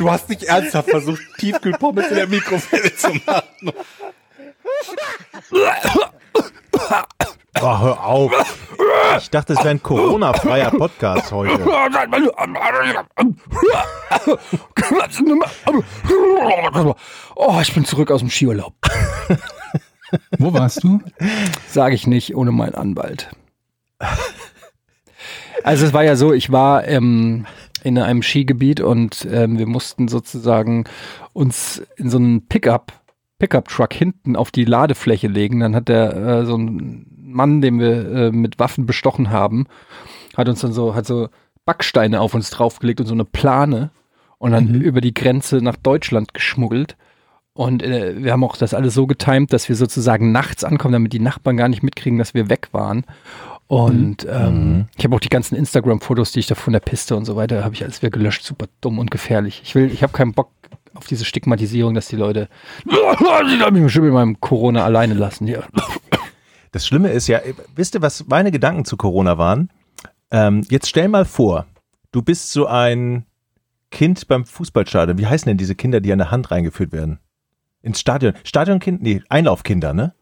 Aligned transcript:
Du 0.00 0.10
hast 0.10 0.30
nicht 0.30 0.44
ernsthaft 0.44 0.88
versucht, 0.88 1.20
Tiefkühlpommes 1.36 2.08
in 2.08 2.14
der 2.14 2.26
Mikrowelle 2.26 2.96
zu 2.96 3.12
machen. 3.26 3.70
Oh, 7.60 7.78
hör 7.78 8.02
auf. 8.02 8.32
Ich 9.18 9.28
dachte, 9.28 9.52
es 9.52 9.58
wäre 9.58 9.68
ein 9.68 9.82
Corona-freier 9.82 10.70
Podcast 10.70 11.30
heute. 11.32 11.62
Oh, 17.36 17.58
ich 17.60 17.74
bin 17.74 17.84
zurück 17.84 18.10
aus 18.10 18.20
dem 18.20 18.30
Skiurlaub. 18.30 18.72
Wo 20.38 20.54
warst 20.54 20.82
du? 20.82 21.02
Sage 21.68 21.94
ich 21.94 22.06
nicht 22.06 22.34
ohne 22.34 22.52
meinen 22.52 22.74
Anwalt. 22.74 23.28
Also 25.62 25.84
es 25.84 25.92
war 25.92 26.04
ja 26.04 26.16
so, 26.16 26.32
ich 26.32 26.50
war 26.50 26.88
ähm, 26.88 27.46
in 27.82 27.98
einem 27.98 28.22
Skigebiet 28.22 28.80
und 28.80 29.26
ähm, 29.30 29.58
wir 29.58 29.66
mussten 29.66 30.08
sozusagen 30.08 30.84
uns 31.32 31.82
in 31.96 32.10
so 32.10 32.18
einen 32.18 32.46
Pickup, 32.46 32.92
Pickup-Truck 33.38 33.92
hinten 33.92 34.36
auf 34.36 34.50
die 34.50 34.64
Ladefläche 34.64 35.28
legen. 35.28 35.60
Dann 35.60 35.74
hat 35.74 35.88
der 35.88 36.16
äh, 36.16 36.44
so 36.46 36.56
ein 36.56 37.06
Mann, 37.16 37.60
den 37.60 37.78
wir 37.78 38.10
äh, 38.10 38.30
mit 38.32 38.58
Waffen 38.58 38.86
bestochen 38.86 39.30
haben, 39.30 39.66
hat 40.36 40.48
uns 40.48 40.60
dann 40.60 40.72
so, 40.72 40.94
hat 40.94 41.06
so 41.06 41.28
Backsteine 41.64 42.20
auf 42.20 42.34
uns 42.34 42.50
draufgelegt 42.50 43.00
und 43.00 43.06
so 43.06 43.14
eine 43.14 43.24
Plane 43.24 43.90
und 44.38 44.52
dann 44.52 44.72
Mhm. 44.72 44.80
über 44.80 45.00
die 45.00 45.14
Grenze 45.14 45.58
nach 45.58 45.76
Deutschland 45.76 46.34
geschmuggelt. 46.34 46.96
Und 47.52 47.82
äh, 47.82 48.22
wir 48.22 48.32
haben 48.32 48.44
auch 48.44 48.56
das 48.56 48.74
alles 48.74 48.94
so 48.94 49.06
getimt, 49.06 49.52
dass 49.52 49.68
wir 49.68 49.76
sozusagen 49.76 50.32
nachts 50.32 50.64
ankommen, 50.64 50.92
damit 50.92 51.12
die 51.12 51.20
Nachbarn 51.20 51.56
gar 51.56 51.68
nicht 51.68 51.82
mitkriegen, 51.82 52.18
dass 52.18 52.32
wir 52.32 52.48
weg 52.48 52.68
waren. 52.72 53.04
Und 53.70 54.26
ähm, 54.28 54.86
ich 54.96 55.04
habe 55.04 55.14
auch 55.14 55.20
die 55.20 55.28
ganzen 55.28 55.54
Instagram-Fotos, 55.54 56.32
die 56.32 56.40
ich 56.40 56.48
da 56.48 56.56
von 56.56 56.72
der 56.72 56.80
Piste 56.80 57.14
und 57.14 57.24
so 57.24 57.36
weiter, 57.36 57.62
habe 57.62 57.72
ich 57.72 57.84
alles 57.84 58.02
wieder 58.02 58.10
gelöscht. 58.10 58.42
Super 58.42 58.66
dumm 58.80 58.98
und 58.98 59.12
gefährlich. 59.12 59.62
Ich 59.64 59.76
will, 59.76 59.92
ich 59.92 60.02
habe 60.02 60.12
keinen 60.12 60.32
Bock 60.32 60.50
auf 60.94 61.06
diese 61.06 61.24
Stigmatisierung, 61.24 61.94
dass 61.94 62.08
die 62.08 62.16
Leute, 62.16 62.48
mich 63.70 63.96
mit 63.96 64.12
meinem 64.12 64.40
Corona 64.40 64.84
alleine 64.84 65.14
lassen. 65.14 65.46
Ja. 65.46 65.60
Das 66.72 66.84
Schlimme 66.84 67.10
ist 67.10 67.28
ja, 67.28 67.38
wisst 67.76 67.94
ihr, 67.94 68.02
was 68.02 68.26
meine 68.26 68.50
Gedanken 68.50 68.84
zu 68.84 68.96
Corona 68.96 69.38
waren? 69.38 69.70
Ähm, 70.32 70.66
jetzt 70.68 70.88
stell 70.88 71.06
mal 71.06 71.24
vor, 71.24 71.66
du 72.10 72.22
bist 72.22 72.50
so 72.50 72.66
ein 72.66 73.24
Kind 73.92 74.26
beim 74.26 74.46
Fußballstadion. 74.46 75.16
Wie 75.16 75.26
heißen 75.26 75.46
denn 75.46 75.58
diese 75.58 75.76
Kinder, 75.76 76.00
die 76.00 76.12
an 76.12 76.18
der 76.18 76.32
Hand 76.32 76.50
reingeführt 76.50 76.90
werden? 76.90 77.20
Ins 77.82 78.00
Stadion. 78.00 78.34
Stadionkind? 78.42 79.00
Nee, 79.00 79.22
Einlaufkinder, 79.28 79.94
ne? 79.94 80.12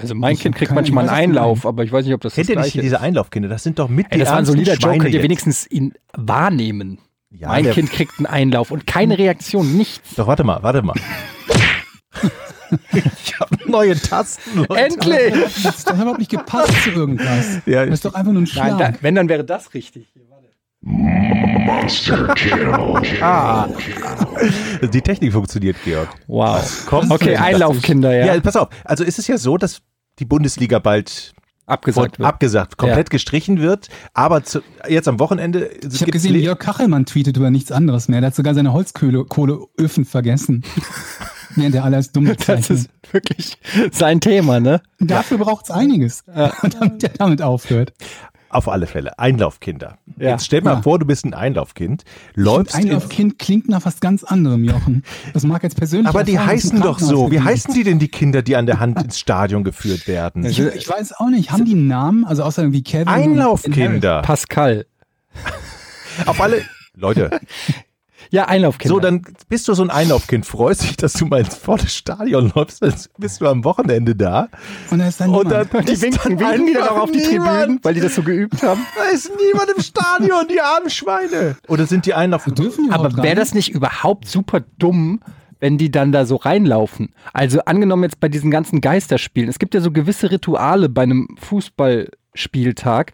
Also 0.00 0.14
mein 0.14 0.34
Ich 0.34 0.40
Kind 0.40 0.54
kriegt 0.54 0.72
manchmal 0.72 1.08
einen 1.08 1.14
Einlauf, 1.30 1.66
aber 1.66 1.82
ich 1.84 1.92
weiß 1.92 2.04
nicht, 2.04 2.14
ob 2.14 2.20
das 2.20 2.34
Kennt 2.34 2.48
das 2.48 2.50
ihr 2.50 2.56
nicht 2.56 2.72
gleiche 2.72 2.80
diese. 2.82 3.00
Einlaufkinder? 3.00 3.48
Das 3.48 3.62
sind 3.62 3.78
doch 3.78 3.88
mit 3.88 4.06
Ey, 4.10 4.18
das 4.18 4.28
war 4.30 4.36
ein 4.38 4.44
solider 4.44 4.74
Joke, 4.74 4.98
könnt 4.98 5.04
ihr 5.06 5.10
jetzt. 5.20 5.22
wenigstens 5.24 5.66
ihn 5.70 5.94
wahrnehmen. 6.16 6.98
Ja, 7.30 7.48
mein 7.48 7.70
Kind 7.70 7.90
kriegt 7.90 8.12
einen 8.18 8.26
Einlauf 8.26 8.70
und 8.70 8.86
keine 8.86 9.18
Reaktion, 9.18 9.76
nichts. 9.76 10.14
Doch, 10.14 10.26
warte 10.26 10.44
mal, 10.44 10.62
warte 10.62 10.80
mal. 10.82 10.94
ich 12.92 13.38
habe 13.40 13.56
neue 13.70 14.00
Tasten, 14.00 14.58
Leute. 14.60 14.76
Endlich! 14.76 15.34
Das 15.62 15.84
hat 15.86 15.94
überhaupt 15.96 16.18
nicht 16.20 16.30
gepasst 16.30 16.72
zu 16.84 16.90
irgendwas. 16.90 17.58
Ja, 17.66 17.84
Das 17.84 17.94
ist 17.94 18.04
doch 18.04 18.14
einfach 18.14 18.32
nur 18.32 18.42
ein 18.42 18.48
Nein, 18.54 18.70
da, 18.70 18.76
Schlag. 18.76 19.02
wenn, 19.02 19.14
dann 19.14 19.28
wäre 19.28 19.44
das 19.44 19.74
richtig. 19.74 20.06
Ah. 23.20 23.66
Die 24.92 25.02
Technik 25.02 25.32
funktioniert, 25.32 25.76
Georg. 25.84 26.08
Wow. 26.26 26.84
Komm, 26.86 27.10
Okay, 27.10 27.36
Einlaufkinder, 27.36 28.16
ja. 28.16 28.34
Ja, 28.34 28.40
pass 28.40 28.56
auf. 28.56 28.68
Also 28.84 29.04
ist 29.04 29.18
es 29.18 29.26
ja 29.26 29.36
so, 29.38 29.56
dass 29.56 29.80
die 30.18 30.24
Bundesliga 30.24 30.78
bald 30.78 31.34
Abgesagt 31.66 32.16
von- 32.16 32.24
wird. 32.24 32.28
abgesagt, 32.28 32.76
komplett 32.78 33.10
gestrichen 33.10 33.60
wird. 33.60 33.88
Aber 34.14 34.42
zu, 34.42 34.60
jetzt 34.88 35.06
am 35.06 35.18
Wochenende. 35.20 35.70
es 35.84 35.96
Ich 35.96 36.00
habe 36.00 36.12
gesehen, 36.12 36.34
Jörg 36.40 36.58
Kachelmann 36.58 37.04
tweetet 37.04 37.36
über 37.36 37.50
nichts 37.50 37.70
anderes 37.72 38.08
mehr. 38.08 38.20
Der 38.22 38.28
hat 38.28 38.34
sogar 38.34 38.54
seine 38.54 38.72
Holzkohleöfen 38.72 40.06
vergessen. 40.06 40.64
Während 41.56 41.74
er 41.74 41.84
alles 41.84 42.12
dumm 42.12 42.30
Das 42.46 42.70
ist 42.70 42.88
wirklich 43.12 43.58
sein 43.90 44.20
Thema, 44.20 44.60
ne? 44.60 44.80
Dafür 44.98 45.38
braucht's 45.38 45.70
einiges, 45.70 46.24
damit 46.26 47.02
er 47.02 47.10
damit 47.10 47.42
aufhört. 47.42 47.92
Auf 48.50 48.68
alle 48.68 48.86
Fälle. 48.86 49.18
Einlaufkinder. 49.18 49.98
Ja. 50.16 50.30
Jetzt 50.30 50.46
stell 50.46 50.62
mal 50.62 50.74
Ja. 50.76 50.82
vor, 50.82 50.98
du 50.98 51.04
bist 51.06 51.24
ein 51.26 51.34
Einlaufkind, 51.34 52.04
läufst 52.34 52.74
in, 52.76 52.86
Einlaufkind 52.86 53.38
klingt 53.38 53.68
nach 53.68 53.84
was 53.84 54.00
ganz 54.00 54.24
anderem, 54.24 54.64
Jochen. 54.64 55.04
Das 55.34 55.44
mag 55.44 55.62
jetzt 55.62 55.76
persönlich 55.76 56.08
aber 56.08 56.24
die 56.24 56.38
heißen 56.38 56.80
doch 56.80 56.98
so. 56.98 57.30
Wie 57.30 57.40
heißen 57.40 57.74
die 57.74 57.84
denn 57.84 57.98
die 57.98 58.08
Kinder, 58.08 58.40
die 58.42 58.56
an 58.56 58.64
der 58.66 58.80
Hand 58.80 59.02
ins 59.02 59.18
Stadion 59.18 59.64
geführt 59.64 60.08
werden? 60.08 60.44
Ich, 60.46 60.58
ich 60.58 60.88
weiß 60.88 61.12
auch 61.18 61.28
nicht. 61.28 61.50
Haben 61.52 61.66
die 61.66 61.72
einen 61.72 61.88
Namen? 61.88 62.24
Also 62.24 62.42
außer 62.42 62.62
irgendwie 62.62 62.82
Kevin? 62.82 63.08
Einlaufkinder. 63.08 64.22
Pascal. 64.22 64.86
Auf 66.26 66.40
alle. 66.40 66.62
Leute, 66.94 67.30
Ja, 68.30 68.44
Einlaufkinder. 68.46 68.94
so 68.94 69.00
dann 69.00 69.22
bist 69.48 69.66
du 69.68 69.74
so 69.74 69.82
ein 69.82 69.90
Einlaufkind, 69.90 70.44
freust 70.44 70.82
dich, 70.82 70.96
dass 70.96 71.14
du 71.14 71.26
mal 71.26 71.40
ins 71.40 71.54
vor 71.56 71.78
das 71.78 71.94
Stadion 71.94 72.52
läufst, 72.54 72.82
dann 72.82 72.94
bist 73.16 73.40
du 73.40 73.46
am 73.46 73.64
Wochenende 73.64 74.14
da. 74.14 74.48
Und 74.90 74.98
da 74.98 75.08
ist 75.08 75.20
dann 75.20 75.30
Und 75.30 75.48
niemand. 75.48 75.72
dann 75.74 75.84
die 75.86 76.00
winken, 76.02 76.38
dann 76.38 76.40
winken 76.40 76.66
die 76.66 76.72
dann 76.74 76.82
einfach 76.82 76.96
auch 76.96 77.02
auf 77.04 77.10
die. 77.12 77.22
Tribünen, 77.22 77.80
weil 77.82 77.94
die 77.94 78.00
das 78.00 78.14
so 78.14 78.22
geübt 78.22 78.62
haben. 78.62 78.84
Da 78.96 79.04
ist 79.14 79.30
niemand 79.44 79.70
im 79.76 79.82
Stadion, 79.82 80.46
die 80.50 80.60
armen 80.60 80.90
Schweine. 80.90 81.56
Oder 81.68 81.86
sind 81.86 82.04
die 82.06 82.14
Einlaufkinder? 82.14 82.62
Dürfen 82.62 82.84
die 82.84 82.90
Aber 82.90 83.16
wäre 83.22 83.36
das 83.36 83.54
nicht 83.54 83.70
überhaupt 83.70 84.28
super 84.28 84.60
dumm, 84.78 85.20
wenn 85.60 85.78
die 85.78 85.90
dann 85.90 86.12
da 86.12 86.26
so 86.26 86.36
reinlaufen? 86.36 87.14
Also 87.32 87.60
angenommen 87.64 88.02
jetzt 88.04 88.20
bei 88.20 88.28
diesen 88.28 88.50
ganzen 88.50 88.80
Geisterspielen. 88.80 89.48
Es 89.48 89.58
gibt 89.58 89.74
ja 89.74 89.80
so 89.80 89.90
gewisse 89.90 90.30
Rituale 90.30 90.88
bei 90.88 91.02
einem 91.02 91.28
Fußballspieltag, 91.40 93.12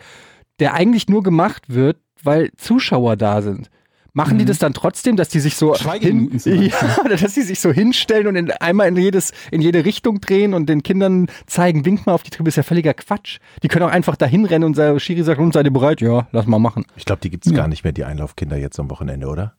der 0.61 0.75
eigentlich 0.75 1.09
nur 1.09 1.23
gemacht 1.23 1.65
wird, 1.69 1.99
weil 2.23 2.51
Zuschauer 2.57 3.17
da 3.17 3.43
sind. 3.43 3.71
Machen 4.17 4.39
die 4.39 4.45
das 4.45 4.59
dann 4.59 4.73
trotzdem, 4.75 5.17
dass 5.17 5.29
die 5.29 5.41
sich 5.41 5.57
so 5.57 5.75
hin, 5.75 6.31
ja, 6.45 7.09
dass 7.09 7.35
die 7.35 7.43
sich 7.43 7.59
so 7.59 7.73
hinstellen 7.73 8.29
und 8.29 8.37
in, 8.37 8.53
einmal 8.53 8.87
in 8.87 8.97
jedes 8.97 9.33
in 9.51 9.61
jede 9.61 9.85
Richtung 9.85 10.21
drehen 10.21 10.55
und 10.55 10.69
den 10.69 10.85
Kindern 10.85 11.27
zeigen, 11.47 11.85
wink 11.85 12.07
mal 12.07 12.13
auf 12.15 12.23
die 12.23 12.31
Tribüne, 12.31 12.51
ist 12.51 12.57
ja 12.57 12.63
völliger 12.63 12.95
Quatsch. 12.95 13.39
Die 13.65 13.69
können 13.69 13.85
auch 13.85 13.91
einfach 13.91 14.15
dahin 14.15 14.45
rennen 14.45 14.63
und 14.65 14.79
der 14.79 15.01
Schiri 15.01 15.25
sagt, 15.25 15.41
und 15.41 15.53
seid 15.53 15.67
ihr 15.67 15.73
bereit? 15.73 16.01
Ja, 16.01 16.29
lass 16.31 16.47
mal 16.47 16.61
machen. 16.61 16.85
Ich 16.95 17.05
glaube, 17.05 17.23
die 17.23 17.31
gibt's 17.31 17.49
Ja. 17.51 17.57
gar 17.57 17.67
nicht 17.67 17.83
mehr, 17.83 17.93
die 17.93 18.05
Einlaufkinder 18.05 18.57
jetzt 18.57 18.79
am 18.79 18.89
Wochenende, 18.89 19.27
oder? 19.27 19.55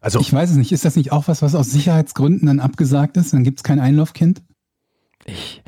Also, 0.00 0.20
Ich 0.20 0.30
weiß 0.30 0.50
es 0.50 0.56
nicht. 0.56 0.72
Ist 0.72 0.84
das 0.84 0.96
nicht 0.96 1.10
auch 1.10 1.26
was, 1.28 1.40
was 1.40 1.54
aus 1.54 1.70
Sicherheitsgründen 1.70 2.46
dann 2.48 2.60
abgesagt 2.60 3.16
ist? 3.16 3.32
Dann 3.32 3.42
gibt's 3.42 3.62
kein 3.62 3.80
Einlaufkind? 3.80 4.42
Ich, 5.24 5.62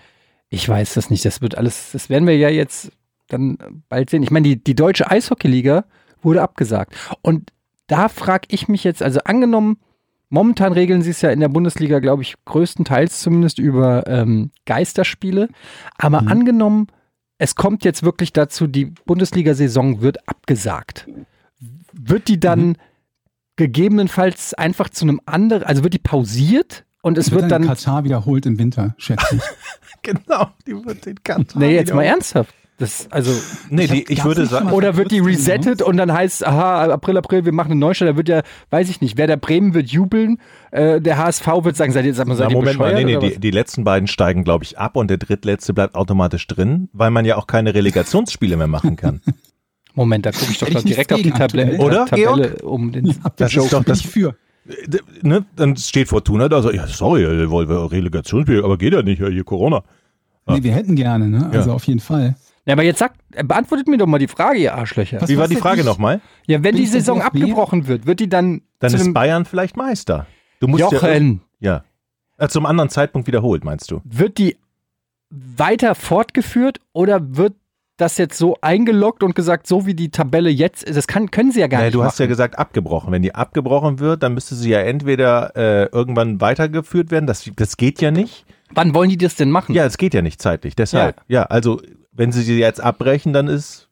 ich 0.51 0.69
weiß 0.69 0.93
das 0.93 1.09
nicht. 1.09 1.25
Das 1.25 1.41
wird 1.41 1.57
alles, 1.57 1.93
das 1.93 2.11
werden 2.11 2.27
wir 2.29 2.37
ja 2.37 2.51
jetzt 2.51 2.93
dann 3.29 3.57
bald 3.89 4.11
sehen. 4.11 4.23
Ich 4.23 4.31
meine, 4.31 4.47
die, 4.47 4.63
die 4.63 4.75
deutsche 4.75 5.11
Eishockeyliga 5.11 5.85
wurde 6.21 6.43
abgesagt. 6.43 6.95
Und 7.23 7.51
da 7.87 8.09
frage 8.09 8.49
ich 8.51 8.69
mich 8.69 8.85
jetzt, 8.85 9.03
also 9.03 9.21
angenommen, 9.25 9.79
momentan 10.31 10.73
regeln 10.73 11.03
sie 11.03 11.11
es 11.11 11.21
ja 11.23 11.31
in 11.31 11.41
der 11.41 11.49
Bundesliga, 11.49 11.99
glaube 12.01 12.23
ich, 12.23 12.35
größtenteils 12.45 13.21
zumindest 13.21 13.59
über 13.59 14.07
ähm, 14.07 14.51
Geisterspiele. 14.67 15.49
Aber 15.99 16.23
Mhm. 16.23 16.29
angenommen, 16.29 16.87
es 17.39 17.55
kommt 17.55 17.85
jetzt 17.85 18.03
wirklich 18.03 18.33
dazu, 18.33 18.67
die 18.67 18.87
Bundesliga-Saison 19.07 20.01
wird 20.01 20.29
abgesagt. 20.29 21.07
Wird 21.93 22.29
die 22.29 22.41
dann 22.41 22.69
Mhm. 22.69 22.77
gegebenenfalls 23.57 24.55
einfach 24.55 24.89
zu 24.89 25.05
einem 25.05 25.21
anderen, 25.27 25.63
also 25.63 25.83
wird 25.85 25.95
die 25.95 25.99
pausiert 25.99 26.85
und 27.03 27.19
es 27.19 27.31
wird 27.31 27.43
dann 27.43 27.63
dann 27.63 27.67
Katar 27.67 28.05
wiederholt 28.05 28.47
im 28.47 28.59
Winter, 28.59 28.95
schätze 28.99 29.37
ich. 29.37 29.43
genau, 30.03 30.49
die 30.67 30.73
wird 30.85 31.07
den 31.07 31.23
Kanton. 31.23 31.61
Nee, 31.63 31.75
jetzt 31.75 31.95
mal 31.95 32.03
ernsthaft. 32.03 32.55
Das, 32.77 33.07
also, 33.13 33.31
Nee, 33.71 33.87
die, 33.87 34.05
ich 34.13 34.25
würde 34.25 34.47
sagen, 34.47 34.73
oder 34.73 34.97
wird 34.97 35.13
die 35.13 35.21
resettet 35.21 35.81
und 35.81 35.97
dann 35.97 36.13
heißt, 36.13 36.45
aha, 36.45 36.87
April, 36.93 37.17
April, 37.19 37.45
wir 37.45 37.53
machen 37.53 37.71
eine 37.71 37.79
Neustart, 37.79 38.09
da 38.11 38.17
wird 38.17 38.29
ja, 38.29 38.43
weiß 38.71 38.89
ich 38.91 39.01
nicht, 39.01 39.17
wer 39.17 39.29
der 39.29 39.37
Bremen 39.37 39.75
wird 39.75 39.91
jubeln, 39.91 40.39
äh, 40.73 41.01
der 41.01 41.19
HSV 41.19 41.47
wird 41.63 41.77
sagen, 41.77 41.93
seid 41.93 42.05
ihr, 42.05 42.15
sag 42.15 42.27
mal, 42.27 42.35
seid 42.35 42.49
Na, 42.49 42.55
ihr 42.55 42.57
Moment 42.59 42.79
mal, 42.81 42.93
nee, 42.95 43.05
nee, 43.05 43.17
die, 43.19 43.39
die 43.39 43.53
letzten 43.53 43.85
beiden 43.85 44.09
steigen, 44.09 44.43
glaube 44.43 44.65
ich, 44.65 44.77
ab 44.77 44.97
und 44.97 45.09
der 45.09 45.19
drittletzte 45.19 45.73
bleibt 45.73 45.95
automatisch 45.95 46.49
drin, 46.49 46.89
weil 46.93 47.13
man 47.13 47.25
ja 47.25 47.37
auch 47.37 47.47
keine 47.47 47.75
Relegationsspiele 47.75 48.57
mehr 48.57 48.67
machen 48.67 48.97
kann. 48.97 49.21
Moment, 49.95 50.27
da 50.27 50.33
gucke 50.33 50.51
ich 50.51 50.59
doch 50.59 50.67
ich 50.67 50.83
direkt 50.83 51.13
auf 51.13 51.23
die 51.23 51.31
Tabelle, 51.31 51.75
aktuell. 51.75 51.81
Oder, 51.81 52.07
Tabelle 52.07 52.57
um 52.63 52.91
den 52.91 53.15
Das 53.37 53.53
Joke. 53.53 53.67
ist 53.67 53.73
doch 53.73 53.85
das, 53.85 54.01
Ich 54.01 54.09
für. 54.09 54.35
Ne, 55.23 55.45
dann 55.55 55.77
steht 55.77 56.09
Fortuna 56.09 56.49
da 56.49 56.61
so, 56.61 56.73
ja, 56.73 56.89
sorry, 56.89 57.23
äh, 57.23 57.49
wollen 57.51 57.69
wir 57.69 57.93
Relegationsspiel, 57.93 58.65
aber 58.65 58.79
geht 58.79 58.95
ja 58.95 59.03
nicht, 59.03 59.21
ja, 59.21 59.29
hier 59.29 59.45
Corona. 59.45 59.85
Nee, 60.49 60.63
wir 60.63 60.73
hätten 60.73 60.97
gerne, 60.97 61.29
ne? 61.29 61.49
Also 61.53 61.71
Ja. 61.71 61.77
auf 61.77 61.85
jeden 61.87 62.01
Fall. 62.01 62.35
Ja, 62.67 62.73
aber 62.75 62.83
jetzt 62.83 62.99
sagt, 62.99 63.21
beantwortet 63.47 63.89
mir 63.89 63.99
doch 63.99 64.07
mal 64.07 64.19
die 64.19 64.29
Frage, 64.29 64.59
ihr 64.59 64.75
Arschlöcher. 64.75 65.21
Was 65.21 65.29
Wie 65.29 65.37
war 65.37 65.49
die 65.49 65.57
Frage 65.57 65.85
nochmal? 65.85 66.21
Ja, 66.47 66.63
wenn 66.63 66.77
die 66.77 66.87
Saison 66.87 67.19
DFB? 67.19 67.27
abgebrochen 67.27 67.87
wird, 67.89 68.07
wird 68.07 68.21
die 68.21 68.29
dann 68.29 68.63
Dann 68.79 68.95
ist 68.95 69.13
Bayern 69.13 69.45
vielleicht 69.45 69.77
Meister. 69.77 70.27
Du 70.61 70.69
musst 70.69 70.81
ja, 70.81 70.89
Jochen, 70.91 71.43
ja, 71.61 71.85
Äh, 72.39 72.49
zum 72.49 72.65
anderen 72.67 72.89
Zeitpunkt 72.89 73.27
wiederholt, 73.29 73.65
meinst 73.65 73.91
du? 73.91 74.01
wird 74.05 74.39
die 74.39 74.57
weiter 75.31 75.95
fortgeführt 75.95 76.79
oder 76.93 77.37
wird 77.37 77.55
das 77.97 78.19
jetzt 78.19 78.37
so 78.39 78.57
eingeloggt 78.61 79.23
und 79.23 79.35
gesagt, 79.37 79.67
so 79.67 79.87
wie 79.87 79.95
die 79.95 80.11
Tabelle 80.11 80.51
jetzt 80.51 80.83
ist? 80.85 80.97
Das 80.97 81.07
kann, 81.07 81.31
können 81.31 81.53
sie 81.53 81.61
ja 81.61 81.67
gar 81.69 81.79
Naja, 81.79 81.87
nicht 81.89 81.95
du 81.95 81.99
machen. 81.99 82.09
hast 82.09 82.19
ja 82.19 82.27
gesagt 82.27 82.59
abgebrochen. 82.59 83.13
Wenn 83.13 83.23
die 83.23 83.35
abgebrochen 83.35 83.99
wird, 84.01 84.23
dann 84.23 84.35
müsste 84.35 84.55
sie 84.57 84.71
ja 84.71 84.81
entweder 84.81 85.55
äh, 85.57 85.85
irgendwann 85.93 86.41
weitergeführt 86.41 87.11
werden. 87.11 87.27
Das, 87.27 87.49
das 87.57 87.77
geht 87.77 88.01
ja 88.01 88.11
nicht. 88.11 88.47
Wann 88.73 88.95
wollen 88.95 89.11
die 89.11 89.17
das 89.19 89.37
denn 89.37 89.51
machen? 89.51 89.75
Ja, 89.75 89.85
es 89.85 89.97
geht 89.99 90.15
ja 90.15 90.23
nicht 90.23 90.41
zeitlich. 90.43 90.75
Deshalb. 90.75 91.21
Ja, 91.29 91.45
also 91.45 91.81
wenn 92.15 92.33
sie 92.33 92.43
sie 92.43 92.59
jetzt 92.59 92.81
abbrechen, 92.81 93.33
dann 93.33 93.49
ist 93.49 93.89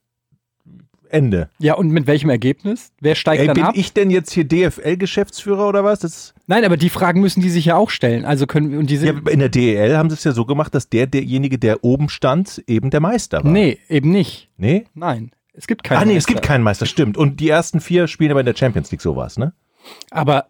Ende. 1.09 1.51
Ja, 1.59 1.75
und 1.75 1.91
mit 1.91 2.07
welchem 2.07 2.31
Ergebnis? 2.31 2.91
Wer 3.01 3.15
steigt 3.15 3.41
Ey, 3.43 3.47
dann 3.47 3.55
bin 3.55 3.65
ab? 3.65 3.75
ich 3.77 3.93
denn 3.93 4.11
jetzt 4.11 4.33
hier 4.33 4.45
DFL-Geschäftsführer 4.45 5.69
oder 5.69 5.85
was? 5.85 6.01
Das, 6.01 6.33
Nein, 6.47 6.65
aber 6.65 6.79
die 6.79 6.89
Fragen 6.89 7.21
müssen 7.21 7.43
die 7.43 7.51
sich 7.51 7.67
ja 7.67 7.77
auch 7.77 7.91
stellen. 7.91 8.25
Also 8.25 8.47
können 8.47 8.79
und 8.79 8.89
die 8.89 8.95
ja, 8.95 9.01
sind 9.01 9.29
in 9.29 9.39
der 9.41 9.51
DEL 9.51 9.97
haben 9.97 10.09
sie 10.09 10.15
es 10.15 10.25
ja 10.25 10.33
so 10.33 10.47
gemacht, 10.47 10.75
dass 10.75 10.89
der 10.89 11.07
derjenige, 11.07 11.59
der 11.59 11.85
oben 11.85 12.09
stand, 12.09 12.63
eben 12.67 12.89
der 12.89 13.01
Meister 13.01 13.45
war. 13.45 13.51
Nee, 13.51 13.79
eben 13.91 14.11
nicht. 14.11 14.49
Nee? 14.57 14.87
Nein. 14.95 15.33
Es 15.53 15.67
gibt 15.67 15.85
keinen. 15.85 15.99
ah, 15.99 16.05
nee, 16.07 16.13
es 16.13 16.23
Meister. 16.25 16.33
gibt 16.33 16.47
keinen 16.47 16.63
Meister, 16.65 16.87
stimmt. 16.87 17.19
Und 17.19 17.41
die 17.41 17.51
ersten 17.51 17.83
vier 17.83 18.09
spielen 18.09 18.31
aber 18.31 18.41
in 18.41 18.47
der 18.47 18.57
Champions 18.57 18.91
League 18.91 19.03
sowas, 19.03 19.37
ne? 19.39 19.53
Aber 20.11 20.47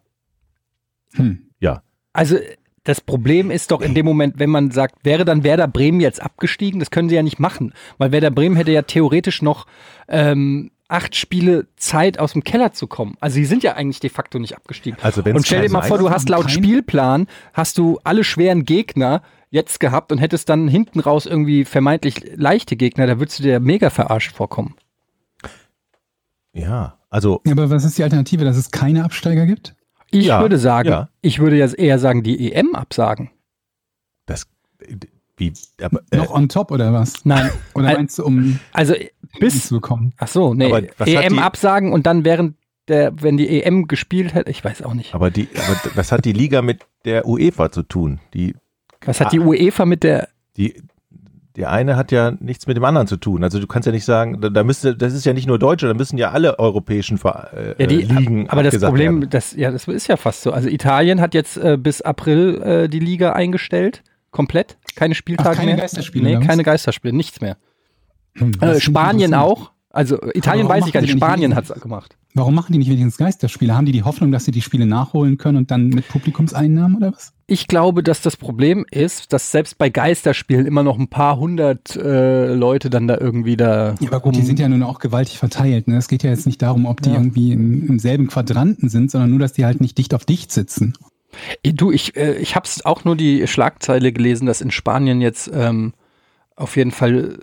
Hm. 1.14 1.50
Ja. 1.58 1.82
also 2.12 2.36
das 2.84 3.00
Problem 3.00 3.50
ist 3.50 3.70
doch 3.70 3.80
in 3.80 3.94
dem 3.94 4.04
Moment, 4.04 4.38
wenn 4.38 4.50
man 4.50 4.70
sagt, 4.70 5.04
wäre 5.04 5.24
dann 5.24 5.44
Werder 5.44 5.68
Bremen 5.68 6.00
jetzt 6.00 6.20
abgestiegen, 6.20 6.80
das 6.80 6.90
können 6.90 7.08
sie 7.08 7.14
ja 7.14 7.22
nicht 7.22 7.38
machen, 7.38 7.72
weil 7.98 8.10
Werder 8.12 8.30
Bremen 8.30 8.56
hätte 8.56 8.72
ja 8.72 8.82
theoretisch 8.82 9.40
noch 9.42 9.66
ähm, 10.08 10.72
acht 10.88 11.14
Spiele 11.16 11.68
Zeit 11.76 12.18
aus 12.18 12.32
dem 12.32 12.44
Keller 12.44 12.72
zu 12.72 12.86
kommen. 12.86 13.16
Also 13.20 13.34
sie 13.34 13.44
sind 13.44 13.62
ja 13.62 13.74
eigentlich 13.74 14.00
de 14.00 14.10
facto 14.10 14.38
nicht 14.38 14.56
abgestiegen. 14.56 14.98
Also 15.00 15.22
und 15.22 15.46
stell 15.46 15.62
dir 15.62 15.70
mal 15.70 15.82
vor, 15.82 15.98
du 15.98 16.10
hast 16.10 16.28
laut 16.28 16.46
kein- 16.46 16.54
Spielplan, 16.54 17.26
hast 17.54 17.78
du 17.78 17.98
alle 18.04 18.24
schweren 18.24 18.64
Gegner 18.64 19.22
jetzt 19.50 19.80
gehabt 19.80 20.12
und 20.12 20.18
hättest 20.18 20.48
dann 20.48 20.66
hinten 20.66 20.98
raus 21.00 21.24
irgendwie 21.26 21.64
vermeintlich 21.64 22.32
leichte 22.36 22.74
Gegner, 22.76 23.06
da 23.06 23.18
würdest 23.20 23.38
du 23.38 23.42
dir 23.42 23.60
mega 23.60 23.90
verarscht 23.90 24.32
vorkommen. 24.34 24.74
Ja, 26.52 26.98
also 27.10 27.40
Ja, 27.46 27.52
aber 27.52 27.70
was 27.70 27.84
ist 27.84 27.96
die 27.98 28.02
Alternative, 28.02 28.44
dass 28.44 28.56
es 28.56 28.70
keine 28.70 29.04
Absteiger 29.04 29.46
gibt? 29.46 29.74
Ich 30.12 30.26
Ja, 30.26 30.40
würde 30.40 30.58
sagen, 30.58 30.88
ja. 30.88 31.08
ich 31.22 31.38
würde 31.40 31.56
ja 31.56 31.66
eher 31.72 31.98
sagen, 31.98 32.22
die 32.22 32.52
EM 32.52 32.74
absagen. 32.76 33.30
das 34.26 34.46
wie 35.36 35.52
aber, 35.82 36.02
äh, 36.10 36.18
Noch 36.18 36.30
on 36.32 36.48
top 36.48 36.70
oder 36.70 36.92
was? 36.92 37.24
Nein, 37.24 37.50
Oder 37.74 37.94
meinst 37.94 38.18
du, 38.18 38.24
um 38.24 38.60
also 38.72 38.94
bis 39.40 39.66
zu 39.68 39.76
bekommen? 39.76 40.12
Ach 40.18 40.28
so, 40.28 40.52
nee. 40.54 40.70
EM 41.00 41.32
die- 41.34 41.38
absagen 41.40 41.92
und 41.92 42.06
dann 42.06 42.24
während 42.24 42.56
der, 42.88 43.12
wenn 43.22 43.36
die 43.38 43.62
EM 43.62 43.88
gespielt 43.88 44.34
hätte, 44.34 44.50
ich 44.50 44.62
weiß 44.62 44.82
auch 44.82 44.92
nicht. 44.94 45.14
aber 45.14 45.30
die 45.30 45.48
aber 45.54 45.76
was 45.94 46.12
hat 46.12 46.24
die 46.26 46.32
Liga 46.32 46.60
mit 46.62 46.84
der 47.04 47.26
UEFA 47.26 47.70
zu 47.72 47.82
tun? 47.82 48.20
Die 48.34 48.54
Was 49.04 49.20
hat 49.20 49.32
die. 49.32 49.38
UEFA 49.40 49.86
mit 49.86 50.02
der, 50.02 50.28
die 50.56 50.82
der 51.56 51.70
eine 51.70 51.96
hat 51.96 52.12
ja 52.12 52.32
nichts 52.40 52.66
mit 52.66 52.76
dem 52.76 52.84
anderen 52.84 53.06
zu 53.06 53.16
tun. 53.16 53.44
Also 53.44 53.58
du 53.60 53.66
kannst 53.66 53.86
ja 53.86 53.92
nicht 53.92 54.04
sagen, 54.04 54.40
da, 54.40 54.48
da 54.48 54.64
müsste, 54.64 54.96
das 54.96 55.12
ist 55.12 55.26
ja 55.26 55.32
nicht 55.34 55.46
nur 55.46 55.58
Deutsche, 55.58 55.86
da 55.86 55.94
müssen 55.94 56.16
ja 56.16 56.30
alle 56.30 56.58
europäischen 56.58 57.18
Ver- 57.18 57.50
äh, 57.54 57.74
ja, 57.82 57.86
die, 57.86 57.96
Ligen 58.02 58.48
aber 58.48 58.62
das 58.62 58.78
Problem, 58.80 59.16
werden. 59.20 59.30
das, 59.30 59.52
ja, 59.54 59.70
das 59.70 59.86
ist 59.88 60.06
ja 60.06 60.16
fast 60.16 60.42
so. 60.42 60.52
Also 60.52 60.68
Italien 60.68 61.20
hat 61.20 61.34
jetzt 61.34 61.56
äh, 61.58 61.76
bis 61.76 62.00
April 62.00 62.62
äh, 62.62 62.88
die 62.88 63.00
Liga 63.00 63.32
eingestellt. 63.32 64.02
Komplett. 64.30 64.78
Keine 64.96 65.14
Spieltage 65.14 65.50
Ach, 65.50 65.56
keine 65.56 65.72
mehr. 65.72 65.80
Geisterspiele, 65.82 66.38
Nee, 66.38 66.46
keine 66.46 66.62
Geisterspiele, 66.62 67.14
nichts 67.14 67.42
mehr. 67.42 67.58
Hm, 68.38 68.52
Äh, 68.62 68.80
Spanien 68.80 69.34
auch. 69.34 69.71
Also 69.92 70.18
Italien 70.32 70.68
weiß 70.68 70.86
ich 70.86 70.92
gar 70.92 71.02
nicht, 71.02 71.12
Spanien 71.12 71.54
hat 71.54 71.68
es 71.68 71.80
gemacht. 71.80 72.16
Warum 72.34 72.54
machen 72.54 72.72
die 72.72 72.78
nicht 72.78 72.88
wenigstens 72.88 73.18
Geisterspiele? 73.18 73.76
Haben 73.76 73.84
die 73.84 73.92
die 73.92 74.04
Hoffnung, 74.04 74.32
dass 74.32 74.46
sie 74.46 74.52
die 74.52 74.62
Spiele 74.62 74.86
nachholen 74.86 75.36
können 75.36 75.58
und 75.58 75.70
dann 75.70 75.88
mit 75.88 76.08
Publikumseinnahmen 76.08 76.96
oder 76.96 77.12
was? 77.12 77.34
Ich 77.46 77.68
glaube, 77.68 78.02
dass 78.02 78.22
das 78.22 78.38
Problem 78.38 78.86
ist, 78.90 79.34
dass 79.34 79.50
selbst 79.50 79.76
bei 79.76 79.90
Geisterspielen 79.90 80.64
immer 80.64 80.82
noch 80.82 80.98
ein 80.98 81.08
paar 81.08 81.36
hundert 81.36 81.94
äh, 81.94 82.54
Leute 82.54 82.88
dann 82.88 83.06
da 83.06 83.18
irgendwie 83.18 83.58
da. 83.58 83.94
Ja, 84.00 84.08
aber 84.08 84.20
gut, 84.20 84.34
die 84.36 84.42
sind 84.42 84.58
ja 84.58 84.68
nun 84.68 84.82
auch 84.82 84.98
gewaltig 84.98 85.36
verteilt. 85.36 85.88
Ne? 85.88 85.98
Es 85.98 86.08
geht 86.08 86.22
ja 86.22 86.30
jetzt 86.30 86.46
nicht 86.46 86.62
darum, 86.62 86.86
ob 86.86 87.02
die 87.02 87.10
Ja. 87.10 87.16
irgendwie 87.16 87.52
im, 87.52 87.86
im 87.86 87.98
selben 87.98 88.28
Quadranten 88.28 88.88
sind, 88.88 89.10
sondern 89.10 89.28
nur, 89.28 89.38
dass 89.40 89.52
die 89.52 89.66
halt 89.66 89.82
nicht 89.82 89.98
dicht 89.98 90.14
auf 90.14 90.24
dicht 90.24 90.50
sitzen. 90.52 90.94
Du, 91.64 91.90
ich, 91.92 92.16
äh, 92.16 92.36
ich 92.36 92.56
habe 92.56 92.66
auch 92.84 93.04
nur 93.04 93.16
die 93.16 93.46
Schlagzeile 93.46 94.12
gelesen, 94.12 94.46
dass 94.46 94.62
in 94.62 94.70
Spanien 94.70 95.20
jetzt 95.20 95.50
ähm, 95.52 95.92
auf 96.56 96.76
jeden 96.76 96.92
Fall 96.92 97.38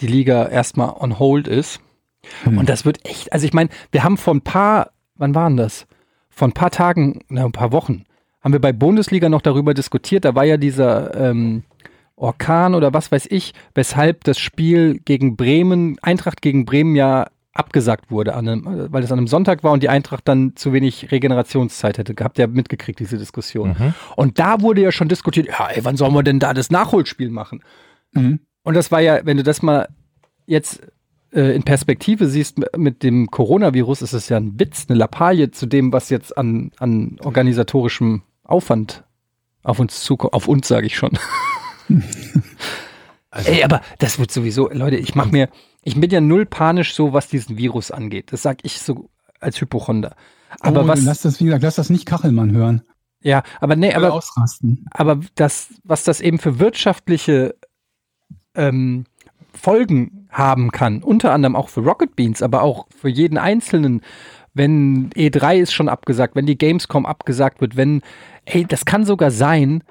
die 0.00 0.06
Liga 0.06 0.46
erstmal 0.48 0.90
on 0.98 1.18
hold 1.18 1.48
ist. 1.48 1.80
Hm. 2.44 2.58
Und 2.58 2.68
das 2.68 2.84
wird 2.84 3.04
echt, 3.08 3.32
also 3.32 3.46
ich 3.46 3.52
meine, 3.52 3.70
wir 3.92 4.04
haben 4.04 4.16
vor 4.16 4.34
ein 4.34 4.40
paar, 4.40 4.90
wann 5.16 5.34
waren 5.34 5.56
das? 5.56 5.86
Vor 6.30 6.48
ein 6.48 6.52
paar 6.52 6.70
Tagen, 6.70 7.20
na, 7.28 7.44
ein 7.44 7.52
paar 7.52 7.72
Wochen, 7.72 8.04
haben 8.42 8.52
wir 8.52 8.60
bei 8.60 8.72
Bundesliga 8.72 9.28
noch 9.28 9.40
darüber 9.40 9.72
diskutiert. 9.72 10.24
Da 10.24 10.34
war 10.34 10.44
ja 10.44 10.56
dieser 10.56 11.14
ähm, 11.14 11.62
Orkan 12.16 12.74
oder 12.74 12.92
was 12.92 13.10
weiß 13.10 13.26
ich, 13.30 13.54
weshalb 13.74 14.24
das 14.24 14.38
Spiel 14.38 15.00
gegen 15.04 15.36
Bremen, 15.36 15.96
Eintracht 16.02 16.42
gegen 16.42 16.64
Bremen 16.64 16.94
ja 16.94 17.26
abgesagt 17.54 18.10
wurde, 18.10 18.36
einem, 18.36 18.88
weil 18.90 19.04
es 19.04 19.12
an 19.12 19.18
einem 19.18 19.28
Sonntag 19.28 19.62
war 19.62 19.72
und 19.72 19.82
die 19.82 19.88
Eintracht 19.88 20.26
dann 20.26 20.56
zu 20.56 20.72
wenig 20.72 21.12
Regenerationszeit 21.12 21.98
hätte. 21.98 22.14
Habt 22.22 22.38
ihr 22.38 22.48
mitgekriegt, 22.48 22.98
diese 22.98 23.16
Diskussion. 23.16 23.76
Mhm. 23.78 23.94
Und 24.16 24.38
da 24.40 24.60
wurde 24.60 24.82
ja 24.82 24.90
schon 24.90 25.08
diskutiert, 25.08 25.46
ja, 25.46 25.68
ey, 25.68 25.84
wann 25.84 25.96
sollen 25.96 26.14
wir 26.14 26.24
denn 26.24 26.40
da 26.40 26.52
das 26.52 26.70
Nachholspiel 26.70 27.30
machen? 27.30 27.62
Mhm. 28.12 28.40
Und 28.64 28.74
das 28.74 28.90
war 28.90 29.00
ja, 29.00 29.20
wenn 29.24 29.36
du 29.36 29.44
das 29.44 29.62
mal 29.62 29.88
jetzt 30.46 30.82
in 31.40 31.64
Perspektive 31.64 32.28
siehst, 32.28 32.60
mit 32.76 33.02
dem 33.02 33.28
Coronavirus 33.30 34.02
ist 34.02 34.12
es 34.12 34.28
ja 34.28 34.36
ein 34.36 34.58
Witz, 34.60 34.86
eine 34.88 34.96
Lappalie 34.98 35.50
zu 35.50 35.66
dem, 35.66 35.92
was 35.92 36.08
jetzt 36.10 36.36
an, 36.38 36.70
an 36.78 37.18
organisatorischem 37.20 38.22
Aufwand 38.44 39.02
auf 39.64 39.80
uns 39.80 40.02
zukommt. 40.02 40.32
Auf 40.32 40.46
uns 40.46 40.68
sage 40.68 40.86
ich 40.86 40.96
schon. 40.96 41.18
Also, 43.30 43.50
Ey, 43.50 43.64
aber 43.64 43.80
das 43.98 44.20
wird 44.20 44.30
sowieso, 44.30 44.70
Leute, 44.70 44.96
ich 44.96 45.16
mach 45.16 45.30
mir, 45.32 45.48
ich 45.82 45.98
bin 45.98 46.10
ja 46.10 46.20
null 46.20 46.46
panisch 46.46 46.94
so, 46.94 47.12
was 47.12 47.28
diesen 47.28 47.56
Virus 47.58 47.90
angeht. 47.90 48.32
Das 48.32 48.42
sag 48.42 48.58
ich 48.62 48.80
so 48.80 49.10
als 49.40 49.60
Hypochonder. 49.60 50.14
Aber 50.60 50.84
oh, 50.84 50.86
was, 50.86 51.02
lass 51.02 51.22
das, 51.22 51.40
wie 51.40 51.46
gesagt, 51.46 51.64
lass 51.64 51.74
das 51.74 51.90
nicht 51.90 52.06
Kachelmann 52.06 52.52
hören. 52.52 52.82
ja, 53.22 53.42
aber 53.60 53.74
nee, 53.74 53.92
aber 53.92 54.12
ausrasten. 54.12 54.86
aber 54.92 55.18
das, 55.34 55.74
was 55.82 56.04
das 56.04 56.20
eben 56.20 56.38
für 56.38 56.60
wirtschaftliche 56.60 57.56
ähm, 58.54 59.06
Folgen 59.52 60.23
haben 60.34 60.70
kann, 60.72 61.02
unter 61.02 61.32
anderem 61.32 61.56
auch 61.56 61.68
für 61.68 61.80
Rocket 61.80 62.16
Beans, 62.16 62.42
aber 62.42 62.62
auch 62.62 62.86
für 62.94 63.08
jeden 63.08 63.38
Einzelnen, 63.38 64.02
wenn 64.52 65.10
E3 65.10 65.58
ist 65.58 65.72
schon 65.72 65.88
abgesagt, 65.88 66.36
wenn 66.36 66.46
die 66.46 66.58
Gamescom 66.58 67.06
abgesagt 67.06 67.60
wird, 67.60 67.76
wenn, 67.76 68.02
ey, 68.44 68.64
das 68.64 68.84
kann 68.84 69.04
sogar 69.04 69.30
sein, 69.30 69.82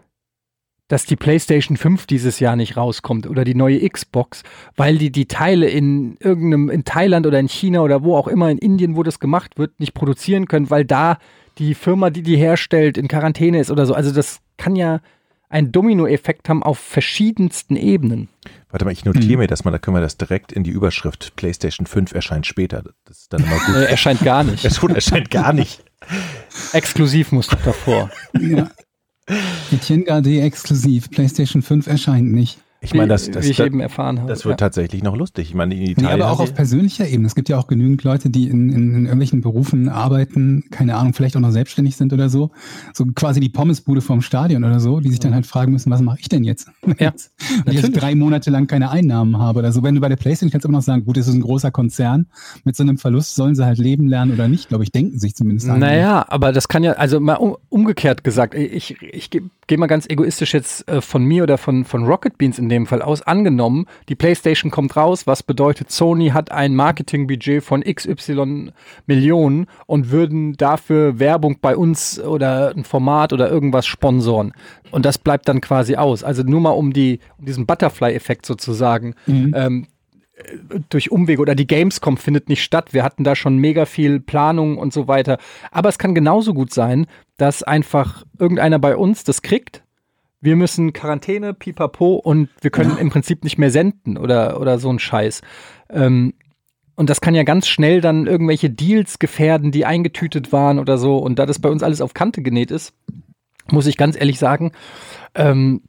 dass 0.90 1.06
die 1.06 1.16
PlayStation 1.16 1.78
5 1.78 2.06
dieses 2.06 2.40
Jahr 2.40 2.56
nicht 2.56 2.78
rauskommt 2.78 3.26
oder 3.28 3.45
die 3.45 3.56
neue 3.56 3.90
Xbox, 3.90 4.44
weil 4.76 4.97
die 4.97 5.12
die 5.12 5.28
Teile 5.28 5.68
in 5.68 6.18
irgendeinem, 6.19 6.69
in 6.69 6.83
Thailand 6.83 7.26
oder 7.26 7.40
in 7.40 7.47
China 7.47 7.81
oder 7.81 8.04
wo 8.04 8.16
auch 8.16 8.28
immer, 8.28 8.52
in 8.52 8.57
Indien, 8.57 8.95
wo 8.95 9.04
das 9.04 9.19
gemacht 9.19 9.57
wird, 9.57 9.80
nicht 9.80 9.94
produzieren 9.94 10.47
können, 10.47 10.69
weil 10.69 10.85
da 10.85 11.18
die 11.57 11.73
Firma, 11.73 12.09
die 12.09 12.21
die 12.21 12.38
herstellt, 12.38 12.97
in 12.97 13.07
Quarantäne 13.07 13.59
ist 13.59 13.71
oder 13.71 13.85
so. 13.85 13.94
Also 13.94 14.12
das 14.12 14.42
kann 14.57 14.76
ja 14.76 15.00
einen 15.50 15.71
Dominoeffekt 15.71 16.50
haben 16.50 16.64
auf 16.64 16.80
verschiedensten 16.80 17.76
Ebenen. 17.76 18.28
Warte 18.73 18.85
mal, 18.85 18.92
ich 18.92 19.06
notiere 19.06 19.33
Mhm. 19.33 19.39
mir 19.39 19.47
das 19.47 19.63
mal, 19.63 19.71
da 19.71 19.77
können 19.77 19.95
wir 19.95 20.01
das 20.01 20.18
direkt 20.18 20.51
in 20.51 20.63
die 20.63 20.71
Überschrift 20.71 21.35
PlayStation 21.35 21.85
5 21.85 22.13
erscheint 22.13 22.45
später. 22.47 22.83
Das 23.06 23.19
ist 23.19 23.31
dann 23.33 23.44
immer 23.44 23.59
gut. 23.59 23.75
Äh, 23.75 23.85
erscheint 23.85 24.21
gar 24.21 24.44
nicht. 24.44 24.65
Es 24.65 24.81
erscheint 24.83 25.30
gar 25.31 25.53
nicht. 25.53 25.83
Exklusiv 26.73 27.31
muss 27.31 27.47
doch 27.47 27.61
davor. 27.61 28.09
Ja. 28.39 28.69
Etienne 29.71 30.03
Gardet 30.03 30.42
exklusiv. 30.42 31.09
PlayStation 31.11 31.61
5 31.61 31.87
erscheint 31.87 32.31
nicht. 32.31 32.59
Ich 32.83 32.94
meine, 32.94 33.07
das, 33.07 33.31
das, 33.31 33.45
wie 33.45 33.52
ich 33.52 33.57
das, 33.57 33.68
eben 33.68 33.80
erfahren 33.80 34.19
habe. 34.19 34.30
das 34.30 34.45
wird 34.45 34.54
ja. 34.59 34.68
tatsächlich 34.68 35.04
noch 35.04 35.16
lustig. 35.16 35.49
Ich 35.49 35.56
meine, 35.56 35.73
in 35.73 35.83
Nee, 35.83 35.92
Italien. 35.92 36.21
aber 36.21 36.31
auch 36.31 36.40
auf 36.40 36.54
persönlicher 36.54 37.07
Ebene. 37.07 37.28
Es 37.28 37.35
gibt 37.35 37.47
ja 37.49 37.57
auch 37.57 37.68
genügend 37.68 38.04
Leute, 38.04 38.30
die 38.30 38.49
in, 38.49 38.69
in, 38.69 38.94
in 38.94 39.06
irgendwelchen 39.06 39.42
Berufen 39.42 39.90
arbeiten, 39.90 40.66
keine 40.69 40.95
Ahnung, 40.95 41.13
vielleicht 41.13 41.37
auch 41.37 41.42
noch 41.42 41.52
selbstständig 41.52 41.95
sind 41.95 42.11
oder 42.13 42.30
so. 42.30 42.52
So 42.94 43.06
quasi 43.06 43.40
die 43.40 43.49
Pommesbude 43.49 44.02
vom 44.02 44.21
Stadion 44.21 44.63
oder 44.63 44.80
so, 44.80 44.99
die 44.99 45.09
sich 45.09 45.19
dann 45.19 45.33
halt 45.33 45.45
fragen 45.45 45.71
müssen, 45.71 45.92
was 45.92 46.02
mache 46.02 46.19
ich 46.19 46.30
denn 46.30 46.44
jetzt? 46.44 46.69
Ja, 46.99 47.11
Wenn 47.66 47.75
ich 47.75 47.92
drei 47.92 48.13
Monate 48.16 48.49
lang 48.52 48.68
keine 48.68 48.92
Einnahmen 48.92 49.37
habe 49.37 49.59
oder 49.59 49.71
so. 49.71 49.81
Wenn 49.83 49.95
du 49.95 50.02
bei 50.02 50.09
der 50.09 50.16
PlayStation 50.16 50.52
kannst 50.52 50.63
du 50.63 50.69
immer 50.69 50.78
noch 50.78 50.83
sagen, 50.83 51.04
gut, 51.06 51.18
es 51.18 51.28
ist 51.28 51.33
ein 51.33 51.42
großer 51.42 51.71
Konzern, 51.71 52.28
mit 52.63 52.75
so 52.75 52.83
einem 52.83 52.97
Verlust 52.97 53.35
sollen 53.35 53.56
sie 53.56 53.66
halt 53.66 53.80
leben 53.80 54.07
lernen 54.07 54.31
oder 54.33 54.47
nicht, 54.47 54.69
glaube 54.69 54.83
ich, 54.83 54.92
denken 54.92 55.18
sich 55.19 55.35
zumindest. 55.35 55.68
einige. 55.69 55.85
Naja, 55.85 56.25
aber 56.30 56.52
das 56.52 56.68
kann 56.68 56.83
ja, 56.83 56.94
also 56.94 57.19
mal 57.19 57.35
um, 57.35 57.57
umgekehrt 57.69 58.23
gesagt, 58.23 58.54
ich, 58.54 59.02
ich 59.02 59.30
gehe 59.68 59.76
geh 59.76 59.80
mal 59.80 59.88
ganz 59.88 60.08
egoistisch 60.10 60.54
jetzt 60.54 60.88
äh, 60.88 61.02
von 61.02 61.24
mir 61.24 61.44
oder 61.44 61.58
von, 61.58 61.86
von 61.86 62.06
Rocket 62.06 62.38
Beans 62.38 62.60
in 62.60 62.70
dem 62.70 62.86
Fall 62.86 63.02
aus. 63.02 63.22
Angenommen, 63.22 63.86
die 64.10 64.16
PlayStation 64.16 64.72
kommt 64.72 64.96
raus, 64.96 65.28
was 65.28 65.44
bedeutet, 65.44 65.92
Sony 65.92 66.30
hat 66.30 66.52
ein 66.52 66.76
Marketingbudget 66.76 67.64
von 67.64 67.84
XY 67.84 68.72
Millionen 69.06 69.68
und 69.86 70.12
würden 70.12 70.54
dafür 70.54 71.20
Werbung 71.20 71.58
bei 71.62 71.76
uns 71.76 72.20
oder 72.20 72.74
ein 72.76 72.84
Format 72.84 73.34
oder 73.34 73.50
irgendwas 73.50 73.86
sponsoren. 73.86 74.54
Und 74.92 75.06
das 75.06 75.18
bleibt 75.18 75.48
dann 75.48 75.62
quasi 75.62 75.96
aus. 75.96 76.24
Also 76.24 76.44
nur 76.44 76.62
mal 76.62 76.72
um, 76.72 76.94
die, 76.94 77.20
um 77.40 77.46
diesen 77.46 77.66
Butterfly-Effekt 77.66 78.46
sozusagen 78.46 79.16
Mhm. 79.26 79.54
ähm, 79.56 79.84
äh, 79.84 79.93
durch 80.90 81.11
Umwege 81.11 81.42
oder 81.42 81.56
die 81.56 81.68
Gamescom 81.68 82.18
findet 82.18 82.49
nicht 82.49 82.63
statt. 82.63 82.94
Wir 82.94 83.04
hatten 83.04 83.23
da 83.23 83.35
schon 83.35 83.57
mega 83.57 83.85
viel 83.85 84.19
Planung 84.19 84.78
und 84.78 84.92
so 84.92 85.07
weiter. 85.07 85.37
Aber 85.71 85.90
es 85.90 85.97
kann 85.97 86.16
genauso 86.16 86.54
gut 86.54 86.73
sein, 86.73 87.06
dass 87.37 87.63
einfach 87.63 88.23
irgendeiner 88.40 88.80
bei 88.80 88.97
uns 88.97 89.23
das 89.23 89.42
kriegt 89.42 89.83
wir 90.44 90.57
müssen 90.57 90.92
Quarantäne, 90.92 91.54
pipapo 91.54 92.16
und 92.16 92.49
wir 92.59 92.69
können 92.69 92.97
im 92.97 93.09
Prinzip 93.09 93.45
nicht 93.45 93.57
mehr 93.57 93.71
senden 93.71 94.18
oder, 94.18 94.59
oder 94.59 94.78
so 94.78 94.92
ein 94.92 94.99
Scheiß. 94.99 95.42
Ähm, 95.90 96.33
und 96.95 97.09
das 97.09 97.21
kann 97.21 97.33
ja 97.33 97.44
ganz 97.44 97.66
schnell 97.66 98.02
dann 98.02 98.28
irgendwelche 98.28 98.69
Deals 98.69 99.19
gefährden, 99.19 99.71
die 99.71 99.85
eingetütet 99.85 100.52
waren 100.52 100.80
oder 100.80 100.97
so. 100.97 101.18
Und 101.18 101.40
da 101.40 101.45
das 101.45 101.59
bei 101.59 101.69
uns 101.69 101.81
alles 101.81 102.02
auf 102.02 102.13
Kante 102.13 102.42
genäht 102.42 102.71
ist, 102.71 102.94
muss 103.71 103.87
ich 103.87 103.95
ganz 103.95 104.19
ehrlich 104.19 104.37
sagen, 104.37 104.73
ähm, 105.33 105.81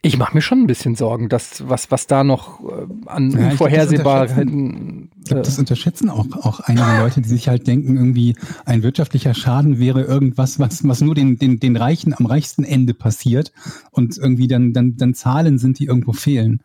ich 0.00 0.16
mache 0.16 0.34
mir 0.34 0.42
schon 0.42 0.60
ein 0.60 0.66
bisschen 0.68 0.94
Sorgen, 0.94 1.28
dass 1.28 1.68
was, 1.68 1.90
was 1.90 2.06
da 2.06 2.22
noch 2.22 2.60
äh, 2.60 2.86
an 3.06 3.30
Ja, 3.30 3.30
ich 3.30 3.32
glaub, 3.32 3.40
das 3.40 3.50
Unvorhersehbarkeiten. 3.50 5.10
Ich 5.18 5.24
glaube, 5.24 5.42
das 5.42 5.56
Äh, 5.56 5.60
unterschätzen 5.60 6.08
auch, 6.08 6.26
auch 6.36 6.60
einige 6.60 6.86
Leute, 6.98 7.20
die 7.20 7.28
sich 7.28 7.48
halt 7.48 7.66
denken, 7.66 7.96
irgendwie 7.96 8.36
ein 8.64 8.84
wirtschaftlicher 8.84 9.34
Schaden 9.34 9.80
wäre 9.80 10.02
irgendwas, 10.02 10.60
was, 10.60 10.86
was 10.86 11.00
nur 11.00 11.16
den, 11.16 11.38
den, 11.38 11.58
den 11.58 11.76
Reichen 11.76 12.14
am 12.14 12.26
reichsten 12.26 12.62
Ende 12.62 12.94
passiert 12.94 13.52
und 13.90 14.16
irgendwie 14.16 14.46
dann, 14.46 14.72
dann, 14.72 14.96
dann 14.96 15.14
Zahlen 15.14 15.58
sind, 15.58 15.80
die 15.80 15.86
irgendwo 15.86 16.12
fehlen. 16.12 16.62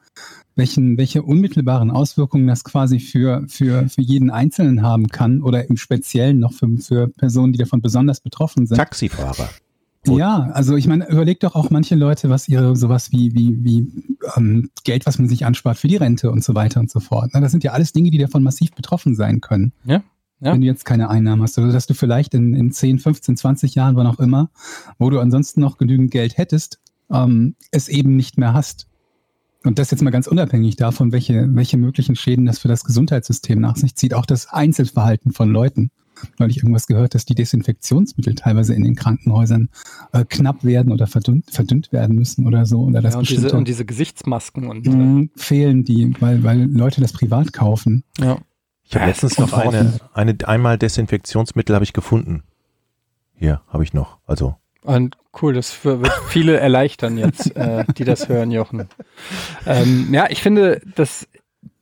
Welchen, 0.56 0.98
welche 1.00 1.24
unmittelbaren 1.24 1.90
Auswirkungen 1.90 2.46
das 2.46 2.63
quasi 2.63 3.00
für, 3.00 3.44
für, 3.48 3.90
für 3.90 4.02
jeden 4.02 4.30
Einzelnen 4.30 4.84
haben 4.84 5.08
kann 5.08 5.42
oder 5.42 5.68
im 5.68 5.78
Speziellen 5.78 6.38
noch 6.38 6.54
für, 6.54 6.68
für 6.78 7.08
Personen, 7.08 7.54
die 7.54 7.58
davon 7.58 7.82
besonders 7.82 8.22
betroffen 8.22 8.68
sind. 8.68 8.78
Taxifahrer. 8.78 9.50
Ja, 10.06 10.50
also 10.54 10.76
ich 10.76 10.88
meine, 10.88 11.10
überlegt 11.10 11.44
doch 11.44 11.56
auch 11.56 11.70
manche 11.70 11.96
Leute, 11.96 12.30
was 12.30 12.50
ihre 12.50 12.76
sowas 12.76 13.12
wie 13.12 13.34
wie 13.34 13.64
wie 13.64 13.88
ähm, 14.36 14.70
Geld, 14.84 15.06
was 15.06 15.18
man 15.18 15.30
sich 15.30 15.46
anspart 15.46 15.78
für 15.78 15.88
die 15.88 15.96
Rente 15.96 16.30
und 16.30 16.44
so 16.44 16.56
weiter 16.56 16.80
und 16.80 16.92
so 16.92 17.00
fort. 17.00 17.32
Na, 17.34 17.40
das 17.40 17.52
sind 17.52 17.64
ja 17.64 17.72
alles 17.72 17.94
Dinge, 17.94 18.12
die 18.12 18.18
davon 18.18 18.44
massiv 18.44 18.72
betroffen 18.74 19.16
sein 19.16 19.40
können, 19.40 19.72
ja, 19.86 20.04
ja. 20.42 20.54
wenn 20.54 20.62
du 20.62 20.68
jetzt 20.68 20.84
keine 20.86 21.10
Einnahmen 21.10 21.42
hast, 21.42 21.58
oder 21.58 21.72
dass 21.72 21.88
du 21.88 21.94
vielleicht 21.94 22.34
in, 22.34 22.54
in 22.54 22.72
10, 22.72 23.00
15, 23.00 23.38
20 23.38 23.76
Jahren, 23.76 23.96
wann 23.96 24.08
auch 24.08 24.20
immer, 24.20 24.50
wo 25.00 25.10
du 25.10 25.20
ansonsten 25.20 25.62
noch 25.62 25.78
genügend 25.78 26.12
Geld 26.12 26.38
hättest, 26.38 26.80
ähm, 27.10 27.56
es 27.72 27.88
eben 27.88 28.16
nicht 28.16 28.38
mehr 28.38 28.54
hast. 28.54 28.88
Und 29.64 29.80
das 29.80 29.92
jetzt 29.92 30.04
mal 30.04 30.10
ganz 30.10 30.28
unabhängig 30.28 30.76
davon, 30.76 31.14
welche, 31.14 31.48
welche 31.56 31.78
möglichen 31.78 32.18
Schäden 32.18 32.46
das 32.46 32.60
für 32.60 32.68
das 32.68 32.84
Gesundheitssystem 32.84 33.62
nach 33.62 33.78
sich 33.78 33.96
zieht, 33.96 34.14
auch 34.14 34.26
das 34.26 34.48
Einzelverhalten 34.48 35.32
von 35.32 35.50
Leuten. 35.50 35.90
Weil 36.38 36.50
ich 36.50 36.58
irgendwas 36.58 36.88
gehört, 36.88 37.15
dass 37.15 37.25
die 37.25 37.36
Desinfektionsmittel 37.36 38.36
teilweise 38.36 38.74
in 38.74 38.84
den 38.84 38.96
Krankenhäusern 38.96 39.70
äh, 40.13 40.24
knapp 40.25 40.63
werden 40.63 40.91
oder 40.91 41.08
verdünnt, 41.08 41.46
verdünnt 41.51 41.91
werden 41.91 42.15
müssen 42.15 42.46
oder 42.48 42.65
so. 42.65 42.82
Oder 42.84 43.01
dass 43.01 43.13
ja 43.13 43.20
und, 43.20 43.29
diese, 43.29 43.51
und 43.55 43.67
diese 43.67 43.86
Gesichtsmasken 43.86 44.67
und 44.70 44.88
äh, 44.88 44.89
mh, 44.89 45.27
fehlen, 45.36 45.84
die, 45.84 46.13
weil, 46.20 46.43
weil 46.43 46.63
Leute 46.72 47.01
das 47.01 47.13
privat 47.13 47.53
kaufen. 47.53 48.03
ja. 48.20 48.38
Ich 48.86 48.93
habe 48.96 49.03
Ja, 49.05 49.10
letztens 49.10 49.39
noch 49.39 49.53
eine, 49.53 49.98
eine 50.13 50.36
einmal 50.46 50.77
Desinfektionsmittel 50.77 51.74
habe 51.74 51.86
ich 51.86 51.93
gefunden. 51.93 52.43
Hier 53.34 53.62
habe 53.70 53.84
ich 53.84 53.93
noch. 53.93 54.20
Also 54.27 54.55
Und 54.84 55.17
cool, 55.41 55.53
das 55.53 55.72
für- 55.72 56.01
wird 56.01 56.12
viele 56.27 56.58
erleichtern 56.60 57.17
jetzt, 57.17 57.55
äh, 57.55 57.86
die 57.98 58.03
das 58.03 58.27
hören, 58.29 58.51
Jochen. 58.51 58.88
Ähm, 59.65 60.13
ja, 60.13 60.29
ich 60.29 60.41
finde 60.43 60.82
das, 60.96 61.27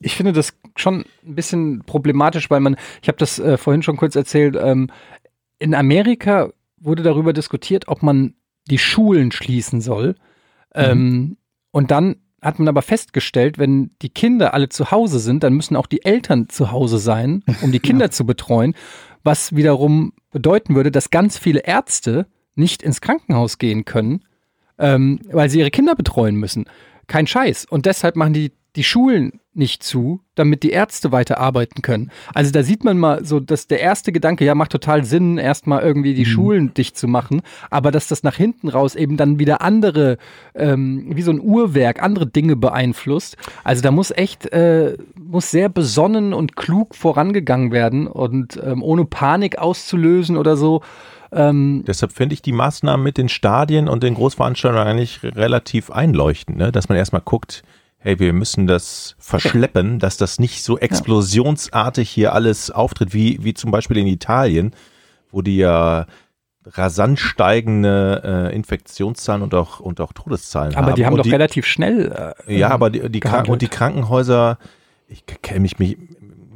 ich 0.02 0.16
finde 0.16 0.34
das 0.34 0.54
schon 0.76 1.06
ein 1.26 1.36
bisschen 1.36 1.84
problematisch, 1.86 2.50
weil 2.50 2.60
man, 2.60 2.76
ich 3.02 3.08
habe 3.08 3.18
das 3.18 3.40
äh, 3.40 3.58
vorhin 3.58 3.84
schon 3.84 3.98
kurz 3.98 4.16
erzählt, 4.16 4.58
ähm, 4.60 4.90
in 5.60 5.76
Amerika 5.76 6.52
wurde 6.78 7.04
darüber 7.04 7.34
diskutiert, 7.34 7.88
ob 7.88 8.04
man 8.04 8.34
die 8.70 8.80
Schulen 8.80 9.32
schließen 9.32 9.82
soll. 9.82 10.16
Ähm, 10.74 11.38
und 11.72 11.92
dann 11.92 12.18
hat 12.42 12.58
man 12.58 12.68
aber 12.68 12.82
festgestellt, 12.82 13.60
wenn 13.60 13.92
die 14.02 14.10
Kinder 14.10 14.54
alle 14.54 14.70
zu 14.70 14.90
Hause 14.90 15.20
sind, 15.20 15.44
dann 15.44 15.54
müssen 15.54 15.76
auch 15.76 15.86
die 15.86 16.04
Eltern 16.04 16.50
zu 16.50 16.72
Hause 16.72 16.98
sein, 16.98 17.44
um 17.62 17.72
die 17.72 17.80
Kinder 17.82 18.10
zu 18.10 18.26
betreuen, 18.26 18.74
was 19.24 19.56
wiederum 19.56 20.14
bedeuten 20.32 20.76
würde, 20.76 20.90
dass 20.90 21.12
ganz 21.12 21.38
viele 21.38 21.60
Ärzte 21.60 22.26
nicht 22.56 22.82
ins 22.82 23.02
Krankenhaus 23.02 23.60
gehen 23.60 23.86
können, 23.86 24.26
ähm, 24.80 25.20
weil 25.32 25.50
sie 25.50 25.60
ihre 25.60 25.70
Kinder 25.70 25.96
betreuen 25.96 26.36
müssen. 26.36 26.66
Kein 27.06 27.28
Scheiß. 27.28 27.66
Und 27.66 27.86
deshalb 27.86 28.16
machen 28.16 28.34
die 28.34 28.52
die 28.76 28.84
Schulen 28.84 29.41
nicht 29.54 29.84
zu, 29.84 30.22
damit 30.36 30.64
die 30.64 30.70
Ärzte 30.70 31.12
weiter 31.12 31.38
arbeiten 31.40 31.82
können. 31.82 32.10
Also 32.34 32.52
da 32.52 32.64
sieht 32.64 32.86
man 32.86 32.98
mal 32.98 33.26
so, 33.26 33.42
dass 33.42 33.68
der 33.68 33.82
erste 33.82 34.14
Gedanke, 34.14 34.46
ja, 34.46 34.56
macht 34.56 34.72
total 34.72 35.04
Sinn, 35.04 35.38
erstmal 35.38 35.82
irgendwie 35.82 36.14
die 36.14 36.26
Schulen 36.26 36.74
dicht 36.74 36.98
zu 36.98 37.08
machen, 37.08 37.42
aber 37.70 37.92
dass 37.92 38.08
das 38.08 38.24
nach 38.24 38.36
hinten 38.36 38.70
raus 38.70 38.96
eben 38.96 39.18
dann 39.18 39.40
wieder 39.40 39.62
andere, 39.62 40.18
ähm, 40.56 41.08
wie 41.10 41.22
so 41.22 41.32
ein 41.32 41.42
Uhrwerk, 41.42 42.02
andere 42.02 42.28
Dinge 42.28 42.56
beeinflusst. 42.56 43.36
Also 43.66 43.82
da 43.82 43.92
muss 43.92 44.12
echt, 44.12 44.46
äh, 44.54 44.98
muss 45.20 45.52
sehr 45.52 45.68
besonnen 45.68 46.34
und 46.34 46.56
klug 46.56 46.96
vorangegangen 46.96 47.72
werden 47.72 48.08
und 48.08 48.60
ähm, 48.64 48.82
ohne 48.82 49.04
Panik 49.06 49.58
auszulösen 49.58 50.38
oder 50.38 50.56
so. 50.56 50.82
Ähm, 51.34 51.84
deshalb 51.88 52.14
finde 52.14 52.34
ich 52.34 52.42
die 52.42 52.52
Maßnahmen 52.52 53.04
mit 53.04 53.18
den 53.18 53.30
Stadien 53.30 53.88
und 53.88 54.04
den 54.04 54.16
Großveranstaltungen 54.16 54.88
eigentlich 54.88 55.22
relativ 55.24 55.90
einleuchtend, 55.90 56.58
ne? 56.58 56.72
dass 56.72 56.90
man 56.90 56.98
erstmal 56.98 57.22
guckt, 57.22 57.64
hey, 58.04 58.20
wir 58.20 58.34
müssen 58.34 58.68
das 58.68 59.16
verschleppen, 59.20 60.00
dass 60.00 60.18
das 60.18 60.40
nicht 60.40 60.64
so 60.64 60.78
explosionsartig 60.78 62.10
hier 62.10 62.34
alles 62.34 62.72
auftritt, 62.72 63.14
wie, 63.14 63.44
wie 63.44 63.54
zum 63.54 63.72
Beispiel 63.72 63.98
in 63.98 64.08
Italien, 64.08 64.74
wo 65.32 65.42
die 65.42 65.58
ja 65.58 66.08
rasant 66.66 67.20
steigende 67.20 68.50
äh, 68.52 68.56
Infektionszahlen 68.56 69.42
und 69.42 69.54
auch, 69.54 69.80
und 69.80 70.02
auch 70.02 70.14
Todeszahlen 70.14 70.76
haben. 70.76 70.86
aber 70.86 70.94
die 70.94 71.06
haben 71.06 71.14
und 71.14 71.26
doch 71.26 71.32
relativ 71.32 71.66
schnell. 71.66 72.34
Äh, 72.48 72.58
Ja, 72.58 72.70
aber 72.70 72.90
die, 72.90 73.10
die, 73.10 73.20
gehandelt. 73.20 73.50
und 73.50 73.62
die 73.62 73.68
Krankenhäuser, 73.68 74.58
ich 75.08 75.26
kenne 75.26 75.62
mich, 75.62 75.80
mich 75.80 75.98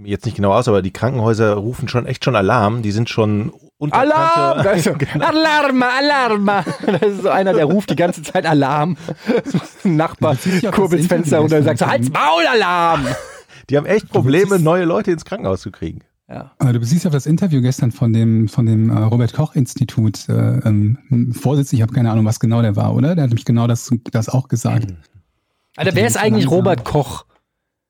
jetzt 0.04 0.26
nicht 0.26 0.36
genau 0.36 0.54
aus, 0.54 0.68
aber 0.68 0.82
die 0.82 0.92
Krankenhäuser 0.92 1.54
rufen 1.54 1.88
schon 1.88 2.06
echt 2.06 2.24
schon 2.24 2.36
Alarm. 2.36 2.82
Die 2.82 2.92
sind 2.92 3.10
schon 3.10 3.52
unter 3.86 3.98
Alarm! 3.98 4.64
Da 4.64 4.72
ist 4.72 4.84
so, 4.84 4.94
Genau. 4.94 5.26
Alarma, 5.26 5.90
Alarma! 5.98 6.66
Das 6.86 7.02
ist 7.02 7.22
so 7.24 7.30
einer, 7.30 7.54
der 7.54 7.66
ruft 7.66 7.90
die 7.90 7.96
ganze 7.96 8.22
Zeit 8.22 8.46
Alarm. 8.46 8.98
Ein 9.84 9.96
Nachbar 9.98 10.38
ja 10.62 10.72
kurbelt 10.72 11.02
das 11.02 11.08
das 11.08 11.18
Fenster 11.18 11.42
und 11.42 11.50
sagt 11.50 11.80
so, 11.80 11.88
Halt's 11.88 12.10
Maul, 12.10 12.46
Alarm! 12.48 13.06
Die 13.70 13.78
haben 13.78 13.86
echt 13.86 14.10
Probleme, 14.10 14.60
neue 14.60 14.86
Leute 14.86 15.12
ins 15.12 15.26
Krankenhaus 15.26 15.62
zu 15.62 15.72
kriegen. 15.72 16.02
Ja. 16.28 16.52
Du 16.60 16.84
siehst 16.84 17.06
auf 17.06 17.14
das 17.14 17.26
Interview 17.26 17.62
gestern 17.62 17.92
von 17.92 18.12
dem, 18.12 18.48
von 18.48 18.66
dem 18.66 18.90
äh, 18.90 18.98
Robert 19.00 19.34
Koch 19.34 19.56
Institut, 19.56 20.28
äh, 20.28 20.34
ähm, 20.34 21.34
Vorsitzender, 21.34 21.78
ich 21.78 21.82
habe 21.82 21.94
keine 21.94 22.12
Ahnung, 22.12 22.26
was 22.26 22.40
genau 22.40 22.62
der 22.62 22.76
war, 22.76 22.96
oder? 22.96 23.16
Der 23.16 23.24
hat 23.24 23.30
nämlich 23.30 23.46
genau 23.46 23.68
das, 23.68 23.92
das 24.12 24.30
auch 24.30 24.48
gesagt. 24.48 24.88
Alter, 25.78 25.96
wer 25.96 26.08
ist 26.08 26.18
eigentlich 26.18 26.50
Robert 26.50 26.84
Koch? 26.84 27.26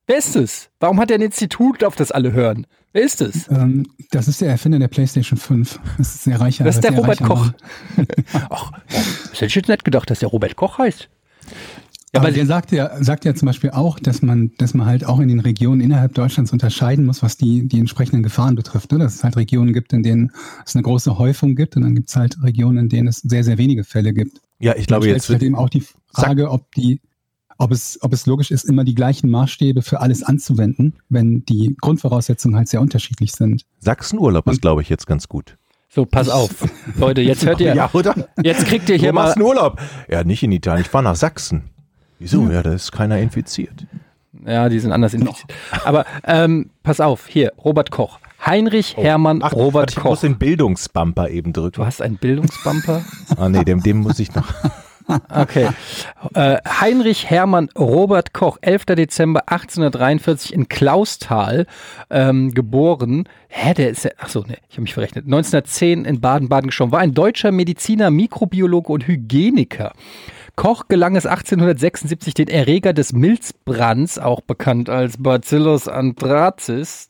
Wer 0.08 0.18
ist 0.18 0.36
es? 0.36 0.70
Warum 0.80 1.00
hat 1.00 1.10
er 1.10 1.18
ein 1.18 1.22
Institut, 1.22 1.84
auf 1.84 1.96
das 1.96 2.12
alle 2.12 2.32
hören? 2.32 2.68
Wer 2.94 3.04
ist 3.04 3.22
es? 3.22 3.50
Ähm, 3.50 3.88
das 4.12 4.28
ist 4.28 4.40
der 4.40 4.50
Erfinder 4.50 4.80
der 4.80 4.88
PlayStation 4.88 5.38
5. 5.38 5.80
Das 5.98 6.16
ist 6.16 6.24
sehr 6.24 6.40
reicher. 6.40 6.64
Das 6.64 6.76
ist 6.76 6.84
der 6.84 6.94
Robert 6.94 7.22
Koch. 7.22 7.52
Ach, 8.50 8.72
das 8.88 9.34
hätte 9.34 9.46
ich 9.48 9.56
jetzt 9.56 9.68
nicht 9.68 9.84
gedacht, 9.84 10.10
dass 10.10 10.20
der 10.20 10.30
Robert 10.30 10.56
Koch 10.56 10.78
heißt. 10.78 11.10
Ja, 12.14 12.22
aber 12.22 12.30
aber 12.30 12.32
der 12.32 12.46
sagt 12.46 12.72
ja, 12.72 13.04
sagt 13.04 13.26
ja 13.26 13.36
zum 13.36 13.48
Beispiel 13.48 13.72
auch, 13.72 14.00
dass 14.00 14.22
man, 14.22 14.52
dass 14.58 14.74
man 14.74 14.88
halt 14.88 15.06
auch 15.06 15.20
in 15.20 15.28
den 15.28 15.42
Regionen 15.42 15.82
innerhalb 15.82 16.14
Deutschlands 16.14 16.54
unterscheiden 16.54 17.06
muss, 17.06 17.22
was 17.22 17.36
die, 17.36 17.68
die 17.68 17.80
entsprechenden 17.80 18.24
Gefahren 18.24 18.56
betrifft. 18.56 18.92
Ne? 18.94 19.00
Dass 19.00 19.16
es 19.16 19.24
halt 19.24 19.36
Regionen 19.36 19.74
gibt, 19.74 19.92
in 19.92 20.04
denen 20.04 20.32
es 20.66 20.76
eine 20.76 20.84
große 20.84 21.18
Häufung 21.18 21.56
gibt 21.56 21.76
und 21.76 21.82
dann 21.82 21.96
gibt 21.96 22.10
es 22.10 22.16
halt 22.16 22.42
Regionen, 22.42 22.78
in 22.78 22.90
denen 22.90 23.10
es 23.10 23.18
sehr, 23.18 23.44
sehr 23.44 23.58
wenige 23.58 23.84
Fälle 23.84 24.14
gibt. 24.14 24.40
Ja, 24.60 24.76
ich 24.78 24.88
glaube 24.88 25.08
jetzt 25.08 25.24
stellt 25.24 25.24
sich 25.24 25.34
halt 25.34 25.44
eben 25.44 25.56
auch 25.56 25.70
die 25.70 25.84
Frage, 26.14 26.50
ob 26.50 26.72
die, 26.76 27.02
ob 27.58 27.72
es, 27.72 27.98
ob 28.02 28.12
es 28.14 28.26
logisch 28.26 28.52
ist, 28.52 28.64
immer 28.66 28.84
die 28.84 28.96
gleichen 28.96 29.30
Maßstäbe 29.30 29.82
für 29.82 30.02
alles 30.02 30.24
anzuwenden, 30.24 30.96
wenn 31.10 31.44
die 31.46 31.76
Grundvoraussetzungen 31.82 32.58
halt 32.58 32.68
sehr 32.68 32.82
unterschiedlich 32.82 33.32
sind. 33.34 33.64
Sachsenurlaub 33.80 34.48
ist, 34.50 34.62
glaube 34.62 34.82
ich, 34.82 34.90
jetzt 34.90 35.08
ganz 35.08 35.28
gut. 35.30 35.58
so, 35.90 36.06
pass 36.06 36.28
auf. 36.30 36.50
Leute, 36.98 37.22
jetzt 37.22 37.46
hört 37.46 37.62
ihr, 37.62 37.74
Ja, 37.76 37.90
oder? 37.94 38.28
jetzt 38.44 38.66
kriegt 38.66 38.90
ihr 38.90 38.98
hier 38.98 39.12
Wo 39.12 39.16
mal, 39.16 39.24
machst 39.24 39.38
du 39.38 39.40
einen 39.42 39.50
Urlaub? 39.50 39.80
Ja, 40.10 40.24
nicht 40.24 40.44
in 40.44 40.52
Italien, 40.52 40.82
ich 40.84 40.90
fahre 40.90 41.04
nach 41.06 41.16
Sachsen. 41.16 41.70
Wieso? 42.20 42.50
Ja, 42.50 42.62
da 42.64 42.74
ist 42.74 42.92
keiner 42.92 43.20
infiziert. 43.20 43.86
Ja, 44.46 44.70
die 44.70 44.80
sind 44.80 44.92
anders 44.92 45.14
infiziert. 45.14 45.54
Aber 45.86 46.06
ähm, 46.26 46.70
pass 46.84 47.00
auf, 47.00 47.28
hier, 47.28 47.54
Robert 47.64 47.90
Koch. 47.92 48.20
Heinrich 48.46 48.96
Hermann 48.96 49.40
Ach, 49.42 49.54
Robert 49.54 49.92
ich 49.92 49.96
Koch. 49.98 50.12
muss 50.12 50.22
den 50.22 50.38
Bildungsbumper 50.38 51.30
eben 51.30 51.52
drücken. 51.52 51.78
Du 51.78 51.86
hast 51.86 52.02
einen 52.02 52.18
Bildungsbumper? 52.18 53.04
Ah, 53.38 53.50
nee, 53.50 53.64
dem, 53.64 53.82
dem 53.82 53.98
muss 54.02 54.20
ich 54.20 54.36
noch. 54.36 54.54
Okay. 55.30 55.70
Äh, 56.34 56.58
Heinrich 56.82 57.30
Hermann 57.30 57.70
Robert 57.78 58.34
Koch, 58.34 58.58
11. 58.62 58.86
Dezember 58.86 59.44
1843 59.48 60.54
in 60.54 60.68
Klausthal 60.68 61.68
ähm, 62.10 62.52
geboren. 62.54 63.28
Hä, 63.48 63.74
der 63.74 63.90
ist 63.90 64.06
ja, 64.06 64.12
ach 64.18 64.30
so, 64.30 64.42
ne, 64.42 64.58
ich 64.70 64.76
habe 64.76 64.84
mich 64.84 64.94
verrechnet. 64.94 65.26
1910 65.26 66.06
in 66.06 66.22
Baden-Baden 66.22 66.68
gestorben. 66.68 66.92
War 66.92 67.00
ein 67.00 67.14
deutscher 67.14 67.52
Mediziner, 67.52 68.10
Mikrobiologe 68.12 68.92
und 68.92 69.08
Hygieniker. 69.08 69.94
Koch 70.56 70.88
gelang 70.88 71.16
es 71.18 71.26
1876, 71.26 72.34
den 72.34 72.48
Erreger 72.48 72.94
des 72.94 73.12
Milzbrands, 73.12 74.18
auch 74.18 74.40
bekannt 74.42 74.90
als 74.90 75.22
Bacillus 75.22 75.88
anthracis, 75.88 77.08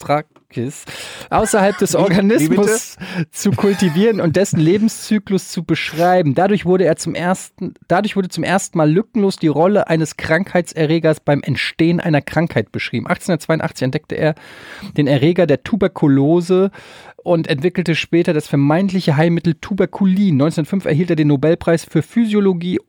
Trachis, 0.56 0.86
außerhalb 1.30 1.78
des 1.78 1.96
Organismus 1.96 2.98
zu 3.32 3.52
kultivieren 3.52 4.22
und 4.22 4.36
dessen 4.36 4.60
Lebenszyklus 4.60 5.50
zu 5.50 5.64
beschreiben. 5.64 6.36
Dadurch 6.36 6.66
wurde 6.66 6.86
er 6.86 6.96
zum 6.96 7.16
ersten, 7.16 7.74
dadurch 7.88 8.16
wurde 8.16 8.30
zum 8.30 8.44
ersten 8.44 8.78
Mal 8.78 8.92
lückenlos 8.92 9.38
die 9.38 9.48
Rolle 9.48 9.88
eines 9.88 10.18
Krankheitserregers 10.18 11.20
beim 11.20 11.42
Entstehen 11.44 12.00
einer 12.00 12.22
Krankheit 12.22 12.72
beschrieben. 12.72 13.08
1882 13.08 13.84
entdeckte 13.86 14.16
er 14.16 14.36
den 14.98 15.08
Erreger 15.08 15.46
der 15.46 15.64
Tuberkulose 15.64 16.72
und 17.24 17.48
entwickelte 17.48 17.96
später 17.96 18.34
das 18.34 18.48
vermeintliche 18.48 19.18
Heilmittel 19.18 19.56
Tuberkulin. 19.56 20.36
1905 20.36 20.86
erhielt 20.86 21.10
er 21.10 21.16
den 21.16 21.30
Nobelpreis 21.30 21.86
für 21.86 22.02
Physiologie 22.02 22.80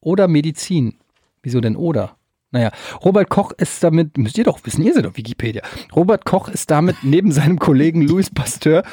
oder 0.00 0.28
Medizin. 0.28 0.98
Wieso 1.42 1.60
denn 1.60 1.76
oder? 1.76 2.17
Naja, 2.50 2.70
Robert 3.04 3.28
Koch 3.28 3.52
ist 3.52 3.82
damit, 3.84 4.16
müsst 4.16 4.38
ihr 4.38 4.44
doch 4.44 4.58
wissen, 4.64 4.82
ihr 4.82 4.94
seid 4.94 5.04
doch 5.04 5.18
Wikipedia. 5.18 5.62
Robert 5.94 6.24
Koch 6.24 6.48
ist 6.48 6.70
damit 6.70 6.96
neben 7.02 7.30
seinem 7.30 7.58
Kollegen 7.58 8.00
Louis 8.00 8.30
Pasteur 8.30 8.84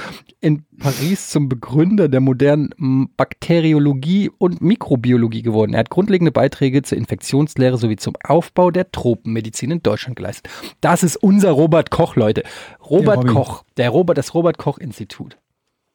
in 0.42 0.66
Paris 0.78 1.30
zum 1.30 1.48
Begründer 1.48 2.10
der 2.10 2.20
modernen 2.20 3.10
Bakteriologie 3.16 4.30
und 4.38 4.62
Mikrobiologie 4.62 5.42
geworden. 5.42 5.74
Er 5.74 5.80
hat 5.80 5.90
grundlegende 5.90 6.34
Beiträge 6.34 6.82
zur 6.82 6.98
Infektionslehre 6.98 7.78
sowie 7.78 7.96
zum 7.96 8.16
Aufbau 8.24 8.72
der 8.72 8.92
Tropenmedizin 8.92 9.72
in 9.72 9.82
Deutschland 9.82 10.18
geleistet. 10.18 10.52
Das 10.82 11.02
ist 11.02 11.16
unser 11.16 11.52
Robert 11.52 11.92
Koch, 11.92 12.18
Leute. 12.18 12.44
Robert 12.90 13.20
Robin. 13.20 13.34
Koch, 13.34 13.64
der 13.78 13.90
Robert, 13.90 14.18
das 14.18 14.34
Robert 14.34 14.58
Koch 14.58 14.80
Institut. 14.80 15.38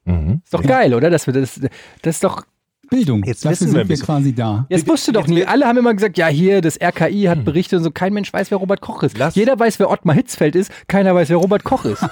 Mhm. 0.06 0.40
Ist 0.42 0.54
doch 0.54 0.62
geil, 0.62 0.94
oder? 0.94 1.10
Dass 1.10 1.26
wir 1.26 1.34
das, 1.34 1.60
das 2.02 2.14
ist 2.14 2.24
doch, 2.24 2.44
Bildung. 2.90 3.22
Jetzt 3.24 3.44
Dafür 3.44 3.66
wissen 3.66 3.74
wir 3.74 3.88
wir 3.88 3.96
quasi 3.98 4.34
da. 4.34 4.66
Jetzt 4.68 4.88
wusste 4.88 5.12
doch 5.12 5.26
nie. 5.26 5.44
Alle 5.44 5.66
haben 5.66 5.78
immer 5.78 5.94
gesagt, 5.94 6.18
ja, 6.18 6.26
hier, 6.26 6.60
das 6.60 6.76
RKI 6.80 7.22
hat 7.24 7.44
berichtet 7.44 7.78
und 7.78 7.84
so. 7.84 7.90
Kein 7.90 8.12
Mensch 8.12 8.32
weiß, 8.32 8.50
wer 8.50 8.58
Robert 8.58 8.80
Koch 8.80 9.02
ist. 9.02 9.16
Lass- 9.16 9.36
Jeder 9.36 9.58
weiß, 9.58 9.78
wer 9.78 9.90
Ottmar 9.90 10.14
Hitzfeld 10.16 10.56
ist. 10.56 10.70
Keiner 10.88 11.14
weiß, 11.14 11.28
wer 11.28 11.36
Robert 11.36 11.64
Koch 11.64 11.84
ist. 11.84 12.04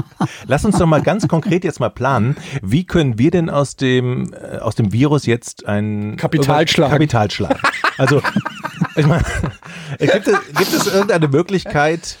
Lass 0.46 0.64
uns 0.64 0.78
doch 0.78 0.86
mal 0.86 1.02
ganz 1.02 1.26
konkret 1.26 1.64
jetzt 1.64 1.80
mal 1.80 1.88
planen. 1.88 2.36
Wie 2.62 2.84
können 2.84 3.18
wir 3.18 3.30
denn 3.30 3.48
aus 3.50 3.76
dem, 3.76 4.32
äh, 4.34 4.58
aus 4.58 4.74
dem 4.74 4.92
Virus 4.92 5.26
jetzt 5.26 5.66
ein 5.66 6.16
Kapital 6.16 6.68
schlagen. 6.68 6.92
Kapital 6.92 7.30
schlagen. 7.30 7.60
Also, 7.98 8.20
ich 8.96 9.06
meine, 9.06 9.24
gibt 9.98 10.28
es, 10.28 10.38
gibt 10.56 10.72
es 10.72 10.86
irgendeine 10.92 11.28
Möglichkeit, 11.28 12.18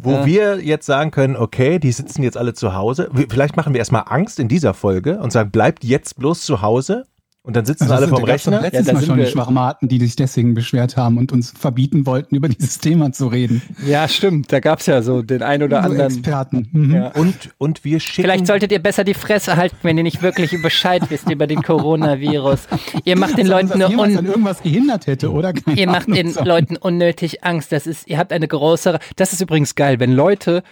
wo 0.00 0.24
wir 0.24 0.60
jetzt 0.64 0.86
sagen 0.86 1.10
können, 1.10 1.36
okay, 1.36 1.78
die 1.78 1.92
sitzen 1.92 2.22
jetzt 2.22 2.36
alle 2.36 2.54
zu 2.54 2.74
Hause. 2.74 3.10
Vielleicht 3.28 3.56
machen 3.56 3.74
wir 3.74 3.78
erstmal 3.78 4.04
Angst 4.06 4.40
in 4.40 4.48
dieser 4.48 4.74
Folge 4.74 5.18
und 5.18 5.32
sagen, 5.32 5.50
bleibt 5.50 5.84
jetzt 5.84 6.18
bloß 6.18 6.42
zu 6.42 6.62
Hause. 6.62 7.06
Und 7.44 7.56
dann 7.56 7.64
sitzen 7.64 7.82
Also 7.84 7.94
alle 7.94 8.06
vom 8.08 8.22
Rechner. 8.22 8.60
Letztes 8.60 8.86
Ja, 8.86 8.86
da 8.86 8.92
Mal 8.92 9.00
sind 9.00 9.08
schon 9.08 9.18
wir- 9.18 9.26
Schwachmaten, 9.26 9.88
die 9.88 9.98
sich 9.98 10.14
deswegen 10.14 10.54
beschwert 10.54 10.96
haben 10.96 11.18
und 11.18 11.32
uns 11.32 11.50
verbieten 11.50 12.06
wollten, 12.06 12.36
über 12.36 12.48
dieses 12.48 12.78
Thema 12.78 13.10
zu 13.10 13.26
reden. 13.26 13.62
Ja, 13.84 14.06
stimmt. 14.06 14.52
Da 14.52 14.60
gab 14.60 14.78
es 14.78 14.86
ja 14.86 15.02
so 15.02 15.22
den 15.22 15.42
ein 15.42 15.60
oder 15.60 15.78
Unsere 15.78 15.92
anderen. 16.04 16.12
Experten. 16.12 16.68
Mhm. 16.70 16.94
Ja. 16.94 17.08
Und, 17.08 17.34
und 17.58 17.84
wir 17.84 17.98
schicken. 17.98 18.22
Vielleicht 18.22 18.46
solltet 18.46 18.70
ihr 18.70 18.78
besser 18.80 19.02
die 19.02 19.14
Fresse 19.14 19.56
halten, 19.56 19.74
wenn 19.82 19.96
ihr 19.98 20.04
nicht 20.04 20.22
wirklich 20.22 20.52
Bescheid 20.62 21.02
wisst 21.08 21.28
über 21.28 21.48
den 21.48 21.62
Coronavirus. 21.62 22.60
Ihr 23.04 23.18
macht 23.18 23.36
den 23.36 23.48
Leuten 23.48 23.76
nur 23.76 23.88
jemals 23.90 24.16
an 24.16 24.24
un 24.24 24.30
irgendwas 24.30 24.62
gehindert 24.62 25.08
hätte, 25.08 25.32
oder? 25.32 25.52
Keine 25.52 25.80
ihr 25.80 25.86
macht 25.88 26.04
Ahnung. 26.06 26.14
den 26.16 26.30
So. 26.30 26.44
Leuten 26.44 26.76
unnötig 26.76 27.42
Angst. 27.42 27.72
Das 27.72 27.88
ist, 27.88 28.06
ihr 28.08 28.18
habt 28.18 28.32
eine 28.32 28.46
große. 28.46 29.00
Das 29.16 29.32
ist 29.32 29.40
übrigens 29.40 29.74
geil, 29.74 29.98
wenn 29.98 30.12
Leute 30.12 30.62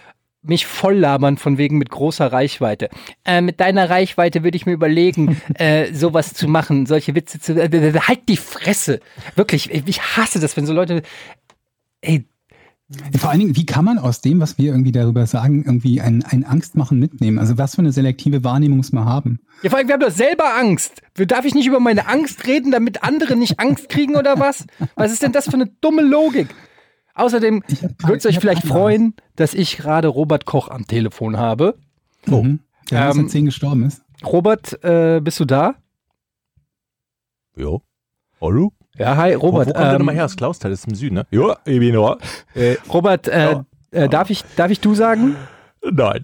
mich 0.43 0.65
voll 0.65 0.95
labern 0.95 1.37
von 1.37 1.57
wegen 1.57 1.77
mit 1.77 1.89
großer 1.89 2.31
Reichweite. 2.31 2.89
Äh, 3.25 3.41
mit 3.41 3.59
deiner 3.59 3.89
Reichweite 3.89 4.43
würde 4.43 4.55
ich 4.55 4.65
mir 4.65 4.73
überlegen, 4.73 5.41
äh, 5.55 5.93
sowas 5.93 6.33
zu 6.33 6.47
machen, 6.47 6.85
solche 6.85 7.15
Witze 7.15 7.39
zu. 7.39 7.53
Äh, 7.53 7.93
Halt 8.07 8.27
die 8.27 8.37
Fresse. 8.37 8.99
Wirklich, 9.35 9.71
ich 9.71 10.01
hasse 10.01 10.39
das, 10.39 10.57
wenn 10.57 10.65
so 10.65 10.73
Leute. 10.73 11.03
Ey, 12.01 12.25
Vor 13.19 13.29
allen 13.29 13.39
Dingen, 13.39 13.55
wie 13.55 13.65
kann 13.65 13.85
man 13.85 13.99
aus 13.99 14.21
dem, 14.21 14.39
was 14.39 14.57
wir 14.57 14.71
irgendwie 14.71 14.91
darüber 14.91 15.27
sagen, 15.27 15.63
irgendwie 15.63 16.01
ein, 16.01 16.23
ein 16.23 16.43
Angstmachen 16.43 16.97
mitnehmen? 16.97 17.37
Also 17.37 17.57
was 17.59 17.75
für 17.75 17.81
eine 17.81 17.91
selektive 17.91 18.43
Wahrnehmung 18.43 18.77
muss 18.77 18.91
man 18.91 19.05
haben? 19.05 19.39
Ja, 19.61 19.69
vor 19.69 19.77
allem, 19.77 19.87
wir 19.87 19.93
haben 19.93 20.01
doch 20.01 20.09
selber 20.09 20.55
Angst. 20.57 21.03
Darf 21.15 21.45
ich 21.45 21.53
nicht 21.53 21.67
über 21.67 21.79
meine 21.79 22.07
Angst 22.07 22.47
reden, 22.47 22.71
damit 22.71 23.03
andere 23.03 23.35
nicht 23.35 23.59
Angst 23.59 23.89
kriegen 23.89 24.15
oder 24.15 24.39
was? 24.39 24.65
Was 24.95 25.11
ist 25.11 25.21
denn 25.21 25.31
das 25.31 25.45
für 25.45 25.53
eine 25.53 25.67
dumme 25.81 26.01
Logik? 26.01 26.47
Außerdem 27.13 27.63
wird 28.05 28.19
es 28.19 28.25
euch 28.25 28.39
vielleicht 28.39 28.61
keine 28.63 28.73
freuen, 28.73 29.13
dass 29.35 29.53
ich 29.53 29.77
gerade 29.77 30.07
Robert 30.07 30.45
Koch 30.45 30.69
am 30.69 30.87
Telefon 30.87 31.37
habe. 31.37 31.75
Oh. 32.29 32.43
Mhm. 32.43 32.59
Der 32.89 33.09
Ähm, 33.11 33.19
ähm, 33.19 33.29
10 33.29 33.45
gestorben 33.45 33.83
ist. 33.83 34.01
Robert, 34.23 34.83
äh, 34.83 35.19
bist 35.23 35.39
du 35.39 35.45
da? 35.45 35.75
Ja. 37.55 37.77
Hallo? 38.39 38.71
Ja, 38.97 39.15
hi, 39.17 39.33
Robert. 39.33 39.67
wo, 39.67 39.69
wo 39.69 39.73
kommt 39.73 39.77
der 39.85 39.91
ähm, 39.93 39.97
nochmal 39.99 40.15
her? 40.15 40.25
Aus 40.25 40.35
Klausthal, 40.35 40.71
das 40.71 40.81
ist 40.81 40.87
im 40.87 40.95
Süden, 40.95 41.15
ne? 41.15 41.27
Ja, 41.31 41.57
ich 41.65 41.79
bin 41.79 41.93
da. 41.93 42.17
Äh, 42.53 42.75
Robert, 42.91 43.27
äh, 43.27 43.51
Ja. 43.51 43.65
äh, 43.91 44.09
darf, 44.09 44.29
ich, 44.29 44.43
darf 44.55 44.71
ich 44.71 44.79
du 44.79 44.93
sagen? 44.95 45.35
nein. 45.91 46.23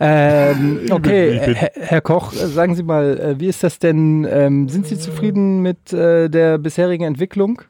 Ähm, 0.00 0.80
okay, 0.90 1.36
Ich 1.36 1.44
bin- 1.44 1.54
Herr, 1.54 1.70
Herr 1.74 2.00
Koch, 2.00 2.32
äh, 2.32 2.46
sagen 2.46 2.74
Sie 2.74 2.82
mal, 2.82 3.18
äh, 3.18 3.40
wie 3.40 3.46
ist 3.48 3.62
das 3.62 3.78
denn? 3.78 4.26
Ähm, 4.30 4.68
sind 4.68 4.86
Sie 4.86 4.98
zufrieden 4.98 5.60
mit 5.60 5.92
äh, 5.92 6.28
der 6.28 6.58
bisherigen 6.58 7.04
Entwicklung? 7.04 7.60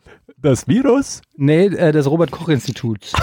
Das 0.40 0.66
Virus? 0.68 1.20
Nee, 1.36 1.66
äh, 1.66 1.92
des 1.92 2.08
Robert-Koch-Instituts. 2.10 3.12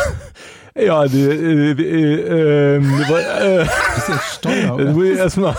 Ja, 0.79 1.07
die, 1.07 1.23
äh, 1.23 1.71
äh, 1.71 2.75
ähm, 2.75 3.01
äh, 3.09 3.65
Das 3.95 4.09
ist 4.09 4.35
Steuer, 4.35 4.53
das 4.67 4.71
oder? 4.75 4.93
muss 4.93 5.05
ich 5.05 5.17
erstmal, 5.17 5.55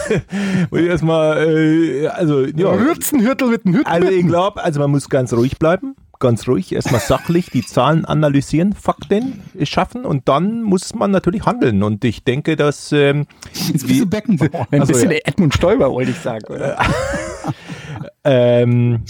muss 0.71 0.81
ich 0.81 0.87
erstmal, 0.87 1.39
äh, 1.45 2.07
also, 2.07 2.45
ja. 2.45 2.79
Hürzen, 2.79 3.21
Hürtel, 3.27 3.49
Hürten, 3.49 3.73
Hürten. 3.75 3.91
Also 3.91 4.07
ich 4.11 4.25
glaube, 4.25 4.63
also 4.63 4.79
man 4.79 4.93
muss 4.93 5.09
ganz 5.09 5.33
ruhig 5.33 5.59
bleiben, 5.59 5.97
ganz 6.19 6.47
ruhig, 6.49 6.73
erstmal 6.73 7.01
sachlich 7.01 7.51
die 7.51 7.65
Zahlen 7.65 8.05
analysieren, 8.05 8.73
Fakten 8.73 9.43
schaffen 9.63 10.05
und 10.05 10.29
dann 10.29 10.63
muss 10.63 10.95
man 10.95 11.11
natürlich 11.11 11.47
handeln. 11.47 11.83
Und 11.83 12.05
ich 12.05 12.25
denke, 12.25 12.57
dass 12.57 12.93
ähm, 12.93 13.27
Jetzt 13.53 13.73
bist 13.73 13.89
wie- 13.89 13.99
du 14.01 14.07
Beckenbauer. 14.07 14.67
Ein 14.71 14.83
Achso, 14.83 14.93
bisschen 14.93 15.11
ja. 15.11 15.19
Edmund 15.25 15.55
Stoiber, 15.55 15.91
wollte 15.91 16.11
ich 16.11 16.19
sagen, 16.19 16.45
oder? 16.53 16.79
ähm, 18.25 19.05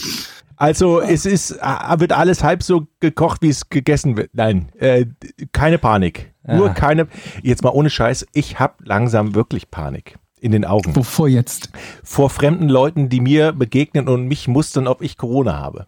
also 0.57 1.01
es 1.01 1.25
ist, 1.27 1.53
äh, 1.53 2.01
wird 2.01 2.13
alles 2.13 2.43
halb 2.43 2.63
so 2.63 2.87
gekocht, 3.01 3.43
wie 3.43 3.49
es 3.49 3.69
gegessen 3.71 4.17
wird. 4.17 4.31
Nein, 4.35 4.71
äh, 4.79 5.07
keine 5.53 5.79
Panik. 5.79 6.33
Nur 6.47 6.67
Aha. 6.67 6.75
keine, 6.75 7.09
jetzt 7.43 7.63
mal 7.63 7.71
ohne 7.71 7.91
Scheiß, 7.91 8.27
ich 8.33 8.59
habe 8.59 8.75
langsam 8.83 9.35
wirklich 9.35 9.71
Panik 9.71 10.17
in 10.41 10.51
den 10.53 10.65
Augen. 10.65 10.97
Wovor 10.97 11.29
jetzt? 11.29 11.71
Vor 12.03 12.31
fremden 12.31 12.69
Leuten, 12.69 13.09
die 13.11 13.21
mir 13.21 13.53
begegnen 13.53 14.09
und 14.09 14.27
mich 14.29 14.49
mustern, 14.49 14.87
ob 14.87 15.03
ich 15.03 15.19
Corona 15.19 15.59
habe. 15.59 15.87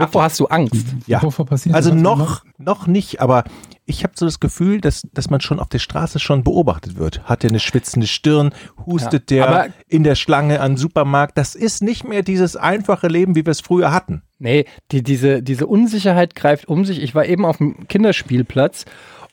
Davor 0.00 0.22
hast 0.24 0.40
du 0.40 0.46
Angst. 0.46 0.86
Ja. 1.06 1.22
Wovor 1.22 1.46
passiert 1.46 1.74
Also 1.74 1.90
das? 1.90 2.00
noch, 2.00 2.44
noch 2.58 2.86
nicht, 2.86 3.20
aber 3.20 3.44
ich 3.86 4.04
habe 4.04 4.12
so 4.16 4.24
das 4.24 4.40
Gefühl, 4.40 4.80
dass, 4.80 5.02
dass 5.12 5.30
man 5.30 5.40
schon 5.40 5.58
auf 5.58 5.68
der 5.68 5.78
Straße 5.80 6.18
schon 6.18 6.44
beobachtet 6.44 6.96
wird. 6.96 7.24
Hat 7.24 7.44
er 7.44 7.50
eine 7.50 7.60
schwitzende 7.60 8.06
Stirn, 8.06 8.52
hustet 8.86 9.30
Ja, 9.30 9.46
der 9.64 9.74
in 9.88 10.04
der 10.04 10.14
Schlange 10.14 10.60
an 10.60 10.72
den 10.72 10.76
Supermarkt. 10.78 11.36
Das 11.36 11.54
ist 11.54 11.82
nicht 11.82 12.04
mehr 12.04 12.22
dieses 12.22 12.56
einfache 12.56 13.08
Leben, 13.08 13.34
wie 13.34 13.44
wir 13.44 13.50
es 13.50 13.60
früher 13.60 13.92
hatten. 13.92 14.22
Nee, 14.38 14.64
die, 14.92 15.02
diese, 15.02 15.42
diese 15.42 15.66
Unsicherheit 15.66 16.34
greift 16.34 16.68
um 16.68 16.84
sich. 16.84 17.02
Ich 17.02 17.14
war 17.14 17.26
eben 17.26 17.44
auf 17.44 17.58
dem 17.58 17.88
Kinderspielplatz 17.88 18.84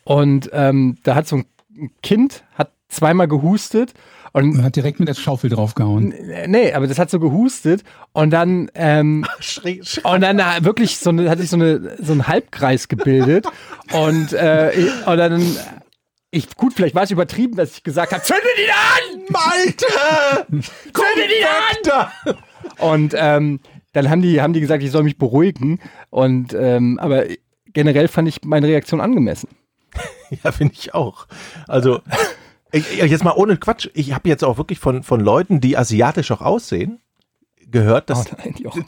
und 0.03 0.49
ähm, 0.53 0.97
da 1.03 1.15
hat 1.15 1.27
so 1.27 1.38
ein 1.38 1.45
Kind 2.01 2.43
hat 2.56 2.71
zweimal 2.89 3.27
gehustet 3.27 3.93
und 4.33 4.63
hat 4.63 4.75
direkt 4.75 4.99
mit 4.99 5.07
der 5.07 5.13
Schaufel 5.13 5.49
draufgehauen. 5.49 6.13
nee, 6.47 6.73
aber 6.73 6.87
das 6.87 6.99
hat 6.99 7.09
so 7.09 7.19
gehustet 7.19 7.83
und 8.13 8.31
dann 8.31 8.69
ähm, 8.75 9.25
und 10.03 10.21
dann 10.21 10.37
wirklich 10.63 10.97
so 10.97 11.09
eine, 11.09 11.29
hat 11.29 11.39
sich 11.39 11.49
so 11.49 11.55
eine 11.55 11.97
so 11.99 12.13
ein 12.13 12.27
Halbkreis 12.27 12.87
gebildet 12.87 13.47
und 13.93 14.33
äh, 14.33 14.71
und 15.05 15.17
dann 15.17 15.57
ich 16.29 16.55
gut, 16.55 16.73
vielleicht 16.73 16.93
war 16.93 17.03
es 17.03 17.11
übertrieben, 17.11 17.55
dass 17.55 17.77
ich 17.77 17.83
gesagt 17.83 18.11
habe, 18.11 18.21
zünde 18.21 18.43
ihn 18.61 18.69
an! 18.69 19.25
Malte! 19.29 19.85
Zünde 20.93 21.23
ihn 21.23 21.95
an! 22.25 22.35
Und 22.79 23.13
ähm, 23.17 23.59
dann 23.93 24.09
haben 24.09 24.21
die, 24.21 24.41
haben 24.41 24.53
die 24.53 24.59
gesagt, 24.59 24.83
ich 24.83 24.91
soll 24.91 25.03
mich 25.03 25.17
beruhigen. 25.17 25.79
Und 26.09 26.53
ähm, 26.53 26.99
aber 26.99 27.25
generell 27.73 28.07
fand 28.07 28.27
ich 28.27 28.43
meine 28.43 28.67
Reaktion 28.67 29.01
angemessen. 29.01 29.49
Ja, 30.43 30.51
finde 30.51 30.73
ich 30.77 30.93
auch. 30.93 31.27
Also, 31.67 32.01
ich, 32.71 32.97
jetzt 32.97 33.23
mal 33.23 33.34
ohne 33.36 33.58
Quatsch. 33.58 33.89
Ich 33.93 34.13
habe 34.13 34.27
jetzt 34.30 34.43
auch 34.43 34.58
wirklich 34.58 34.80
von, 34.80 35.03
von 35.03 35.19
Leuten, 35.19 35.62
die 35.62 35.77
asiatisch 35.77 36.32
auch 36.32 36.41
aussehen, 36.41 36.99
gehört, 37.69 38.10
dass. 38.10 38.27
Oh 38.27 38.36
nein, 38.38 38.56
Jochen, 38.60 38.86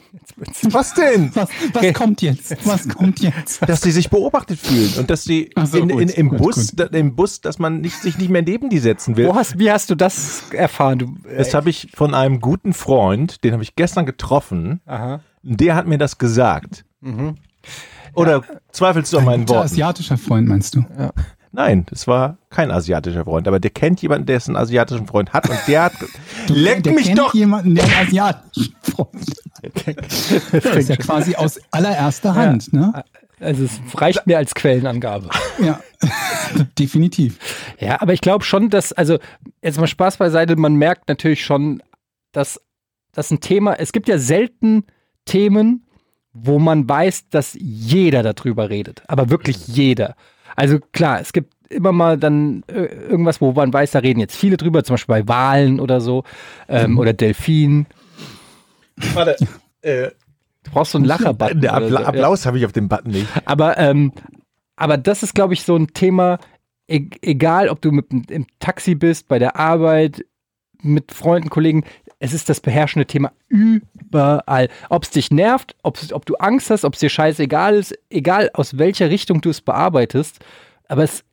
was 0.70 0.94
denn? 0.94 1.30
Was, 1.34 1.50
was 1.72 1.92
kommt 1.94 2.22
jetzt? 2.22 2.56
Was 2.66 2.88
kommt 2.88 3.20
jetzt? 3.20 3.68
Dass 3.68 3.82
sie 3.82 3.90
sich 3.90 4.10
beobachtet 4.10 4.58
fühlen 4.58 4.92
und 4.98 5.10
dass 5.10 5.24
sie 5.24 5.50
so, 5.64 5.78
in, 5.78 5.90
in, 5.90 5.98
gut, 6.06 6.14
im 6.16 6.28
gut, 6.30 6.38
Bus, 6.38 6.72
da, 6.74 6.84
im 6.86 7.14
Bus, 7.14 7.40
dass 7.40 7.58
man 7.58 7.80
nicht, 7.80 7.96
sich 8.00 8.18
nicht 8.18 8.30
mehr 8.30 8.42
neben 8.42 8.70
die 8.70 8.78
setzen 8.78 9.16
will. 9.16 9.26
Wo 9.26 9.34
hast, 9.34 9.58
wie 9.58 9.70
hast 9.70 9.90
du 9.90 9.94
das 9.94 10.44
erfahren? 10.52 10.98
Du, 10.98 11.06
äh, 11.28 11.38
Das 11.38 11.54
habe 11.54 11.70
ich 11.70 11.88
von 11.94 12.14
einem 12.14 12.40
guten 12.40 12.72
Freund, 12.72 13.44
den 13.44 13.52
habe 13.52 13.62
ich 13.62 13.76
gestern 13.76 14.06
getroffen. 14.06 14.80
aha. 14.86 15.20
Der 15.42 15.74
hat 15.74 15.86
mir 15.86 15.96
das 15.96 16.18
gesagt. 16.18 16.84
Oder 18.14 18.42
zweifelst 18.72 19.12
du 19.12 19.18
an 19.18 19.24
meinen 19.24 19.48
Worten? 19.48 19.62
asiatischer 19.64 20.18
Freund, 20.18 20.46
meinst 20.48 20.74
du? 20.74 20.84
Nein, 21.52 21.84
das 21.90 22.06
war 22.06 22.38
kein 22.48 22.70
asiatischer 22.70 23.24
Freund, 23.24 23.48
aber 23.48 23.58
der 23.58 23.70
kennt 23.70 24.00
jemanden, 24.02 24.26
der 24.26 24.40
einen 24.46 24.56
asiatischen 24.56 25.06
Freund 25.06 25.32
hat 25.32 25.48
und 25.48 25.58
der 25.66 25.84
hat. 25.84 25.92
Leck 26.48 26.84
der 26.84 26.92
mich 26.92 27.06
kennt 27.06 27.18
doch! 27.18 27.34
jemanden, 27.34 27.74
der 27.74 27.84
einen 27.84 28.06
asiatischen 28.06 28.76
Freund 28.82 29.08
hat. 29.14 29.30
Das 30.52 30.76
ist 30.76 30.88
ja 30.88 30.96
quasi 30.96 31.34
aus 31.34 31.60
allererster 31.70 32.34
Hand, 32.34 32.72
ne? 32.72 33.04
Also 33.40 33.64
es 33.64 33.80
reicht 33.94 34.26
mir 34.26 34.38
als 34.38 34.54
Quellenangabe. 34.54 35.28
Ja, 35.62 35.78
definitiv. 36.78 37.38
Ja, 37.78 38.00
aber 38.00 38.14
ich 38.14 38.22
glaube 38.22 38.44
schon, 38.44 38.70
dass, 38.70 38.94
also 38.94 39.18
jetzt 39.60 39.78
mal 39.78 39.86
Spaß 39.86 40.16
beiseite, 40.16 40.56
man 40.56 40.74
merkt 40.74 41.06
natürlich 41.08 41.44
schon, 41.44 41.82
dass 42.32 42.58
das 43.12 43.30
ein 43.30 43.40
Thema, 43.40 43.74
es 43.74 43.92
gibt 43.92 44.08
ja 44.08 44.16
selten 44.18 44.84
Themen, 45.26 45.86
wo 46.32 46.58
man 46.58 46.88
weiß, 46.88 47.28
dass 47.28 47.58
jeder 47.60 48.22
darüber 48.22 48.70
redet. 48.70 49.02
Aber 49.06 49.28
wirklich 49.28 49.68
jeder. 49.68 50.16
Also 50.60 50.78
klar, 50.92 51.20
es 51.20 51.32
gibt 51.32 51.54
immer 51.70 51.92
mal 51.92 52.18
dann 52.18 52.64
äh, 52.66 52.84
irgendwas, 52.84 53.40
wo 53.40 53.52
man 53.52 53.72
weiß, 53.72 53.92
da 53.92 54.00
reden 54.00 54.20
jetzt 54.20 54.36
viele 54.36 54.56
drüber, 54.56 54.84
zum 54.84 54.94
Beispiel 54.94 55.14
bei 55.14 55.28
Wahlen 55.28 55.80
oder 55.80 56.00
so 56.00 56.24
ähm, 56.68 56.98
oder 56.98 57.12
Delfinen. 57.12 57.86
Warte, 59.14 59.36
äh, 59.82 60.10
Du 60.62 60.70
brauchst 60.72 60.92
so 60.92 60.98
einen 60.98 61.06
Lacherbutton. 61.06 61.60
Der 61.60 61.74
Appla 61.74 61.88
so, 61.88 61.94
ja. 61.94 62.06
Applaus 62.06 62.46
habe 62.46 62.58
ich 62.58 62.66
auf 62.66 62.72
dem 62.72 62.88
Button 62.88 63.12
nicht. 63.12 63.26
Aber, 63.44 63.78
ähm, 63.78 64.12
aber 64.76 64.98
das 64.98 65.22
ist, 65.22 65.34
glaube 65.34 65.54
ich, 65.54 65.62
so 65.62 65.76
ein 65.76 65.88
Thema, 65.88 66.38
e 66.86 67.08
egal 67.22 67.68
ob 67.68 67.80
du 67.80 67.92
mit, 67.92 68.30
im 68.30 68.46
Taxi 68.58 68.94
bist, 68.94 69.28
bei 69.28 69.38
der 69.38 69.56
Arbeit, 69.56 70.24
mit 70.82 71.12
Freunden, 71.12 71.50
Kollegen, 71.50 71.84
es 72.18 72.32
ist 72.34 72.48
das 72.48 72.60
beherrschende 72.60 73.06
Thema 73.06 73.32
überall. 73.48 74.68
Ob 74.88 75.04
es 75.04 75.10
dich 75.10 75.30
nervt, 75.30 75.74
ob 75.82 76.26
du 76.26 76.34
Angst 76.36 76.70
hast, 76.70 76.84
ob 76.84 76.94
es 76.94 77.00
dir 77.00 77.08
scheißegal 77.08 77.76
ist, 77.76 77.94
egal 78.10 78.50
aus 78.54 78.78
welcher 78.78 79.10
Richtung 79.10 79.40
du 79.40 79.50
es 79.50 79.60
bearbeitest, 79.60 80.38
aber 80.88 81.02
es, 81.04 81.24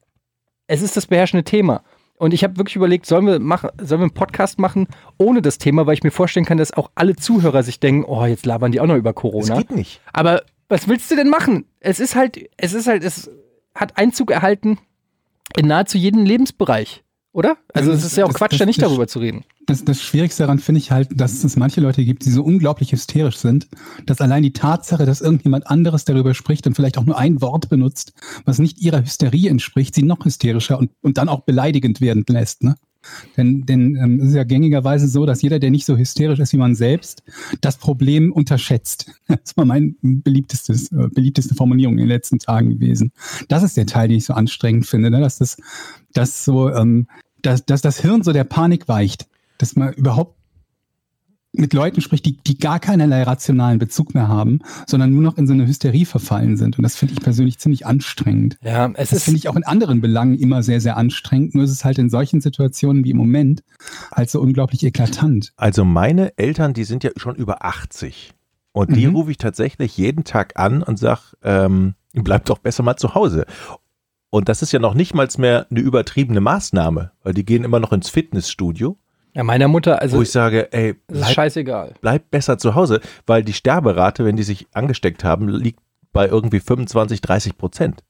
es 0.68 0.82
ist 0.82 0.96
das 0.98 1.08
beherrschende 1.08 1.44
Thema. 1.44 1.84
Und 2.16 2.34
ich 2.34 2.44
habe 2.44 2.58
wirklich 2.58 2.76
überlegt, 2.76 3.06
sollen 3.06 3.28
wir, 3.28 3.40
machen, 3.40 3.70
sollen 3.80 4.02
wir 4.02 4.06
einen 4.06 4.14
Podcast 4.14 4.58
machen 4.58 4.88
ohne 5.20 5.42
das 5.42 5.60
Thema, 5.60 5.86
weil 5.86 5.94
ich 5.94 6.04
mir 6.04 6.12
vorstellen 6.12 6.48
kann, 6.48 6.58
dass 6.58 6.74
auch 6.74 6.90
alle 6.96 7.16
Zuhörer 7.16 7.62
sich 7.62 7.80
denken, 7.80 8.06
oh, 8.06 8.26
jetzt 8.26 8.46
labern 8.46 8.72
die 8.72 8.80
auch 8.82 8.88
noch 8.88 8.96
über 8.96 9.14
Das 9.14 9.22
Corona. 9.22 9.58
geht 9.58 9.72
nicht. 9.72 10.02
Aber 10.14 10.42
was 10.68 10.88
willst 10.88 11.12
du 11.12 11.16
denn 11.16 11.30
machen? 11.30 11.66
Es 11.80 12.00
ist 12.00 12.16
halt, 12.16 12.40
es 12.58 12.74
ist 12.74 12.88
halt, 12.88 13.04
es 13.04 13.30
hat 13.76 13.98
Einzug 13.98 14.32
erhalten 14.32 14.80
in 15.56 15.68
nahezu 15.68 15.98
jeden 15.98 16.26
Lebensbereich, 16.26 17.04
oder? 17.38 17.56
Also 17.71 17.91
Das- 17.91 18.00
es 18.00 18.06
ist 18.08 18.17
ja 18.17 18.23
auch 18.26 18.30
das- 18.30 18.38
Quatsch, 18.38 18.54
das- 18.54 18.60
da 18.60 18.65
nicht 18.65 18.82
das- 18.82 18.89
darüber 18.89 19.08
zu 19.08 19.19
reden. 19.19 19.43
Das, 19.67 19.86
das 19.86 20.02
Schwierigste 20.02 20.43
daran 20.43 20.58
finde 20.58 20.80
ich 20.80 20.89
halt, 20.91 21.10
dass 21.13 21.43
es 21.43 21.56
manche 21.56 21.82
Leute 21.82 22.04
gibt, 22.04 22.26
die 22.26 22.32
so 22.32 22.41
unglaublich 22.43 22.93
hysterisch 22.93 23.38
sind, 23.38 23.67
dass 24.08 24.21
allein 24.21 24.41
die 24.41 24.54
Tatsache, 24.54 25.06
dass 25.06 25.21
irgendjemand 25.21 25.67
anderes 25.67 26.04
darüber 26.04 26.34
spricht 26.34 26.65
und 26.65 26.73
vielleicht 26.73 26.97
auch 26.97 27.06
nur 27.06 27.17
ein 27.17 27.39
Wort 27.41 27.69
benutzt, 27.69 28.13
was 28.45 28.58
nicht 28.58 28.80
ihrer 28.80 29.02
Hysterie 29.04 29.50
entspricht, 29.50 29.93
sie 29.93 30.04
noch 30.04 30.26
hysterischer 30.26 30.80
und, 30.80 30.89
und 31.02 31.17
dann 31.19 31.30
auch 31.30 31.41
beleidigend 31.41 32.02
werden 32.02 32.26
lässt. 32.28 32.63
Ne? 32.63 32.76
Denn, 33.38 33.65
denn 33.65 33.95
ähm, 33.95 34.19
es 34.19 34.30
ist 34.30 34.36
ja 34.36 34.43
gängigerweise 34.43 35.08
so, 35.08 35.26
dass 35.26 35.41
jeder, 35.41 35.60
der 35.60 35.69
nicht 35.69 35.86
so 35.86 35.95
hysterisch 35.97 36.39
ist 36.39 36.54
wie 36.54 36.58
man 36.58 36.73
selbst, 36.76 37.21
das 37.62 37.78
Problem 37.78 38.32
unterschätzt. 38.32 39.12
Das 39.28 39.56
war 39.58 39.65
mein 39.65 39.95
beliebtestes, 40.02 40.91
äh, 40.91 41.08
beliebteste 41.13 41.54
Formulierung 41.56 41.93
in 41.95 42.00
den 42.00 42.08
letzten 42.08 42.39
Tagen 42.39 42.69
gewesen. 42.71 43.12
Das 43.50 43.63
ist 43.63 43.78
der 43.78 43.86
Teil, 43.86 44.08
den 44.08 44.17
ich 44.17 44.26
so 44.26 44.34
anstrengend 44.34 44.88
finde, 44.88 45.12
ne? 45.12 45.19
dass 45.19 45.38
das, 45.38 45.58
dass 46.13 46.43
so, 46.43 46.69
ähm, 46.69 47.08
dass, 47.41 47.65
dass 47.65 47.82
das 47.82 48.00
Hirn 48.00 48.23
so 48.23 48.34
der 48.34 48.43
Panik 48.43 48.88
weicht, 48.88 49.28
dass 49.58 49.76
man 49.76 49.93
überhaupt 49.93 50.36
mit 51.54 51.73
Leuten 51.73 52.02
spricht, 52.02 52.26
die, 52.26 52.38
die 52.38 52.60
gar 52.60 52.80
keinerlei 52.80 53.23
rationalen 53.23 53.80
Bezug 53.80 54.13
mehr 54.13 54.28
haben, 54.28 54.60
sondern 54.86 55.12
nur 55.12 55.23
noch 55.23 55.38
in 55.38 55.47
so 55.47 55.54
eine 55.54 55.65
Hysterie 55.65 56.06
verfallen 56.06 56.56
sind. 56.56 56.78
Und 56.78 56.84
das 56.84 56.95
finde 56.95 57.15
ich 57.15 57.21
persönlich 57.21 57.58
ziemlich 57.58 57.86
anstrengend. 57.88 58.58
Ja, 58.62 58.88
es 58.93 59.10
Das 59.10 59.19
ist, 59.19 59.23
finde 59.23 59.39
ich 59.39 59.50
auch 59.50 59.56
in 59.56 59.63
anderen 59.63 60.00
Belangen 60.02 60.38
immer 60.38 60.62
sehr, 60.62 60.82
sehr 60.82 60.97
anstrengend. 60.97 61.56
Nur 61.56 61.63
ist 61.63 61.71
es 61.71 61.84
halt 61.84 61.97
in 61.97 62.10
solchen 62.12 62.41
Situationen 62.41 63.04
wie 63.06 63.12
im 63.12 63.17
Moment 63.17 63.63
halt 64.13 64.30
so 64.30 64.39
unglaublich 64.39 64.84
eklatant. 64.84 65.54
Also 65.58 65.84
meine 65.84 66.38
Eltern, 66.38 66.73
die 66.73 66.84
sind 66.84 67.04
ja 67.04 67.10
schon 67.17 67.36
über 67.36 67.65
80. 67.65 68.34
Und 68.71 68.95
die 68.95 69.08
Mhm. 69.08 69.15
rufe 69.15 69.32
ich 69.32 69.38
tatsächlich 69.38 69.97
jeden 69.97 70.23
Tag 70.26 70.60
an 70.60 70.84
und 70.84 71.00
sag, 71.00 71.34
ähm, 71.41 71.95
bleibt 72.13 72.50
doch 72.50 72.60
besser 72.60 72.84
mal 72.84 72.97
zu 72.97 73.15
Hause. 73.15 73.45
Und 74.38 74.50
das 74.50 74.62
ist 74.62 74.71
ja 74.71 74.78
noch 74.78 74.93
nicht 74.93 75.15
mal 75.15 75.28
mehr 75.39 75.65
eine 75.71 75.80
übertriebene 75.80 76.41
Maßnahme, 76.41 77.12
weil 77.23 77.34
die 77.34 77.43
gehen 77.43 77.63
immer 77.63 77.80
noch 77.80 77.91
ins 77.91 78.10
Fitnessstudio, 78.10 78.95
ja, 79.34 79.43
meiner 79.43 79.67
Mutter, 79.67 80.00
also 80.00 80.17
wo 80.17 80.21
ich 80.21 80.32
sage, 80.32 80.71
ey, 80.71 80.93
bleib, 81.08 81.32
scheißegal. 81.32 81.95
bleib 82.02 82.30
besser 82.30 82.60
zu 82.60 82.76
Hause, 82.76 83.02
weil 83.26 83.43
die 83.43 83.54
Sterberate, 83.54 84.26
wenn 84.26 84.36
die 84.36 84.43
sich 84.43 84.67
angesteckt 84.73 85.23
haben, 85.23 85.50
liegt 85.50 85.80
bei 86.13 86.28
irgendwie 86.28 86.60
25, 86.60 87.19
30 87.21 87.58
Prozent. 87.58 88.04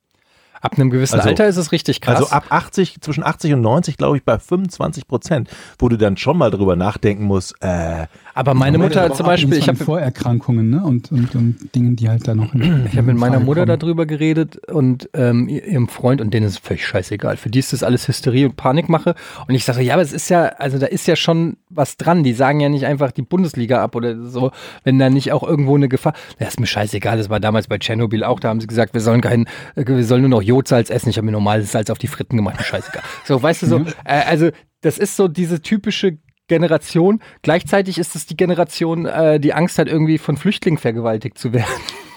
Ab 0.68 0.78
einem 0.78 0.90
gewissen 0.90 1.16
Also- 1.16 1.30
Alter 1.30 1.48
ist 1.48 1.56
es 1.58 1.72
richtig 1.72 2.02
krass. 2.02 2.18
Also 2.18 2.30
ab 2.30 2.44
80, 2.50 3.00
zwischen 3.02 3.24
80 3.24 3.54
und 3.54 3.62
90, 3.62 3.96
glaube 3.98 4.18
ich, 4.18 4.24
bei 4.24 4.38
25 4.38 5.08
Prozent, 5.08 5.50
wo 5.80 5.88
du 5.88 5.98
dann 5.98 6.18
schon 6.18 6.38
mal 6.38 6.52
drüber 6.52 6.76
nachdenken 6.76 7.24
musst, 7.24 7.56
äh, 7.62 8.08
aber 8.34 8.54
meine 8.54 8.78
Mutter 8.78 9.06
Aber 9.06 9.14
zum 9.16 9.26
Beispiel, 9.26 9.58
ich 9.58 9.68
habe 9.68 9.78
Vorerkrankungen 9.78 10.70
ne? 10.70 10.84
und, 10.84 11.12
und, 11.12 11.34
und 11.36 11.74
Dingen, 11.74 11.96
die 11.96 12.10
halt 12.10 12.28
da 12.28 12.36
noch 12.36 12.54
in, 12.54 12.86
Ich 12.86 12.98
habe 12.98 13.08
mit 13.08 13.18
meiner 13.18 13.40
Mutter 13.40 13.66
da 13.66 13.78
darüber 13.78 14.06
geredet 14.06 14.58
und 14.70 15.10
ähm, 15.14 15.48
ihr- 15.48 15.66
ihrem 15.66 15.88
Freund 15.88 16.22
und 16.22 16.34
denen 16.34 16.46
ist 16.46 16.52
es 16.54 16.58
völlig 16.60 16.86
scheißegal. 16.86 17.38
Für 17.38 17.50
die 17.50 17.60
ist 17.60 17.72
das 17.74 17.82
alles 17.84 18.08
Hysterie 18.08 18.46
und 18.46 18.56
Panikmache. 18.58 19.16
Und 19.48 19.56
ich 19.56 19.64
sage, 19.66 19.82
ja, 19.82 19.94
aber 19.94 20.04
es 20.04 20.14
ist 20.14 20.30
ja, 20.30 20.44
also 20.58 20.78
da 20.78 20.86
ist 20.88 21.08
ja 21.08 21.16
schon 21.16 21.58
was 21.70 21.98
dran. 21.98 22.24
Die 22.24 22.34
sagen 22.34 22.60
ja 22.60 22.70
nicht 22.70 22.86
einfach 22.86 23.12
die 23.12 23.22
Bundesliga 23.24 23.82
ab 23.84 23.96
oder 23.96 24.22
so, 24.26 24.52
wenn 24.84 25.00
da 25.00 25.10
nicht 25.10 25.32
auch 25.32 25.44
irgendwo 25.44 25.76
eine 25.76 25.88
Gefahr. 25.88 26.14
Das 26.40 26.50
ist 26.50 26.60
mir 26.60 26.68
scheißegal. 26.68 27.18
Das 27.18 27.30
war 27.30 27.40
damals 27.40 27.68
bei 27.68 27.78
Tschernobyl 27.78 28.24
auch. 28.24 28.40
Da 28.40 28.50
haben 28.50 28.60
sie 28.62 28.68
gesagt, 28.68 28.94
wir 28.94 29.02
sollen 29.02 29.22
kein, 29.22 29.46
äh, 29.76 29.86
wir 29.88 30.04
sollen 30.06 30.22
nur 30.22 30.30
noch 30.30 30.42
Jodsalz 30.58 30.90
essen. 30.90 31.10
Ich 31.10 31.18
habe 31.18 31.26
mir 31.26 31.32
normales 31.32 31.72
Salz 31.72 31.90
auf 31.90 31.98
die 31.98 32.08
Fritten 32.08 32.36
gemacht. 32.36 32.64
Scheißegal. 32.66 33.04
So, 33.26 33.42
weißt 33.42 33.62
du 33.64 33.66
so. 33.68 33.80
Äh, 34.06 34.24
also 34.28 34.50
das 34.82 34.98
ist 34.98 35.16
so 35.16 35.28
diese 35.28 35.62
typische 35.62 36.18
Generation. 36.48 37.22
Gleichzeitig 37.42 37.98
ist 37.98 38.16
es 38.16 38.26
die 38.26 38.38
Generation, 38.38 39.06
äh, 39.06 39.40
die 39.40 39.54
Angst 39.54 39.78
hat, 39.78 39.88
irgendwie 39.88 40.18
von 40.18 40.38
Flüchtlingen 40.38 40.78
vergewaltigt 40.78 41.38
zu 41.38 41.54
werden. 41.54 41.68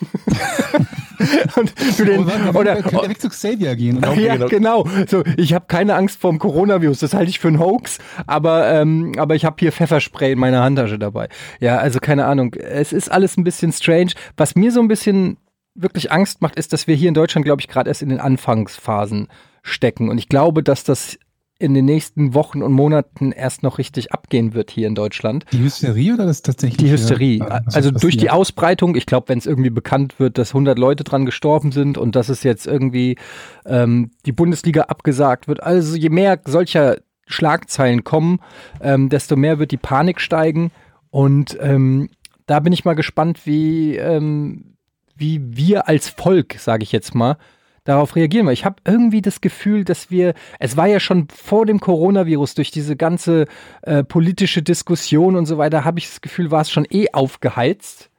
und 1.57 1.75
du 1.99 2.05
den, 2.05 2.21
oder, 2.55 2.55
oder 2.55 3.09
weg 3.09 3.21
zu 3.21 3.29
Xavier 3.29 3.77
gehen. 3.77 3.99
Oder? 3.99 4.15
ja, 4.15 4.37
genau. 4.37 4.87
So, 5.09 5.23
ich 5.37 5.53
habe 5.53 5.67
keine 5.69 5.95
Angst 5.95 6.21
vor 6.21 6.31
dem 6.31 6.39
Coronavirus. 6.39 7.01
Das 7.01 7.13
halte 7.13 7.29
ich 7.29 7.41
für 7.41 7.49
einen 7.49 7.59
Hoax. 7.59 7.99
Aber, 8.27 8.71
ähm, 8.73 9.13
aber 9.19 9.35
ich 9.35 9.45
habe 9.45 9.57
hier 9.59 9.73
Pfefferspray 9.73 10.33
in 10.33 10.39
meiner 10.39 10.63
Handtasche 10.63 10.99
dabei. 10.99 11.29
Ja, 11.59 11.79
also 11.79 11.99
keine 11.99 12.27
Ahnung. 12.27 12.55
Es 12.55 12.93
ist 12.93 13.11
alles 13.11 13.37
ein 13.37 13.45
bisschen 13.45 13.73
strange. 13.73 14.13
Was 14.37 14.55
mir 14.55 14.73
so 14.73 14.81
ein 14.81 14.89
bisschen 14.89 15.37
wirklich 15.75 16.13
Angst 16.13 16.43
macht, 16.43 16.57
ist, 16.57 16.73
dass 16.73 16.87
wir 16.87 16.95
hier 16.95 17.09
in 17.09 17.15
Deutschland, 17.15 17.45
glaube 17.45 17.61
ich, 17.61 17.69
gerade 17.69 17.89
erst 17.89 18.03
in 18.03 18.09
den 18.09 18.21
Anfangsphasen 18.21 19.29
stecken. 19.63 20.09
Und 20.09 20.19
ich 20.19 20.29
glaube, 20.29 20.63
dass 20.63 20.85
das 20.85 21.19
in 21.61 21.75
den 21.75 21.85
nächsten 21.85 22.33
Wochen 22.33 22.63
und 22.63 22.73
Monaten 22.73 23.33
erst 23.33 23.63
noch 23.63 23.77
richtig 23.77 24.13
abgehen 24.13 24.55
wird 24.55 24.71
hier 24.71 24.89
in 24.89 24.95
Deutschland. 24.95 25.45
Die 25.53 25.63
Hysterie 25.63 26.15
oder 26.15 26.25
das 26.25 26.41
tatsächlich? 26.41 26.79
Die 26.79 26.91
Hysterie. 26.91 27.41
was 27.41 27.77
Also 27.77 27.91
durch 27.91 28.17
die? 28.17 28.31
Ausbreitung, 28.31 28.97
ich 28.97 29.05
glaube, 29.05 29.29
wenn 29.29 29.39
es 29.39 29.45
irgendwie 29.45 29.71
bekannt 29.71 30.19
wird, 30.19 30.39
dass 30.39 30.51
100 30.51 30.79
Leute 30.79 31.05
dran 31.05 31.27
gestorben 31.27 31.71
sind 31.71 31.99
und 31.99 32.17
dass 32.17 32.31
es 32.31 32.45
jetzt 32.45 32.67
irgendwie 32.67 33.17
ähm, 33.67 34.11
die 34.25 34.33
Bundesliga 34.33 34.85
abgesagt 34.85 35.49
wird. 35.49 35.63
Also 35.63 35.97
je 35.97 36.09
mehr 36.09 36.41
solcher 36.47 36.97
Schlagzeilen 37.27 38.05
kommen, 38.05 38.41
ähm, 38.81 39.11
desto 39.11 39.37
mehr 39.37 39.59
wird 39.59 39.71
die 39.71 39.77
Panik 39.77 40.21
steigen. 40.21 40.71
Und 41.11 41.59
ähm, 41.61 42.09
da 42.47 42.61
bin 42.61 42.73
ich 42.73 42.87
mal 42.87 42.95
gespannt, 42.95 43.45
wie, 43.45 43.97
ähm, 43.97 44.70
wie 45.21 45.41
wir 45.45 45.89
als 45.89 46.09
Volk, 46.09 46.55
sage 46.59 46.83
ich 46.83 46.93
jetzt 46.93 47.15
mal, 47.15 47.37
darauf 47.85 48.17
reagieren. 48.17 48.47
Weil 48.47 48.55
ich 48.55 48.65
habe 48.65 48.77
irgendwie 48.87 49.23
das 49.23 49.41
Gefühl, 49.41 49.85
dass 49.85 50.11
wir, 50.11 50.35
es 50.59 50.77
war 50.77 50.87
ja 50.87 50.99
schon 50.99 51.29
vor 51.29 51.67
dem 51.67 51.81
Coronavirus 51.81 52.55
durch 52.55 52.71
diese 52.71 52.97
ganze 52.97 53.47
äh, 53.83 54.03
politische 54.03 54.63
Diskussion 54.63 55.37
und 55.37 55.47
so 55.47 55.59
weiter, 55.59 55.85
habe 55.85 55.99
ich 55.99 56.09
das 56.09 56.21
Gefühl, 56.21 56.51
war 56.51 56.63
es 56.63 56.71
schon 56.71 56.87
eh 56.91 57.07
aufgeheizt 57.13 58.11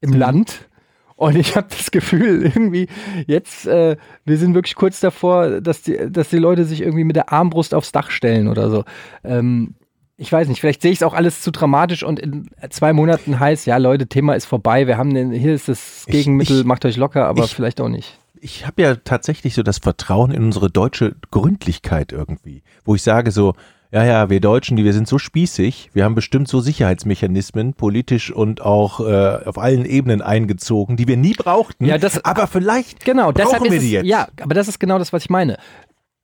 im 0.00 0.12
Land. 0.12 0.68
Und 1.16 1.34
ich 1.36 1.56
habe 1.56 1.66
das 1.68 1.90
Gefühl, 1.90 2.44
irgendwie 2.44 2.86
jetzt, 3.26 3.66
äh, 3.66 3.96
wir 4.24 4.36
sind 4.36 4.54
wirklich 4.54 4.76
kurz 4.76 5.00
davor, 5.00 5.60
dass 5.60 5.82
die, 5.82 5.98
dass 6.10 6.30
die 6.30 6.38
Leute 6.38 6.64
sich 6.64 6.80
irgendwie 6.80 7.02
mit 7.02 7.16
der 7.16 7.32
Armbrust 7.32 7.74
aufs 7.74 7.90
Dach 7.90 8.10
stellen 8.10 8.46
oder 8.46 8.70
so. 8.70 8.84
Ähm, 9.24 9.74
ich 10.20 10.30
weiß 10.32 10.48
nicht, 10.48 10.60
vielleicht 10.60 10.82
sehe 10.82 10.90
ich 10.90 10.98
es 10.98 11.02
auch 11.04 11.14
alles 11.14 11.40
zu 11.40 11.50
dramatisch 11.52 12.02
und 12.02 12.18
in 12.18 12.48
zwei 12.70 12.92
Monaten 12.92 13.38
heißt, 13.38 13.66
ja 13.66 13.76
Leute, 13.76 14.08
Thema 14.08 14.34
ist 14.34 14.46
vorbei, 14.46 14.86
wir 14.86 14.98
haben 14.98 15.14
den, 15.14 15.30
hier 15.30 15.54
ist 15.54 15.68
das 15.68 16.02
Ich- 16.06 16.12
Gegenmittel, 16.12 16.60
ich- 16.60 16.66
macht 16.66 16.84
euch 16.84 16.96
locker, 16.96 17.26
aber 17.26 17.44
ich- 17.44 17.54
vielleicht 17.54 17.80
auch 17.80 17.88
nicht. 17.88 18.18
ich 18.40 18.66
habe 18.66 18.82
ja 18.82 18.94
tatsächlich 18.96 19.54
so 19.54 19.62
das 19.62 19.78
Vertrauen 19.78 20.30
in 20.32 20.42
unsere 20.44 20.70
deutsche 20.70 21.14
Gründlichkeit 21.30 22.12
irgendwie, 22.12 22.62
wo 22.84 22.94
ich 22.94 23.02
sage 23.02 23.30
so, 23.30 23.54
ja, 23.90 24.04
ja, 24.04 24.28
wir 24.28 24.40
Deutschen, 24.40 24.76
die 24.76 24.84
wir 24.84 24.92
sind 24.92 25.08
so 25.08 25.18
spießig, 25.18 25.90
wir 25.94 26.04
haben 26.04 26.14
bestimmt 26.14 26.46
so 26.46 26.60
Sicherheitsmechanismen, 26.60 27.72
politisch 27.72 28.30
und 28.30 28.60
auch 28.60 29.00
äh, 29.00 29.38
auf 29.46 29.56
allen 29.56 29.86
Ebenen 29.86 30.20
eingezogen, 30.20 30.96
die 30.98 31.08
wir 31.08 31.16
nie 31.16 31.32
brauchten. 31.32 31.86
Ja, 31.86 31.96
das- 31.96 32.22
aber 32.24 32.46
vielleicht 32.48 33.04
Genau, 33.06 33.32
brauchen 33.32 33.70
wir 33.70 33.80
die 33.80 33.92
jetzt. 33.92 34.06
Ja, 34.06 34.28
aber 34.42 34.52
das 34.54 34.68
ist 34.68 34.78
genau 34.78 34.98
das, 34.98 35.12
was 35.14 35.22
ich 35.22 35.30
meine. 35.30 35.56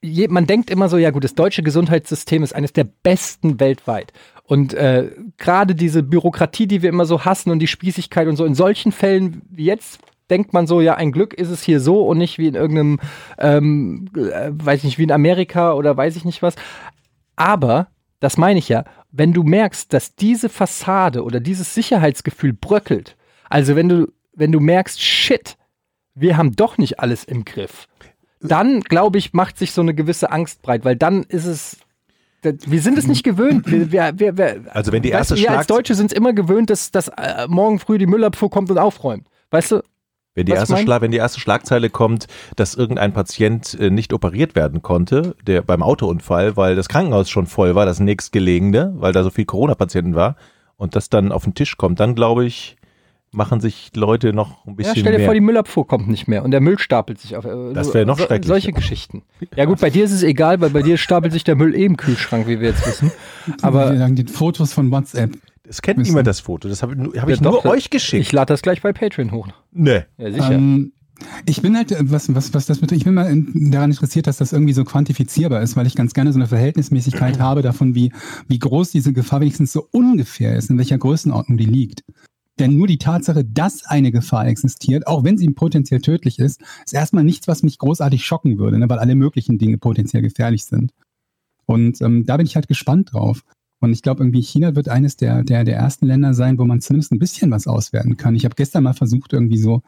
Je, 0.07 0.29
man 0.29 0.47
denkt 0.47 0.69
immer 0.69 0.90
so, 0.90 0.99
ja 0.99 1.11
gut, 1.11 1.25
das 1.25 1.35
deutsche 1.35 1.62
Gesundheitssystem 1.62 2.43
ist 2.43 2.55
eines 2.55 2.75
der 2.75 2.85
besten 2.85 3.59
weltweit. 3.59 4.12
Und 4.43 4.75
äh, 4.75 5.11
gerade 5.38 5.75
diese 5.75 6.03
Bürokratie, 6.03 6.67
die 6.67 6.83
wir 6.83 6.90
immer 6.90 7.07
so 7.07 7.25
hassen 7.25 7.51
und 7.51 7.61
die 7.61 7.67
Spießigkeit 7.67 8.29
und 8.29 8.37
so, 8.37 8.45
in 8.45 8.55
solchen 8.55 8.93
Fällen 8.93 9.40
wie 9.49 9.64
jetzt 9.64 9.99
denkt 10.29 10.53
man 10.53 10.67
so, 10.67 10.83
ja, 10.83 10.95
ein 10.97 11.11
Glück 11.11 11.33
ist 11.33 11.49
es 11.49 11.62
hier 11.62 11.81
so 11.81 12.07
und 12.07 12.19
nicht 12.19 12.37
wie 12.37 12.49
in 12.49 12.55
irgendeinem, 12.55 13.01
ähm, 13.38 14.11
äh, 14.14 14.51
weiß 14.53 14.81
ich 14.81 14.85
nicht, 14.85 14.99
wie 14.99 15.05
in 15.05 15.12
Amerika 15.12 15.73
oder 15.73 15.97
weiß 15.97 16.17
ich 16.17 16.27
nicht 16.27 16.43
was. 16.43 16.55
Aber, 17.37 17.88
das 18.21 18.37
meine 18.37 18.59
ich 18.59 18.69
ja, 18.69 18.85
wenn 19.11 19.33
du 19.33 19.43
merkst, 19.43 19.93
dass 19.93 20.14
diese 20.14 20.51
Fassade 20.51 21.25
oder 21.25 21.40
dieses 21.40 21.75
Sicherheitsgefühl 21.75 22.53
bröckelt, 22.53 23.17
also 23.49 23.75
wenn 23.75 23.88
du, 23.88 24.12
wenn 24.35 24.53
du 24.53 24.61
merkst, 24.61 25.01
shit, 25.01 25.57
wir 26.14 26.37
haben 26.37 26.57
doch 26.57 26.79
nicht 26.79 27.01
alles 27.01 27.25
im 27.25 27.45
Griff, 27.45 27.87
dann, 28.44 28.80
glaube 28.80 29.18
ich, 29.18 29.33
macht 29.33 29.59
sich 29.59 29.72
so 29.72 29.80
eine 29.80 29.94
gewisse 29.94 30.30
Angst 30.30 30.62
breit, 30.62 30.85
weil 30.85 30.96
dann 30.96 31.22
ist 31.24 31.46
es, 31.46 31.78
wir 32.42 32.80
sind 32.80 32.98
es 32.98 33.07
nicht 33.07 33.24
gewöhnt. 33.24 33.64
Wir, 33.66 33.90
wir, 34.18 34.37
wir, 34.37 34.61
Also 34.70 34.92
wenn 34.92 35.02
die 35.02 35.11
weißt 35.12 35.30
erste 35.30 35.35
du, 35.37 35.40
wir 35.40 35.59
als 35.59 35.66
Deutsche 35.66 35.94
sind 35.94 36.12
es 36.12 36.16
immer 36.16 36.35
gewöhnt, 36.35 36.68
dass, 36.68 36.90
dass 36.90 37.09
äh, 37.09 37.46
morgen 37.48 37.78
früh 37.78 37.96
die 37.96 38.07
Müllabfuhr 38.07 38.50
kommt 38.50 38.70
und 38.70 38.78
aufräumt. 38.78 39.26
Weißt 39.50 39.72
du? 39.72 39.83
Wenn 40.35 40.46
die, 40.46 40.52
erste 40.52 40.74
wenn 40.74 41.12
die 41.12 41.18
erste 41.18 41.38
Schlagzeile 41.38 41.90
kommt, 41.90 42.26
dass 42.57 42.74
irgendein 42.74 43.12
Patient 43.12 43.78
äh, 43.78 43.90
nicht 43.90 44.12
operiert 44.12 44.57
werden 44.57 44.83
konnte, 44.83 45.37
der 45.46 45.62
beim 45.62 45.83
Autounfall, 45.83 46.57
weil 46.57 46.74
das 46.74 46.88
Krankenhaus 46.88 47.30
schon 47.30 47.46
voll 47.46 47.76
war, 47.76 47.87
das 47.87 48.00
nächstgelegene, 48.00 48.94
weil 48.96 49.12
da 49.12 49.22
so 49.22 49.30
viel 49.30 49.44
Corona-Patienten 49.44 50.16
war, 50.16 50.37
und 50.76 50.96
das 50.96 51.09
dann 51.09 51.30
auf 51.30 51.44
den 51.44 51.54
Tisch 51.54 51.76
kommt, 51.76 52.00
dann 52.00 52.16
glaube 52.16 52.44
ich, 52.44 52.76
machen 53.35 53.61
sich 53.61 53.90
Leute 53.94 54.33
noch 54.33 54.64
ein 54.66 54.70
Ja, 54.70 54.75
bisschen 54.75 54.97
stell 54.97 55.12
dir 55.12 55.18
mehr. 55.18 55.27
vor, 55.27 55.35
die 55.35 55.40
Müllabfuhr 55.40 55.87
kommt 55.87 56.09
nicht 56.09 56.29
mehr 56.29 56.44
und 56.44 56.51
der 56.51 56.61
Müll 56.61 56.79
stapelt 56.79 57.18
sich 57.20 57.37
auf. 57.37 57.44
äh, 57.44 57.73
Das 57.75 57.92
wäre 57.94 58.07
noch 58.07 58.18
so- 58.18 58.25
schrecklicher. 58.25 58.49
Solche 58.55 58.73
Geschichten. 58.73 59.23
Ja 59.57 59.64
gut, 59.66 59.81
bei 59.81 59.90
dir 59.90 60.05
ist 60.05 60.12
es 60.12 60.23
egal, 60.23 60.61
weil 60.61 60.70
bei 60.70 60.83
dir 60.83 60.97
stapelt 60.97 61.33
sich 61.33 61.44
der 61.44 61.57
Müll 61.57 61.75
eh 61.75 61.85
im 61.85 61.97
Kühlschrank, 61.97 62.47
wie 62.47 62.61
wir 62.61 62.68
jetzt 62.70 62.87
wissen. 62.87 63.11
Aber 63.62 63.97
sagen 63.97 64.14
die 64.16 64.25
Fotos 64.25 64.73
von 64.73 64.90
WhatsApp. 64.90 65.37
es 65.68 65.83
kennt 65.83 65.99
Müssen- 65.99 66.11
niemand 66.12 66.27
das 66.27 66.40
Foto. 66.40 66.68
Das 66.68 66.83
habe 66.83 66.94
hab 66.97 67.29
Ja, 67.29 67.35
ich 67.35 67.40
nur 67.40 67.53
doch, 67.53 67.64
euch 67.64 67.90
geschickt. 67.90 68.20
ich 68.23 68.33
lade 68.33 68.53
das 68.53 68.62
gleich 68.62 68.83
bei 68.83 68.92
Patreon 68.92 69.33
hoch. 69.33 69.49
nee. 69.73 70.03
Ja, 70.18 70.31
sicher. 70.33 70.53
Ähm, 70.53 70.92
ich 71.47 71.62
bin 71.62 71.77
halt, 71.77 71.92
äh, 71.92 71.99
was, 72.11 72.35
was, 72.35 72.53
was 72.55 72.66
das 72.66 72.79
betrifft, 72.81 72.99
ich 72.99 73.05
bin 73.05 73.14
mal 73.14 73.31
in, 73.31 73.70
daran 73.70 73.90
interessiert, 73.92 74.27
dass 74.27 74.37
das 74.38 74.53
irgendwie 74.53 74.73
so 74.73 74.85
quantifizierbar 74.85 75.62
ist, 75.62 75.77
weil 75.77 75.87
ich 75.87 75.94
ganz 75.94 76.12
gerne 76.12 76.33
so 76.33 76.38
eine 76.40 76.49
Verhältnismäßigkeit 76.49 77.38
habe 77.38 77.62
davon, 77.62 77.94
wie, 77.94 78.12
wie 78.49 78.59
groß 78.59 78.90
diese 78.90 79.12
Gefahr 79.12 79.40
wenigstens 79.40 79.73
so 79.73 79.87
ungefähr 79.92 80.57
ist, 80.57 80.70
in 80.70 80.77
welcher 80.79 80.99
Größenordnung 80.99 81.57
die 81.57 81.66
liegt. 81.66 82.03
Denn 82.59 82.77
nur 82.77 82.87
die 82.87 82.99
Tatsache, 82.99 83.45
dass 83.45 83.85
eine 83.85 84.12
Gefahr 84.12 84.47
existiert, 84.47 85.07
auch 85.07 85.25
wenn 85.25 85.37
sie 85.37 85.49
potenziell 85.51 86.01
tödlich 86.01 86.38
ist, 86.38 86.62
ist 86.85 86.95
erstmal 86.95 87.25
nichts, 87.25 87.49
was 87.49 87.62
mich 87.62 87.79
großartig 87.79 88.25
schocken 88.25 88.59
würde, 88.59 88.79
ne, 88.79 88.88
weil 88.88 89.01
alle 89.01 89.17
möglichen 89.17 89.59
Dinge 89.59 89.79
potenziell 89.79 90.23
gefährlich 90.23 90.64
sind. 90.64 90.93
Und 91.67 92.01
ähm, 92.01 92.27
da 92.27 92.37
bin 92.37 92.47
ich 92.47 92.55
halt 92.55 92.69
gespannt 92.69 93.12
drauf. 93.12 93.43
Und 93.81 93.93
ich 93.93 94.03
glaube, 94.03 94.23
irgendwie 94.23 94.40
China 94.40 94.75
wird 94.77 94.88
eines 94.88 95.17
der, 95.17 95.43
der, 95.43 95.64
der 95.64 95.77
ersten 95.77 96.07
Länder 96.07 96.33
sein, 96.33 96.59
wo 96.59 96.64
man 96.64 96.81
zumindest 96.81 97.12
ein 97.12 97.19
bisschen 97.19 97.51
was 97.51 97.67
auswerten 97.67 98.17
kann. 98.17 98.35
Ich 98.35 98.45
habe 98.45 98.55
gestern 98.55 98.85
mal 98.85 98.95
versucht, 98.95 99.33
irgendwie 99.33 99.59
so 99.59 99.83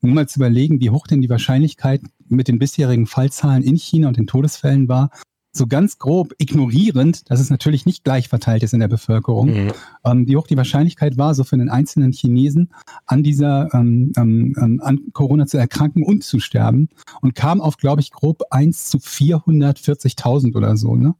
nur 0.00 0.14
mal 0.14 0.28
zu 0.28 0.38
überlegen, 0.38 0.80
wie 0.80 0.90
hoch 0.90 1.06
denn 1.06 1.20
die 1.20 1.28
Wahrscheinlichkeit 1.28 2.00
mit 2.28 2.48
den 2.48 2.58
bisherigen 2.58 3.06
Fallzahlen 3.06 3.62
in 3.62 3.76
China 3.76 4.08
und 4.08 4.16
den 4.16 4.26
Todesfällen 4.26 4.88
war. 4.88 5.10
So 5.54 5.66
ganz 5.66 5.98
grob 5.98 6.32
ignorierend, 6.38 7.30
dass 7.30 7.38
es 7.38 7.50
natürlich 7.50 7.84
nicht 7.84 8.04
gleich 8.04 8.28
verteilt 8.28 8.62
ist 8.62 8.72
in 8.72 8.80
der 8.80 8.88
Bevölkerung, 8.88 9.48
Mhm. 9.52 9.72
ähm, 10.04 10.26
wie 10.26 10.36
hoch 10.36 10.46
die 10.46 10.56
Wahrscheinlichkeit 10.56 11.18
war, 11.18 11.34
so 11.34 11.44
für 11.44 11.58
den 11.58 11.68
einzelnen 11.68 12.12
Chinesen 12.12 12.70
an 13.04 13.22
dieser 13.22 13.68
ähm, 13.74 14.12
ähm, 14.16 14.54
ähm, 14.58 14.80
an 14.82 15.00
Corona 15.12 15.46
zu 15.46 15.58
erkranken 15.58 16.04
und 16.04 16.24
zu 16.24 16.40
sterben 16.40 16.88
und 17.20 17.34
kam 17.34 17.60
auf, 17.60 17.76
glaube 17.76 18.00
ich, 18.00 18.10
grob 18.12 18.42
1 18.50 18.86
zu 18.88 18.98
440.000 18.98 20.56
oder 20.56 20.76
so. 20.76 20.96
Ne? 20.96 21.14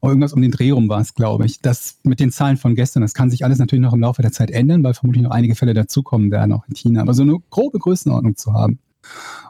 Oder 0.00 0.10
Irgendwas 0.10 0.32
um 0.32 0.42
den 0.42 0.50
Dreh 0.50 0.70
rum 0.72 0.88
war 0.88 1.00
es, 1.00 1.14
glaube 1.14 1.46
ich. 1.46 1.60
Das 1.60 1.98
mit 2.02 2.18
den 2.20 2.32
Zahlen 2.32 2.56
von 2.56 2.74
gestern, 2.74 3.02
das 3.02 3.14
kann 3.14 3.30
sich 3.30 3.44
alles 3.44 3.58
natürlich 3.58 3.82
noch 3.82 3.92
im 3.92 4.00
Laufe 4.00 4.20
der 4.20 4.32
Zeit 4.32 4.50
ändern, 4.50 4.82
weil 4.82 4.94
vermutlich 4.94 5.22
noch 5.22 5.30
einige 5.30 5.54
Fälle 5.54 5.74
dazukommen 5.74 6.30
werden, 6.30 6.52
auch 6.52 6.66
in 6.68 6.74
China. 6.74 7.02
Aber 7.02 7.14
so 7.14 7.22
eine 7.22 7.38
grobe 7.50 7.78
Größenordnung 7.78 8.36
zu 8.36 8.52
haben. 8.52 8.78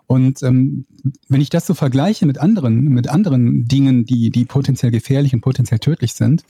Und 0.07 0.43
ähm, 0.43 0.87
wenn 1.29 1.41
ich 1.41 1.49
das 1.49 1.67
so 1.67 1.75
vergleiche 1.75 2.27
mit 2.27 2.39
anderen, 2.39 2.85
mit 2.85 3.09
anderen 3.09 3.67
Dingen, 3.67 4.05
die, 4.05 4.31
die 4.31 4.45
potenziell 4.45 4.91
gefährlich 4.91 5.33
und 5.33 5.41
potenziell 5.41 5.79
tödlich 5.79 6.13
sind, 6.13 6.45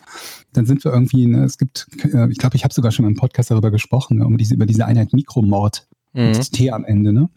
dann 0.53 0.67
sind 0.67 0.85
wir 0.85 0.93
irgendwie, 0.93 1.27
ne, 1.27 1.45
es 1.45 1.59
gibt, 1.59 1.87
äh, 2.03 2.31
ich 2.31 2.39
glaube, 2.39 2.57
ich 2.57 2.65
habe 2.65 2.75
sogar 2.75 2.91
schon 2.91 3.05
mal 3.05 3.11
im 3.11 3.17
Podcast 3.17 3.51
darüber 3.51 3.71
gesprochen, 3.71 4.19
ne, 4.19 4.27
um 4.27 4.37
diese, 4.37 4.55
über 4.55 4.67
diese 4.67 4.87
Einheit 4.87 5.13
Mikromord 5.13 5.87
Mhm. 6.15 6.31
mit 6.31 6.53
T 6.53 6.71
am 6.71 6.85
Ende. 6.85 7.13
Ne? 7.13 7.29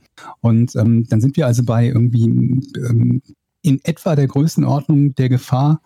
Und 0.41 0.75
ähm, 0.75 1.05
dann 1.09 1.19
sind 1.19 1.35
wir 1.35 1.45
also 1.45 1.63
bei 1.63 1.87
irgendwie 1.87 2.25
ähm, 2.25 3.21
in 3.61 3.79
etwa 3.83 4.15
der 4.15 4.27
Größenordnung 4.27 5.15
der 5.15 5.29
Gefahr, 5.29 5.81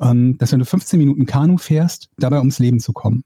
ähm, 0.00 0.38
dass 0.38 0.52
wenn 0.52 0.60
du 0.60 0.64
15 0.64 0.98
Minuten 0.98 1.26
Kanu 1.26 1.58
fährst, 1.58 2.08
dabei 2.18 2.38
ums 2.38 2.58
Leben 2.58 2.80
zu 2.80 2.92
kommen. 2.92 3.24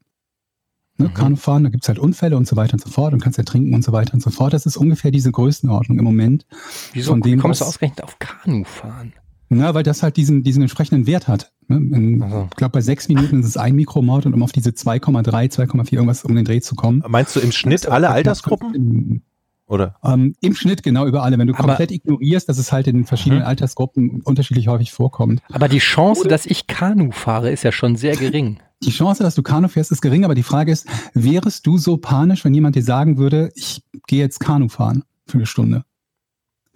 Ne? 0.97 1.09
Mhm. 1.09 1.15
Kanu 1.15 1.37
fahren, 1.37 1.65
da 1.65 1.71
gibt's 1.71 1.89
halt 1.89 1.99
Unfälle 1.99 2.37
und 2.37 2.47
so 2.47 2.57
weiter 2.57 2.75
und 2.75 2.81
so 2.81 2.91
fort 2.91 3.13
und 3.13 3.21
kannst 3.21 3.39
ertrinken 3.39 3.75
und 3.75 3.83
so 3.83 3.93
weiter 3.93 4.15
und 4.15 4.21
so 4.21 4.31
fort. 4.31 4.53
Das 4.53 4.67
ist 4.67 4.77
ungefähr 4.77 5.11
diese 5.11 5.33
Größenordnung 5.33 5.99
im 5.99 6.05
Moment. 6.05 6.47
Wieso 6.93 7.13
von 7.13 7.21
dem, 7.21 7.41
kommst 7.41 7.61
du 7.61 7.65
ausgerechnet 7.65 8.03
auf 8.05 8.19
Kanu 8.19 8.65
fahren? 8.65 9.13
Na, 9.49 9.75
weil 9.75 9.83
das 9.83 10.03
halt 10.03 10.17
diesen, 10.17 10.43
diesen 10.43 10.63
entsprechenden 10.63 11.07
Wert 11.07 11.29
hat. 11.29 11.53
Ne? 11.69 12.47
Ich 12.51 12.57
glaube, 12.57 12.73
bei 12.73 12.81
sechs 12.81 13.09
Minuten 13.09 13.41
ist 13.41 13.47
es 13.47 13.57
ein 13.57 13.75
Mikromord 13.75 14.27
und 14.27 14.35
um 14.35 14.43
auf 14.43 14.53
diese 14.53 14.71
2,3, 14.71 15.53
2,4 15.53 15.93
irgendwas 15.95 16.25
um 16.25 16.35
den 16.35 16.45
Dreh 16.45 16.61
zu 16.61 16.75
kommen. 16.75 17.03
Meinst 17.07 17.37
du 17.37 17.41
im 17.41 17.53
Schnitt 17.53 17.87
alle 17.87 18.11
Altersgruppen? 18.11 19.23
Oder? 19.67 19.97
Ähm, 20.05 20.35
Im 20.41 20.55
Schnitt 20.55 20.83
genau 20.83 21.07
über 21.07 21.23
alle. 21.23 21.39
Wenn 21.39 21.47
du 21.47 21.55
Aber- 21.55 21.69
komplett 21.69 21.91
ignorierst, 21.91 22.49
dass 22.49 22.59
es 22.59 22.71
halt 22.71 22.87
in 22.87 23.05
verschiedenen 23.07 23.43
Mhm. 23.43 23.49
Altersgruppen 23.49 24.21
unterschiedlich 24.23 24.69
häufig 24.69 24.93
vorkommt. 24.93 25.41
Aber 25.53 25.69
die 25.69 25.79
Chance, 25.79 26.29
dass 26.29 26.45
ich 26.47 26.67
Kanu 26.67 27.11
fahre, 27.13 27.51
ist 27.51 27.63
ja 27.63 27.73
schon 27.73 27.97
sehr 27.97 28.17
gering. 28.17 28.59
Die 28.83 28.91
Chance, 28.91 29.23
dass 29.23 29.35
du 29.35 29.43
Kanu 29.43 29.69
fährst, 29.69 29.91
ist 29.93 30.03
gering, 30.03 30.25
aber 30.27 30.35
die 30.35 30.43
Frage 30.43 30.71
ist, 30.71 30.87
wärest 31.15 31.67
du 31.67 31.79
so 31.79 31.97
panisch, 31.97 32.45
wenn 32.45 32.53
jemand 32.53 32.77
dir 32.77 32.83
sagen 32.83 33.17
würde, 33.17 33.51
ich 33.55 33.83
gehe 34.07 34.19
jetzt 34.19 34.41
Kanu 34.41 34.69
fahren 34.69 35.05
für 35.27 35.39
eine 35.39 35.47
Stunde? 35.47 35.85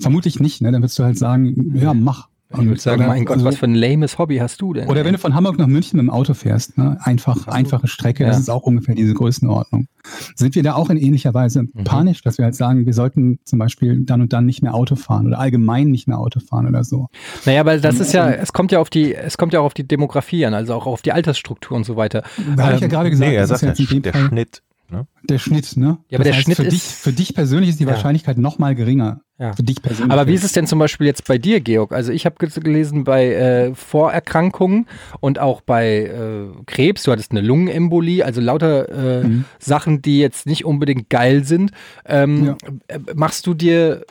Vermutlich 0.00 0.40
nicht, 0.40 0.62
ne? 0.62 0.72
Dann 0.72 0.80
würdest 0.80 0.98
du 0.98 1.04
halt 1.04 1.18
sagen, 1.18 1.74
ja, 1.76 1.92
mach. 1.92 2.28
Ich 2.50 2.64
würde 2.64 2.80
sagen, 2.80 3.00
Oder- 3.02 3.08
mein 3.08 3.24
Gott, 3.26 3.36
also- 3.36 3.46
was 3.46 3.56
für 3.58 3.66
ein 3.66 3.74
lames 3.74 4.16
Hobby 4.18 4.38
hast 4.38 4.62
du 4.62 4.72
denn? 4.72 4.88
Oder 4.88 5.04
wenn 5.04 5.12
du 5.12 5.18
von 5.18 5.34
Hamburg 5.34 5.58
nach 5.58 5.66
München 5.66 5.98
mit 5.98 6.04
dem 6.06 6.10
Auto 6.10 6.32
fährst, 6.32 6.78
ne? 6.78 6.96
einfach, 7.02 7.46
einfache 7.46 7.86
Strecke, 7.88 8.24
das 8.24 8.36
Ja. 8.36 8.40
ist 8.40 8.48
auch 8.48 8.62
ungefähr 8.62 8.94
diese 8.94 9.12
Größenordnung. 9.12 9.86
Sind 10.34 10.54
wir 10.54 10.62
da 10.62 10.74
auch 10.74 10.88
in 10.88 10.96
ähnlicher 10.96 11.34
Weise 11.34 11.64
Mhm. 11.64 11.84
panisch, 11.84 12.22
dass 12.22 12.38
wir 12.38 12.46
halt 12.46 12.54
sagen, 12.54 12.86
wir 12.86 12.94
sollten 12.94 13.38
zum 13.44 13.58
Beispiel 13.58 14.00
dann 14.00 14.22
und 14.22 14.32
dann 14.32 14.46
nicht 14.46 14.62
mehr 14.62 14.74
Auto 14.74 14.96
fahren 14.96 15.26
oder 15.26 15.38
allgemein 15.38 15.88
nicht 15.88 16.08
mehr 16.08 16.18
Auto 16.18 16.40
fahren 16.40 16.66
oder 16.66 16.84
so? 16.84 17.08
Naja, 17.44 17.60
aber 17.60 17.76
das 17.76 18.00
ist 18.00 18.14
ja, 18.14 18.30
es 18.30 18.54
kommt 18.54 18.72
ja 18.72 18.78
auf 18.80 18.88
die, 18.88 19.14
es 19.14 19.36
kommt 19.36 19.52
ja 19.52 19.60
auch 19.60 19.64
auf 19.66 19.74
die 19.74 19.86
Demografie 19.86 20.46
an, 20.46 20.54
also 20.54 20.72
auch 20.74 20.86
auf 20.86 21.02
die 21.02 21.12
Altersstruktur 21.12 21.76
und 21.76 21.84
so 21.84 21.96
weiter. 21.96 22.22
Da 22.56 22.62
habe 22.64 22.74
ich 22.76 22.80
ja 22.80 22.86
Ähm, 22.86 22.90
gerade 22.90 23.10
gesagt, 23.10 23.28
nee, 23.30 23.36
er 23.36 23.42
das 23.46 23.50
ist 23.62 23.76
sagt 23.76 23.78
der 24.06 24.12
Fall 24.14 24.28
Schnitt. 24.28 24.62
Ne? 24.90 25.06
der 25.28 25.38
Schnitt, 25.38 25.76
ne? 25.76 25.98
Ja, 26.08 26.16
aber 26.16 26.24
der 26.24 26.32
Schnitt 26.32 26.56
für 26.56 26.62
ist- 26.62 26.72
dich, 26.72 26.82
für 26.82 27.12
dich 27.12 27.34
persönlich 27.34 27.68
ist 27.70 27.78
die 27.80 27.84
Ja. 27.84 27.90
Wahrscheinlichkeit 27.90 28.38
noch 28.38 28.58
mal 28.58 28.74
geringer. 28.74 29.20
Ja. 29.38 29.52
Für 29.52 29.62
dich 29.62 29.82
persönlich. 29.82 30.10
Aber 30.12 30.26
wie 30.26 30.34
ist 30.34 30.44
es 30.44 30.52
denn 30.52 30.66
zum 30.66 30.78
Beispiel 30.78 31.06
jetzt 31.06 31.26
bei 31.28 31.36
dir, 31.38 31.60
Georg? 31.60 31.92
Also 31.92 32.10
ich 32.10 32.24
habe 32.26 32.36
gelesen 32.38 33.04
bei 33.04 33.26
äh, 33.34 33.74
Vorerkrankungen 33.74 34.86
und 35.20 35.38
auch 35.38 35.60
bei 35.60 36.04
äh, 36.06 36.46
Krebs, 36.66 37.02
du 37.02 37.12
hattest 37.12 37.30
eine 37.32 37.40
Lungenembolie, 37.42 38.24
also 38.24 38.40
lauter 38.40 38.88
äh, 39.22 39.24
Mhm. 39.24 39.44
Sachen, 39.58 40.00
die 40.02 40.18
jetzt 40.20 40.46
nicht 40.46 40.64
unbedingt 40.64 41.10
geil 41.10 41.44
sind. 41.44 41.72
Ähm, 42.06 42.46
Ja. 42.46 42.56
äh, 42.88 42.98
Machst 43.14 43.46
du 43.46 43.54
dir 43.54 44.04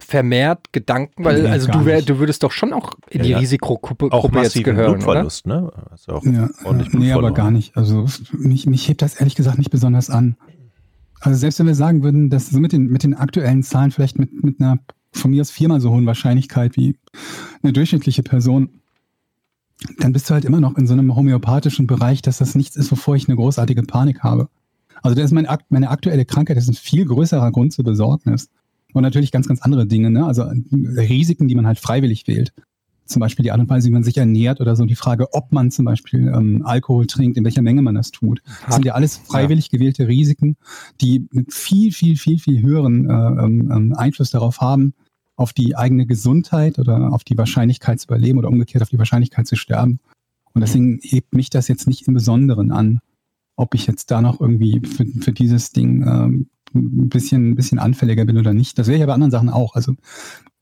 vermehrt 0.00 0.72
Gedanken, 0.72 1.24
weil 1.24 1.42
Nee, 1.42 1.48
also 1.48 1.70
du, 1.70 1.84
wär, 1.84 2.02
du 2.02 2.18
würdest 2.18 2.42
doch 2.42 2.52
schon 2.52 2.72
auch 2.72 2.94
in 3.10 3.18
Ja, 3.20 3.24
die 3.24 3.30
ja. 3.30 3.38
Risikogruppe 3.38 4.06
Auch 4.10 4.22
Gruppe 4.22 4.42
jetzt 4.42 4.54
gehören, 4.62 4.78
oder? 4.78 4.94
Blutverlust, 4.94 5.46
ne? 5.46 5.70
Also 5.90 6.12
auch 6.12 6.24
Ja, 6.24 6.48
ordentlich 6.64 6.92
nee, 6.92 7.12
aber 7.12 7.32
gar 7.32 7.50
nicht. 7.50 7.76
Also 7.76 8.06
mich, 8.32 8.66
mich 8.66 8.88
hebt 8.88 9.02
das 9.02 9.14
ehrlich 9.16 9.34
gesagt 9.34 9.58
nicht 9.58 9.70
besonders 9.70 10.10
an. 10.10 10.36
Also 11.20 11.38
selbst 11.38 11.58
wenn 11.58 11.66
wir 11.66 11.74
sagen 11.74 12.02
würden, 12.02 12.30
dass 12.30 12.48
so 12.48 12.58
mit 12.60 12.72
den, 12.72 12.86
mit 12.86 13.02
den 13.02 13.14
aktuellen 13.14 13.62
Zahlen 13.62 13.90
vielleicht 13.90 14.18
mit, 14.18 14.42
mit 14.42 14.60
einer 14.60 14.78
von 15.12 15.30
mir 15.30 15.42
aus 15.42 15.50
viermal 15.50 15.80
so 15.80 15.90
hohen 15.90 16.06
Wahrscheinlichkeit 16.06 16.76
wie 16.76 16.96
eine 17.62 17.72
durchschnittliche 17.72 18.22
Person, 18.22 18.80
dann 19.98 20.12
bist 20.12 20.28
du 20.28 20.34
halt 20.34 20.44
immer 20.44 20.60
noch 20.60 20.76
in 20.76 20.86
so 20.86 20.92
einem 20.92 21.14
homöopathischen 21.14 21.86
Bereich, 21.86 22.22
dass 22.22 22.38
das 22.38 22.54
nichts 22.54 22.76
ist, 22.76 22.90
wovor 22.90 23.16
ich 23.16 23.28
eine 23.28 23.36
großartige 23.36 23.82
Panik 23.82 24.20
habe. 24.20 24.48
Also 25.02 25.14
das 25.14 25.26
ist 25.26 25.32
mein, 25.32 25.48
meine 25.68 25.90
aktuelle 25.90 26.24
Krankheit, 26.24 26.56
das 26.56 26.64
ist 26.64 26.70
ein 26.70 26.74
viel 26.74 27.06
größerer 27.06 27.50
Grund 27.52 27.72
zur 27.72 27.84
Besorgnis. 27.84 28.48
Und 28.92 29.02
natürlich 29.02 29.32
ganz, 29.32 29.46
ganz 29.48 29.62
andere 29.62 29.86
Dinge, 29.86 30.10
ne? 30.10 30.26
Also 30.26 30.44
Risiken, 30.72 31.48
die 31.48 31.54
man 31.54 31.66
halt 31.66 31.78
freiwillig 31.78 32.26
wählt 32.26 32.52
zum 33.10 33.20
Beispiel 33.20 33.42
die 33.42 33.52
Art 33.52 33.60
und 33.60 33.68
Weise, 33.68 33.88
wie 33.88 33.92
man 33.92 34.04
sich 34.04 34.16
ernährt 34.16 34.60
oder 34.60 34.76
so, 34.76 34.84
die 34.86 34.94
Frage, 34.94 35.34
ob 35.34 35.52
man 35.52 35.70
zum 35.70 35.84
Beispiel 35.84 36.28
ähm, 36.28 36.62
Alkohol 36.64 37.06
trinkt, 37.06 37.36
in 37.36 37.44
welcher 37.44 37.62
Menge 37.62 37.82
man 37.82 37.94
das 37.94 38.10
tut. 38.10 38.40
Das 38.64 38.76
sind 38.76 38.84
ja 38.84 38.94
alles 38.94 39.16
freiwillig 39.16 39.70
gewählte 39.70 40.08
Risiken, 40.08 40.56
die 41.00 41.28
einen 41.32 41.46
viel, 41.50 41.92
viel, 41.92 42.16
viel, 42.16 42.38
viel 42.38 42.62
höheren 42.62 43.10
äh, 43.10 43.12
ähm, 43.12 43.70
ähm, 43.70 43.94
Einfluss 43.96 44.30
darauf 44.30 44.60
haben, 44.60 44.94
auf 45.36 45.52
die 45.52 45.76
eigene 45.76 46.06
Gesundheit 46.06 46.78
oder 46.78 47.12
auf 47.12 47.24
die 47.24 47.36
Wahrscheinlichkeit 47.36 48.00
zu 48.00 48.06
überleben 48.06 48.38
oder 48.38 48.48
umgekehrt 48.48 48.82
auf 48.82 48.90
die 48.90 48.98
Wahrscheinlichkeit 48.98 49.46
zu 49.46 49.56
sterben. 49.56 50.00
Und 50.52 50.60
deswegen 50.60 51.00
hebt 51.02 51.34
mich 51.34 51.50
das 51.50 51.68
jetzt 51.68 51.86
nicht 51.86 52.06
im 52.06 52.14
Besonderen 52.14 52.70
an, 52.70 53.00
ob 53.56 53.74
ich 53.74 53.86
jetzt 53.86 54.10
da 54.10 54.20
noch 54.20 54.40
irgendwie 54.40 54.80
für, 54.80 55.06
für 55.06 55.32
dieses 55.32 55.72
Ding 55.72 56.02
ähm, 56.06 56.46
ein 56.74 57.08
bisschen, 57.08 57.50
ein 57.50 57.54
bisschen 57.54 57.78
anfälliger 57.78 58.24
bin 58.24 58.38
oder 58.38 58.52
nicht. 58.52 58.78
Das 58.78 58.86
wäre 58.86 59.00
ja 59.00 59.06
bei 59.06 59.14
anderen 59.14 59.30
Sachen 59.30 59.48
auch. 59.48 59.74
Also 59.74 59.94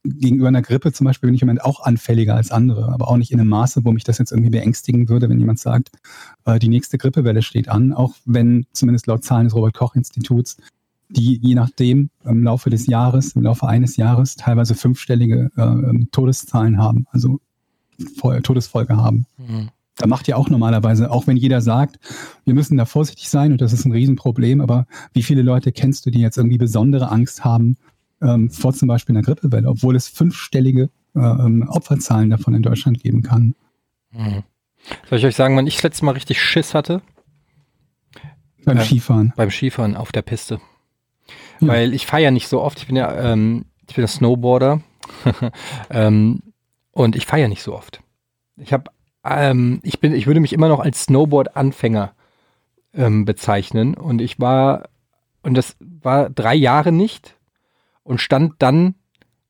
gegenüber 0.03 0.47
einer 0.47 0.61
Grippe 0.61 0.93
zum 0.93 1.05
Beispiel 1.05 1.27
bin 1.27 1.35
ich 1.35 1.41
im 1.41 1.47
Moment 1.47 1.65
auch 1.65 1.81
anfälliger 1.81 2.35
als 2.35 2.51
andere, 2.51 2.91
aber 2.91 3.09
auch 3.09 3.17
nicht 3.17 3.31
in 3.31 3.39
einem 3.39 3.49
Maße, 3.49 3.83
wo 3.83 3.91
mich 3.91 4.03
das 4.03 4.17
jetzt 4.17 4.31
irgendwie 4.31 4.49
beängstigen 4.49 5.09
würde, 5.09 5.29
wenn 5.29 5.39
jemand 5.39 5.59
sagt, 5.59 5.91
äh, 6.45 6.57
die 6.59 6.69
nächste 6.69 6.97
Grippewelle 6.97 7.41
steht 7.41 7.69
an, 7.69 7.93
auch 7.93 8.15
wenn 8.25 8.65
zumindest 8.71 9.07
laut 9.07 9.23
Zahlen 9.23 9.45
des 9.45 9.55
Robert-Koch-Instituts 9.55 10.57
die 11.09 11.39
je 11.41 11.55
nachdem 11.55 12.11
im 12.23 12.43
Laufe 12.43 12.69
des 12.69 12.85
Jahres, 12.85 13.33
im 13.33 13.41
Laufe 13.41 13.67
eines 13.67 13.97
Jahres 13.97 14.35
teilweise 14.35 14.75
fünfstellige 14.75 15.49
äh, 15.57 16.05
Todeszahlen 16.11 16.77
haben, 16.77 17.07
also 17.11 17.39
Fol- 18.15 18.41
Todesfolge 18.41 18.95
haben. 18.95 19.25
Mhm. 19.37 19.69
Da 19.99 20.07
macht 20.07 20.29
ja 20.29 20.37
auch 20.37 20.49
normalerweise, 20.49 21.11
auch 21.11 21.27
wenn 21.27 21.35
jeder 21.35 21.59
sagt, 21.59 21.99
wir 22.45 22.53
müssen 22.53 22.77
da 22.77 22.85
vorsichtig 22.85 23.29
sein 23.29 23.51
und 23.51 23.59
das 23.59 23.73
ist 23.73 23.83
ein 23.85 23.91
Riesenproblem, 23.91 24.61
aber 24.61 24.87
wie 25.13 25.23
viele 25.23 25.41
Leute 25.41 25.73
kennst 25.73 26.05
du, 26.05 26.09
die 26.09 26.21
jetzt 26.21 26.37
irgendwie 26.37 26.57
besondere 26.57 27.11
Angst 27.11 27.43
haben 27.43 27.75
ähm, 28.21 28.49
vor 28.49 28.73
zum 28.73 28.87
Beispiel 28.87 29.15
einer 29.15 29.25
Grippewelle, 29.25 29.67
obwohl 29.67 29.97
es 29.97 30.07
fünfstellige 30.07 30.89
äh, 31.15 31.19
ähm, 31.19 31.67
Opferzahlen 31.67 32.29
davon 32.29 32.53
in 32.53 32.61
Deutschland 32.61 33.03
geben 33.03 33.23
kann? 33.23 33.55
Mhm. 34.11 34.43
Soll 35.09 35.19
ich 35.19 35.25
euch 35.25 35.35
sagen, 35.35 35.57
wann 35.57 35.67
ich 35.67 35.75
das 35.75 35.83
letzte 35.83 36.05
Mal 36.05 36.11
richtig 36.11 36.41
Schiss 36.41 36.73
hatte? 36.73 37.01
Beim 38.63 38.77
Ja. 38.77 38.83
Skifahren. 38.83 39.33
Beim 39.35 39.51
Skifahren 39.51 39.97
auf 39.97 40.13
der 40.13 40.21
Piste. 40.21 40.61
Ja. 41.59 41.67
Weil 41.67 41.93
ich 41.93 42.05
fahre 42.05 42.23
ja 42.23 42.31
nicht 42.31 42.47
so 42.47 42.61
oft. 42.61 42.79
Ich 42.79 42.87
bin 42.87 42.95
ja, 42.95 43.33
ähm, 43.33 43.65
ich 43.87 43.95
bin 43.95 44.03
ja 44.03 44.07
Snowboarder. 44.07 44.81
ähm, 45.89 46.41
und 46.91 47.17
ich 47.17 47.25
fahre 47.25 47.41
ja 47.41 47.47
nicht 47.49 47.63
so 47.63 47.75
oft. 47.75 48.01
Ich 48.55 48.71
habe, 48.71 48.91
ähm, 49.23 49.79
ich 49.83 49.99
bin, 49.99 50.13
ich 50.13 50.27
würde 50.27 50.39
mich 50.39 50.53
immer 50.53 50.67
noch 50.67 50.79
als 50.79 51.03
Snowboard-Anfänger 51.03 52.13
ähm, 52.93 53.25
bezeichnen. 53.25 53.93
Und 53.95 54.21
ich 54.21 54.39
war 54.39 54.89
und 55.41 55.55
das 55.55 55.77
war 55.79 56.29
drei 56.29 56.55
Jahre 56.55 56.91
nicht 56.91 57.37
und 58.03 58.19
stand 58.19 58.55
dann 58.59 58.95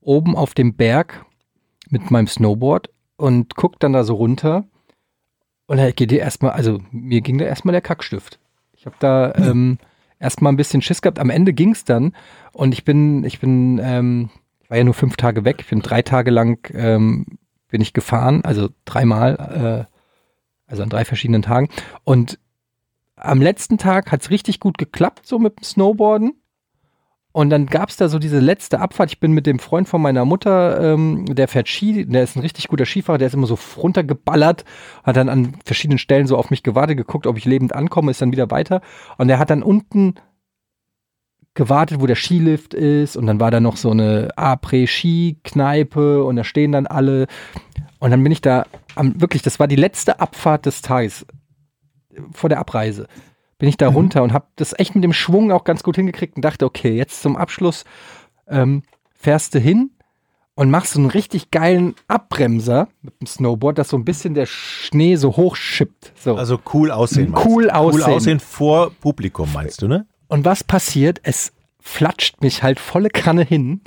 oben 0.01 0.35
auf 0.35 0.53
dem 0.53 0.75
Berg 0.75 1.25
mit 1.89 2.11
meinem 2.11 2.27
Snowboard 2.27 2.89
und 3.17 3.55
guckt 3.55 3.83
dann 3.83 3.93
da 3.93 4.03
so 4.03 4.15
runter 4.15 4.65
und 5.69 5.77
da 5.77 5.91
geht 5.91 6.09
dir 6.09 6.19
erstmal, 6.19 6.53
also 6.53 6.79
mir 6.91 7.21
ging 7.21 7.37
da 7.37 7.45
erstmal 7.45 7.73
der 7.73 7.81
Kackstift. 7.81 8.39
Ich 8.73 8.87
habe 8.87 8.95
da 8.99 9.33
ähm, 9.37 9.77
erstmal 10.19 10.51
ein 10.51 10.57
bisschen 10.57 10.81
Schiss 10.81 11.01
gehabt. 11.01 11.19
Am 11.19 11.29
Ende 11.29 11.53
ging's 11.53 11.85
dann 11.85 12.15
und 12.53 12.73
ich 12.73 12.85
bin, 12.85 13.23
ich 13.23 13.39
bin, 13.39 13.79
ähm, 13.83 14.29
ich 14.61 14.69
war 14.71 14.77
ja 14.77 14.83
nur 14.83 14.95
fünf 14.95 15.15
Tage 15.15 15.45
weg. 15.45 15.57
Ich 15.59 15.67
bin 15.67 15.81
drei 15.81 16.01
Tage 16.01 16.31
lang 16.31 16.67
ähm, 16.73 17.25
bin 17.69 17.81
ich 17.81 17.93
gefahren, 17.93 18.43
also 18.43 18.69
dreimal, 18.85 19.87
äh, 19.87 20.69
also 20.69 20.83
an 20.83 20.89
drei 20.89 21.05
verschiedenen 21.05 21.41
Tagen. 21.41 21.69
Und 22.03 22.39
am 23.15 23.41
letzten 23.41 23.77
Tag 23.77 24.11
hat's 24.11 24.29
richtig 24.29 24.59
gut 24.59 24.77
geklappt, 24.77 25.25
so 25.25 25.39
mit 25.39 25.59
dem 25.59 25.63
Snowboarden. 25.63 26.33
Und 27.31 27.51
dann 27.51 27.67
gab's 27.67 27.95
da 27.95 28.09
so 28.09 28.17
diese 28.17 28.39
letzte 28.39 28.79
Abfahrt. 28.79 29.11
Ich 29.11 29.19
bin 29.19 29.33
mit 29.33 29.45
dem 29.45 29.59
Freund 29.59 29.87
von 29.87 30.01
meiner 30.01 30.25
Mutter, 30.25 30.81
ähm, 30.93 31.25
der 31.25 31.47
fährt 31.47 31.67
Ski, 31.67 32.05
der 32.05 32.23
ist 32.23 32.35
ein 32.35 32.41
richtig 32.41 32.67
guter 32.67 32.85
Skifahrer, 32.85 33.19
der 33.19 33.27
ist 33.27 33.35
immer 33.35 33.45
so 33.45 33.57
runtergeballert, 33.77 34.65
hat 35.03 35.15
dann 35.15 35.29
an 35.29 35.53
verschiedenen 35.63 35.99
Stellen 35.99 36.25
so 36.25 36.37
auf 36.37 36.49
mich 36.49 36.63
gewartet, 36.63 36.97
geguckt, 36.97 37.27
ob 37.27 37.37
ich 37.37 37.45
lebend 37.45 37.75
ankomme, 37.75 38.11
ist 38.11 38.21
dann 38.21 38.31
wieder 38.31 38.49
weiter. 38.49 38.81
Und 39.17 39.27
der 39.27 39.37
hat 39.37 39.51
dann 39.51 39.61
unten 39.61 40.15
gewartet, 41.53 41.99
wo 41.99 42.07
der 42.07 42.15
Skilift 42.15 42.73
ist. 42.73 43.17
Und 43.17 43.27
dann 43.27 43.39
war 43.39 43.51
da 43.51 43.59
noch 43.59 43.77
so 43.77 43.91
eine 43.91 44.29
Après-Ski-Kneipe 44.37 46.23
und 46.23 46.35
da 46.35 46.43
stehen 46.43 46.71
dann 46.71 46.87
alle. 46.87 47.27
Und 47.99 48.11
dann 48.11 48.23
bin 48.23 48.31
ich 48.31 48.41
da 48.41 48.65
am, 48.95 49.19
wirklich, 49.19 49.41
das 49.41 49.59
war 49.59 49.67
die 49.67 49.75
letzte 49.75 50.19
Abfahrt 50.19 50.65
des 50.65 50.81
Tages 50.81 51.25
vor 52.33 52.49
der 52.49 52.59
Abreise 52.59 53.07
bin 53.59 53.69
ich 53.69 53.77
da 53.77 53.89
runter 53.89 54.23
und 54.23 54.33
habe 54.33 54.47
das 54.55 54.73
echt 54.79 54.95
mit 54.95 55.03
dem 55.03 55.13
Schwung 55.13 55.51
auch 55.51 55.65
ganz 55.65 55.83
gut 55.83 55.97
hingekriegt 55.97 56.37
und 56.37 56.43
dachte, 56.43 56.65
okay, 56.65 56.95
jetzt 56.95 57.21
zum 57.21 57.35
Abschluss 57.35 57.83
ähm, 58.47 58.83
fährst 59.13 59.53
du 59.53 59.59
hin 59.59 59.91
und 60.55 60.71
machst 60.71 60.93
so 60.93 60.99
einen 60.99 61.09
richtig 61.09 61.51
geilen 61.51 61.93
Abbremser 62.07 62.87
mit 63.01 63.19
dem 63.19 63.27
Snowboard, 63.27 63.77
dass 63.77 63.89
so 63.89 63.97
ein 63.97 64.05
bisschen 64.05 64.33
der 64.33 64.45
Schnee 64.45 65.17
so 65.17 65.35
hochschippt. 65.35 66.13
So. 66.15 66.35
Also 66.35 66.59
cool 66.73 66.89
aussehen. 66.89 67.35
Cool 67.45 67.69
aussehen. 67.69 68.03
Cool 68.05 68.13
aussehen 68.13 68.39
vor 68.39 68.91
Publikum, 68.91 69.51
meinst 69.53 69.81
du, 69.81 69.89
ne? 69.89 70.07
Und 70.29 70.45
was 70.45 70.63
passiert? 70.63 71.19
Es 71.23 71.51
flatscht 71.81 72.41
mich 72.41 72.63
halt 72.63 72.79
volle 72.79 73.09
Kanne 73.09 73.43
hin. 73.43 73.81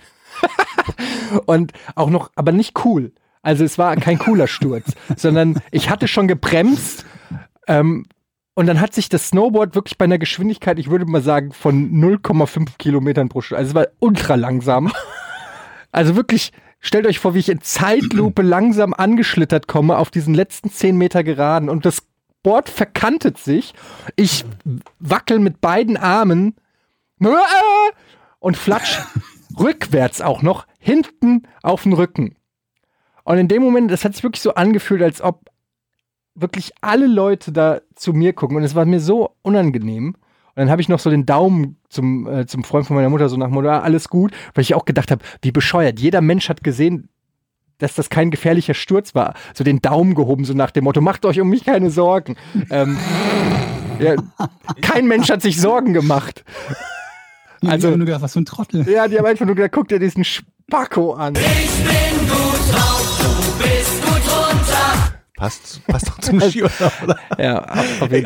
und 1.47 1.73
auch 1.95 2.11
noch, 2.11 2.31
aber 2.35 2.53
nicht 2.53 2.85
cool. 2.85 3.13
Also 3.43 3.65
es 3.65 3.79
war 3.79 3.97
kein 3.97 4.19
cooler 4.19 4.47
Sturz, 4.47 4.93
sondern 5.17 5.61
ich 5.71 5.89
hatte 5.89 6.09
schon 6.09 6.29
gebremst. 6.29 7.07
Ähm, 7.67 8.05
und 8.55 8.67
dann 8.67 8.81
hat 8.81 8.93
sich 8.93 9.09
das 9.09 9.29
Snowboard 9.29 9.75
wirklich 9.75 9.97
bei 9.97 10.05
einer 10.05 10.19
Geschwindigkeit, 10.19 10.79
ich 10.79 10.91
würde 10.91 11.07
mal 11.07 11.23
sagen, 11.23 11.53
von 11.53 11.91
0,5 11.91 12.77
Kilometern 12.77 13.29
pro 13.29 13.41
Stunde. 13.41 13.61
Also 13.61 13.71
es 13.71 13.75
war 13.75 13.87
ultra 13.99 14.35
langsam. 14.35 14.93
Also 15.95 16.17
wirklich, 16.17 16.53
stellt 16.81 17.07
euch 17.07 17.19
vor, 17.19 17.35
wie 17.35 17.41
ich 17.41 17.51
in 17.51 17.61
Zeitlupe 17.61 18.41
langsam 18.41 18.95
angeschlittert 18.95 19.69
komme 19.69 19.99
auf 19.99 20.11
diesen 20.11 20.33
letzten 20.33 20.71
10 20.71 20.97
Meter 20.97 21.23
geraden 21.23 21.69
und 21.69 21.85
das 21.85 22.03
Board 22.43 22.69
verkantet 22.69 23.39
sich. 23.39 23.75
Ich 24.17 24.45
wackel 24.99 25.39
mit 25.39 25.61
beiden 25.61 25.97
Armen 25.97 26.55
und 28.41 28.57
flatsch 28.57 28.99
rückwärts 29.59 30.21
auch 30.21 30.43
noch 30.43 30.67
hinten 30.79 31.43
auf 31.63 31.85
den 31.85 31.93
Rücken. 31.93 32.37
Und 33.25 33.39
in 33.39 33.49
dem 33.49 33.63
Moment, 33.63 33.91
das 33.91 34.05
hat 34.05 34.15
sich 34.15 34.25
wirklich 34.25 34.43
so 34.43 34.55
angefühlt, 34.55 35.03
als 35.03 35.21
ob 35.21 35.49
wirklich 36.35 36.73
alle 36.81 37.07
Leute 37.07 37.53
da 37.53 37.81
zu 37.95 38.13
mir 38.13 38.33
gucken 38.33 38.57
und 38.57 38.65
es 38.65 38.75
war 38.75 38.85
mir 38.85 39.01
so 39.01 39.37
unangenehm. 39.43 40.17
Und 40.55 40.57
dann 40.57 40.71
habe 40.71 40.83
ich 40.83 40.89
noch 40.89 40.99
so 40.99 41.09
den 41.09 41.25
Daumen 41.25 41.79
zum, 41.89 42.27
äh, 42.27 42.47
zum 42.47 42.65
Freund 42.65 42.87
von 42.87 42.97
meiner 42.97 43.09
Mutter 43.09 43.29
so 43.29 43.37
nach 43.37 43.49
Motto, 43.49 43.69
ah, 43.69 43.81
alles 43.81 44.09
gut, 44.09 44.33
weil 44.55 44.63
ich 44.63 44.75
auch 44.75 44.85
gedacht 44.85 45.11
habe, 45.11 45.25
wie 45.41 45.53
bescheuert. 45.53 45.99
Jeder 45.99 46.21
Mensch 46.21 46.49
hat 46.49 46.63
gesehen, 46.63 47.09
dass 47.83 47.95
das 47.95 48.09
kein 48.11 48.31
gefährlicher 48.31 48.75
Sturz 48.75 49.15
war. 49.15 49.35
So 49.55 49.65
den 49.65 49.81
Daumen 49.83 50.15
gehoben, 50.15 50.45
so 50.45 50.55
nach 50.55 50.71
dem 50.71 50.85
Motto, 50.85 51.01
macht 51.01 51.25
euch 51.27 51.41
um 51.41 51.49
mich 51.49 51.65
keine 51.65 51.91
Sorgen. 51.91 52.37
ähm, 52.71 52.97
ja, 53.99 54.15
kein 54.81 55.07
Mensch 55.07 55.29
hat 55.31 55.43
sich 55.43 55.61
Sorgen 55.61 55.93
gemacht. 55.93 56.45
Also, 57.61 57.73
Also- 57.73 57.89
ich 57.89 57.93
hab 57.93 57.99
nur 57.99 58.07
gedacht, 58.07 58.23
was 58.23 58.33
für 58.33 58.41
ein 58.41 58.45
Trottel. 58.47 58.89
Ja, 58.89 59.07
die 59.09 59.19
haben 59.19 59.27
einfach 59.27 59.47
nur 59.47 59.55
gesagt, 59.55 59.75
guck 59.75 59.89
dir 59.89 59.99
diesen 59.99 60.25
Spacko 60.25 61.13
an. 61.15 61.35
Passt, 65.37 65.85
passt 65.87 66.09
doch 66.09 66.19
zum 66.21 66.41
Skiurlaub, 66.41 66.93
oder? 67.03 67.19
Ja, 67.39 67.67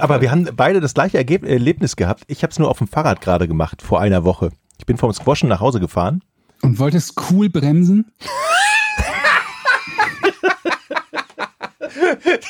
aber 0.01 0.21
wir 0.21 0.31
haben 0.31 0.49
beide 0.55 0.81
das 0.81 0.93
gleiche 0.93 1.17
Ergeb 1.17 1.45
Erlebnis 1.47 1.97
gehabt. 1.97 2.25
Ich 2.27 2.43
habe 2.43 2.51
es 2.51 2.59
nur 2.59 2.69
auf 2.69 2.79
dem 2.79 2.89
Fahrrad 2.89 3.21
gerade 3.23 3.49
gemacht, 3.49 3.81
vor 3.81 4.01
einer 4.01 4.25
Woche. 4.25 4.51
Ich 4.79 4.85
bin 4.87 4.99
vom 4.99 5.13
Squashen 5.13 5.49
nach 5.49 5.61
Hause 5.61 5.81
gefahren. 5.81 6.23
Und 6.63 6.79
wolltest 6.79 7.15
cool 7.31 7.49
bremsen? 7.49 8.13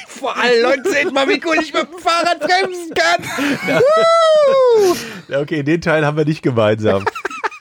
Vor 0.09 0.37
allen 0.37 0.63
Leuten 0.63 0.91
seht 0.91 1.13
mal, 1.13 1.29
wie 1.29 1.41
cool 1.45 1.57
ich 1.61 1.73
mit 1.73 1.89
dem 1.91 1.99
Fahrrad 1.99 2.41
bremsen 2.41 2.95
kann. 2.95 3.23
Ja, 5.29 5.41
okay, 5.41 5.63
den 5.63 5.81
Teil 5.81 6.07
haben 6.07 6.17
wir 6.17 6.25
nicht 6.25 6.43
gemeinsam. 6.43 7.05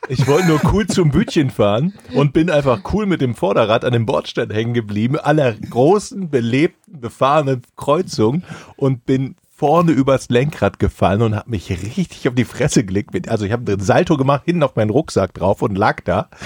Ich 0.07 0.27
wollte 0.27 0.47
nur 0.47 0.61
cool 0.71 0.85
zum 0.85 1.09
Bütchen 1.09 1.49
fahren 1.49 1.93
und 2.13 2.31
bin 2.31 2.51
einfach 2.51 2.81
cool 2.93 3.07
mit 3.07 3.21
dem 3.21 3.33
Vorderrad 3.33 3.83
an 3.83 3.93
dem 3.93 4.05
Bordstein 4.05 4.51
hängen 4.51 4.75
geblieben, 4.75 5.17
aller 5.17 5.53
großen, 5.53 6.29
belebten, 6.29 7.01
befahrenen 7.01 7.63
Kreuzung 7.75 8.43
und 8.75 9.05
bin 9.05 9.35
vorne 9.55 9.93
übers 9.93 10.29
Lenkrad 10.29 10.79
gefallen 10.79 11.21
und 11.21 11.35
habe 11.35 11.49
mich 11.49 11.69
richtig 11.71 12.27
auf 12.27 12.35
die 12.35 12.45
Fresse 12.45 12.83
gelegt. 12.83 13.29
Also 13.29 13.45
ich 13.45 13.51
habe 13.51 13.71
einen 13.71 13.81
Salto 13.81 14.17
gemacht, 14.17 14.43
hinten 14.45 14.63
auf 14.63 14.75
meinen 14.75 14.91
Rucksack 14.91 15.33
drauf 15.33 15.61
und 15.61 15.75
lag 15.75 16.01
da. 16.01 16.29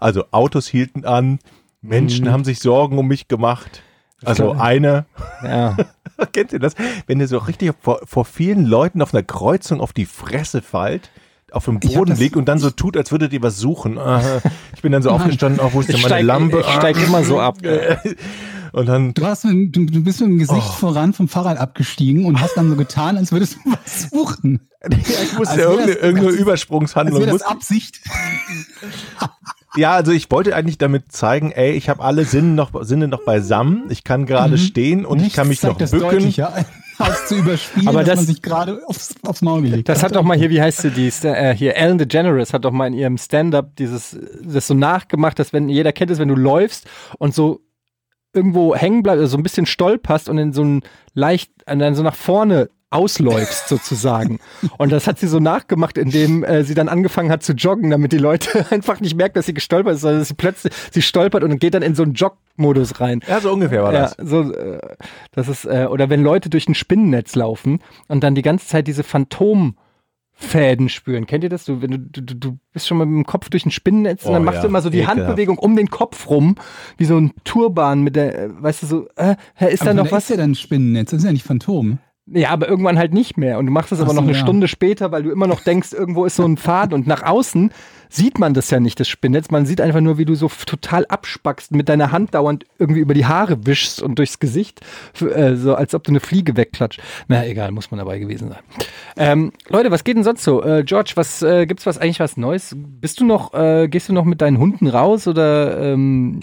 Also 0.00 0.24
Autos 0.32 0.66
hielten 0.66 1.04
an, 1.04 1.38
Menschen 1.88 2.30
haben 2.32 2.44
sich 2.44 2.58
Sorgen 2.60 2.98
um 2.98 3.06
mich 3.06 3.28
gemacht. 3.28 3.82
Also 4.24 4.52
eine, 4.52 5.04
Ja. 5.42 5.76
kennt 6.32 6.52
ihr 6.52 6.58
das? 6.58 6.74
Wenn 7.06 7.20
ihr 7.20 7.28
so 7.28 7.38
richtig 7.38 7.72
vor, 7.80 8.00
vor 8.04 8.24
vielen 8.24 8.64
Leuten 8.64 9.02
auf 9.02 9.12
einer 9.12 9.22
Kreuzung 9.22 9.80
auf 9.80 9.92
die 9.92 10.06
Fresse 10.06 10.62
fallt, 10.62 11.10
auf 11.52 11.66
dem 11.66 11.78
Ich 11.82 11.94
Boden 11.94 12.10
das- 12.10 12.18
liegt 12.18 12.36
und 12.36 12.46
dann 12.46 12.58
so 12.58 12.70
tut, 12.70 12.96
als 12.96 13.12
würdet 13.12 13.32
ihr 13.32 13.42
was 13.42 13.58
suchen. 13.58 13.98
Aha. 13.98 14.40
Ich 14.74 14.82
bin 14.82 14.92
dann 14.92 15.02
so 15.02 15.10
aufgestanden, 15.12 15.60
oh, 15.62 15.70
wo 15.72 15.80
ist 15.80 15.88
denn 15.90 15.96
Ich 15.96 16.02
meine 16.02 16.14
steig, 16.14 16.24
Lampe? 16.26 16.60
ich 16.60 16.66
steig 16.74 16.96
immer 17.06 17.22
so 17.22 17.38
ab. 17.40 17.58
Und 18.72 18.86
dann, 18.86 19.14
Du, 19.14 19.24
hast, 19.24 19.44
mit- 19.44 19.76
du, 19.76 19.84
du 19.86 20.02
bist 20.02 20.20
mit 20.20 20.30
dem 20.30 20.38
Gesicht 20.38 20.66
Oh. 20.68 20.72
voran 20.72 21.12
vom 21.12 21.28
Fahrrad 21.28 21.58
abgestiegen 21.58 22.24
und 22.24 22.40
hast 22.40 22.56
dann 22.56 22.68
so 22.70 22.74
getan, 22.74 23.16
als 23.16 23.30
würdest 23.30 23.54
du 23.64 23.70
was 23.70 24.08
suchen. 24.10 24.68
ich 24.90 24.98
musste 25.38 25.50
Als 25.52 25.56
ja 25.56 25.62
irgendeine, 25.70 25.92
das- 25.92 26.02
irgendeine 26.02 26.26
als- 26.26 26.34
Als 26.34 26.42
Übersprungshandlung. 26.42 27.20
wäre 27.20 27.30
das 27.30 27.42
Absicht. 27.42 28.00
Ja, 29.76 29.92
also 29.92 30.12
ich 30.12 30.30
wollte 30.30 30.54
eigentlich 30.54 30.78
damit 30.78 31.10
zeigen, 31.10 31.50
ey, 31.50 31.72
ich 31.72 31.88
habe 31.88 32.02
alle 32.02 32.24
Sinne 32.24 32.48
noch, 32.54 32.70
Sinne 32.84 33.08
noch 33.08 33.24
beisammen. 33.24 33.84
Ich 33.90 34.04
kann 34.04 34.24
gerade 34.26 34.56
stehen 34.58 35.04
und 35.04 35.18
ich 35.18 35.24
Nichts 35.24 35.36
kann 35.36 35.48
mich 35.48 35.62
noch 35.62 35.76
bücken. 35.76 36.32
als 36.98 37.26
zu 37.26 37.34
überspielen, 37.36 37.88
Aber 37.88 38.00
dass 38.00 38.10
das- 38.10 38.16
man 38.18 38.26
sich 38.26 38.40
gerade 38.42 38.80
aufs, 38.86 39.14
aufs 39.26 39.42
Maul 39.42 39.62
gelegt 39.62 39.88
Das 39.88 39.98
hat. 39.98 40.10
hat 40.10 40.16
doch 40.16 40.22
mal 40.22 40.36
hier, 40.38 40.50
wie 40.50 40.62
heißt 40.62 40.82
sie, 40.82 40.90
die, 40.90 41.08
äh, 41.26 41.52
hier, 41.52 41.76
Ellen 41.76 41.98
DeGeneres 41.98 42.52
hat 42.52 42.64
doch 42.64 42.70
mal 42.70 42.86
in 42.86 42.94
ihrem 42.94 43.18
Stand-up 43.18 43.74
dieses, 43.76 44.16
das 44.44 44.68
so 44.68 44.74
nachgemacht, 44.74 45.36
dass 45.40 45.52
wenn, 45.52 45.68
jeder 45.68 45.92
kennt 45.92 46.12
es, 46.12 46.20
wenn 46.20 46.28
du 46.28 46.36
läufst 46.36 46.86
und 47.18 47.34
so 47.34 47.62
irgendwo 48.32 48.76
hängen 48.76 49.02
bleibst, 49.02 49.20
also 49.22 49.32
so 49.32 49.36
ein 49.38 49.42
bisschen 49.42 49.66
stolperst 49.66 50.28
und 50.28 50.38
in 50.38 50.52
so 50.52 50.62
ein 50.62 50.82
leicht, 51.14 51.50
und 51.68 51.80
dann 51.80 51.96
so 51.96 52.02
nach 52.04 52.14
vorne 52.14 52.70
ausläufst 52.94 53.68
sozusagen. 53.68 54.38
Und 54.78 54.90
das 54.92 55.06
hat 55.06 55.18
sie 55.18 55.26
so 55.26 55.40
nachgemacht, 55.40 55.98
indem 55.98 56.44
äh, 56.44 56.64
sie 56.64 56.74
dann 56.74 56.88
angefangen 56.88 57.30
hat 57.30 57.42
zu 57.42 57.52
joggen, 57.52 57.90
damit 57.90 58.12
die 58.12 58.18
Leute 58.18 58.66
einfach 58.70 59.00
nicht 59.00 59.16
merken, 59.16 59.34
dass 59.34 59.46
sie 59.46 59.54
gestolpert 59.54 59.94
ist, 59.96 60.00
sondern 60.02 60.20
dass 60.20 60.28
sie 60.28 60.34
plötzlich, 60.34 60.72
sie 60.92 61.02
stolpert 61.02 61.42
und 61.42 61.58
geht 61.60 61.74
dann 61.74 61.82
in 61.82 61.94
so 61.94 62.02
einen 62.04 62.14
Jog-Modus 62.14 63.00
rein. 63.00 63.20
Ja, 63.28 63.40
so 63.40 63.52
ungefähr 63.52 63.82
war 63.82 63.92
Ja, 63.92 64.00
das. 64.02 64.16
so, 64.22 64.52
äh, 64.52 64.78
das 65.32 65.48
ist, 65.48 65.64
äh, 65.64 65.86
oder 65.90 66.08
wenn 66.08 66.22
Leute 66.22 66.48
durch 66.50 66.68
ein 66.68 66.74
Spinnennetz 66.74 67.34
laufen 67.34 67.80
und 68.08 68.22
dann 68.24 68.34
die 68.34 68.42
ganze 68.42 68.66
Zeit 68.68 68.86
diese 68.86 69.02
Phantomfäden 69.02 70.88
spüren. 70.88 71.26
Kennt 71.26 71.44
ihr 71.44 71.50
das? 71.50 71.64
Du, 71.64 71.82
wenn 71.82 71.90
du, 71.90 71.98
du, 71.98 72.34
du- 72.34 72.58
bist 72.72 72.88
schon 72.88 72.98
mal 72.98 73.06
mit 73.06 73.16
dem 73.24 73.26
Kopf 73.26 73.48
durch 73.50 73.64
ein 73.66 73.70
Spinnennetz 73.70 74.24
und 74.24 74.30
Oh, 74.30 74.34
dann 74.34 74.44
machst 74.44 74.56
ja. 74.56 74.62
du 74.62 74.68
immer 74.68 74.82
so 74.82 74.90
die 74.90 74.98
Ekelhaft. 74.98 75.18
Handbewegung 75.18 75.58
um 75.58 75.76
den 75.76 75.90
Kopf 75.90 76.28
rum, 76.28 76.56
wie 76.96 77.04
so 77.04 77.16
ein 77.18 77.32
Turban 77.44 78.02
mit 78.02 78.16
der, 78.16 78.36
äh, 78.44 78.48
weißt 78.62 78.82
du, 78.82 78.86
so, 78.86 79.08
äh, 79.16 79.36
hä, 79.54 79.72
ist 79.72 79.82
da 79.82 79.90
Aber 79.90 79.94
noch 79.94 80.06
da 80.08 80.12
was? 80.12 80.24
ist 80.24 80.30
ja 80.30 80.36
dann 80.36 80.52
ein 80.52 80.54
Spinnennetz, 80.56 81.10
das 81.10 81.18
ist 81.20 81.24
ja 81.26 81.32
nicht 81.32 81.44
Phantom. 81.46 81.98
Ja, 82.26 82.50
aber 82.50 82.68
irgendwann 82.68 82.98
halt 82.98 83.12
nicht 83.12 83.36
mehr. 83.36 83.58
Und 83.58 83.66
du 83.66 83.72
machst 83.72 83.92
es 83.92 84.00
aber 84.00 84.14
noch 84.14 84.22
eine 84.22 84.32
ja. 84.32 84.38
Stunde 84.38 84.66
später, 84.66 85.12
weil 85.12 85.22
du 85.22 85.30
immer 85.30 85.46
noch 85.46 85.60
denkst, 85.60 85.92
irgendwo 85.92 86.24
ist 86.24 86.36
so 86.36 86.44
ein 86.44 86.56
Faden. 86.56 86.94
Und 86.94 87.06
nach 87.06 87.22
außen 87.22 87.70
sieht 88.08 88.38
man 88.38 88.54
das 88.54 88.70
ja 88.70 88.80
nicht, 88.80 88.98
das 88.98 89.08
Spinnennetz. 89.08 89.50
Man 89.50 89.66
sieht 89.66 89.80
einfach 89.82 90.00
nur, 90.00 90.16
wie 90.16 90.24
du 90.24 90.34
so 90.34 90.48
total 90.48 91.04
abspackst, 91.04 91.72
mit 91.72 91.90
deiner 91.90 92.12
Hand 92.12 92.34
dauernd 92.34 92.64
irgendwie 92.78 93.00
über 93.00 93.12
die 93.12 93.26
Haare 93.26 93.66
wischst 93.66 94.00
und 94.00 94.18
durchs 94.18 94.38
Gesicht, 94.38 94.80
äh, 95.20 95.54
so 95.54 95.74
als 95.74 95.94
ob 95.94 96.04
du 96.04 96.12
eine 96.12 96.20
Fliege 96.20 96.56
wegklatscht. 96.56 97.00
Na 97.28 97.46
egal, 97.46 97.72
muss 97.72 97.90
man 97.90 97.98
dabei 97.98 98.18
gewesen 98.18 98.48
sein. 98.48 98.60
Ähm, 99.18 99.52
Leute, 99.68 99.90
was 99.90 100.02
geht 100.02 100.16
denn 100.16 100.24
sonst 100.24 100.44
so? 100.44 100.62
Äh, 100.64 100.82
George, 100.84 101.12
was 101.16 101.42
äh, 101.42 101.66
gibt's 101.66 101.84
was 101.84 101.98
eigentlich 101.98 102.20
was 102.20 102.38
Neues? 102.38 102.74
Bist 102.74 103.20
du 103.20 103.26
noch, 103.26 103.52
äh, 103.52 103.86
gehst 103.88 104.08
du 104.08 104.14
noch 104.14 104.24
mit 104.24 104.40
deinen 104.40 104.58
Hunden 104.58 104.86
raus 104.86 105.28
oder 105.28 105.78
ähm, 105.92 106.40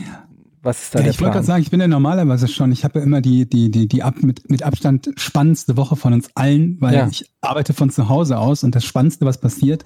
Was 0.63 0.83
ist 0.83 0.93
da 0.95 0.99
Ja, 0.99 1.03
der 1.03 1.11
ich 1.11 1.19
wollte 1.21 1.33
gerade 1.33 1.45
sagen, 1.45 1.61
ich 1.63 1.71
bin 1.71 1.79
ja 1.81 1.87
normalerweise 1.87 2.47
schon, 2.47 2.71
ich 2.71 2.83
habe 2.83 2.99
ja 2.99 3.05
immer 3.05 3.19
die, 3.21 3.49
die, 3.49 3.71
die, 3.71 3.87
die 3.87 4.03
ab, 4.03 4.15
mit, 4.21 4.49
mit 4.49 4.61
Abstand 4.63 5.09
spannendste 5.17 5.75
Woche 5.75 5.95
von 5.95 6.13
uns 6.13 6.29
allen, 6.35 6.77
weil 6.79 6.93
Ja. 6.93 7.07
ich 7.07 7.31
arbeite 7.41 7.73
von 7.73 7.89
zu 7.89 8.09
Hause 8.09 8.37
aus 8.37 8.63
und 8.63 8.75
das 8.75 8.85
Spannendste, 8.85 9.25
was 9.25 9.39
passiert, 9.39 9.85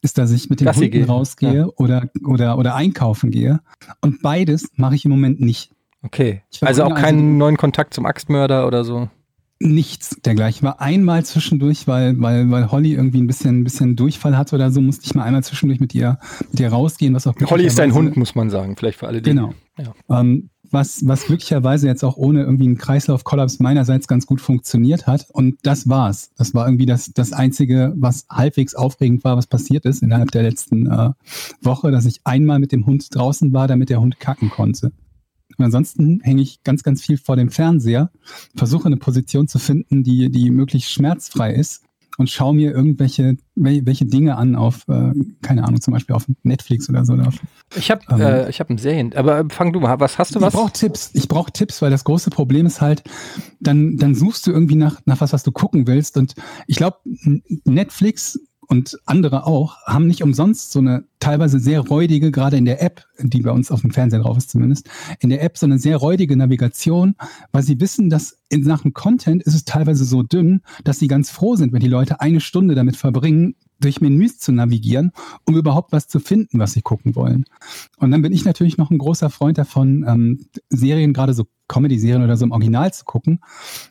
ist, 0.00 0.16
dass 0.16 0.30
ich 0.30 0.48
mit 0.48 0.60
den 0.60 0.68
Hunden 0.74 0.90
gehe. 0.90 1.06
rausgehe 1.06 1.70
oder, 1.72 2.08
oder, 2.24 2.56
oder 2.56 2.74
einkaufen 2.74 3.30
gehe. 3.30 3.60
Und 4.00 4.22
beides 4.22 4.70
mache 4.76 4.94
ich 4.94 5.04
im 5.04 5.10
Moment 5.10 5.40
nicht. 5.40 5.72
okay. 6.02 6.42
Also 6.62 6.84
auch 6.84 6.90
also- 6.92 7.02
keinen 7.02 7.36
neuen 7.36 7.56
Kontakt 7.58 7.92
zum 7.92 8.06
Axtmörder 8.06 8.66
oder 8.66 8.84
so. 8.84 9.10
Nichts 9.58 10.16
dergleichen. 10.22 10.58
Ich 10.58 10.62
war 10.62 10.80
einmal 10.80 11.24
zwischendurch, 11.24 11.88
weil, 11.88 12.20
weil, 12.20 12.50
weil 12.50 12.70
Holly 12.70 12.92
irgendwie 12.92 13.22
ein 13.22 13.26
bisschen, 13.26 13.60
ein 13.60 13.64
bisschen 13.64 13.96
Durchfall 13.96 14.36
hatte 14.36 14.54
oder 14.54 14.70
so, 14.70 14.82
musste 14.82 15.06
ich 15.06 15.14
mal 15.14 15.24
einmal 15.24 15.42
zwischendurch 15.42 15.80
mit 15.80 15.94
ihr, 15.94 16.18
mit 16.50 16.60
ihr 16.60 16.68
rausgehen, 16.68 17.14
was 17.14 17.26
auch 17.26 17.34
Holly 17.46 17.64
ist 17.64 17.78
dein 17.78 17.94
Hund, 17.94 18.16
muss 18.16 18.34
man 18.34 18.50
sagen. 18.50 18.76
Vielleicht 18.76 18.98
für 18.98 19.06
alle, 19.06 19.22
die. 19.22 19.30
Genau. 19.30 19.54
Ja. 19.78 20.20
Ähm, 20.20 20.50
was, 20.70 21.06
was 21.06 21.24
glücklicherweise 21.24 21.86
jetzt 21.86 22.04
auch 22.04 22.16
ohne 22.16 22.42
irgendwie 22.42 22.64
einen 22.64 22.78
Kreislaufkollaps 22.78 23.60
meinerseits 23.60 24.08
ganz 24.08 24.26
gut 24.26 24.40
funktioniert 24.40 25.06
hat. 25.06 25.26
Und 25.32 25.58
das 25.62 25.88
war's. 25.88 26.30
Das 26.36 26.54
war 26.54 26.66
irgendwie 26.66 26.86
das, 26.86 27.12
das 27.12 27.32
Einzige, 27.32 27.92
was 27.96 28.26
halbwegs 28.30 28.74
aufregend 28.74 29.24
war, 29.24 29.36
was 29.36 29.46
passiert 29.46 29.84
ist 29.84 30.02
innerhalb 30.02 30.30
der 30.30 30.42
letzten 30.42 30.86
äh, 30.86 31.10
Woche, 31.62 31.90
dass 31.90 32.06
ich 32.06 32.20
einmal 32.24 32.58
mit 32.58 32.72
dem 32.72 32.86
Hund 32.86 33.14
draußen 33.14 33.52
war, 33.52 33.68
damit 33.68 33.90
der 33.90 34.00
Hund 34.00 34.20
kacken 34.20 34.50
konnte. 34.50 34.92
Und 35.58 35.64
ansonsten 35.64 36.20
hänge 36.22 36.42
ich 36.42 36.62
ganz, 36.64 36.82
ganz 36.82 37.02
viel 37.02 37.18
vor 37.18 37.36
dem 37.36 37.50
Fernseher, 37.50 38.10
versuche 38.56 38.86
eine 38.86 38.96
Position 38.96 39.48
zu 39.48 39.58
finden, 39.58 40.02
die, 40.02 40.30
die 40.30 40.50
möglichst 40.50 40.90
schmerzfrei 40.92 41.54
ist 41.54 41.82
und 42.18 42.30
schaue 42.30 42.54
mir 42.54 42.72
irgendwelche 42.72 43.36
wel- 43.56 43.84
welche 43.84 44.06
Dinge 44.06 44.36
an 44.36 44.54
auf, 44.56 44.88
äh, 44.88 45.12
keine 45.42 45.64
Ahnung, 45.64 45.82
zum 45.82 45.92
Beispiel 45.92 46.14
auf 46.16 46.24
Netflix 46.44 46.88
oder 46.88 47.04
so. 47.04 47.12
Oder 47.12 47.28
auf 47.28 47.34
Ich 47.76 47.90
habe 47.90 48.00
Ähm. 48.10 48.20
äh, 48.20 48.48
ich 48.48 48.58
hab 48.58 48.70
ein 48.70 48.78
Serien. 48.78 49.12
Aber 49.14 49.40
äh, 49.40 49.44
fang 49.50 49.72
du 49.74 49.80
mal. 49.80 50.00
Was 50.00 50.18
hast 50.18 50.34
du 50.34 50.40
was? 50.40 50.54
Ich 50.54 50.58
brauche 50.58 50.72
Tipps. 50.72 51.10
Ich 51.12 51.28
brauche 51.28 51.52
Tipps, 51.52 51.82
weil 51.82 51.90
das 51.90 52.04
große 52.04 52.30
Problem 52.30 52.64
ist 52.64 52.80
halt, 52.80 53.02
dann, 53.60 53.98
dann 53.98 54.14
suchst 54.14 54.46
du 54.46 54.50
irgendwie 54.50 54.76
nach, 54.76 55.00
nach 55.04 55.20
was, 55.20 55.34
was 55.34 55.42
du 55.42 55.52
gucken 55.52 55.86
willst. 55.86 56.16
Und 56.16 56.34
ich 56.66 56.76
glaube, 56.76 56.96
Netflix 57.64 58.40
und 58.68 58.98
andere 59.06 59.46
auch 59.46 59.76
haben 59.86 60.06
nicht 60.06 60.22
umsonst 60.22 60.72
so 60.72 60.80
eine 60.80 61.04
teilweise 61.20 61.58
sehr 61.58 61.80
räudige, 61.80 62.30
gerade 62.30 62.56
in 62.56 62.64
der 62.64 62.82
App, 62.82 63.04
die 63.18 63.42
bei 63.42 63.50
uns 63.50 63.70
auf 63.70 63.80
dem 63.80 63.90
Fernseher 63.90 64.20
drauf 64.20 64.36
ist 64.36 64.50
zumindest, 64.50 64.88
in 65.20 65.30
der 65.30 65.42
App 65.42 65.58
so 65.58 65.66
eine 65.66 65.78
sehr 65.78 65.96
räudige 65.96 66.36
Navigation, 66.36 67.14
weil 67.52 67.62
sie 67.62 67.80
wissen, 67.80 68.10
dass 68.10 68.38
in 68.48 68.64
Sachen 68.64 68.92
Content 68.92 69.42
ist 69.42 69.54
es 69.54 69.64
teilweise 69.64 70.04
so 70.04 70.22
dünn, 70.22 70.62
dass 70.84 70.98
sie 70.98 71.08
ganz 71.08 71.30
froh 71.30 71.56
sind, 71.56 71.72
wenn 71.72 71.80
die 71.80 71.88
Leute 71.88 72.20
eine 72.20 72.40
Stunde 72.40 72.74
damit 72.74 72.96
verbringen, 72.96 73.56
durch 73.80 74.00
Menüs 74.00 74.38
zu 74.38 74.52
navigieren, 74.52 75.12
um 75.44 75.56
überhaupt 75.56 75.92
was 75.92 76.08
zu 76.08 76.20
finden, 76.20 76.58
was 76.58 76.72
sie 76.72 76.82
gucken 76.82 77.14
wollen. 77.14 77.44
Und 77.98 78.10
dann 78.10 78.22
bin 78.22 78.32
ich 78.32 78.44
natürlich 78.44 78.78
noch 78.78 78.90
ein 78.90 78.98
großer 78.98 79.30
Freund 79.30 79.58
davon, 79.58 80.04
ähm, 80.06 80.46
Serien, 80.70 81.12
gerade 81.12 81.34
so 81.34 81.44
Comedy-Serien 81.68 82.22
oder 82.22 82.36
so 82.36 82.44
im 82.44 82.52
Original 82.52 82.92
zu 82.92 83.04
gucken. 83.04 83.40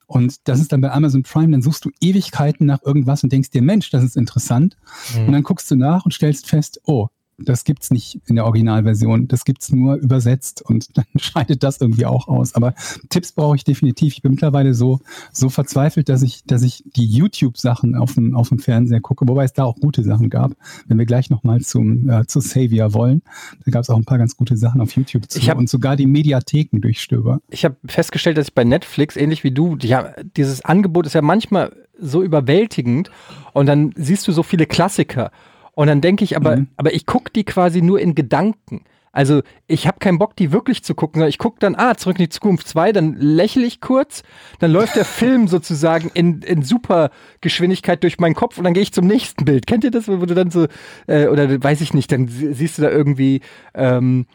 Und 0.08 0.48
das 0.48 0.60
ist 0.60 0.72
dann 0.72 0.82
bei 0.82 0.92
Amazon 0.92 1.24
Prime, 1.24 1.52
dann 1.52 1.62
suchst 1.62 1.86
du 1.86 1.92
Ewigkeiten 2.02 2.66
nach 2.66 2.82
irgendwas 2.84 3.24
und 3.24 3.32
denkst 3.32 3.50
dir, 3.52 3.62
Mensch, 3.62 3.90
das 3.90 4.04
ist 4.04 4.18
interessant. 4.18 4.78
Mhm. 5.16 5.28
Und 5.28 5.34
dann 5.34 5.44
guckst 5.44 5.70
du 5.70 5.76
nach 5.76 6.06
und 6.06 6.14
stellst 6.14 6.48
fest, 6.48 6.80
oh, 6.86 7.08
das 7.38 7.64
gibt's 7.66 7.92
nicht 7.92 8.22
in 8.28 8.36
der 8.36 8.46
Originalversion. 8.46 9.28
Das 9.28 9.44
gibt's 9.46 9.72
nur 9.72 9.96
übersetzt 9.96 10.62
und 10.62 10.98
dann 10.98 11.06
scheidet 11.18 11.64
das 11.64 11.82
irgendwie 11.82 12.06
auch 12.06 12.28
aus. 12.28 12.56
Aber 12.56 12.74
Tipps 13.10 13.32
brauche 13.34 13.56
ich 13.56 13.64
definitiv. 13.64 14.14
Ich 14.14 14.22
bin 14.22 14.32
mittlerweile 14.32 14.74
so, 14.74 15.00
so 15.32 15.50
verzweifelt, 15.50 16.08
dass 16.10 16.22
ich, 16.22 16.44
dass 16.46 16.62
ich 16.64 16.84
die 16.96 17.06
YouTube-Sachen 17.06 17.96
auf 17.96 18.14
dem, 18.14 18.36
auf 18.36 18.50
dem 18.50 18.60
Fernseher 18.60 19.02
gucke, 19.02 19.28
wobei 19.28 19.44
es 19.44 19.54
da 19.54 19.64
auch 19.66 19.76
gute 19.76 20.04
Sachen 20.04 20.30
gab. 20.30 20.54
Wenn 20.88 20.98
wir 20.98 21.06
gleich 21.06 21.30
nochmal 21.30 21.62
zum, 21.62 22.10
äh, 22.10 22.26
zu 22.26 22.40
Savior 22.40 22.94
wollen, 22.94 23.22
da 23.66 23.72
gab 23.72 23.82
es 23.82 23.90
auch 23.90 23.98
ein 23.98 24.06
paar 24.06 24.18
ganz 24.18 24.38
gute 24.38 24.56
Sachen 24.58 24.82
auf 24.82 24.92
YouTube 24.96 25.30
zu 25.30 25.40
Ich 25.40 25.50
hab- 25.50 25.58
und 25.58 25.70
sogar 25.70 25.96
die 25.96 26.08
Mediatheken 26.08 26.80
durchstöber. 26.80 27.42
ich 27.50 27.66
habe 27.66 27.76
festgestellt, 27.86 28.38
dass 28.38 28.48
ich 28.48 28.54
bei 28.54 28.64
Netflix, 28.64 29.16
ähnlich 29.18 29.44
wie 29.44 29.52
du, 29.52 29.78
haben- 29.78 30.32
dieses 30.38 30.64
Angebot 30.64 31.06
ist 31.06 31.14
ja 31.14 31.22
manchmal 31.22 31.76
so 32.00 32.22
überwältigend 32.24 33.10
und 33.54 33.66
dann 33.68 33.92
siehst 33.96 34.28
du 34.28 34.32
so 34.32 34.44
viele 34.44 34.66
Klassiker. 34.66 35.32
Und 35.76 35.88
dann 35.88 36.02
denke 36.02 36.24
ich, 36.24 36.36
aber, 36.36 36.58
Mhm. 36.58 36.68
aber 36.78 36.94
ich 36.94 37.06
gucke 37.06 37.32
die 37.32 37.44
quasi 37.44 37.82
nur 37.82 38.00
in 38.00 38.16
Gedanken. 38.16 38.84
Also 39.12 39.44
ich 39.68 39.88
habe 39.88 40.00
keinen 40.00 40.18
Bock, 40.18 40.36
die 40.36 40.52
wirklich 40.52 40.84
zu 40.84 40.94
gucken, 40.94 41.20
sondern 41.20 41.30
ich 41.30 41.38
gucke 41.38 41.58
dann, 41.60 41.76
ah, 41.78 41.96
zurück 41.96 42.18
in 42.20 42.24
die 42.26 42.30
Zukunft 42.30 42.68
2, 42.68 42.92
dann 42.92 43.14
lächle 43.18 43.66
ich 43.66 43.80
kurz, 43.80 44.24
dann 44.60 44.72
läuft 44.72 44.98
der 44.98 45.06
Film 45.06 45.48
sozusagen 45.48 46.10
in, 46.14 46.42
in 46.42 46.64
super 46.64 47.12
Geschwindigkeit 47.40 48.04
durch 48.04 48.20
meinen 48.20 48.36
Kopf 48.36 48.58
und 48.58 48.66
dann 48.66 48.74
gehe 48.74 48.84
ich 48.84 48.92
zum 48.92 49.08
nächsten 49.08 49.46
Bild. 49.46 49.68
Kennt 49.68 49.86
ihr 49.86 49.92
das, 49.92 50.10
wo 50.10 50.18
du 50.26 50.34
dann 50.34 50.52
so, 50.52 50.68
äh, 51.08 51.28
oder 51.28 51.64
weiß 51.64 51.80
ich 51.80 51.94
nicht, 51.94 52.12
dann 52.12 52.28
sie- 52.28 52.52
siehst 52.54 52.78
du 52.78 52.82
da 52.82 52.90
irgendwie 52.90 53.40
ähm, 53.74 54.26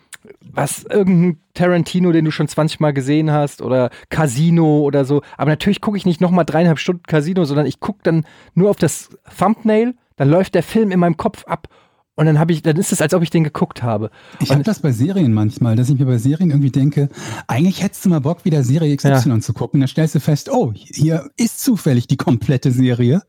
was, 0.41 0.85
irgendein 0.85 1.41
Tarantino, 1.55 2.13
den 2.13 2.25
du 2.25 2.31
schon 2.31 2.49
20 2.49 2.81
Mal 2.81 2.93
gesehen 2.93 3.31
hast 3.31 3.61
oder 3.63 3.91
Casino 4.11 4.81
oder 4.81 5.05
so. 5.05 5.21
Aber 5.37 5.51
natürlich 5.51 5.81
gucke 5.83 5.97
ich 5.99 6.07
nicht 6.07 6.21
nochmal 6.23 6.45
dreieinhalb 6.47 6.79
Stunden 6.79 7.03
Casino, 7.03 7.45
sondern 7.45 7.67
ich 7.67 7.81
gucke 7.81 8.01
dann 8.03 8.25
nur 8.55 8.71
auf 8.71 8.77
das 8.77 9.11
Thumbnail, 9.39 9.95
dann 10.21 10.29
läuft 10.29 10.55
der 10.55 10.63
Film 10.63 10.91
in 10.91 11.01
meinem 11.01 11.17
Kopf 11.17 11.47
ab 11.47 11.69
und 12.15 12.27
dann 12.27 12.39
habe 12.39 12.53
ich, 12.53 12.61
dann 12.61 12.77
ist 12.77 12.93
es, 12.93 13.01
als 13.01 13.15
ob 13.15 13.23
ich 13.23 13.31
den 13.31 13.43
geguckt 13.43 13.83
habe. 13.83 14.11
Ich 14.39 14.51
habe 14.51 14.63
das 14.63 14.81
bei 14.81 14.93
Serien 14.93 15.33
manchmal, 15.33 15.77
dass 15.77 15.89
ich 15.89 15.99
mir 15.99 16.05
bei 16.05 16.19
Serien 16.19 16.51
irgendwie 16.51 16.71
denke, 16.71 17.09
eigentlich 17.47 17.83
hättest 17.83 18.05
du 18.05 18.11
mal 18.11 18.21
Bock, 18.21 18.45
wieder 18.45 18.63
Serie 18.63 18.95
XY 18.95 19.41
zu 19.41 19.55
gucken. 19.55 19.81
Dann 19.81 19.89
stellst 19.89 20.15
du 20.15 20.21
fest, 20.21 20.51
oh, 20.53 20.75
hier 20.75 21.31
ist 21.39 21.65
zufällig 21.65 22.07
die 22.07 22.19
komplette 22.19 22.71
Serie. 22.71 23.23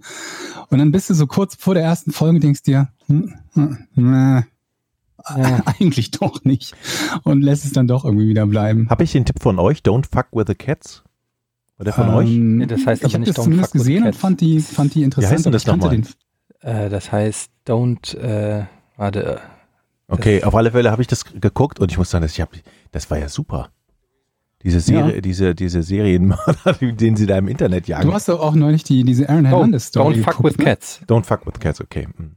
Und 0.69 0.79
dann 0.79 0.91
bist 0.91 1.09
du 1.09 1.13
so 1.13 1.27
kurz 1.27 1.55
vor 1.55 1.75
der 1.75 1.83
ersten 1.83 2.11
Folge 2.11 2.35
und 2.35 2.43
denkst 2.43 2.63
dir, 2.63 2.89
hm, 3.07 3.33
hm, 3.53 3.77
nee, 3.95 4.41
Ja. 5.37 5.61
eigentlich 5.79 6.11
doch 6.11 6.43
nicht. 6.43 6.75
Und 7.23 7.41
lässt 7.41 7.63
es 7.63 7.71
dann 7.71 7.87
doch 7.87 8.03
irgendwie 8.03 8.27
wieder 8.27 8.45
bleiben. 8.47 8.89
Habe 8.89 9.05
ich 9.05 9.13
den 9.13 9.23
Tipp 9.23 9.41
von 9.41 9.59
euch? 9.59 9.79
Don't 9.79 10.07
fuck 10.11 10.27
with 10.33 10.47
the 10.47 10.55
cats? 10.55 11.03
War 11.77 11.85
der 11.85 11.93
von 11.93 12.09
euch? 12.09 12.29
Ähm, 12.29 12.57
Nee, 12.57 12.65
das 12.65 12.85
heißt 12.85 13.03
ich 13.03 13.05
aber 13.05 13.13
habe 13.13 13.19
nicht 13.21 13.29
das 13.29 13.37
Don't 13.37 13.43
zumindest 13.43 13.71
fuck 13.71 13.75
with 13.75 13.81
gesehen 13.87 14.03
und 14.03 14.15
fand 14.17 14.41
die, 14.41 14.59
fand 14.59 14.93
die 14.95 15.03
interessant. 15.03 15.33
heißt 15.33 15.45
denn 15.45 15.53
das 15.53 15.61
ich 15.61 15.67
kannte 15.69 15.85
nochmal? 15.85 16.03
Äh, 16.61 16.89
das 16.89 17.11
heißt, 17.11 17.51
don't, 17.67 18.17
äh, 18.17 18.65
warte, 18.97 19.39
Okay, 20.07 20.43
auf 20.43 20.53
alle 20.55 20.71
Fälle 20.71 20.91
habe 20.91 21.01
ich 21.01 21.07
das 21.07 21.23
geguckt 21.23 21.79
und 21.79 21.89
ich 21.89 21.97
muss 21.97 22.09
sagen, 22.09 22.23
das, 22.23 22.33
ich 22.33 22.41
hab, 22.41 22.49
das 22.91 23.09
war 23.09 23.17
ja 23.17 23.29
super. 23.29 23.69
Diese 24.61 24.81
Serie, 24.81 25.15
Ja. 25.15 25.21
diese, 25.21 25.55
diese 25.55 25.81
Serienmörder, 25.83 26.73
den 26.81 27.15
sie 27.15 27.25
da 27.25 27.37
im 27.37 27.47
Internet 27.47 27.87
jagen. 27.87 28.07
Du 28.07 28.13
hast 28.13 28.27
doch 28.27 28.41
auch 28.41 28.53
neulich 28.53 28.83
die, 28.83 29.03
diese 29.05 29.29
Aaron 29.29 29.45
oh, 29.45 29.49
Hernandez 29.49 29.87
Story 29.87 30.15
don't 30.15 30.23
fuck 30.23 30.37
geguckt, 30.37 30.43
with 30.43 30.57
ne? 30.57 30.65
cats. 30.65 31.01
Don't 31.07 31.23
fuck 31.23 31.45
with 31.47 31.59
cats, 31.59 31.79
okay. 31.81 32.07
hm. 32.15 32.35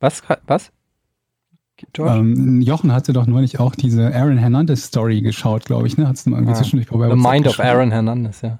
Was? 0.00 0.22
Was? 0.46 0.70
George? 1.92 2.12
Ähm, 2.18 2.60
Jochen 2.60 2.92
hatte 2.92 3.12
doch 3.12 3.26
neulich 3.26 3.58
auch 3.58 3.74
diese 3.74 4.14
Aaron 4.14 4.36
Hernandez 4.36 4.84
Story 4.84 5.20
geschaut, 5.22 5.64
glaube 5.64 5.86
ich, 5.86 5.96
ne? 5.96 6.06
Hat's 6.08 6.26
mal 6.26 6.36
irgendwie 6.36 6.52
Ah. 6.52 6.56
zwischendurch 6.56 6.88
The 6.90 7.16
Mind 7.16 7.46
of. 7.46 7.58
Aaron 7.58 7.90
Hernandez, 7.90 8.42
ja. 8.42 8.58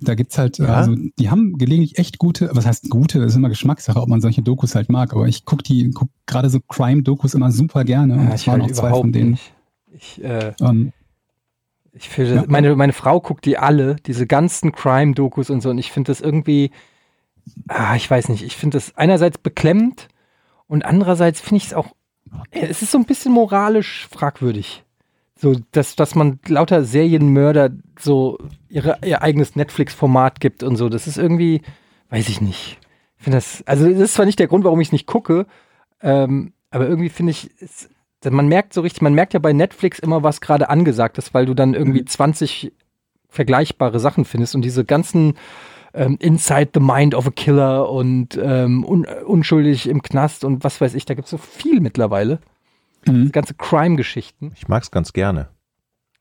Da 0.00 0.14
gibt's 0.14 0.36
halt, 0.38 0.58
Ja? 0.58 0.66
also 0.74 0.94
die 1.18 1.30
haben 1.30 1.56
gelegentlich 1.56 1.98
echt 1.98 2.18
gute, 2.18 2.50
was 2.52 2.66
heißt 2.66 2.90
gute, 2.90 3.20
das 3.20 3.32
ist 3.32 3.36
immer 3.36 3.48
Geschmackssache, 3.48 4.00
ob 4.00 4.08
man 4.08 4.20
solche 4.20 4.42
Dokus 4.42 4.74
halt 4.74 4.88
mag, 4.90 5.12
aber 5.14 5.26
ich 5.28 5.44
guck 5.44 5.62
die, 5.64 5.90
guck 5.92 6.08
gerade 6.26 6.50
so 6.50 6.60
Crime-Dokus 6.60 7.34
immer 7.34 7.50
super 7.52 7.84
gerne. 7.84 8.14
Und 8.14 8.28
ja 8.28 8.34
ich 8.34 8.46
waren 8.46 8.62
halt 8.62 8.72
auch 8.72 8.76
zwei 8.76 8.90
von 8.90 9.12
denen. 9.12 9.30
nicht. 9.32 9.52
Ich, 9.92 10.22
äh, 10.22 10.52
Ähm, 10.60 10.92
ich 11.92 12.08
finde, 12.08 12.34
Ja. 12.34 12.44
meine, 12.48 12.74
meine 12.76 12.92
Frau 12.92 13.20
guckt 13.20 13.44
die 13.46 13.56
alle, 13.56 13.96
diese 14.06 14.26
ganzen 14.26 14.72
Crime-Dokus 14.72 15.48
und 15.50 15.60
so, 15.62 15.70
und 15.70 15.78
ich 15.78 15.92
finde 15.92 16.10
das 16.10 16.20
irgendwie, 16.20 16.70
ah, 17.68 17.94
ich 17.96 18.10
weiß 18.10 18.28
nicht, 18.28 18.42
ich 18.42 18.56
finde 18.56 18.76
das 18.76 18.96
einerseits 18.96 19.38
beklemmend 19.38 20.08
und 20.66 20.84
andererseits 20.84 21.40
finde 21.40 21.58
ich 21.58 21.66
es 21.66 21.74
auch, 21.74 21.88
äh, 22.50 22.66
es 22.66 22.82
ist 22.82 22.90
so 22.90 22.98
ein 22.98 23.04
bisschen 23.06 23.32
moralisch 23.32 24.08
fragwürdig. 24.10 24.83
So, 25.44 25.56
dass, 25.72 25.94
dass 25.94 26.14
man 26.14 26.38
lauter 26.48 26.84
Serienmörder 26.84 27.68
so 27.98 28.38
ihre, 28.70 28.96
ihr 29.04 29.20
eigenes 29.20 29.56
Netflix-Format 29.56 30.40
gibt 30.40 30.62
und 30.62 30.76
so, 30.76 30.88
das 30.88 31.06
ist 31.06 31.18
irgendwie, 31.18 31.60
weiß 32.08 32.30
ich 32.30 32.40
nicht. 32.40 32.78
Ich 33.18 33.24
finde 33.24 33.36
das, 33.36 33.62
also 33.66 33.86
das 33.86 33.98
ist 33.98 34.14
zwar 34.14 34.24
nicht 34.24 34.38
der 34.38 34.46
Grund, 34.46 34.64
warum 34.64 34.80
ich 34.80 34.88
es 34.88 34.92
nicht 34.92 35.06
gucke, 35.06 35.44
ähm, 36.00 36.54
aber 36.70 36.88
irgendwie 36.88 37.10
finde 37.10 37.32
ich, 37.32 37.50
es, 37.60 37.90
man 38.24 38.48
merkt 38.48 38.72
so 38.72 38.80
richtig, 38.80 39.02
man 39.02 39.12
merkt 39.12 39.34
ja 39.34 39.38
bei 39.38 39.52
Netflix 39.52 39.98
immer, 39.98 40.22
was 40.22 40.40
gerade 40.40 40.70
angesagt 40.70 41.18
ist, 41.18 41.34
weil 41.34 41.44
du 41.44 41.52
dann 41.52 41.74
irgendwie 41.74 42.00
Mhm. 42.00 42.06
20 42.06 42.72
vergleichbare 43.28 44.00
Sachen 44.00 44.24
findest 44.24 44.54
und 44.54 44.62
diese 44.62 44.86
ganzen 44.86 45.34
ähm, 45.92 46.16
Inside 46.20 46.70
the 46.72 46.80
Mind 46.80 47.14
of 47.14 47.26
a 47.26 47.30
Killer 47.30 47.90
und 47.90 48.40
ähm, 48.42 48.82
un 48.82 49.04
unschuldig 49.26 49.90
im 49.90 50.00
Knast 50.00 50.42
und 50.42 50.64
was 50.64 50.80
weiß 50.80 50.94
ich, 50.94 51.04
da 51.04 51.12
gibt 51.12 51.26
es 51.26 51.32
so 51.32 51.36
viel 51.36 51.80
mittlerweile. 51.80 52.38
Mhm. 53.06 53.32
Ganze 53.32 53.54
Crime-Geschichten. 53.54 54.52
Ich 54.56 54.68
mag's 54.68 54.90
ganz 54.90 55.12
gerne. 55.12 55.48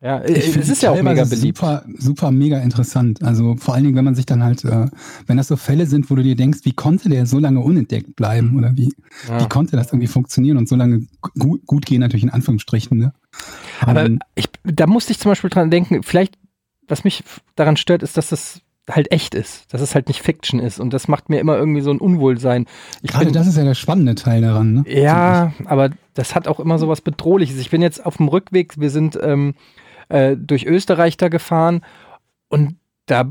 Ja, 0.01 0.21
Ich 0.25 0.37
es 0.39 0.45
finde 0.53 0.69
ist 0.69 0.81
ja 0.83 0.91
auch 0.91 1.01
mega 1.01 1.23
beliebt. 1.23 1.57
Super, 1.59 1.85
super 1.97 2.29
mega 2.31 2.59
interessant. 2.59 3.23
Also 3.23 3.55
vor 3.55 3.73
allen 3.73 3.85
Dingen, 3.85 3.95
wenn 3.95 4.03
man 4.03 4.15
sich 4.15 4.25
dann 4.25 4.43
halt, 4.43 4.65
äh, 4.65 4.87
wenn 5.27 5.37
das 5.37 5.47
so 5.47 5.55
Fälle 5.55 5.85
sind, 5.85 6.09
wo 6.09 6.15
du 6.15 6.23
dir 6.23 6.35
denkst, 6.35 6.59
wie 6.63 6.73
konnte 6.73 7.07
der 7.07 7.25
so 7.25 7.39
lange 7.39 7.61
unentdeckt 7.61 8.17
bleiben 8.17 8.57
oder 8.57 8.75
wie, 8.75 8.93
Ja. 9.29 9.39
wie 9.41 9.47
konnte 9.47 9.77
das 9.77 9.87
irgendwie 9.87 10.07
funktionieren 10.07 10.57
und 10.57 10.67
so 10.67 10.75
lange 10.75 11.07
gu 11.39 11.57
gut 11.65 11.85
gehen, 11.85 12.01
natürlich 12.01 12.23
in 12.23 12.31
Anführungsstrichen. 12.31 12.97
Ne? 12.97 13.13
Aber 13.79 14.03
Ähm, 14.03 14.19
ich, 14.35 14.49
da 14.65 14.87
musste 14.87 15.13
ich 15.13 15.19
zum 15.19 15.31
Beispiel 15.31 15.49
dran 15.49 15.71
denken, 15.71 16.03
vielleicht, 16.03 16.37
was 16.89 17.05
mich 17.05 17.23
daran 17.55 17.77
stört, 17.77 18.03
ist, 18.03 18.17
dass 18.17 18.27
das 18.27 18.59
halt 18.89 19.11
echt 19.11 19.33
ist, 19.33 19.73
dass 19.73 19.81
es 19.81 19.95
halt 19.95 20.07
nicht 20.07 20.21
Fiction 20.21 20.59
ist 20.59 20.79
und 20.79 20.91
das 20.91 21.07
macht 21.07 21.29
mir 21.29 21.39
immer 21.39 21.57
irgendwie 21.57 21.81
so 21.81 21.91
ein 21.91 21.99
Unwohlsein. 21.99 22.65
Ich 23.01 23.11
Gerade 23.11 23.25
bin- 23.25 23.33
das 23.33 23.47
ist 23.47 23.57
ja 23.57 23.63
der 23.63 23.75
spannende 23.75 24.15
Teil 24.15 24.41
daran. 24.41 24.73
Ne? 24.73 24.83
Ja, 24.87 25.53
aber 25.65 25.91
das 26.13 26.35
hat 26.35 26.47
auch 26.47 26.59
immer 26.59 26.77
so 26.77 26.87
was 26.89 27.01
Bedrohliches. 27.01 27.57
Ich 27.59 27.69
bin 27.69 27.81
jetzt 27.81 28.05
auf 28.05 28.17
dem 28.17 28.27
Rückweg, 28.27 28.79
wir 28.79 28.89
sind 28.89 29.17
ähm, 29.21 29.55
äh, 30.09 30.35
durch 30.35 30.65
Österreich 30.65 31.17
da 31.17 31.29
gefahren 31.29 31.81
und 32.49 32.75
da, 33.05 33.29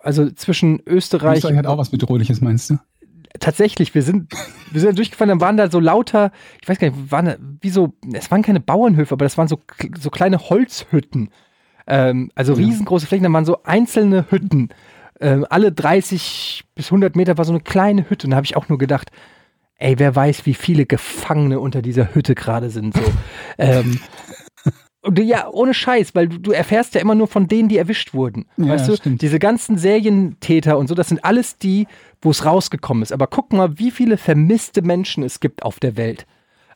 also 0.00 0.30
zwischen 0.30 0.80
Österreich, 0.86 1.38
Österreich 1.38 1.56
hat 1.56 1.66
auch 1.66 1.78
was 1.78 1.90
Bedrohliches, 1.90 2.40
meinst 2.40 2.70
du? 2.70 2.78
tatsächlich, 3.40 3.94
wir 3.94 4.02
sind, 4.02 4.32
wir 4.70 4.80
sind 4.80 4.98
durchgefahren, 4.98 5.28
dann 5.28 5.40
waren 5.40 5.56
da 5.56 5.70
so 5.70 5.80
lauter, 5.80 6.32
ich 6.60 6.68
weiß 6.68 6.78
gar 6.78 6.90
nicht, 6.90 7.12
waren 7.12 7.24
da, 7.26 7.36
wie 7.60 7.70
so, 7.70 7.94
es 8.12 8.30
waren 8.30 8.42
keine 8.42 8.60
Bauernhöfe, 8.60 9.12
aber 9.14 9.24
das 9.24 9.38
waren 9.38 9.48
so, 9.48 9.60
so 9.98 10.10
kleine 10.10 10.38
Holzhütten. 10.38 11.30
Ähm, 11.88 12.30
also 12.34 12.52
riesengroße 12.52 13.06
Flächen, 13.06 13.24
da 13.24 13.32
waren 13.32 13.46
so 13.46 13.62
einzelne 13.64 14.26
Hütten. 14.30 14.68
Ähm, 15.20 15.46
alle 15.48 15.72
30 15.72 16.64
bis 16.74 16.86
100 16.86 17.16
Meter 17.16 17.38
war 17.38 17.44
so 17.44 17.52
eine 17.52 17.60
kleine 17.60 18.08
Hütte. 18.08 18.26
Und 18.26 18.32
da 18.32 18.36
habe 18.36 18.44
ich 18.44 18.56
auch 18.56 18.68
nur 18.68 18.78
gedacht, 18.78 19.10
ey, 19.76 19.98
wer 19.98 20.14
weiß, 20.14 20.44
wie 20.46 20.54
viele 20.54 20.86
Gefangene 20.86 21.58
unter 21.58 21.82
dieser 21.82 22.14
Hütte 22.14 22.34
gerade 22.34 22.68
sind. 22.70 22.94
So. 22.94 23.02
ähm, 23.58 23.98
und 25.00 25.18
ja, 25.18 25.48
ohne 25.48 25.72
Scheiß, 25.72 26.14
weil 26.14 26.28
du, 26.28 26.38
du 26.38 26.50
erfährst 26.50 26.94
ja 26.94 27.00
immer 27.00 27.14
nur 27.14 27.28
von 27.28 27.48
denen, 27.48 27.68
die 27.68 27.78
erwischt 27.78 28.12
wurden. 28.12 28.46
Ja, 28.58 28.68
weißt 28.68 28.88
du, 28.88 28.96
stimmt. 28.96 29.22
diese 29.22 29.38
ganzen 29.38 29.78
Serientäter 29.78 30.76
und 30.76 30.88
so, 30.88 30.94
das 30.94 31.08
sind 31.08 31.24
alles 31.24 31.56
die, 31.56 31.86
wo 32.20 32.30
es 32.30 32.44
rausgekommen 32.44 33.02
ist. 33.02 33.12
Aber 33.12 33.28
guck 33.28 33.52
mal, 33.52 33.78
wie 33.78 33.90
viele 33.90 34.18
vermisste 34.18 34.82
Menschen 34.82 35.22
es 35.22 35.40
gibt 35.40 35.62
auf 35.62 35.80
der 35.80 35.96
Welt. 35.96 36.26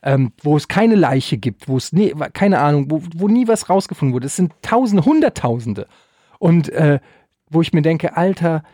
Ähm, 0.04 0.32
wo 0.42 0.56
es 0.56 0.66
keine 0.66 0.96
Leiche 0.96 1.38
gibt, 1.38 1.68
wo 1.68 1.76
es 1.76 1.92
nie, 1.92 2.12
keine 2.32 2.58
Ahnung, 2.58 2.90
wo, 2.90 3.02
wo 3.14 3.28
nie 3.28 3.46
was 3.46 3.70
rausgefunden 3.70 4.12
wurde. 4.14 4.26
Es 4.26 4.34
sind 4.36 4.52
Tausende, 4.62 5.04
Hunderttausende. 5.04 5.86
Und 6.40 6.68
äh, 6.70 6.98
wo 7.50 7.60
ich 7.62 7.72
mir 7.72 7.82
denke, 7.82 8.16
Alter, 8.16 8.64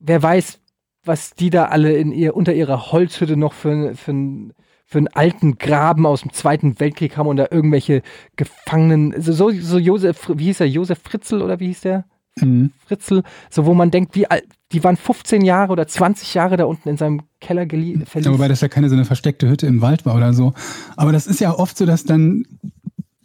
wer 0.00 0.20
weiß, 0.22 0.58
was 1.04 1.34
die 1.34 1.50
da 1.50 1.66
alle 1.66 1.92
in 1.96 2.10
ihr, 2.12 2.34
unter 2.36 2.52
ihrer 2.52 2.90
Holzhütte 2.90 3.36
noch 3.36 3.52
für, 3.52 3.94
für, 3.94 4.10
einen- 4.10 4.52
für 4.86 4.98
einen 4.98 5.08
alten 5.08 5.56
Graben 5.58 6.04
aus 6.04 6.22
dem 6.22 6.32
Zweiten 6.32 6.80
Weltkrieg 6.80 7.16
haben 7.16 7.28
und 7.28 7.36
da 7.36 7.46
irgendwelche 7.50 8.02
Gefangenen, 8.34 9.14
so, 9.22 9.50
so, 9.50 9.78
Josef, 9.78 10.30
wie 10.34 10.46
hieß 10.46 10.60
er, 10.60 10.66
Josef 10.68 10.98
Fritzl 11.00 11.42
oder 11.42 11.60
wie 11.60 11.68
hieß 11.68 11.82
der? 11.82 12.04
Mhm. 12.46 12.70
Fritzl, 12.86 13.22
so 13.50 13.66
wo 13.66 13.74
man 13.74 13.90
denkt, 13.90 14.14
wie 14.14 14.26
alt, 14.30 14.44
die 14.72 14.82
waren 14.84 14.96
15 14.96 15.42
Jahre 15.44 15.72
oder 15.72 15.86
20 15.86 16.34
Jahre 16.34 16.56
da 16.56 16.64
unten 16.64 16.88
in 16.88 16.96
seinem 16.96 17.22
Keller 17.40 17.62
gelie- 17.64 17.98
Ja, 18.20 18.32
wobei 18.32 18.48
das 18.48 18.60
ja 18.60 18.68
keine 18.68 18.88
so 18.88 18.94
eine 18.94 19.04
versteckte 19.04 19.48
Hütte 19.48 19.66
im 19.66 19.80
Wald 19.82 20.06
war 20.06 20.14
oder 20.16 20.32
so. 20.32 20.52
Aber 20.96 21.12
das 21.12 21.26
ist 21.26 21.40
ja 21.40 21.52
oft 21.52 21.76
so, 21.76 21.86
dass 21.86 22.04
dann 22.04 22.44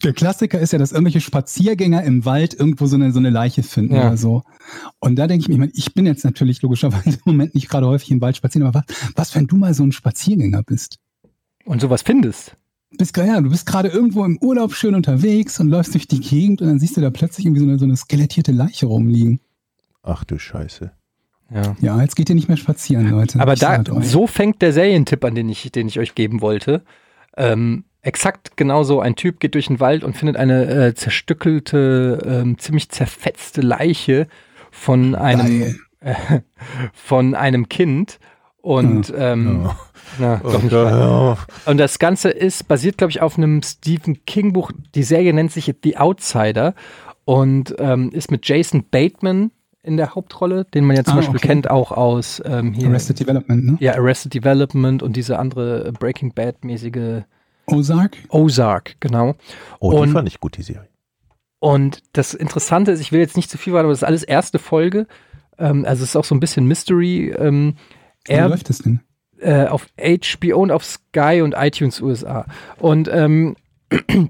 der 0.03 0.13
Klassiker 0.13 0.59
ist 0.59 0.73
ja, 0.73 0.79
dass 0.79 0.91
irgendwelche 0.91 1.21
Spaziergänger 1.21 2.03
im 2.03 2.25
Wald 2.25 2.53
irgendwo 2.53 2.85
so 2.85 2.95
eine, 2.95 3.11
so 3.11 3.19
eine 3.19 3.29
Leiche 3.29 3.63
finden 3.63 3.95
Ja. 3.95 4.07
oder 4.07 4.17
so. 4.17 4.43
Und 4.99 5.15
da 5.17 5.25
denke 5.27 5.43
ich 5.43 5.47
mir, 5.47 5.53
ich, 5.55 5.59
meine, 5.59 5.71
ich 5.73 5.93
bin 5.93 6.05
jetzt 6.05 6.25
natürlich 6.25 6.61
logischerweise 6.61 7.11
im 7.11 7.21
Moment 7.25 7.55
nicht 7.55 7.69
gerade 7.69 7.87
häufig 7.87 8.11
im 8.11 8.21
Wald 8.21 8.35
spazieren, 8.37 8.67
aber 8.67 8.83
was, 8.87 9.13
was, 9.15 9.35
wenn 9.35 9.47
du 9.47 9.55
mal 9.57 9.73
so 9.73 9.83
ein 9.83 9.91
Spaziergänger 9.91 10.63
bist? 10.63 10.97
und 11.65 11.81
sowas 11.81 12.03
findest. 12.03 12.55
Bist, 12.97 13.15
ja, 13.17 13.41
du 13.41 13.49
bist 13.49 13.65
gerade 13.65 13.89
irgendwo 13.89 14.23
im 14.25 14.37
Urlaub 14.41 14.73
schön 14.73 14.95
unterwegs 14.95 15.59
und 15.59 15.69
läufst 15.69 15.93
durch 15.93 16.07
die 16.07 16.19
Gegend 16.19 16.61
und 16.61 16.67
dann 16.67 16.79
siehst 16.79 16.97
du 16.97 17.01
da 17.01 17.09
plötzlich 17.09 17.45
irgendwie 17.45 17.61
so 17.61 17.67
eine, 17.67 17.79
so 17.79 17.85
eine 17.85 17.95
skelettierte 17.95 18.51
Leiche 18.51 18.85
rumliegen. 18.85 19.39
Ach 20.03 20.23
du 20.23 20.37
Scheiße. 20.37 20.91
Ja. 21.53 21.75
Ja, 21.79 22.01
jetzt 22.01 22.15
geht 22.15 22.29
ihr 22.29 22.35
nicht 22.35 22.47
mehr 22.47 22.57
spazieren, 22.57 23.09
Leute. 23.09 23.39
Aber 23.39 23.53
Ich 23.53 23.59
da, 23.59 23.83
so 24.01 24.27
fängt 24.27 24.61
der 24.61 24.73
Serientipp 24.73 25.23
an, 25.23 25.35
den 25.35 25.49
ich, 25.49 25.71
den 25.71 25.87
ich 25.87 25.99
euch 25.99 26.15
geben 26.15 26.41
wollte. 26.41 26.83
Ähm, 27.37 27.85
exakt 28.01 28.57
genauso. 28.57 28.99
Ein 28.99 29.15
Typ 29.15 29.39
geht 29.39 29.53
durch 29.53 29.67
den 29.67 29.79
Wald 29.79 30.03
und 30.03 30.17
findet 30.17 30.37
eine 30.37 30.65
äh, 30.65 30.93
zerstückelte, 30.95 32.21
ähm, 32.25 32.57
ziemlich 32.57 32.89
zerfetzte 32.89 33.61
Leiche 33.61 34.27
von 34.71 35.15
einem, 35.15 35.75
äh, 35.99 36.15
von 36.93 37.35
einem 37.35 37.69
Kind. 37.69 38.19
Und 38.57 39.13
ähm, 39.15 39.69
na, 40.19 40.39
wahr. 40.43 40.71
Ja. 40.71 41.37
Und 41.71 41.77
das 41.77 41.99
Ganze 41.99 42.29
ist 42.29 42.67
basiert, 42.67 42.97
glaube 42.97 43.11
ich, 43.11 43.21
auf 43.21 43.37
einem 43.37 43.61
Stephen 43.63 44.25
King 44.25 44.53
Buch. 44.53 44.71
Die 44.95 45.03
Serie 45.03 45.33
nennt 45.33 45.51
sich 45.51 45.73
The 45.83 45.97
Outsider 45.97 46.73
und 47.25 47.75
ähm, 47.79 48.11
ist 48.11 48.31
mit 48.31 48.47
Jason 48.47 48.85
Bateman 48.89 49.51
in 49.83 49.97
der 49.97 50.15
Hauptrolle, 50.15 50.65
den 50.65 50.85
man 50.85 50.95
ja 50.95 51.03
zum 51.03 51.13
Ah, 51.13 51.17
Beispiel 51.17 51.37
okay. 51.37 51.47
kennt 51.47 51.69
auch 51.69 51.91
aus 51.91 52.41
ähm, 52.45 52.73
hier. 52.73 52.87
Arrested 52.89 53.19
Development, 53.19 53.63
ne? 53.65 53.77
Ja, 53.79 53.93
Arrested 53.95 54.33
Development 54.33 55.03
und 55.03 55.15
diese 55.15 55.37
andere 55.37 55.87
äh, 55.87 55.91
Breaking 55.91 56.33
Bad-mäßige 56.33 57.23
Ozark? 57.67 58.17
Ozark, 58.29 58.95
genau. 58.99 59.35
Oh, 59.79 59.91
die 59.91 59.97
Und- 59.97 60.11
fand 60.13 60.27
ich 60.27 60.39
gut, 60.39 60.57
die 60.57 60.63
Serie. 60.63 60.87
Und 61.59 62.03
das 62.13 62.33
Interessante 62.35 62.91
ist, 62.91 62.99
ich 62.99 63.11
will 63.11 63.19
jetzt 63.21 63.35
nicht 63.37 63.49
zu 63.49 63.57
viel 63.57 63.73
warten, 63.73 63.85
aber 63.85 63.91
das 63.93 63.99
ist 63.99 64.07
alles 64.07 64.23
erste 64.23 64.59
Folge. 64.59 65.07
Ähm, 65.57 65.83
also 65.85 66.03
es 66.03 66.09
ist 66.09 66.15
auch 66.15 66.25
so 66.25 66.35
ein 66.35 66.39
bisschen 66.39 66.67
Mystery. 66.67 67.31
Ähm, 67.37 67.75
Wie 68.25 68.33
er 68.33 68.49
läuft 68.49 68.69
das 68.69 68.79
denn? 68.79 68.99
Äh, 69.39 69.65
auf 69.67 69.87
HBO 69.97 70.61
und 70.61 70.71
auf 70.71 70.83
Sky 70.83 71.41
und 71.41 71.53
iTunes 71.57 72.01
USA. 72.01 72.45
Und 72.77 73.09
ähm, 73.11 73.55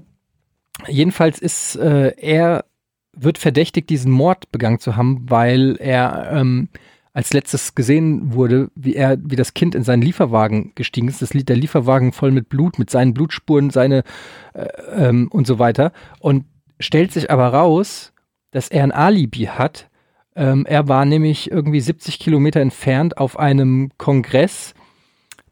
jedenfalls 0.88 1.38
ist 1.38 1.76
äh, 1.76 2.14
er 2.18 2.64
wird 3.12 3.38
verdächtigt, 3.38 3.88
diesen 3.88 4.12
Mord 4.12 4.50
begangen 4.52 4.78
zu 4.78 4.96
haben, 4.96 5.24
weil 5.28 5.76
er 5.80 6.30
ähm, 6.32 6.68
als 7.16 7.32
letztes 7.32 7.74
gesehen 7.74 8.34
wurde, 8.34 8.70
wie 8.74 8.94
er, 8.94 9.16
wie 9.18 9.36
das 9.36 9.54
Kind 9.54 9.74
in 9.74 9.84
seinen 9.84 10.02
Lieferwagen 10.02 10.72
gestiegen 10.74 11.08
ist. 11.08 11.22
Das 11.22 11.32
Lied 11.32 11.48
der 11.48 11.56
Lieferwagen 11.56 12.12
voll 12.12 12.30
mit 12.30 12.50
Blut, 12.50 12.78
mit 12.78 12.90
seinen 12.90 13.14
Blutspuren, 13.14 13.70
seine 13.70 14.04
äh, 14.52 14.66
ähm, 14.94 15.28
und 15.28 15.46
so 15.46 15.58
weiter. 15.58 15.92
Und 16.20 16.44
stellt 16.78 17.12
sich 17.12 17.30
aber 17.30 17.48
raus, 17.48 18.12
dass 18.50 18.68
er 18.68 18.84
ein 18.84 18.92
Alibi 18.92 19.46
hat. 19.46 19.88
Ähm, 20.34 20.66
er 20.66 20.88
war 20.88 21.06
nämlich 21.06 21.50
irgendwie 21.50 21.80
70 21.80 22.18
Kilometer 22.18 22.60
entfernt 22.60 23.16
auf 23.16 23.38
einem 23.38 23.90
Kongress 23.96 24.74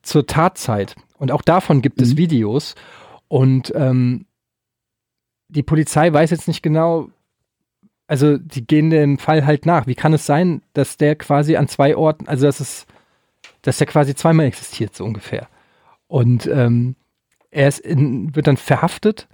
zur 0.05 0.27
Tatzeit. 0.27 0.95
Und 1.19 1.33
auch 1.33 1.43
davon 1.43 1.83
gibt 1.83 2.01
es 2.01 2.13
Mhm. 2.13 2.19
Videos. 2.19 2.75
Und 3.29 3.73
ähm, 3.75 4.27
die 5.49 5.63
Polizei 5.63 6.13
weiß 6.13 6.31
jetzt 6.31 6.49
nicht 6.49 6.63
genau, 6.63 7.09
also 8.07 8.37
die 8.37 8.67
gehen 8.67 8.91
dem 8.91 9.19
Fall 9.19 9.47
halt 9.47 9.67
nach. 9.67 9.87
Wie 9.87 9.95
kann 9.95 10.13
es 10.13 10.27
sein, 10.27 10.63
dass 10.73 10.97
der 10.97 11.17
quasi 11.17 11.57
an 11.57 11.69
zwei 11.69 11.97
Orten, 11.97 12.29
also 12.29 12.47
dass 12.47 12.61
es, 12.61 12.87
dass 13.63 13.79
der 13.79 13.87
quasi 13.87 14.15
zweimal 14.15 14.47
existiert, 14.47 14.95
so 14.95 15.05
ungefähr. 15.05 15.49
Und 16.07 16.47
ähm, 16.47 16.97
er 17.51 17.69
ist 17.69 17.81
in, 17.81 18.35
wird 18.35 18.47
dann 18.47 18.57
verhaftet 18.57 19.29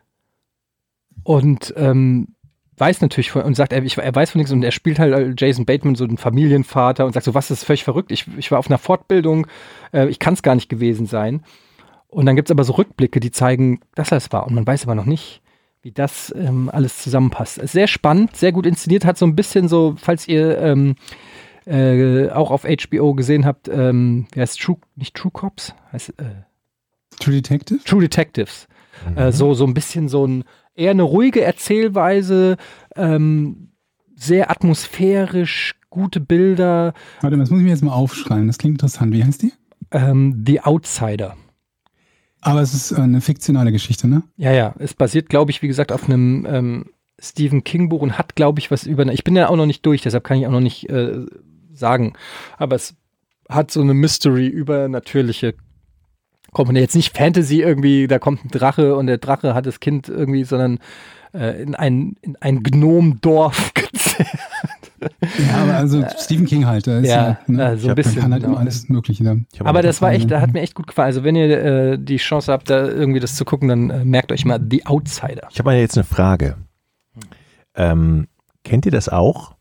und 1.24 1.74
ähm, 1.76 2.34
weiß 2.80 3.00
natürlich 3.02 3.30
von, 3.30 3.42
und 3.42 3.54
sagt, 3.54 3.72
er, 3.72 3.82
ich, 3.82 3.98
er 3.98 4.14
weiß 4.14 4.30
von 4.30 4.38
nichts 4.38 4.52
und 4.52 4.62
er 4.62 4.72
spielt 4.72 4.98
halt 4.98 5.12
äh, 5.12 5.34
Jason 5.36 5.66
Bateman, 5.66 5.94
so 5.94 6.06
den 6.06 6.16
Familienvater 6.16 7.04
und 7.04 7.12
sagt 7.12 7.26
so, 7.26 7.34
was 7.34 7.50
ist 7.50 7.64
völlig 7.64 7.84
verrückt. 7.84 8.10
Ich, 8.10 8.26
ich 8.38 8.50
war 8.50 8.58
auf 8.58 8.68
einer 8.68 8.78
Fortbildung, 8.78 9.46
äh, 9.92 10.08
ich 10.08 10.18
kann 10.18 10.34
es 10.34 10.42
gar 10.42 10.54
nicht 10.54 10.68
gewesen 10.68 11.06
sein. 11.06 11.42
Und 12.08 12.26
dann 12.26 12.34
gibt 12.34 12.48
es 12.48 12.50
aber 12.50 12.64
so 12.64 12.72
Rückblicke, 12.72 13.20
die 13.20 13.30
zeigen, 13.30 13.80
dass 13.94 14.10
er 14.10 14.16
es 14.16 14.32
war. 14.32 14.46
Und 14.46 14.54
man 14.54 14.66
weiß 14.66 14.84
aber 14.84 14.96
noch 14.96 15.04
nicht, 15.04 15.42
wie 15.82 15.92
das 15.92 16.34
ähm, 16.36 16.68
alles 16.72 16.98
zusammenpasst. 16.98 17.58
Ist 17.58 17.72
Sehr 17.72 17.86
spannend, 17.86 18.36
sehr 18.36 18.52
gut 18.52 18.66
inszeniert, 18.66 19.04
hat 19.04 19.16
so 19.16 19.26
ein 19.26 19.36
bisschen 19.36 19.68
so, 19.68 19.94
falls 19.96 20.26
ihr 20.26 20.58
ähm, 20.58 20.96
äh, 21.66 22.30
auch 22.30 22.50
auf 22.50 22.64
HBO 22.64 23.14
gesehen 23.14 23.46
habt, 23.46 23.68
ähm, 23.68 24.26
wie 24.32 24.40
heißt 24.40 24.60
True, 24.60 24.78
nicht 24.96 25.14
True 25.14 25.30
Cops, 25.30 25.74
heißt 25.92 26.10
äh, 26.18 26.42
True 27.20 27.34
Detective? 27.34 27.80
True 27.84 28.00
Detectives. 28.00 28.66
Äh, 29.16 29.32
so, 29.32 29.54
so 29.54 29.64
ein 29.64 29.74
bisschen 29.74 30.08
so 30.08 30.26
ein, 30.26 30.44
eher 30.80 30.90
eine 30.90 31.02
ruhige 31.02 31.42
Erzählweise, 31.42 32.56
ähm, 32.96 33.72
sehr 34.16 34.50
atmosphärisch, 34.50 35.76
gute 35.90 36.20
Bilder, 36.20 36.94
Warte, 37.20 37.36
das 37.36 37.50
muss 37.50 37.58
ich 37.60 37.64
mir 37.64 37.70
jetzt 37.70 37.82
mal 37.82 37.92
aufschreiben. 37.92 38.46
Das 38.46 38.58
klingt 38.58 38.74
interessant. 38.74 39.12
Wie 39.12 39.24
heißt 39.24 39.42
die? 39.42 39.52
ähm, 39.90 40.44
The 40.46 40.60
Outsider. 40.60 41.36
Aber 42.40 42.60
es 42.62 42.74
ist 42.74 42.92
äh, 42.92 43.00
eine 43.00 43.20
fiktionale 43.20 43.72
Geschichte, 43.72 44.08
ne? 44.08 44.22
Ja, 44.36 44.52
ja, 44.52 44.74
es 44.78 44.94
basiert, 44.94 45.28
glaube 45.28 45.50
ich, 45.50 45.62
wie 45.62 45.68
gesagt, 45.68 45.92
auf 45.92 46.08
einem 46.08 46.46
ähm, 46.48 46.84
Stephen 47.18 47.64
King 47.64 47.88
Buch 47.88 48.00
und 48.00 48.16
hat, 48.16 48.34
glaube 48.34 48.60
ich, 48.60 48.70
was 48.70 48.86
über. 48.86 49.06
Ich 49.12 49.24
bin 49.24 49.36
ja 49.36 49.48
auch 49.48 49.56
noch 49.56 49.66
nicht 49.66 49.84
durch, 49.84 50.02
deshalb 50.02 50.24
kann 50.24 50.38
ich 50.38 50.46
auch 50.46 50.52
noch 50.52 50.60
nicht 50.60 50.88
äh, 50.88 51.26
sagen. 51.72 52.14
Aber 52.56 52.76
es 52.76 52.94
hat 53.48 53.70
so 53.70 53.80
eine 53.80 53.94
Mystery 53.94 54.46
übernatürliche 54.46 55.54
Komponente. 56.52 56.82
Jetzt 56.82 56.96
nicht 56.96 57.16
Fantasy 57.16 57.60
irgendwie, 57.60 58.06
da 58.06 58.18
kommt 58.18 58.44
ein 58.44 58.48
Drache 58.48 58.96
und 58.96 59.06
der 59.06 59.18
Drache 59.18 59.54
hat 59.54 59.66
das 59.66 59.80
Kind 59.80 60.08
irgendwie, 60.08 60.44
sondern 60.44 60.78
äh, 61.32 61.62
in 61.62 61.74
ein, 61.74 62.16
in 62.22 62.36
ein 62.40 62.62
Gnomendorf 62.62 63.72
gezerrt. 63.74 64.28
Ja, 65.38 65.62
aber 65.62 65.74
also 65.76 66.04
Stephen 66.18 66.46
King 66.46 66.66
halt. 66.66 66.86
Da 66.86 66.98
ist 66.98 67.08
ja, 67.08 67.38
ne? 67.46 67.72
äh, 67.72 67.76
so 67.76 67.86
ein 67.86 67.90
hab- 67.90 67.96
Man 67.96 67.96
bisschen. 67.96 68.20
kann 68.20 68.32
halt 68.32 68.42
genau. 68.42 68.54
immer 68.54 68.60
alles 68.60 68.88
Mögliche 68.88 69.24
hab 69.24 69.66
Aber 69.66 69.82
das 69.82 70.02
war 70.02 70.12
echt, 70.12 70.30
da 70.30 70.40
hat 70.40 70.52
mir 70.52 70.60
echt 70.60 70.74
gut 70.74 70.86
gefallen. 70.86 71.06
Also 71.06 71.24
wenn 71.24 71.36
ihr 71.36 71.64
äh, 71.64 71.98
die 71.98 72.18
Chance 72.18 72.52
habt, 72.52 72.68
da 72.68 72.86
irgendwie 72.86 73.20
das 73.20 73.36
zu 73.36 73.44
gucken, 73.44 73.68
dann 73.68 73.90
äh, 73.90 74.04
merkt 74.04 74.32
euch 74.32 74.44
mal 74.44 74.60
The 74.68 74.86
Outsider. 74.86 75.48
Ich 75.50 75.58
habe 75.58 75.70
mal 75.70 75.78
jetzt 75.78 75.96
eine 75.96 76.04
Frage. 76.04 76.56
Ähm, 77.74 78.26
kennt 78.64 78.84
ihr 78.84 78.92
das 78.92 79.08
auch, 79.08 79.54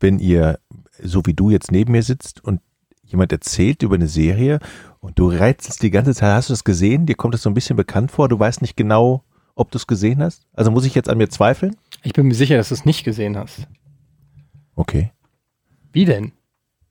wenn 0.00 0.18
ihr, 0.18 0.58
so 1.02 1.26
wie 1.26 1.34
du 1.34 1.50
jetzt 1.50 1.70
neben 1.70 1.92
mir 1.92 2.02
sitzt 2.02 2.42
und 2.42 2.60
jemand 3.04 3.32
erzählt 3.32 3.82
über 3.82 3.96
eine 3.96 4.08
Serie 4.08 4.60
und 5.02 5.18
du 5.18 5.28
rätselst 5.28 5.82
die 5.82 5.90
ganze 5.90 6.14
Zeit, 6.14 6.32
hast 6.32 6.48
du 6.48 6.54
das 6.54 6.64
gesehen? 6.64 7.04
Dir 7.04 7.14
kommt 7.14 7.34
das 7.34 7.42
so 7.42 7.50
ein 7.50 7.54
bisschen 7.54 7.76
bekannt 7.76 8.10
vor, 8.10 8.30
du 8.30 8.38
weißt 8.38 8.62
nicht 8.62 8.76
genau, 8.76 9.22
ob 9.54 9.70
du 9.70 9.76
es 9.76 9.86
gesehen 9.86 10.22
hast? 10.22 10.46
Also 10.54 10.70
muss 10.70 10.86
ich 10.86 10.94
jetzt 10.94 11.10
an 11.10 11.18
mir 11.18 11.28
zweifeln? 11.28 11.76
Ich 12.02 12.14
bin 12.14 12.26
mir 12.26 12.34
sicher, 12.34 12.56
dass 12.56 12.70
du 12.70 12.74
es 12.74 12.86
nicht 12.86 13.04
gesehen 13.04 13.36
hast. 13.36 13.66
Okay. 14.74 15.12
Wie 15.92 16.06
denn? 16.06 16.32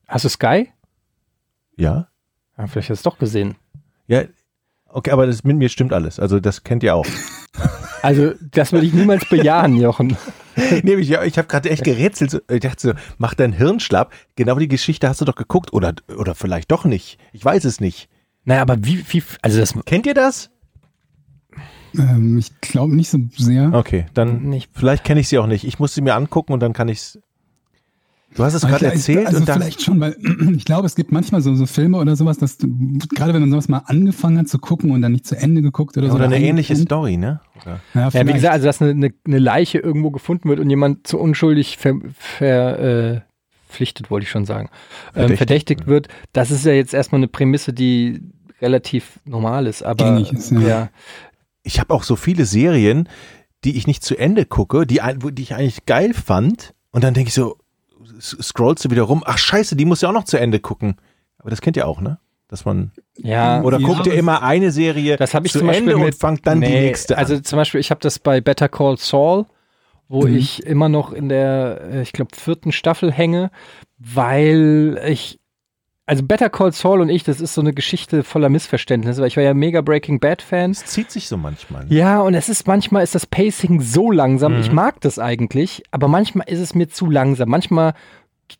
Hast 0.07 0.25
du 0.25 0.29
Sky? 0.29 0.69
Ja. 1.75 2.09
Ja, 2.57 2.67
vielleicht 2.67 2.91
hast 2.91 3.03
du 3.03 3.09
es 3.09 3.13
doch 3.13 3.17
gesehen. 3.17 3.55
Ja, 4.07 4.25
Okay, 4.93 5.11
aber 5.11 5.25
das 5.25 5.43
mit 5.43 5.57
mir 5.57 5.69
stimmt 5.69 5.93
alles. 5.93 6.19
Also 6.19 6.39
das 6.39 6.63
kennt 6.63 6.83
ihr 6.83 6.95
auch. 6.95 7.05
Also, 8.01 8.33
das 8.51 8.71
würde 8.71 8.87
ich 8.87 8.93
niemals 8.93 9.27
bejahen, 9.29 9.77
Jochen. 9.79 10.17
nee, 10.83 10.95
ich, 10.95 11.11
ich 11.11 11.37
habe 11.37 11.47
gerade 11.47 11.69
echt 11.69 11.83
gerätselt. 11.83 12.41
Ich 12.49 12.59
dachte 12.59 12.81
so, 12.81 12.93
mach 13.17 13.33
dein 13.33 13.53
Hirn 13.53 13.79
schlapp. 13.79 14.13
Genau 14.35 14.57
die 14.57 14.67
Geschichte 14.67 15.07
hast 15.07 15.21
du 15.21 15.25
doch 15.25 15.35
geguckt. 15.35 15.73
Oder, 15.73 15.93
oder 16.17 16.35
vielleicht 16.35 16.71
doch 16.71 16.85
nicht. 16.85 17.17
Ich 17.31 17.43
weiß 17.43 17.65
es 17.65 17.79
nicht. 17.79 18.09
Naja, 18.43 18.61
aber 18.61 18.83
wie, 18.83 19.05
wie, 19.09 19.23
also 19.41 19.59
das 19.59 19.75
Kennt 19.85 20.05
ihr 20.05 20.13
das? 20.13 20.49
Ähm, 21.97 22.37
ich 22.37 22.59
glaube 22.61 22.95
nicht 22.95 23.09
so 23.09 23.19
sehr. 23.35 23.73
Okay, 23.73 24.05
dann 24.13 24.43
Nicht. 24.43 24.69
vielleicht 24.73 25.03
kenne 25.03 25.19
ich 25.19 25.27
sie 25.27 25.39
auch 25.39 25.47
nicht. 25.47 25.65
Ich 25.65 25.79
muss 25.79 25.93
sie 25.93 26.01
mir 26.01 26.15
angucken 26.15 26.53
und 26.53 26.59
dann 26.61 26.73
kann 26.73 26.89
ich's. 26.89 27.19
Du 28.35 28.43
hast 28.43 28.53
es 28.53 28.61
gerade 28.61 28.85
erzählt 28.85 29.27
also 29.27 29.39
und 29.39 29.49
dann. 29.49 29.61
vielleicht 29.61 29.81
schon, 29.81 29.99
weil 29.99 30.15
ich 30.55 30.63
glaube, 30.63 30.85
es 30.85 30.95
gibt 30.95 31.11
manchmal 31.11 31.41
so, 31.41 31.53
so 31.55 31.65
Filme 31.65 31.97
oder 31.97 32.15
sowas, 32.15 32.37
dass 32.37 32.57
du, 32.57 32.67
gerade 33.13 33.33
wenn 33.33 33.41
man 33.41 33.51
sowas 33.51 33.67
mal 33.67 33.83
angefangen 33.85 34.37
hat 34.37 34.47
zu 34.47 34.57
gucken 34.57 34.91
und 34.91 35.01
dann 35.01 35.11
nicht 35.11 35.25
zu 35.25 35.35
Ende 35.37 35.61
geguckt 35.61 35.97
oder 35.97 36.07
so. 36.09 36.15
Oder 36.15 36.25
eine 36.25 36.39
ähnliche 36.39 36.73
eingepennt. 36.73 36.87
Story, 36.87 37.17
ne? 37.17 37.41
Ja, 37.93 38.09
Ja, 38.09 38.27
wie 38.27 38.33
gesagt, 38.33 38.53
also 38.53 38.65
dass 38.65 38.81
eine, 38.81 38.91
eine, 38.91 39.13
eine 39.25 39.39
Leiche 39.39 39.79
irgendwo 39.79 40.11
gefunden 40.11 40.47
wird 40.47 40.59
und 40.59 40.69
jemand 40.69 41.07
zu 41.07 41.19
unschuldig 41.19 41.77
ver, 41.77 41.95
ver, 42.17 42.79
äh, 42.79 43.21
pflichtet, 43.67 44.09
wollte 44.09 44.23
ich 44.23 44.29
schon 44.29 44.45
sagen, 44.45 44.69
ähm, 44.69 45.11
Verdächtigt. 45.13 45.37
verdächtigt 45.37 45.87
wird, 45.87 46.07
das 46.33 46.51
ist 46.51 46.65
ja 46.65 46.73
jetzt 46.73 46.93
erstmal 46.93 47.19
eine 47.19 47.27
Prämisse, 47.27 47.73
die 47.73 48.21
relativ 48.61 49.19
normal 49.25 49.67
ist, 49.67 49.83
aber 49.83 50.05
Gängig 50.05 50.31
ist, 50.31 50.51
ja. 50.51 50.59
ja. 50.59 50.89
Ich 51.63 51.79
habe 51.79 51.93
auch 51.93 52.03
so 52.03 52.15
viele 52.15 52.45
Serien, 52.45 53.07
die 53.63 53.77
ich 53.77 53.87
nicht 53.87 54.03
zu 54.03 54.17
Ende 54.17 54.45
gucke, 54.45 54.87
die, 54.87 54.99
die 55.31 55.41
ich 55.41 55.53
eigentlich 55.53 55.85
geil 55.85 56.13
fand. 56.13 56.73
Und 56.91 57.03
dann 57.03 57.13
denke 57.13 57.29
ich 57.29 57.33
so, 57.33 57.57
scrollst 58.21 58.85
du 58.85 58.91
wieder 58.91 59.03
rum, 59.03 59.23
ach 59.25 59.37
scheiße, 59.37 59.75
die 59.75 59.85
muss 59.85 60.01
ja 60.01 60.09
auch 60.09 60.13
noch 60.13 60.23
zu 60.25 60.37
Ende 60.39 60.59
gucken. 60.59 60.95
Aber 61.39 61.49
das 61.49 61.61
kennt 61.61 61.75
ihr 61.77 61.87
auch, 61.87 62.01
ne? 62.01 62.19
Dass 62.47 62.65
man. 62.65 62.91
ja, 63.17 63.61
Oder 63.63 63.79
guckt 63.79 64.05
ihr 64.07 64.13
immer 64.13 64.43
eine 64.43 64.71
Serie 64.71 65.15
Das 65.17 65.33
ich 65.33 65.51
zu 65.53 65.65
Ende 65.67 65.95
mit, 65.95 66.05
und 66.05 66.15
fangt 66.15 66.45
dann 66.45 66.59
die 66.61 66.67
Nee, 66.67 66.81
nächste 66.87 67.17
an. 67.17 67.23
Also 67.23 67.39
zum 67.39 67.57
Beispiel, 67.57 67.79
ich 67.79 67.91
habe 67.91 68.01
das 68.01 68.19
bei 68.19 68.41
Better 68.41 68.67
Call 68.69 68.97
Saul, 68.97 69.45
wo 70.09 70.27
Mhm. 70.27 70.35
ich 70.35 70.65
immer 70.65 70.89
noch 70.89 71.13
in 71.13 71.29
der, 71.29 71.81
äh, 71.89 72.01
ich 72.01 72.11
glaube, 72.11 72.35
vierten 72.35 72.71
Staffel 72.73 73.11
hänge, 73.11 73.51
weil 73.97 75.01
ich, 75.07 75.39
also 76.11 76.23
Better 76.23 76.49
Call 76.49 76.73
Saul 76.73 76.99
und 76.99 77.07
ich, 77.07 77.23
das 77.23 77.39
ist 77.39 77.53
so 77.53 77.61
eine 77.61 77.71
Geschichte 77.71 78.23
voller 78.23 78.49
Missverständnisse, 78.49 79.21
weil 79.21 79.29
ich 79.29 79.37
war 79.37 79.45
ja 79.45 79.53
mega 79.53 79.79
Breaking 79.79 80.19
Bad 80.19 80.41
Fan. 80.41 80.71
Es 80.71 80.85
zieht 80.85 81.09
sich 81.09 81.29
so 81.29 81.37
manchmal. 81.37 81.85
ne? 81.85 81.95
Ja, 81.95 82.19
und 82.19 82.33
es 82.33 82.49
ist 82.49 82.67
manchmal 82.67 83.01
ist 83.01 83.15
das 83.15 83.25
Pacing 83.25 83.79
so 83.79 84.11
langsam. 84.11 84.59
Ich 84.59 84.73
mag 84.73 84.99
das 84.99 85.19
eigentlich, 85.19 85.83
aber 85.89 86.09
manchmal 86.09 86.49
ist 86.49 86.59
es 86.59 86.75
mir 86.75 86.89
zu 86.89 87.09
langsam. 87.09 87.47
Manchmal 87.47 87.93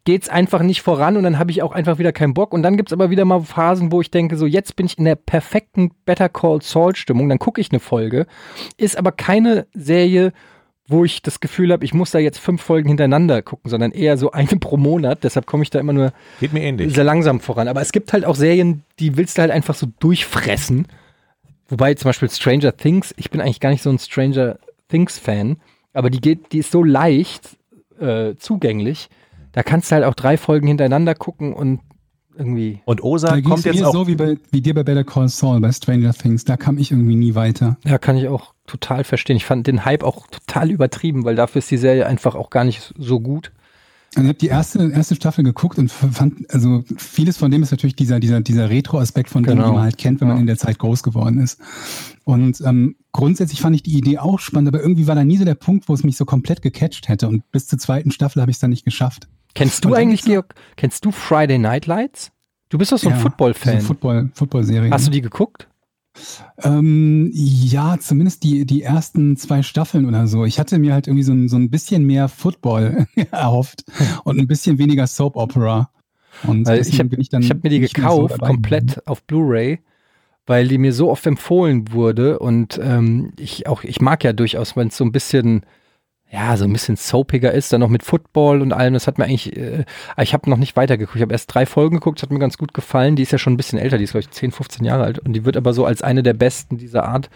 geht's 0.06 0.30
einfach 0.30 0.62
nicht 0.62 0.82
voran 0.82 1.18
und 1.18 1.24
dann 1.24 1.40
habe 1.40 1.52
ich 1.52 1.62
auch 1.62 1.74
einfach 1.74 2.00
wieder 2.00 2.14
keinen 2.14 2.34
Bock. 2.34 2.54
Und 2.54 2.64
dann 2.64 2.78
gibt's 2.78 2.94
aber 2.94 3.10
wieder 3.10 3.26
mal 3.26 3.42
Phasen, 3.42 3.92
wo 3.92 4.00
ich 4.00 4.12
denke, 4.12 4.38
so 4.38 4.46
jetzt 4.46 4.78
bin 4.78 4.86
ich 4.86 4.98
in 4.98 5.04
der 5.04 5.16
perfekten 5.16 5.92
Better 6.06 6.30
Call 6.30 6.62
Saul 6.62 6.96
Stimmung. 6.96 7.28
Dann 7.28 7.38
gucke 7.38 7.60
ich 7.60 7.70
eine 7.70 7.82
Folge. 7.82 8.28
Ist 8.78 8.98
aber 8.98 9.12
keine 9.12 9.68
Serie, 9.74 10.32
wo 10.92 11.06
ich 11.06 11.22
das 11.22 11.40
Gefühl 11.40 11.72
habe, 11.72 11.86
ich 11.86 11.94
muss 11.94 12.12
da 12.12 12.20
jetzt 12.20 12.40
fünf 12.40 12.62
Folgen 12.62 12.90
hintereinander 12.90 13.42
gucken, 13.42 13.70
sondern 13.70 13.92
eher 13.92 14.18
so 14.18 14.32
eine 14.32 14.48
pro 14.60 14.78
Monat. 14.78 15.24
Deshalb 15.24 15.46
komme 15.46 15.64
ich 15.64 15.70
da 15.70 15.80
immer 15.80 15.94
nur 15.94 16.14
Geht 16.40 16.54
mir 16.54 16.62
ähnlich. 16.62 16.94
sehr 16.94 17.04
langsam 17.04 17.40
voran. 17.40 17.68
Aber 17.68 17.82
es 17.82 17.92
gibt 17.92 18.14
halt 18.14 18.26
auch 18.26 18.36
Serien, 18.36 18.84
die 19.00 19.18
willst 19.18 19.38
du 19.38 19.42
halt 19.42 19.52
einfach 19.52 19.76
so 19.76 19.88
durchfressen. 20.00 20.88
Wobei 21.70 21.94
zum 21.94 22.10
Beispiel 22.10 22.30
Stranger 22.30 22.76
Things, 22.76 23.14
ich 23.18 23.32
bin 23.32 23.40
eigentlich 23.40 23.60
gar 23.62 23.70
nicht 23.70 23.82
so 23.82 23.90
ein 23.90 24.00
Stranger 24.00 24.58
Things-Fan, 24.90 25.58
aber 25.94 26.10
die 26.10 26.20
geht, 26.20 26.52
die 26.52 26.60
ist 26.60 26.72
so 26.72 26.84
leicht 26.84 27.58
äh, 28.00 28.36
zugänglich. 28.36 29.10
Da 29.54 29.64
kannst 29.64 29.90
du 29.92 29.96
halt 29.96 30.06
auch 30.06 30.14
drei 30.14 30.38
Folgen 30.38 30.68
hintereinander 30.68 31.16
gucken 31.16 31.54
und 31.54 31.80
irgendwie. 32.36 32.82
Und 32.86 33.00
da 33.00 33.04
Osa 33.04 33.36
ging 33.36 33.46
kommt 33.46 33.66
jetzt 33.66 33.80
mir 33.80 33.88
auch. 33.88 33.94
so 33.94 34.08
wie, 34.08 34.16
bei, 34.16 34.38
wie 34.52 34.62
dir 34.62 34.74
bei 34.74 34.84
Better 34.84 35.04
Call 35.04 35.30
Saul, 35.30 35.60
bei 35.60 35.72
Stranger 35.72 36.14
Things. 36.14 36.46
Da 36.46 36.58
kam 36.58 36.78
ich 36.78 36.92
irgendwie 36.92 37.16
nie 37.16 37.36
weiter. 37.36 37.78
Ja, 37.86 37.98
kann 37.98 38.18
ich 38.18 38.28
auch 38.28 38.54
total 38.72 39.04
verstehen. 39.04 39.36
Ich 39.38 39.46
fand 39.46 39.68
den 39.68 39.86
Hype 39.86 40.04
auch 40.04 40.28
total 40.28 40.72
übertrieben, 40.72 41.24
weil 41.26 41.36
dafür 41.36 41.60
ist 41.60 41.70
die 41.72 41.78
Serie 41.78 42.06
einfach 42.08 42.36
auch 42.36 42.50
gar 42.50 42.64
nicht 42.64 42.94
so 42.98 43.20
gut. 43.20 43.52
Also 44.14 44.24
ich 44.24 44.28
habe 44.30 44.40
die 44.40 44.48
erste, 44.48 44.92
erste 44.92 45.16
Staffel 45.16 45.44
geguckt 45.46 45.78
und 45.78 45.90
fand, 45.90 46.54
also 46.54 46.84
vieles 46.98 47.38
von 47.38 47.50
dem 47.50 47.64
ist 47.64 47.72
natürlich 47.72 47.96
dieser, 47.96 48.20
dieser, 48.20 48.42
dieser 48.42 48.70
Retro-Aspekt 48.70 49.30
von 49.30 49.44
dem, 49.44 49.56
Genau. 49.56 49.68
den 49.68 49.74
man 49.76 49.84
halt 49.84 49.98
kennt, 49.98 50.20
wenn 50.20 50.28
man 50.28 50.38
Ja. 50.38 50.42
in 50.42 50.48
der 50.48 50.58
Zeit 50.58 50.80
groß 50.80 51.02
geworden 51.02 51.40
ist. 51.40 51.62
Und 52.26 52.60
ähm, 52.62 52.98
grundsätzlich 53.14 53.62
fand 53.62 53.74
ich 53.76 53.84
die 53.84 53.98
Idee 53.98 54.18
auch 54.18 54.40
spannend, 54.40 54.68
aber 54.68 54.82
irgendwie 54.82 55.08
war 55.08 55.16
da 55.16 55.24
nie 55.24 55.38
so 55.38 55.46
der 55.46 55.56
Punkt, 55.56 55.88
wo 55.88 55.94
es 55.94 56.04
mich 56.04 56.18
so 56.18 56.26
komplett 56.26 56.62
gecatcht 56.62 57.08
hätte. 57.08 57.30
Und 57.30 57.50
bis 57.52 57.68
zur 57.68 57.80
zweiten 57.80 58.12
Staffel 58.12 58.42
habe 58.42 58.52
ich 58.52 58.56
es 58.58 58.62
dann 58.62 58.72
nicht 58.72 58.84
geschafft. 58.84 59.30
Kennst 59.54 59.86
du 59.86 59.94
eigentlich, 59.94 60.24
Georg, 60.24 60.56
kennst 60.76 61.06
du 61.06 61.12
Friday 61.12 61.58
Night 61.58 61.86
Lights? 61.86 62.32
Du 62.68 62.78
bist 62.78 62.92
doch 62.92 62.98
so 62.98 63.08
ein 63.10 63.16
Ja, 63.16 63.22
Football-Fan. 63.22 63.80
So 63.82 63.88
Football, 63.88 64.30
Football-Serie. 64.34 64.92
Hast 64.92 65.08
du 65.08 65.12
die 65.12 65.22
geguckt? 65.22 65.68
Ähm, 66.64 67.30
ja, 67.34 67.98
zumindest 68.00 68.44
die, 68.44 68.66
die 68.66 68.82
ersten 68.84 69.38
zwei 69.38 69.64
Staffeln 69.64 70.06
oder 70.06 70.28
so. 70.28 70.46
Ich 70.46 70.60
hatte 70.60 70.78
mir 70.78 70.94
halt 70.94 71.08
irgendwie 71.08 71.24
so 71.24 71.34
ein, 71.34 71.48
so 71.48 71.56
ein 71.56 71.70
bisschen 71.70 72.06
mehr 72.06 72.28
Football 72.28 73.08
erhofft 73.32 73.86
und 74.24 74.40
ein 74.40 74.48
bisschen 74.48 74.78
weniger 74.78 75.08
Soap 75.08 75.36
Opera. 75.36 75.90
Und 76.48 76.68
Weil 76.68 76.82
ich 76.82 77.00
habe 77.00 77.10
bin 77.10 77.22
hab 77.22 77.64
mir 77.64 77.70
die 77.70 77.86
so 77.86 77.94
gekauft, 77.94 78.34
dabei. 78.34 78.48
komplett 78.48 79.08
auf 79.08 79.24
Blu-ray, 79.24 79.80
weil 80.46 80.68
die 80.68 80.78
mir 80.78 80.94
so 80.94 81.10
oft 81.10 81.26
empfohlen 81.26 81.92
wurde 81.92 82.40
und 82.40 82.80
ähm, 82.82 83.34
ich 83.38 83.68
auch, 83.68 83.84
ich 83.84 84.02
mag 84.02 84.24
ja 84.24 84.34
durchaus, 84.34 84.76
wenn 84.76 84.88
es 84.88 84.98
so 84.98 85.04
ein 85.04 85.12
bisschen, 85.12 85.66
ja, 86.34 86.56
so 86.56 86.64
ein 86.64 86.72
bisschen 86.72 86.96
soapiger 86.96 87.52
ist, 87.52 87.74
dann 87.74 87.82
noch 87.82 87.90
mit 87.90 88.04
Football 88.04 88.62
und 88.62 88.72
allem, 88.72 88.94
das 88.94 89.06
hat 89.06 89.18
mir 89.18 89.26
eigentlich, 89.26 89.56
äh, 89.58 89.84
ich 90.22 90.34
habe 90.34 90.50
noch 90.50 90.58
nicht 90.58 90.78
weitergeguckt, 90.78 91.18
ich 91.18 91.22
habe 91.22 91.34
erst 91.34 91.54
drei 91.54 91.66
Folgen 91.66 91.96
geguckt, 91.96 92.20
das 92.20 92.24
hat 92.24 92.32
mir 92.32 92.40
ganz 92.40 92.58
gut 92.58 92.74
gefallen, 92.74 93.16
die 93.18 93.24
ist 93.24 93.32
ja 93.32 93.38
schon 93.38 93.54
ein 93.54 93.58
bisschen 93.58 93.78
älter, 93.78 93.98
die 93.98 94.06
ist 94.06 94.12
glaube 94.12 94.22
ich 94.24 94.32
10, 94.32 94.52
15 94.52 94.86
Jahre 94.86 95.04
alt 95.04 95.20
und 95.20 95.34
die 95.34 95.44
wird 95.44 95.58
aber 95.58 95.74
so 95.74 95.86
als 95.86 96.02
eine 96.02 96.24
der 96.24 96.34
besten 96.34 96.78
dieser 96.78 97.04
Art 97.06 97.30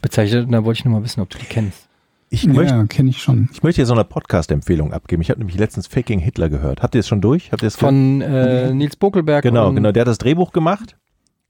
bezeichnet 0.00 0.46
und 0.46 0.52
da 0.52 0.64
wollte 0.64 0.78
ich 0.78 0.84
nur 0.84 0.94
mal 0.98 1.04
wissen, 1.04 1.20
ob 1.20 1.30
du 1.30 1.38
die 1.38 1.46
kennst. 1.46 1.88
Ich 2.28 2.46
möchte, 2.46 2.74
Ja, 2.74 2.84
kenne 2.84 3.10
ich 3.10 3.22
schon. 3.22 3.48
ich 3.52 3.62
möchte 3.62 3.76
hier 3.80 3.86
so 3.86 3.94
eine 3.94 4.04
Podcast-Empfehlung 4.04 4.92
abgeben. 4.92 5.22
Ich 5.22 5.30
habe 5.30 5.38
nämlich 5.38 5.58
letztens 5.58 5.86
Faking 5.86 6.18
Hitler 6.18 6.48
gehört. 6.48 6.82
Habt 6.82 6.94
ihr 6.96 7.00
es 7.00 7.08
schon 7.08 7.20
durch? 7.20 7.52
Habt 7.52 7.62
ihr 7.62 7.68
es 7.68 7.76
Von 7.76 8.20
äh, 8.20 8.72
Nils 8.74 8.96
Bokelberg. 8.96 9.42
Genau, 9.44 9.72
genau. 9.72 9.92
Der 9.92 10.00
hat 10.00 10.08
das 10.08 10.18
Drehbuch 10.18 10.52
gemacht. 10.52 10.96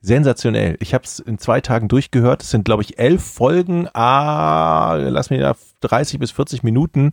Sensationell. 0.03 0.77
Ich 0.81 0.93
habe 0.93 1.05
es 1.05 1.19
in 1.19 1.39
zwei 1.39 1.63
Tagen 1.63 1.89
durchgehört. 1.89 2.43
Es 2.43 2.51
sind, 2.51 2.67
glaube 2.67 2.83
ich, 2.83 2.99
elf 2.99 3.25
Folgen. 3.25 3.89
Ah, 3.95 4.97
lass 4.97 5.31
mich 5.31 5.41
da 5.41 5.57
30 5.81 6.19
bis 6.19 6.31
40 6.31 6.63
Minuten. 6.63 7.13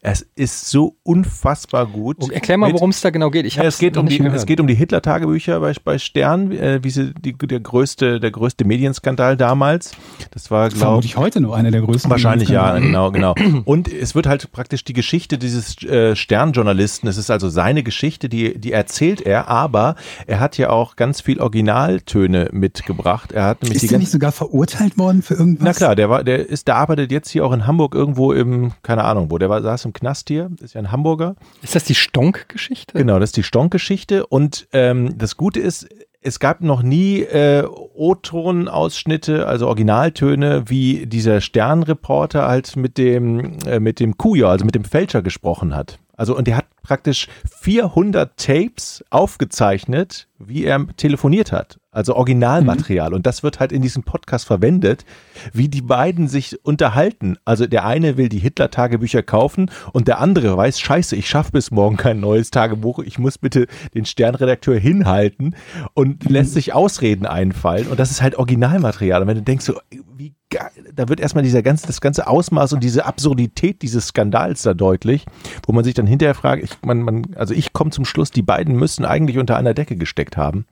Es 0.00 0.26
ist 0.34 0.70
so 0.70 0.96
unfassbar 1.02 1.86
gut. 1.86 2.16
Oh, 2.20 2.28
erklär 2.30 2.56
mal, 2.56 2.72
worum 2.72 2.90
es 2.90 3.00
da 3.00 3.10
genau 3.10 3.30
geht. 3.30 3.46
Ich 3.46 3.56
Ja, 3.56 3.64
es 3.64 3.78
geht 3.78 3.96
um 3.96 4.06
die, 4.06 4.18
gehört. 4.18 4.34
es 4.34 4.46
geht 4.46 4.60
um 4.60 4.66
die 4.66 4.74
Hitler-Tagebücher 4.74 5.60
bei, 5.60 5.72
bei 5.84 5.98
Stern, 5.98 6.52
äh, 6.52 6.80
wie 6.82 6.90
sie, 6.90 7.12
die, 7.14 7.34
der 7.34 7.60
größte, 7.60 8.20
der 8.20 8.30
größte 8.30 8.64
Medienskandal 8.64 9.36
damals. 9.36 9.92
Das 10.30 10.50
war, 10.50 10.68
glaube 10.68 10.78
Vermutlich 10.78 11.16
heute 11.16 11.40
noch 11.40 11.52
einer 11.52 11.70
der 11.70 11.82
größten. 11.82 12.10
Wahrscheinlich 12.10 12.48
ja, 12.48 12.78
genau, 12.78 13.10
genau. 13.10 13.34
Und 13.64 13.92
es 13.92 14.14
wird 14.14 14.26
halt 14.26 14.50
praktisch 14.52 14.84
die 14.84 14.92
Geschichte 14.92 15.38
dieses 15.38 15.82
äh, 15.84 16.16
Sternjournalisten, 16.16 17.08
es 17.08 17.18
ist 17.18 17.30
also 17.30 17.48
seine 17.48 17.82
Geschichte, 17.82 18.28
die, 18.28 18.58
die 18.58 18.72
erzählt 18.72 19.20
er, 19.20 19.48
aber 19.48 19.96
er 20.26 20.40
hat 20.40 20.56
ja 20.58 20.70
auch 20.70 20.96
ganz 20.96 21.20
viel 21.20 21.40
Originaltöne 21.40 22.48
mitgebracht. 22.52 23.32
Er 23.32 23.44
hat 23.44 23.62
nämlich 23.62 23.76
Ist 23.76 23.82
die 23.82 23.88
ganzen 23.88 24.00
nicht 24.00 24.12
sogar 24.12 24.32
verurteilt 24.32 24.96
worden 24.96 25.22
für 25.22 25.34
irgendwas? 25.34 25.64
na 25.64 25.72
klar, 25.72 25.96
der 25.96 26.08
war, 26.08 26.24
der 26.24 26.48
ist, 26.48 26.68
der 26.68 26.76
arbeitet 26.76 27.12
jetzt 27.12 27.28
hier 27.30 27.44
auch 27.44 27.52
in 27.52 27.66
Hamburg 27.66 27.94
irgendwo 27.98 28.32
im, 28.32 28.72
keine 28.82 29.04
Ahnung 29.04 29.30
wo, 29.30 29.38
der 29.38 29.50
war, 29.50 29.60
saß 29.60 29.84
im 29.84 29.92
Knast 29.92 30.28
hier, 30.28 30.50
ist 30.60 30.74
ja 30.74 30.80
ein 30.80 30.92
Hamburger. 30.92 31.34
Ist 31.62 31.74
das 31.74 31.84
die 31.84 31.94
Stonk-Geschichte? 31.94 32.96
Genau, 32.96 33.18
das 33.18 33.30
ist 33.30 33.36
die 33.36 33.42
Stonk-Geschichte. 33.42 34.26
Und 34.26 34.68
ähm, 34.72 35.18
das 35.18 35.36
Gute 35.36 35.60
ist, 35.60 35.88
es 36.20 36.40
gab 36.40 36.60
noch 36.60 36.82
nie 36.82 37.20
äh, 37.22 37.64
O-Ton-Ausschnitte, 37.64 39.46
also 39.46 39.66
Originaltöne, 39.66 40.64
wie 40.68 41.06
dieser 41.06 41.40
Sternreporter 41.40 42.46
halt 42.46 42.76
mit 42.76 42.98
dem, 42.98 43.58
äh, 43.66 43.80
mit 43.80 44.00
dem 44.00 44.16
Kuja, 44.16 44.48
also 44.48 44.64
mit 44.64 44.74
dem 44.74 44.84
Fälscher 44.84 45.22
gesprochen 45.22 45.74
hat. 45.74 45.98
Also, 46.18 46.36
und 46.36 46.48
der 46.48 46.58
hat 46.58 46.66
praktisch 46.82 47.28
400 47.60 48.36
Tapes 48.36 49.04
aufgezeichnet, 49.10 50.26
wie 50.38 50.64
er 50.64 50.86
telefoniert 50.96 51.52
hat. 51.52 51.78
Also 51.92 52.16
Originalmaterial. 52.16 53.14
Und 53.14 53.26
das 53.26 53.42
wird 53.42 53.60
halt 53.60 53.72
in 53.72 53.82
diesem 53.82 54.02
Podcast 54.02 54.46
verwendet, 54.46 55.04
wie 55.52 55.68
die 55.68 55.82
beiden 55.82 56.26
sich 56.28 56.64
unterhalten. 56.64 57.36
Also 57.44 57.66
der 57.66 57.84
eine 57.84 58.16
will 58.16 58.28
die 58.28 58.38
Hitler-Tagebücher 58.38 59.22
kaufen 59.22 59.70
und 59.92 60.08
der 60.08 60.20
andere 60.20 60.56
weiß, 60.56 60.80
scheiße, 60.80 61.14
ich 61.14 61.28
schaffe 61.28 61.52
bis 61.52 61.70
morgen 61.70 61.96
kein 61.96 62.20
neues 62.20 62.50
Tagebuch. 62.50 63.00
Ich 63.00 63.18
muss 63.18 63.38
bitte 63.38 63.66
den 63.94 64.04
Sternredakteur 64.04 64.78
hinhalten 64.78 65.56
und 65.94 66.28
lässt 66.28 66.54
sich 66.54 66.72
Ausreden 66.72 67.26
einfallen. 67.26 67.86
Und 67.88 68.00
das 68.00 68.10
ist 68.10 68.22
halt 68.22 68.36
Originalmaterial. 68.36 69.22
Und 69.22 69.28
wenn 69.28 69.36
du 69.36 69.42
denkst 69.42 69.64
so, 69.64 69.78
wie 70.16 70.34
da 70.50 71.08
wird 71.08 71.20
erstmal 71.20 71.44
dieser 71.44 71.62
ganze, 71.62 71.86
das 71.86 72.00
ganze 72.00 72.26
Ausmaß 72.26 72.72
und 72.72 72.82
diese 72.82 73.04
Absurdität 73.04 73.82
dieses 73.82 74.08
Skandals 74.08 74.62
da 74.62 74.74
deutlich, 74.74 75.26
wo 75.66 75.72
man 75.72 75.84
sich 75.84 75.94
dann 75.94 76.06
hinterher 76.06 76.34
fragt, 76.34 76.62
ich, 76.62 76.70
man, 76.82 77.02
man, 77.02 77.26
also 77.34 77.54
ich 77.54 77.72
komme 77.72 77.90
zum 77.90 78.04
Schluss, 78.04 78.30
die 78.30 78.42
beiden 78.42 78.76
müssen 78.76 79.04
eigentlich 79.04 79.38
unter 79.38 79.56
einer 79.56 79.74
Decke 79.74 79.96
gesteckt 79.96 80.36
haben. 80.36 80.66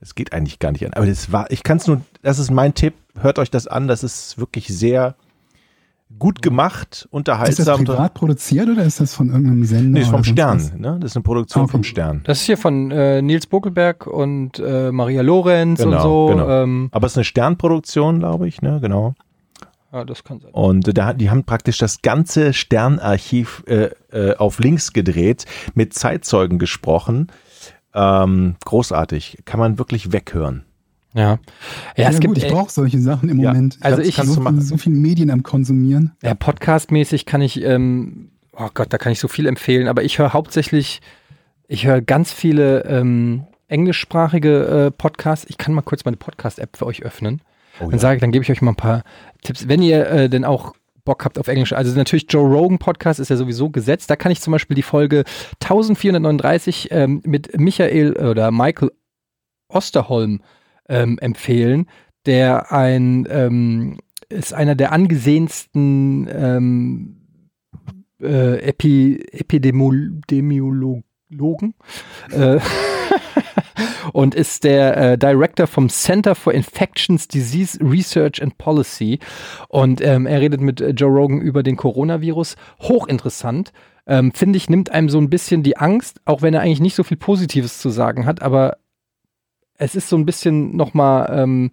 Es 0.00 0.14
geht 0.14 0.32
eigentlich 0.32 0.58
gar 0.58 0.72
nicht 0.72 0.86
an. 0.86 0.92
Aber 0.94 1.06
das 1.06 1.32
war, 1.32 1.50
ich 1.50 1.62
kann 1.62 1.78
es 1.78 1.86
nur, 1.86 2.00
das 2.22 2.38
ist 2.38 2.50
mein 2.50 2.74
Tipp, 2.74 2.94
hört 3.20 3.38
euch 3.38 3.50
das 3.50 3.66
an, 3.66 3.88
das 3.88 4.04
ist 4.04 4.38
wirklich 4.38 4.68
sehr, 4.68 5.16
gut 6.18 6.42
gemacht, 6.42 6.94
Ist 6.94 7.04
das 7.04 7.12
unterhaltsam. 7.12 7.84
privat 7.84 8.14
produziert 8.14 8.68
oder 8.68 8.84
ist 8.84 9.00
das 9.00 9.14
von 9.14 9.28
irgendeinem 9.28 9.64
Sender? 9.64 9.90
Nee, 9.90 10.00
ist 10.00 10.08
vom 10.10 10.24
Stern, 10.24 10.72
ne? 10.76 10.98
Das 11.00 11.12
ist 11.12 11.16
eine 11.16 11.22
Produktion 11.22 11.64
Okay. 11.64 11.70
vom 11.72 11.84
Stern. 11.84 12.22
Das 12.24 12.40
ist 12.40 12.46
hier 12.46 12.56
von 12.58 12.90
äh, 12.90 13.22
Nils 13.22 13.46
Buckelberg 13.46 14.06
und 14.06 14.58
äh, 14.58 14.90
Maria 14.90 15.22
Lorenz 15.22 15.80
und 15.80 15.90
Genau, 15.90 16.02
so. 16.02 16.26
genau. 16.34 16.48
Ähm, 16.62 16.88
Aber 16.92 17.06
es 17.06 17.12
ist 17.12 17.18
eine 17.18 17.24
Sternproduktion, 17.24 18.18
glaube 18.20 18.48
ich, 18.48 18.62
ne? 18.62 18.78
Genau. 18.80 19.14
ja, 19.92 20.04
das 20.04 20.24
kann 20.24 20.40
sein. 20.40 20.50
Und 20.52 20.96
da, 20.96 21.12
die 21.12 21.30
haben 21.30 21.44
praktisch 21.44 21.78
das 21.78 22.02
ganze 22.02 22.52
Sternarchiv 22.52 23.62
äh, 23.66 23.90
äh, 24.10 24.34
auf 24.36 24.58
links 24.58 24.92
gedreht, 24.92 25.44
mit 25.74 25.94
Zeitzeugen 25.94 26.58
gesprochen. 26.58 27.28
Ähm, 27.94 28.56
großartig. 28.64 29.38
Kann 29.44 29.60
man 29.60 29.78
wirklich 29.78 30.12
weghören. 30.12 30.64
Ja, 31.18 31.38
ja, 31.96 32.04
Ja, 32.04 32.08
es 32.10 32.16
gut, 32.16 32.20
gibt 32.22 32.38
ich 32.38 32.44
äh, 32.44 32.50
brauche 32.50 32.70
solche 32.70 33.00
Sachen 33.00 33.28
im 33.28 33.40
Ja, 33.40 33.52
Moment. 33.52 33.76
also 33.80 33.98
hab 33.98 34.04
ich- 34.06 34.14
kannst 34.16 34.34
so, 34.34 34.60
so 34.60 34.76
viele 34.76 34.94
Medien 34.96 35.30
am 35.30 35.42
Konsumieren. 35.42 36.12
Ja, 36.22 36.34
podcastmäßig 36.34 37.26
kann 37.26 37.40
ich, 37.42 37.62
ähm, 37.64 38.30
oh 38.56 38.68
Gott, 38.72 38.92
da 38.92 38.98
kann 38.98 39.10
ich 39.12 39.18
so 39.18 39.26
viel 39.28 39.46
empfehlen, 39.46 39.88
aber 39.88 40.04
ich 40.04 40.18
höre 40.18 40.32
hauptsächlich, 40.32 41.00
ich 41.66 41.86
höre 41.86 42.00
ganz 42.00 42.32
viele 42.32 42.84
ähm, 42.84 43.44
englischsprachige 43.66 44.86
äh, 44.86 44.90
Podcasts. 44.90 45.44
Ich 45.48 45.58
kann 45.58 45.74
mal 45.74 45.82
kurz 45.82 46.04
meine 46.04 46.16
Podcast-App 46.16 46.76
für 46.76 46.86
euch 46.86 47.02
öffnen. 47.02 47.42
Oh, 47.80 47.90
Dann 47.90 47.98
sage 47.98 48.16
ich, 48.16 48.20
dann 48.20 48.32
gebe 48.32 48.42
ich 48.44 48.50
euch 48.50 48.62
mal 48.62 48.72
ein 48.72 48.76
paar 48.76 49.02
Tipps. 49.42 49.68
Wenn 49.68 49.82
ihr 49.82 50.06
äh, 50.08 50.28
denn 50.30 50.44
auch 50.44 50.74
Bock 51.04 51.24
habt 51.24 51.38
auf 51.38 51.48
Englisch, 51.48 51.72
also 51.72 51.94
natürlich 51.96 52.26
Joe 52.28 52.46
Rogan 52.48 52.78
Podcast 52.78 53.18
ist 53.20 53.28
ja 53.30 53.36
sowieso 53.36 53.70
gesetzt. 53.70 54.08
Da 54.10 54.16
kann 54.16 54.30
ich 54.32 54.40
zum 54.40 54.52
Beispiel 54.52 54.74
die 54.74 54.82
Folge 54.82 55.24
1439 55.62 56.88
ähm, 56.90 57.22
mit 57.24 57.58
Michael 57.58 58.12
oder 58.16 58.50
Michael 58.50 58.92
Osterholm 59.68 60.40
ähm, 60.88 61.18
empfehlen, 61.18 61.86
der 62.26 62.72
ein 62.72 63.26
ähm, 63.30 63.98
ist 64.28 64.52
einer 64.52 64.74
der 64.74 64.92
angesehensten 64.92 66.28
ähm, 66.30 67.16
äh, 68.20 68.58
Epi 68.68 69.24
Epidemiologen 69.32 71.04
äh, 72.32 72.58
und 74.12 74.34
ist 74.34 74.64
der 74.64 74.96
äh, 74.96 75.16
Director 75.18 75.66
vom 75.66 75.88
Center 75.88 76.34
for 76.34 76.52
Infections 76.52 77.28
Disease 77.28 77.78
Research 77.80 78.42
and 78.42 78.58
Policy 78.58 79.18
und 79.68 80.02
ähm, 80.02 80.26
er 80.26 80.40
redet 80.40 80.60
mit 80.60 80.80
äh, 80.80 80.90
Joe 80.90 81.10
Rogan 81.10 81.40
über 81.40 81.62
den 81.62 81.76
Coronavirus. 81.76 82.56
Hochinteressant. 82.80 83.72
Ähm, 84.06 84.32
Finde 84.32 84.56
ich, 84.56 84.70
nimmt 84.70 84.90
einem 84.90 85.10
so 85.10 85.18
ein 85.18 85.28
bisschen 85.30 85.62
die 85.62 85.76
Angst, 85.76 86.20
auch 86.24 86.40
wenn 86.40 86.54
er 86.54 86.62
eigentlich 86.62 86.80
nicht 86.80 86.94
so 86.94 87.04
viel 87.04 87.18
Positives 87.18 87.78
zu 87.78 87.90
sagen 87.90 88.24
hat, 88.24 88.40
aber 88.42 88.78
es 89.78 89.94
ist 89.94 90.08
so 90.08 90.16
ein 90.16 90.26
bisschen 90.26 90.76
nochmal 90.76 91.30
ähm, 91.32 91.70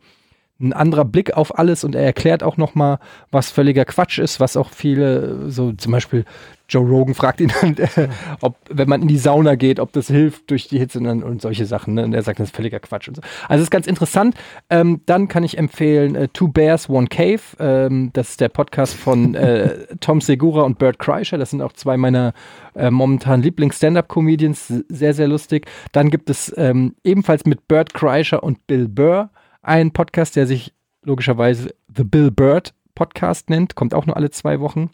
ein 0.59 0.73
anderer 0.73 1.05
Blick 1.05 1.35
auf 1.35 1.57
alles 1.59 1.83
und 1.83 1.95
er 1.95 2.03
erklärt 2.03 2.41
auch 2.41 2.57
nochmal, 2.57 2.99
was 3.29 3.51
völliger 3.51 3.83
Quatsch 3.83 4.19
ist, 4.19 4.39
was 4.39 4.55
auch 4.55 4.69
viele, 4.69 5.51
so 5.51 5.73
zum 5.73 5.91
Beispiel 5.91 6.25
Joe 6.67 6.87
Rogan 6.87 7.13
fragt 7.13 7.41
ihn, 7.41 7.51
dann, 7.61 7.77
äh, 7.77 8.07
ob, 8.41 8.55
wenn 8.69 8.89
man 8.89 9.01
in 9.03 9.07
die 9.07 9.17
Sauna 9.17 9.55
geht, 9.55 9.79
ob 9.79 9.91
das 9.91 10.07
hilft 10.07 10.49
durch 10.49 10.67
die 10.67 10.79
Hitze 10.79 10.99
und, 10.99 11.23
und 11.23 11.41
solche 11.41 11.65
Sachen. 11.65 11.93
Ne? 11.93 12.03
Und 12.03 12.13
er 12.13 12.23
sagt, 12.23 12.39
das 12.39 12.49
ist 12.49 12.55
völliger 12.55 12.79
Quatsch 12.79 13.07
und 13.07 13.15
so. 13.15 13.21
Also 13.47 13.63
ist 13.63 13.69
ganz 13.69 13.85
interessant. 13.85 14.35
Ähm, 14.69 15.01
dann 15.05 15.27
kann 15.27 15.43
ich 15.43 15.57
empfehlen 15.57 16.15
äh, 16.15 16.27
Two 16.29 16.47
Bears, 16.47 16.89
One 16.89 17.07
Cave. 17.07 17.41
Ähm, 17.59 18.09
das 18.13 18.31
ist 18.31 18.41
der 18.41 18.49
Podcast 18.49 18.95
von 18.95 19.35
äh, 19.35 19.85
Tom 19.99 20.21
Segura 20.21 20.63
und 20.63 20.79
Bert 20.79 20.97
Kreischer. 20.97 21.37
Das 21.37 21.51
sind 21.51 21.61
auch 21.61 21.73
zwei 21.73 21.97
meiner 21.97 22.33
äh, 22.73 22.89
momentan 22.89 23.43
Lieblings-Stand-Up-Comedians. 23.43 24.73
Sehr, 24.89 25.13
sehr 25.13 25.27
lustig. 25.27 25.67
Dann 25.91 26.09
gibt 26.09 26.31
es 26.31 26.51
ähm, 26.57 26.95
ebenfalls 27.03 27.45
mit 27.45 27.67
Bert 27.67 27.93
Kreischer 27.93 28.43
und 28.43 28.65
Bill 28.65 28.87
Burr 28.87 29.29
einen 29.67 29.91
Podcast, 29.91 30.35
der 30.35 30.47
sich 30.47 30.73
logischerweise 31.03 31.73
The 31.95 32.03
Bill 32.03 32.31
Bird 32.31 32.73
Podcast 32.95 33.49
nennt. 33.49 33.75
Kommt 33.75 33.93
auch 33.93 34.05
nur 34.05 34.15
alle 34.15 34.31
zwei 34.31 34.59
Wochen. 34.59 34.89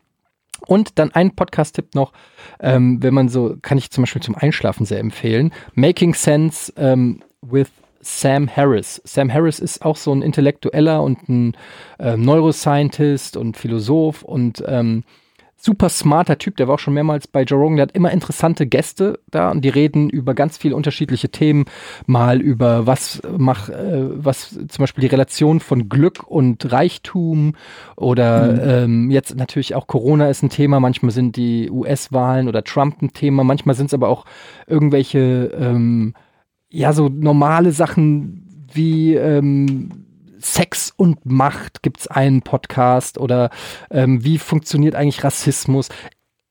Und 0.67 0.99
dann 0.99 1.11
ein 1.11 1.35
Podcast-Tipp 1.35 1.95
noch, 1.95 2.13
ähm, 2.59 3.01
wenn 3.01 3.13
man 3.13 3.29
so, 3.29 3.57
kann 3.61 3.77
ich 3.77 3.89
zum 3.89 4.03
Beispiel 4.03 4.21
zum 4.21 4.35
Einschlafen 4.35 4.85
sehr 4.85 4.99
empfehlen. 4.99 5.51
Making 5.73 6.13
Sense 6.13 6.71
ähm, 6.77 7.23
with 7.41 7.71
Sam 8.01 8.47
Harris. 8.47 9.01
Sam 9.03 9.31
Harris 9.31 9.59
ist 9.59 9.83
auch 9.83 9.95
so 9.95 10.13
ein 10.13 10.21
Intellektueller 10.21 11.01
und 11.01 11.27
ein 11.29 11.57
äh, 11.99 12.17
Neuroscientist 12.17 13.37
und 13.37 13.57
Philosoph 13.57 14.23
und 14.23 14.63
ähm, 14.67 15.03
super 15.61 15.89
smarter 15.89 16.39
Typ, 16.39 16.57
der 16.57 16.67
war 16.67 16.75
auch 16.75 16.79
schon 16.79 16.95
mehrmals 16.95 17.27
bei 17.27 17.43
Joe 17.43 17.59
Rogan, 17.59 17.77
der 17.77 17.83
hat 17.83 17.95
immer 17.95 18.11
interessante 18.11 18.65
Gäste 18.65 19.19
da 19.29 19.51
und 19.51 19.63
die 19.63 19.69
reden 19.69 20.09
über 20.09 20.33
ganz 20.33 20.57
viele 20.57 20.75
unterschiedliche 20.75 21.29
Themen, 21.29 21.65
mal 22.07 22.41
über 22.41 22.87
was 22.87 23.21
mach, 23.37 23.69
äh, 23.69 24.07
was 24.11 24.49
zum 24.49 24.83
Beispiel 24.83 25.03
die 25.03 25.07
Relation 25.07 25.59
von 25.59 25.87
Glück 25.87 26.23
und 26.23 26.71
Reichtum 26.71 27.53
oder 27.95 28.83
ähm, 28.83 29.11
jetzt 29.11 29.35
natürlich 29.35 29.75
auch 29.75 29.85
Corona 29.85 30.29
ist 30.29 30.41
ein 30.41 30.49
Thema, 30.49 30.79
manchmal 30.79 31.11
sind 31.11 31.35
die 31.35 31.69
US-Wahlen 31.69 32.47
oder 32.47 32.63
Trump 32.63 33.01
ein 33.03 33.13
Thema, 33.13 33.43
manchmal 33.43 33.75
sind 33.75 33.87
es 33.87 33.93
aber 33.93 34.09
auch 34.09 34.25
irgendwelche 34.65 35.51
ähm, 35.59 36.15
ja 36.69 36.91
so 36.91 37.07
normale 37.07 37.71
Sachen 37.71 38.65
wie 38.73 39.13
ähm, 39.13 40.10
Sex 40.41 40.93
und 40.95 41.25
Macht 41.25 41.83
gibt's 41.83 42.07
einen 42.07 42.41
Podcast 42.41 43.17
oder 43.17 43.49
ähm, 43.89 44.23
wie 44.23 44.37
funktioniert 44.37 44.95
eigentlich 44.95 45.23
Rassismus? 45.23 45.89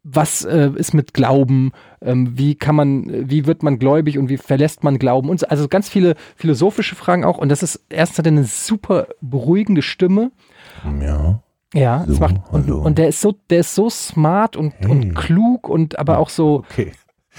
Was 0.03 0.45
äh, 0.47 0.70
ist 0.76 0.95
mit 0.95 1.12
Glauben? 1.12 1.72
Ähm, 2.01 2.38
wie 2.38 2.55
kann 2.55 2.74
man, 2.74 3.28
wie 3.28 3.45
wird 3.47 3.62
man 3.62 3.78
gläubig 3.78 4.16
und 4.16 4.30
wie 4.30 4.38
verlässt 4.38 4.82
man 4.82 4.99
Glauben? 4.99 5.28
Und 5.28 5.41
so, 5.41 5.47
also 5.49 5.68
ganz 5.68 5.91
viele 5.91 6.14
philosophische 6.36 6.95
Fragen 6.95 7.24
auch. 7.24 7.36
Und 7.36 7.51
das 7.51 7.62
ist 7.62 7.84
erstens 7.91 8.18
hat 8.18 8.26
er 8.26 8.32
eine 8.32 8.45
super 8.45 9.09
beruhigende 9.20 9.82
Stimme. 9.82 10.32
Ja. 11.01 11.43
Ja, 11.74 12.03
es 12.09 12.14
So, 12.16 12.20
macht, 12.20 12.36
und, 12.51 12.68
und 12.70 12.99
der 12.99 13.09
ist 13.09 13.20
so, 13.20 13.34
der 13.51 13.61
ist 13.61 13.74
so 13.74 13.91
smart 13.91 14.57
und, 14.57 14.72
Hey. 14.78 14.91
und 14.91 15.14
klug 15.14 15.68
und 15.68 15.99
aber 15.99 16.18
auch 16.18 16.30
so, 16.30 16.64
Okay. 16.70 16.93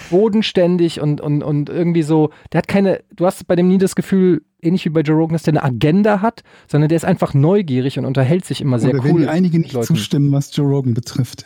Bodenständig 0.10 1.02
und, 1.02 1.22
und, 1.22 1.44
und 1.44 1.70
irgendwie 1.70 2.04
so, 2.04 2.30
der 2.52 2.60
hat 2.60 2.68
keine, 2.68 3.04
du 3.16 3.26
hast 3.26 3.46
bei 3.48 3.56
dem 3.56 3.68
nie 3.68 3.78
das 3.78 3.96
Gefühl, 3.96 4.44
ähnlich 4.62 4.86
wie 4.86 4.90
bei 4.90 5.02
Joe 5.02 5.18
Rogan, 5.18 5.34
dass 5.34 5.44
der 5.44 5.54
eine 5.54 5.64
Agenda 5.64 6.22
hat, 6.22 6.44
sondern 6.68 6.90
der 6.90 6.96
ist 6.96 7.06
einfach 7.06 7.34
neugierig 7.34 8.00
und 8.00 8.06
unterhält 8.06 8.46
sich 8.46 8.62
immer 8.62 8.80
sehr 8.80 8.92
Oder 8.94 9.04
cool. 9.06 9.22
dir 9.22 9.32
einige 9.32 9.60
nicht 9.60 9.74
Leuten. 9.74 9.88
zustimmen, 9.88 10.32
was 10.32 10.56
Joe 10.56 10.68
Rogan 10.68 10.94
betrifft. 10.94 11.46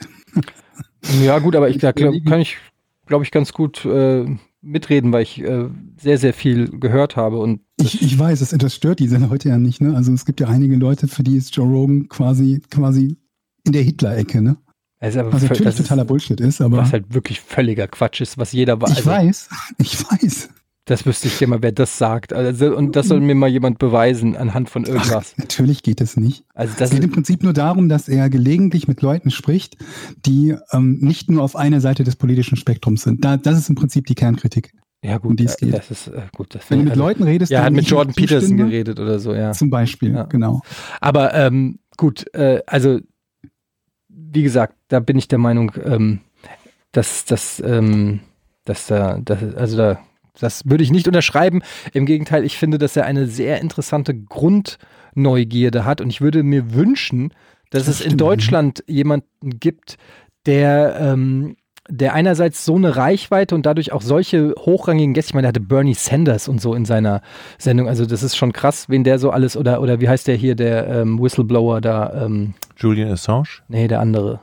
Ja, 1.24 1.40
gut, 1.40 1.56
aber 1.56 1.70
ich 1.70 1.78
da 1.78 1.92
glaub, 1.92 2.14
kann 2.26 2.42
ich, 2.42 2.58
glaube 3.06 3.24
ich, 3.24 3.32
ganz 3.32 3.54
gut 3.54 3.86
äh, 3.86 4.26
mitreden, 4.62 5.12
weil 5.12 5.24
ich 5.24 5.42
äh, 5.42 5.70
sehr, 5.98 6.18
sehr 6.18 6.34
viel 6.34 6.70
gehört 6.80 7.16
habe 7.16 7.38
und 7.38 7.62
Ich, 7.80 8.02
ich 8.02 8.18
weiß, 8.18 8.40
das, 8.40 8.50
das 8.50 8.76
stört 8.76 9.00
die 9.00 9.08
Leute 9.08 9.50
ja 9.50 9.58
nicht. 9.58 9.82
Ne? 9.82 9.96
Also 9.96 10.12
es 10.14 10.26
gibt 10.26 10.40
ja 10.40 10.48
einige 10.48 10.76
Leute, 10.76 11.08
für 11.08 11.24
die 11.24 11.38
ist 11.38 11.56
Joe 11.56 11.68
Rogan 11.68 12.10
quasi, 12.10 12.62
quasi 12.70 13.18
in 13.64 13.74
der 13.74 13.84
Hitler-Ecke. 13.84 14.42
Ne? 14.42 14.58
Es 15.00 15.16
ist 15.16 15.20
aber 15.20 15.34
Was 15.34 15.42
natürlich 15.44 15.64
das 15.64 15.76
ist- 15.80 15.84
totaler 15.88 16.06
Bullshit 16.06 16.40
ist, 16.40 16.62
aber 16.62 16.78
was 16.78 16.92
halt 16.94 17.14
wirklich 17.14 17.42
völliger 17.42 17.88
Quatsch 17.88 18.22
ist, 18.22 18.38
was 18.38 18.52
jeder 18.52 18.82
weiß. 18.82 18.92
ich 19.00 19.06
weiß, 19.06 19.50
ich 19.78 20.04
weiß. 20.12 20.50
Das 20.88 21.04
wüsste 21.08 21.28
ich 21.30 21.40
dir 21.40 21.48
mal, 21.48 21.64
wer 21.64 21.72
das 21.72 21.98
sagt. 21.98 22.32
Also, 22.32 22.78
und 22.78 22.96
das 22.96 23.08
soll 23.08 23.20
mir 23.20 23.34
mal 23.34 23.50
jemand 23.50 23.80
beweisen 23.80 24.38
anhand 24.38 24.70
von 24.70 24.84
irgendwas. 24.86 25.34
Natürlich 25.36 25.82
geht 25.82 26.00
es 26.00 26.16
nicht. 26.16 26.46
Also 26.54 26.74
Es 26.74 26.78
das 26.78 26.90
geht 26.92 27.00
ist, 27.00 27.06
im 27.06 27.12
Prinzip 27.12 27.42
nur 27.42 27.54
darum, 27.54 27.90
dass 27.90 28.08
er 28.08 28.30
gelegentlich 28.30 28.88
mit 28.88 29.02
Leuten 29.02 29.32
spricht, 29.32 29.78
die 30.28 30.56
ähm, 30.72 31.00
nicht 31.02 31.28
nur 31.28 31.42
auf 31.42 31.56
einer 31.56 31.82
Seite 31.82 32.04
des 32.04 32.16
politischen 32.16 32.56
Spektrums 32.56 33.02
sind. 33.02 33.26
Da, 33.26 33.36
das 33.36 33.58
ist 33.58 33.68
im 33.70 33.74
Prinzip 33.74 34.06
die 34.06 34.14
Kernkritik. 34.14 34.74
ja 35.04 35.16
um 35.16 35.30
gut, 35.30 35.40
die 35.40 35.46
es 35.46 35.58
geht. 35.58 35.74
das 35.74 35.90
ist 35.90 36.08
äh, 36.10 36.22
gut. 36.36 36.54
Das 36.54 36.70
Wenn 36.70 36.78
du 36.78 36.84
mit 36.84 36.92
also, 36.92 37.04
Leuten 37.04 37.24
redest, 37.24 37.52
Ja, 37.52 37.64
hat 37.64 37.74
mit 37.74 37.88
Jordan 37.88 38.14
Peterson 38.14 38.56
geredet 38.56 39.00
oder 39.00 39.18
so, 39.18 39.34
ja. 39.34 39.54
Zum 39.54 39.72
Beispiel, 39.72 40.14
Ja. 40.14 40.24
genau. 40.26 40.62
Aber 41.02 41.34
ähm, 41.34 41.80
gut, 41.98 42.32
äh, 42.36 42.62
also 42.68 43.00
wie 44.36 44.44
gesagt, 44.44 44.76
da 44.90 45.00
bin 45.00 45.18
ich 45.18 45.28
der 45.28 45.40
Meinung, 45.40 45.72
ähm, 45.84 46.20
dass 46.92 47.26
das, 47.26 47.62
ähm, 47.66 48.20
dass 48.66 48.88
da, 48.88 49.20
das, 49.24 49.56
also 49.56 49.78
da, 49.78 50.00
das 50.40 50.64
würde 50.66 50.84
ich 50.84 50.92
nicht 50.92 51.08
unterschreiben. 51.08 51.62
Im 51.94 52.06
Gegenteil, 52.06 52.44
ich 52.44 52.58
finde, 52.58 52.78
dass 52.78 52.96
er 52.96 53.06
eine 53.06 53.28
sehr 53.28 53.62
interessante 53.62 54.14
Grundneugierde 54.14 55.86
hat 55.86 56.02
und 56.02 56.10
ich 56.10 56.22
würde 56.22 56.44
mir 56.44 56.74
wünschen, 56.74 57.34
dass 57.70 57.86
Das 57.86 58.02
es 58.02 58.06
in 58.06 58.18
Deutschland 58.18 58.84
jemanden 58.88 59.60
gibt, 59.60 59.98
der 60.46 60.98
ähm, 61.00 61.56
der 61.90 62.14
einerseits 62.14 62.66
so 62.66 62.76
eine 62.76 62.96
Reichweite 62.96 63.56
und 63.56 63.66
dadurch 63.66 63.92
auch 63.92 64.02
solche 64.02 64.54
hochrangigen 64.60 65.14
Gäste, 65.14 65.32
ich 65.32 65.34
meine, 65.36 65.44
der 65.44 65.50
hatte 65.50 65.60
Bernie 65.60 65.94
Sanders 65.94 66.48
und 66.48 66.60
so 66.60 66.74
in 66.74 66.86
seiner 66.86 67.22
Sendung, 67.58 67.88
also 67.88 68.06
das 68.06 68.24
ist 68.24 68.36
schon 68.36 68.54
krass, 68.54 68.90
wen 68.90 69.04
der 69.04 69.20
so 69.20 69.30
alles, 69.30 69.56
oder, 69.56 69.82
oder 69.82 70.02
wie 70.02 70.10
heißt 70.10 70.28
der 70.28 70.36
hier, 70.36 70.56
der 70.56 70.88
ähm, 70.88 71.22
Whistleblower 71.22 71.82
da, 71.82 72.26
ähm, 72.26 72.54
Julian 72.78 73.12
Assange? 73.12 73.62
nee, 73.68 73.88
der 73.88 74.00
andere. 74.00 74.42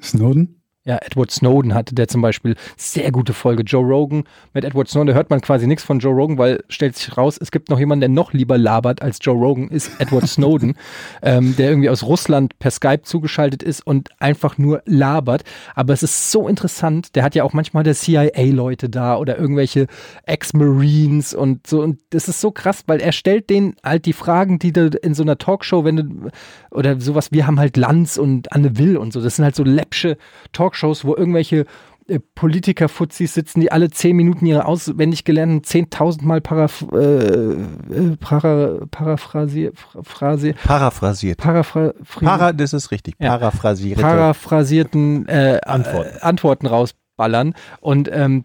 Snowden? 0.00 0.55
Ja, 0.86 0.98
Edward 1.02 1.32
Snowden 1.32 1.74
hatte 1.74 1.96
der 1.96 2.06
zum 2.06 2.22
Beispiel 2.22 2.54
sehr 2.76 3.10
gute 3.10 3.32
Folge. 3.32 3.64
Joe 3.64 3.84
Rogan 3.84 4.22
mit 4.54 4.64
Edward 4.64 4.88
Snowden, 4.88 5.08
da 5.08 5.14
hört 5.14 5.30
man 5.30 5.40
quasi 5.40 5.66
nichts 5.66 5.82
von 5.82 5.98
Joe 5.98 6.14
Rogan, 6.14 6.38
weil 6.38 6.62
stellt 6.68 6.96
sich 6.96 7.16
raus, 7.16 7.38
es 7.40 7.50
gibt 7.50 7.70
noch 7.70 7.80
jemanden, 7.80 8.02
der 8.02 8.08
noch 8.08 8.32
lieber 8.32 8.56
labert 8.56 9.02
als 9.02 9.18
Joe 9.20 9.34
Rogan, 9.34 9.66
ist 9.66 9.90
Edward 9.98 10.28
Snowden, 10.28 10.76
ähm, 11.22 11.56
der 11.56 11.70
irgendwie 11.70 11.90
aus 11.90 12.04
Russland 12.04 12.56
per 12.60 12.70
Skype 12.70 13.02
zugeschaltet 13.02 13.64
ist 13.64 13.84
und 13.84 14.10
einfach 14.20 14.58
nur 14.58 14.80
labert. 14.86 15.42
Aber 15.74 15.92
es 15.92 16.04
ist 16.04 16.30
so 16.30 16.46
interessant, 16.46 17.16
der 17.16 17.24
hat 17.24 17.34
ja 17.34 17.42
auch 17.42 17.52
manchmal 17.52 17.82
der 17.82 17.94
CIA-Leute 17.94 18.88
da 18.88 19.16
oder 19.16 19.38
irgendwelche 19.38 19.88
Ex-Marines 20.24 21.34
und 21.34 21.66
so. 21.66 21.82
Und 21.82 21.98
das 22.10 22.28
ist 22.28 22.40
so 22.40 22.52
krass, 22.52 22.84
weil 22.86 23.00
er 23.00 23.10
stellt 23.10 23.50
denen 23.50 23.74
halt 23.82 24.06
die 24.06 24.12
Fragen, 24.12 24.60
die 24.60 24.72
du 24.72 24.86
in 24.86 25.14
so 25.14 25.24
einer 25.24 25.36
Talkshow, 25.36 25.84
wenn 25.84 25.96
du, 25.96 26.30
oder 26.70 27.00
sowas, 27.00 27.32
wir 27.32 27.48
haben 27.48 27.58
halt 27.58 27.76
Lanz 27.76 28.18
und 28.18 28.52
Anne 28.52 28.78
Will 28.78 28.96
und 28.96 29.12
so, 29.12 29.20
das 29.20 29.34
sind 29.34 29.44
halt 29.44 29.56
so 29.56 29.64
läppsche 29.64 30.16
Talkshows 30.52 30.75
Talkshows, 30.76 31.04
wo 31.04 31.16
irgendwelche 31.16 31.66
äh, 32.08 32.20
Politiker-Fuzis 32.34 33.34
sitzen, 33.34 33.60
die 33.60 33.72
alle 33.72 33.90
zehn 33.90 34.16
Minuten 34.16 34.46
ihre 34.46 34.66
auswendig 34.66 35.24
gelernten 35.24 35.62
10.000 35.62 36.24
Mal 36.24 36.40
paraph 36.40 36.84
äh, 36.92 36.96
äh, 36.96 38.16
para, 38.20 38.86
paraphrasiert. 38.90 39.76
Phrase, 40.02 40.54
Paraphrasiert. 40.54 41.38
paraphr 41.38 41.94
Para, 42.20 42.52
das 42.52 42.72
ist 42.72 42.90
richtig. 42.90 43.14
Ja. 43.18 43.36
Paraphrasiert. 43.36 44.00
paraphrasierten 44.00 45.26
äh, 45.28 45.60
Antworten. 45.64 46.16
Äh, 46.16 46.20
Antworten 46.20 46.66
rausballern. 46.66 47.54
Und 47.80 48.08
ähm, 48.12 48.44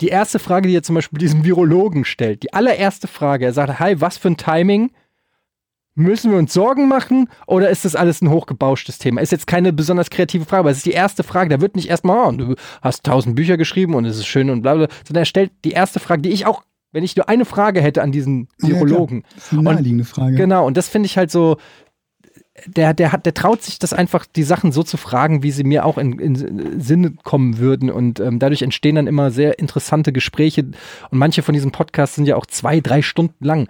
die 0.00 0.08
erste 0.08 0.38
Frage, 0.38 0.68
die 0.68 0.76
er 0.76 0.84
zum 0.84 0.94
Beispiel 0.94 1.18
diesem 1.18 1.44
Virologen 1.44 2.04
stellt, 2.04 2.44
die 2.44 2.52
allererste 2.52 3.08
Frage, 3.08 3.46
er 3.46 3.52
sagt, 3.52 3.80
hi, 3.80 4.00
was 4.00 4.16
für 4.16 4.28
ein 4.28 4.36
Timing? 4.36 4.92
Müssen 5.98 6.30
wir 6.30 6.38
uns 6.38 6.52
Sorgen 6.54 6.88
machen 6.88 7.28
oder 7.48 7.70
ist 7.70 7.84
das 7.84 7.96
alles 7.96 8.22
ein 8.22 8.30
hochgebauschtes 8.30 8.98
Thema? 8.98 9.20
Ist 9.20 9.32
jetzt 9.32 9.48
keine 9.48 9.72
besonders 9.72 10.10
kreative 10.10 10.44
Frage, 10.44 10.60
aber 10.60 10.70
es 10.70 10.76
ist 10.78 10.86
die 10.86 10.92
erste 10.92 11.24
Frage. 11.24 11.50
Da 11.50 11.60
wird 11.60 11.74
nicht 11.74 11.90
erstmal, 11.90 12.28
oh, 12.28 12.30
du 12.36 12.54
hast 12.82 13.04
tausend 13.04 13.34
Bücher 13.34 13.56
geschrieben 13.56 13.94
und 13.94 14.04
es 14.04 14.16
ist 14.16 14.26
schön 14.26 14.48
und 14.48 14.62
bla 14.62 14.74
bla, 14.74 14.86
sondern 15.04 15.22
er 15.22 15.26
stellt 15.26 15.50
die 15.64 15.72
erste 15.72 15.98
Frage, 15.98 16.22
die 16.22 16.28
ich 16.30 16.46
auch, 16.46 16.62
wenn 16.92 17.02
ich 17.02 17.16
nur 17.16 17.28
eine 17.28 17.44
Frage 17.44 17.80
hätte 17.82 18.00
an 18.02 18.12
diesen 18.12 18.46
Ja, 18.62 18.68
Virologen. 18.68 19.22
klar. 19.22 19.32
Das 19.34 19.44
ist 19.46 19.52
eine 19.52 19.62
naheliegende 19.62 20.04
Frage. 20.04 20.36
Genau, 20.36 20.66
und 20.66 20.76
das 20.76 20.88
finde 20.88 21.06
ich 21.06 21.18
halt 21.18 21.32
so, 21.32 21.56
der, 22.66 22.94
der 22.94 23.12
hat, 23.12 23.26
der 23.26 23.34
traut 23.34 23.62
sich 23.62 23.78
das 23.78 23.92
einfach, 23.92 24.26
die 24.26 24.42
Sachen 24.42 24.72
so 24.72 24.82
zu 24.82 24.96
fragen, 24.96 25.42
wie 25.42 25.50
sie 25.50 25.64
mir 25.64 25.84
auch 25.84 25.98
in, 25.98 26.18
in 26.18 26.80
Sinne 26.80 27.14
kommen 27.22 27.58
würden. 27.58 27.90
Und 27.90 28.20
ähm, 28.20 28.38
dadurch 28.38 28.62
entstehen 28.62 28.96
dann 28.96 29.06
immer 29.06 29.30
sehr 29.30 29.58
interessante 29.58 30.12
Gespräche. 30.12 30.62
Und 30.62 31.18
manche 31.18 31.42
von 31.42 31.54
diesen 31.54 31.70
Podcasts 31.70 32.16
sind 32.16 32.26
ja 32.26 32.36
auch 32.36 32.46
zwei, 32.46 32.80
drei 32.80 33.02
Stunden 33.02 33.44
lang. 33.44 33.68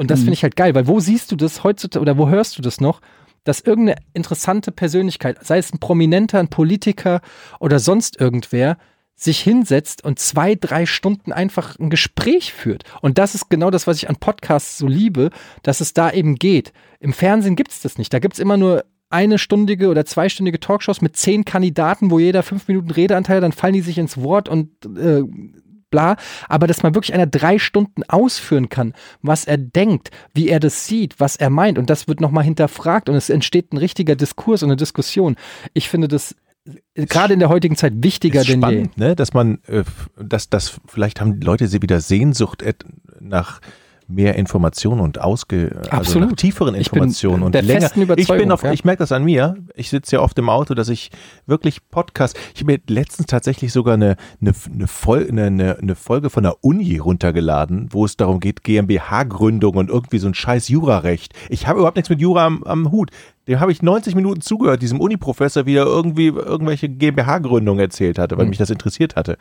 Und 0.00 0.10
das 0.10 0.20
Mhm. 0.20 0.24
finde 0.24 0.34
ich 0.34 0.42
halt 0.44 0.56
geil, 0.56 0.74
weil 0.74 0.86
wo 0.86 0.98
siehst 0.98 1.30
du 1.30 1.36
das 1.36 1.62
heutzutage 1.62 2.00
oder 2.00 2.16
wo 2.16 2.30
hörst 2.30 2.56
du 2.56 2.62
das 2.62 2.80
noch? 2.80 3.02
Dass 3.44 3.60
irgendeine 3.60 4.00
interessante 4.14 4.72
Persönlichkeit, 4.72 5.44
sei 5.44 5.58
es 5.58 5.74
ein 5.74 5.78
Prominenter, 5.78 6.38
ein 6.38 6.48
Politiker 6.48 7.20
oder 7.58 7.78
sonst 7.78 8.18
irgendwer, 8.18 8.78
sich 9.14 9.40
hinsetzt 9.40 10.02
und 10.02 10.18
zwei, 10.18 10.54
drei 10.54 10.86
Stunden 10.86 11.32
einfach 11.32 11.78
ein 11.78 11.90
Gespräch 11.90 12.54
führt. 12.54 12.84
Und 13.02 13.18
das 13.18 13.34
ist 13.34 13.50
genau 13.50 13.70
das, 13.70 13.86
was 13.86 13.98
ich 13.98 14.08
an 14.08 14.16
Podcasts 14.16 14.78
so 14.78 14.86
liebe, 14.86 15.28
dass 15.62 15.82
es 15.82 15.92
da 15.92 16.10
eben 16.10 16.36
geht. 16.36 16.72
Im 16.98 17.12
Fernsehen 17.12 17.54
gibt 17.54 17.70
es 17.70 17.82
das 17.82 17.98
nicht. 17.98 18.14
Da 18.14 18.20
gibt 18.20 18.32
es 18.32 18.40
immer 18.40 18.56
nur 18.56 18.86
eine 19.10 19.36
stündige 19.36 19.88
oder 19.90 20.06
zweistündige 20.06 20.60
Talkshows 20.60 21.02
mit 21.02 21.14
zehn 21.14 21.44
Kandidaten, 21.44 22.10
wo 22.10 22.18
jeder 22.18 22.42
fünf 22.42 22.68
Minuten 22.68 22.90
Redeanteil, 22.90 23.36
hat, 23.36 23.42
dann 23.42 23.52
fallen 23.52 23.74
die 23.74 23.82
sich 23.82 23.98
ins 23.98 24.16
Wort 24.16 24.48
und 24.48 24.70
äh, 24.96 25.24
bla. 25.90 26.16
Aber 26.48 26.66
dass 26.66 26.82
man 26.82 26.94
wirklich 26.94 27.14
einer 27.14 27.26
drei 27.26 27.58
Stunden 27.58 28.02
ausführen 28.04 28.68
kann, 28.68 28.94
was 29.22 29.44
er 29.44 29.58
denkt, 29.58 30.10
wie 30.34 30.48
er 30.48 30.60
das 30.60 30.86
sieht, 30.86 31.20
was 31.20 31.36
er 31.36 31.50
meint. 31.50 31.78
Und 31.78 31.90
das 31.90 32.08
wird 32.08 32.20
nochmal 32.20 32.44
hinterfragt 32.44 33.08
und 33.08 33.14
es 33.14 33.30
entsteht 33.30 33.72
ein 33.72 33.76
richtiger 33.76 34.16
Diskurs 34.16 34.62
und 34.62 34.70
eine 34.70 34.76
Diskussion. 34.76 35.36
Ich 35.74 35.88
finde 35.88 36.08
das 36.08 36.34
äh, 36.94 37.06
gerade 37.06 37.34
in 37.34 37.40
der 37.40 37.48
heutigen 37.48 37.76
Zeit 37.76 37.94
wichtiger 37.96 38.40
ist 38.40 38.48
denn 38.48 38.60
je. 38.60 38.66
spannend, 38.66 38.98
ne? 38.98 39.16
dass 39.16 39.32
man, 39.34 39.58
äh, 39.66 39.84
dass 40.16 40.48
das 40.48 40.80
vielleicht 40.86 41.20
haben 41.20 41.40
die 41.40 41.46
Leute 41.46 41.66
sie 41.66 41.82
wieder 41.82 42.00
Sehnsucht 42.00 42.64
nach 43.20 43.60
mehr 44.10 44.34
Informationen 44.36 45.00
und 45.00 45.20
ausge, 45.20 45.76
also 45.78 45.90
Absolut. 45.90 46.30
nach 46.30 46.36
tieferen 46.36 46.74
Informationen 46.74 47.42
und 47.42 47.54
länger. 47.54 47.90
Ich 48.16 48.28
bin 48.28 48.52
auf, 48.52 48.62
ja. 48.62 48.72
ich 48.72 48.84
merke 48.84 48.98
das 48.98 49.12
an 49.12 49.24
mir. 49.24 49.56
Ich 49.74 49.90
sitze 49.90 50.16
ja 50.16 50.22
oft 50.22 50.38
im 50.38 50.48
Auto, 50.48 50.74
dass 50.74 50.88
ich 50.88 51.10
wirklich 51.46 51.88
Podcast. 51.90 52.38
Ich 52.54 52.60
habe 52.62 52.72
mir 52.72 52.78
letztens 52.88 53.26
tatsächlich 53.26 53.72
sogar 53.72 53.94
eine 53.94 54.16
eine, 54.40 54.52
eine, 54.72 54.86
Fol 54.86 55.26
eine, 55.28 55.78
eine, 55.80 55.94
Folge 55.94 56.30
von 56.30 56.42
der 56.42 56.64
Uni 56.64 56.98
runtergeladen, 56.98 57.88
wo 57.90 58.04
es 58.04 58.16
darum 58.16 58.40
geht 58.40 58.64
GmbH-Gründung 58.64 59.76
und 59.76 59.90
irgendwie 59.90 60.18
so 60.18 60.28
ein 60.28 60.34
Scheiß 60.34 60.68
Jurarecht. 60.68 61.34
Ich 61.48 61.66
habe 61.66 61.78
überhaupt 61.78 61.96
nichts 61.96 62.10
mit 62.10 62.20
Jura 62.20 62.46
am, 62.46 62.62
am 62.64 62.90
Hut. 62.90 63.10
Dem 63.48 63.60
habe 63.60 63.72
ich 63.72 63.82
90 63.82 64.14
Minuten 64.14 64.40
zugehört, 64.40 64.82
diesem 64.82 65.00
Uni-Professor, 65.00 65.66
wie 65.66 65.76
er 65.76 65.86
irgendwie 65.86 66.28
irgendwelche 66.28 66.88
GmbH-Gründungen 66.88 67.80
erzählt 67.80 68.18
hatte, 68.18 68.36
weil 68.36 68.44
Mhm. 68.44 68.50
mich 68.50 68.58
das 68.58 68.70
interessiert 68.70 69.16
hatte. 69.16 69.36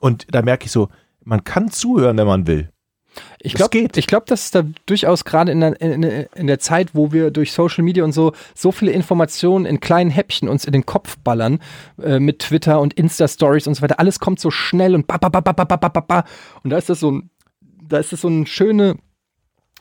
Und 0.00 0.26
da 0.30 0.42
merke 0.42 0.66
ich 0.66 0.72
so, 0.72 0.88
man 1.24 1.44
kann 1.44 1.70
zuhören, 1.70 2.16
wenn 2.16 2.26
man 2.26 2.46
will. 2.46 2.70
Ich 3.40 3.54
glaube, 3.54 3.88
ich 3.94 4.06
glaube, 4.06 4.26
dass 4.26 4.44
es 4.44 4.50
da 4.50 4.62
durchaus 4.86 5.24
gerade 5.24 5.52
in 5.52 5.60
der, 5.60 5.80
in, 5.80 6.02
in 6.02 6.46
der 6.46 6.58
Zeit, 6.58 6.94
wo 6.94 7.12
wir 7.12 7.30
durch 7.30 7.52
Social 7.52 7.84
Media 7.84 8.04
und 8.04 8.12
so 8.12 8.32
so 8.54 8.72
viele 8.72 8.92
Informationen 8.92 9.66
in 9.66 9.80
kleinen 9.80 10.10
Häppchen 10.10 10.48
uns 10.48 10.64
in 10.64 10.72
den 10.72 10.86
Kopf 10.86 11.18
ballern 11.18 11.60
äh, 12.02 12.18
mit 12.18 12.40
Twitter 12.40 12.80
und 12.80 12.94
Insta 12.94 13.28
Stories 13.28 13.66
und 13.66 13.74
so 13.74 13.82
weiter, 13.82 13.98
alles 13.98 14.20
kommt 14.20 14.40
so 14.40 14.50
schnell 14.50 14.94
und 14.94 15.06
ba 15.06 15.18
ba 15.18 15.28
ba 15.28 15.40
ba 15.40 15.52
ba 15.52 15.64
ba 15.64 15.76
ba 15.76 16.00
ba 16.00 16.24
und 16.62 16.70
da 16.70 16.78
ist 16.78 16.88
das 16.88 17.00
so 17.00 17.10
ein, 17.10 17.30
da 17.60 17.98
ist 17.98 18.12
das 18.12 18.20
so 18.20 18.28
eine 18.28 18.46
schöne 18.46 18.96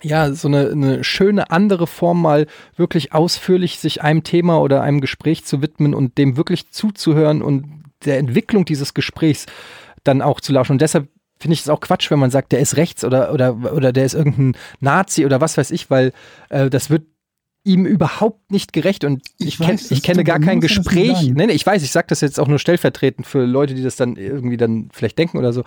ja, 0.03 0.33
so 0.33 0.47
eine, 0.47 0.71
eine 0.71 1.03
schöne 1.03 1.51
andere 1.51 1.87
Form 1.87 2.21
mal 2.21 2.47
wirklich 2.75 3.13
ausführlich 3.13 3.79
sich 3.79 4.01
einem 4.01 4.23
Thema 4.23 4.59
oder 4.59 4.81
einem 4.81 4.99
Gespräch 4.99 5.45
zu 5.45 5.61
widmen 5.61 5.93
und 5.93 6.17
dem 6.17 6.37
wirklich 6.37 6.71
zuzuhören 6.71 7.43
und 7.43 7.83
der 8.05 8.17
Entwicklung 8.17 8.65
dieses 8.65 8.95
Gesprächs 8.95 9.45
dann 10.03 10.23
auch 10.23 10.41
zu 10.41 10.53
lauschen. 10.53 10.73
Und 10.73 10.81
deshalb 10.81 11.07
finde 11.41 11.53
ich 11.53 11.61
es 11.61 11.69
auch 11.69 11.79
Quatsch, 11.79 12.11
wenn 12.11 12.19
man 12.19 12.31
sagt, 12.31 12.51
der 12.51 12.59
ist 12.59 12.77
rechts 12.77 13.03
oder, 13.03 13.33
oder, 13.33 13.73
oder 13.73 13.91
der 13.91 14.05
ist 14.05 14.13
irgendein 14.13 14.55
Nazi 14.79 15.25
oder 15.25 15.41
was 15.41 15.57
weiß 15.57 15.71
ich, 15.71 15.89
weil 15.89 16.13
äh, 16.49 16.69
das 16.69 16.89
wird 16.89 17.03
ihm 17.63 17.85
überhaupt 17.85 18.51
nicht 18.51 18.73
gerecht 18.73 19.03
und 19.03 19.21
ich, 19.37 19.47
Ich 19.47 19.59
weiß, 19.59 19.91
ich 19.91 20.01
kenne 20.01 20.23
gar 20.23 20.39
kein 20.39 20.61
Gespräch. 20.61 21.31
Nee, 21.33 21.45
nee, 21.45 21.53
ich 21.53 21.65
weiß, 21.65 21.83
ich 21.83 21.91
sage 21.91 22.07
das 22.09 22.21
jetzt 22.21 22.39
auch 22.39 22.47
nur 22.47 22.57
stellvertretend 22.57 23.27
für 23.27 23.45
Leute, 23.45 23.75
die 23.75 23.83
das 23.83 23.95
dann 23.95 24.15
irgendwie 24.15 24.57
dann 24.57 24.89
vielleicht 24.91 25.19
denken 25.19 25.37
oder 25.37 25.53
so. 25.53 25.63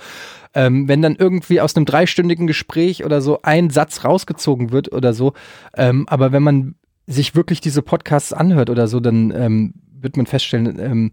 Ähm, 0.54 0.88
wenn 0.88 1.02
dann 1.02 1.14
irgendwie 1.14 1.60
aus 1.60 1.76
einem 1.76 1.86
dreistündigen 1.86 2.48
Gespräch 2.48 3.04
oder 3.04 3.20
so 3.20 3.42
ein 3.42 3.70
Satz 3.70 4.04
rausgezogen 4.04 4.72
wird 4.72 4.92
oder 4.92 5.14
so, 5.14 5.34
ähm, 5.76 6.08
aber 6.08 6.32
wenn 6.32 6.42
man 6.42 6.74
sich 7.06 7.36
wirklich 7.36 7.60
diese 7.60 7.82
Podcasts 7.82 8.32
anhört 8.32 8.70
oder 8.70 8.88
so, 8.88 8.98
dann 8.98 9.30
ähm, 9.30 9.74
wird 10.00 10.16
man 10.16 10.26
feststellen, 10.26 10.78
ähm, 10.80 11.12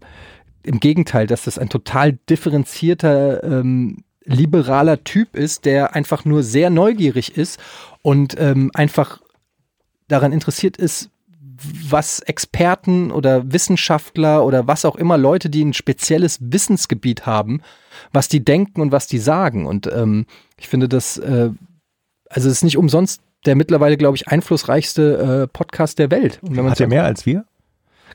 im 0.64 0.80
Gegenteil, 0.80 1.26
dass 1.26 1.44
das 1.44 1.58
ein 1.58 1.68
total 1.68 2.12
differenzierter, 2.28 3.42
ähm, 3.44 4.04
liberaler 4.24 5.04
Typ 5.04 5.36
ist, 5.36 5.64
der 5.64 5.94
einfach 5.94 6.24
nur 6.24 6.42
sehr 6.42 6.70
neugierig 6.70 7.36
ist 7.36 7.58
und 8.02 8.36
ähm, 8.38 8.70
einfach 8.74 9.20
daran 10.08 10.32
interessiert 10.32 10.76
ist, 10.76 11.10
was 11.88 12.20
Experten 12.20 13.10
oder 13.10 13.52
Wissenschaftler 13.52 14.44
oder 14.44 14.66
was 14.66 14.84
auch 14.84 14.96
immer 14.96 15.16
Leute, 15.16 15.48
die 15.48 15.64
ein 15.64 15.74
spezielles 15.74 16.38
Wissensgebiet 16.40 17.26
haben, 17.26 17.60
was 18.12 18.28
die 18.28 18.44
denken 18.44 18.80
und 18.80 18.92
was 18.92 19.06
die 19.06 19.18
sagen. 19.18 19.66
Und 19.66 19.86
ähm, 19.86 20.26
ich 20.56 20.68
finde 20.68 20.88
das, 20.88 21.18
äh, 21.18 21.50
also 22.28 22.48
es 22.48 22.56
ist 22.56 22.64
nicht 22.64 22.78
umsonst 22.78 23.22
der 23.44 23.56
mittlerweile, 23.56 23.96
glaube 23.96 24.16
ich, 24.16 24.28
einflussreichste 24.28 25.42
äh, 25.42 25.46
Podcast 25.48 25.98
der 25.98 26.10
Welt. 26.10 26.40
Hat 26.56 26.80
er 26.80 26.88
mehr 26.88 27.04
als 27.04 27.26
wir? 27.26 27.44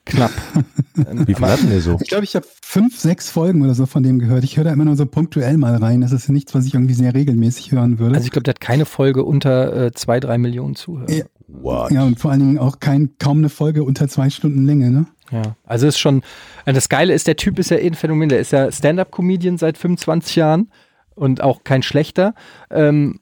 Knapp. 0.07 0.31
Wie 0.95 1.33
viel 1.33 1.45
hatten 1.45 1.69
wir 1.69 1.81
so? 1.81 1.97
Ich 2.01 2.09
glaube, 2.09 2.23
ich 2.23 2.35
habe 2.35 2.45
fünf, 2.61 2.99
sechs 2.99 3.29
Folgen 3.29 3.61
oder 3.61 3.75
so 3.75 3.85
von 3.85 4.03
dem 4.03 4.19
gehört. 4.19 4.43
Ich 4.43 4.57
höre 4.57 4.63
da 4.63 4.73
immer 4.73 4.85
nur 4.85 4.95
so 4.95 5.05
punktuell 5.05 5.57
mal 5.57 5.75
rein. 5.75 6.01
Das 6.01 6.11
ist 6.11 6.29
nichts, 6.29 6.55
was 6.55 6.65
ich 6.65 6.73
irgendwie 6.73 6.95
sehr 6.95 7.13
regelmäßig 7.13 7.71
hören 7.71 7.99
würde. 7.99 8.15
Also 8.15 8.25
ich 8.25 8.31
glaube, 8.31 8.43
der 8.43 8.53
hat 8.53 8.59
keine 8.59 8.85
Folge 8.85 9.23
unter 9.23 9.85
äh, 9.85 9.91
zwei, 9.93 10.19
drei 10.19 10.37
Millionen 10.37 10.75
Zuhörer. 10.75 11.11
Ja. 11.11 11.25
What? 11.47 11.91
ja, 11.91 12.03
und 12.03 12.19
vor 12.19 12.31
allen 12.31 12.41
Dingen 12.41 12.57
auch 12.57 12.79
kein, 12.79 13.11
kaum 13.19 13.37
eine 13.37 13.49
Folge 13.49 13.83
unter 13.83 14.09
zwei 14.09 14.29
Stunden 14.29 14.65
Länge, 14.65 14.91
ne? 14.91 15.05
Ja, 15.31 15.55
also 15.65 15.87
ist 15.87 15.97
schon, 15.97 16.21
äh, 16.65 16.73
das 16.73 16.89
Geile 16.89 17.13
ist, 17.13 17.27
der 17.27 17.35
Typ 17.35 17.59
ist 17.59 17.71
ja 17.71 17.77
eh 17.77 17.87
ein 17.87 17.93
Phänomen, 17.93 18.29
der 18.29 18.39
ist 18.39 18.51
ja 18.51 18.71
Stand-Up-Comedian 18.71 19.57
seit 19.57 19.77
25 19.77 20.35
Jahren 20.35 20.71
und 21.15 21.41
auch 21.41 21.63
kein 21.63 21.83
schlechter. 21.83 22.33
Ähm, 22.69 23.19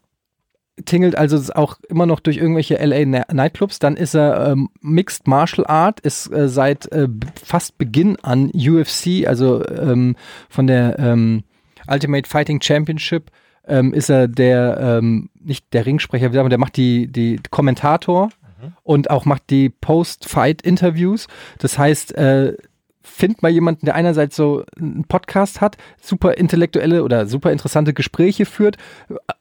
tingelt 0.83 1.17
also 1.17 1.53
auch 1.53 1.77
immer 1.87 2.05
noch 2.05 2.19
durch 2.19 2.37
irgendwelche 2.37 2.75
LA 2.75 3.05
Nightclubs. 3.31 3.79
Dann 3.79 3.95
ist 3.95 4.13
er 4.13 4.51
ähm, 4.51 4.69
Mixed 4.81 5.27
Martial 5.27 5.65
Art, 5.65 6.01
ist 6.01 6.31
äh, 6.31 6.49
seit 6.49 6.91
äh, 6.91 7.07
fast 7.41 7.77
Beginn 7.77 8.17
an 8.21 8.51
UFC, 8.53 9.25
also 9.27 9.65
ähm, 9.67 10.15
von 10.49 10.67
der 10.67 10.99
ähm, 10.99 11.43
Ultimate 11.87 12.29
Fighting 12.29 12.61
Championship, 12.61 13.31
ähm, 13.67 13.93
ist 13.93 14.09
er 14.09 14.27
der, 14.27 14.77
ähm, 14.79 15.29
nicht 15.39 15.73
der 15.73 15.85
Ringsprecher, 15.85 16.33
wir, 16.33 16.49
der 16.49 16.57
macht 16.57 16.77
die, 16.77 17.07
die 17.07 17.39
Kommentator 17.49 18.29
und 18.83 19.09
auch 19.09 19.25
macht 19.25 19.49
die 19.49 19.69
Post-Fight-Interviews. 19.69 21.27
Das 21.59 21.77
heißt, 21.77 22.15
äh, 22.15 22.55
find 23.05 23.41
mal 23.41 23.49
jemanden, 23.51 23.85
der 23.85 23.95
einerseits 23.95 24.35
so 24.35 24.63
einen 24.77 25.05
Podcast 25.05 25.61
hat, 25.61 25.77
super 26.01 26.37
intellektuelle 26.37 27.03
oder 27.03 27.27
super 27.27 27.51
interessante 27.51 27.93
Gespräche 27.93 28.45
führt, 28.45 28.77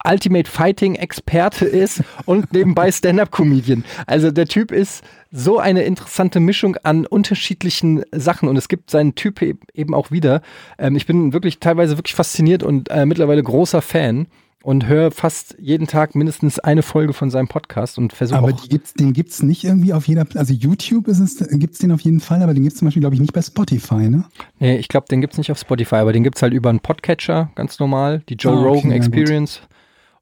Ultimate 0.09 0.51
Fighting 0.51 0.95
Experte 0.95 1.65
ist 1.65 2.03
und 2.27 2.53
nebenbei 2.53 2.93
Stand-up-Comedian. 2.93 3.85
Also 4.07 4.31
der 4.31 4.47
Typ 4.47 4.71
ist 4.71 5.03
so 5.33 5.59
eine 5.59 5.83
interessante 5.83 6.39
Mischung 6.39 6.77
an 6.85 7.07
unterschiedlichen 7.07 8.05
Sachen 8.13 8.49
und 8.49 8.57
es 8.57 8.69
gibt 8.69 8.91
seinen 8.91 9.15
Typ 9.15 9.43
e- 9.43 9.55
eben 9.73 9.95
auch 9.95 10.11
wieder. 10.11 10.43
Ähm, 10.79 10.95
ich 10.95 11.07
bin 11.07 11.33
wirklich 11.33 11.59
teilweise 11.59 11.99
wirklich 11.99 12.15
fasziniert 12.15 12.63
und 12.63 12.91
äh, 12.91 13.05
mittlerweile 13.07 13.43
großer 13.43 13.83
Fan 13.83 14.29
und 14.65 14.87
höre 14.87 15.11
fast 15.11 15.57
jeden 15.61 15.87
Tag 15.87 16.15
mindestens 16.15 16.59
eine 16.59 16.83
Folge 16.83 17.13
von 17.13 17.29
seinem 17.29 17.49
Podcast 17.49 17.99
und 17.99 18.15
versuche 18.15 18.39
Aber 18.39 18.53
gibt's, 18.53 18.95
den 18.95 19.13
gibt's 19.13 19.43
nicht 19.43 19.63
irgendwie 19.63 19.93
auf 19.93 20.09
jeder, 20.09 20.27
also 20.37 20.55
YouTube 20.55 21.07
ist 21.07 21.21
es, 21.21 21.37
den 21.37 21.93
auf 21.93 22.01
jeden 22.01 22.21
Fall, 22.21 22.43
aber 22.43 22.55
den 22.55 22.63
gibt's 22.63 22.79
zum 22.79 22.87
Beispiel, 22.87 23.03
glaube 23.03 23.15
ich, 23.15 23.21
nicht 23.21 23.35
bei 23.35 23.43
Spotify, 23.43 24.09
ne? 24.09 24.25
Nee, 24.59 24.77
ich 24.79 24.89
glaube, 24.89 25.07
den 25.11 25.21
gibt's 25.21 25.37
nicht 25.37 25.53
auf 25.53 25.59
Spotify, 25.59 25.97
aber 25.97 26.15
den 26.15 26.25
gibt's 26.25 26.41
halt 26.41 26.55
über 26.55 26.71
einen 26.71 26.81
Podcatcher, 26.81 27.51
ganz 27.57 27.79
normal, 27.79 28.23
die 28.31 28.37
Joe 28.37 28.55
Ah, 28.55 28.61
okay, 28.61 28.69
Rogan 28.69 28.91
ja, 28.91 28.97
gut. 28.97 29.07
Experience. 29.07 29.61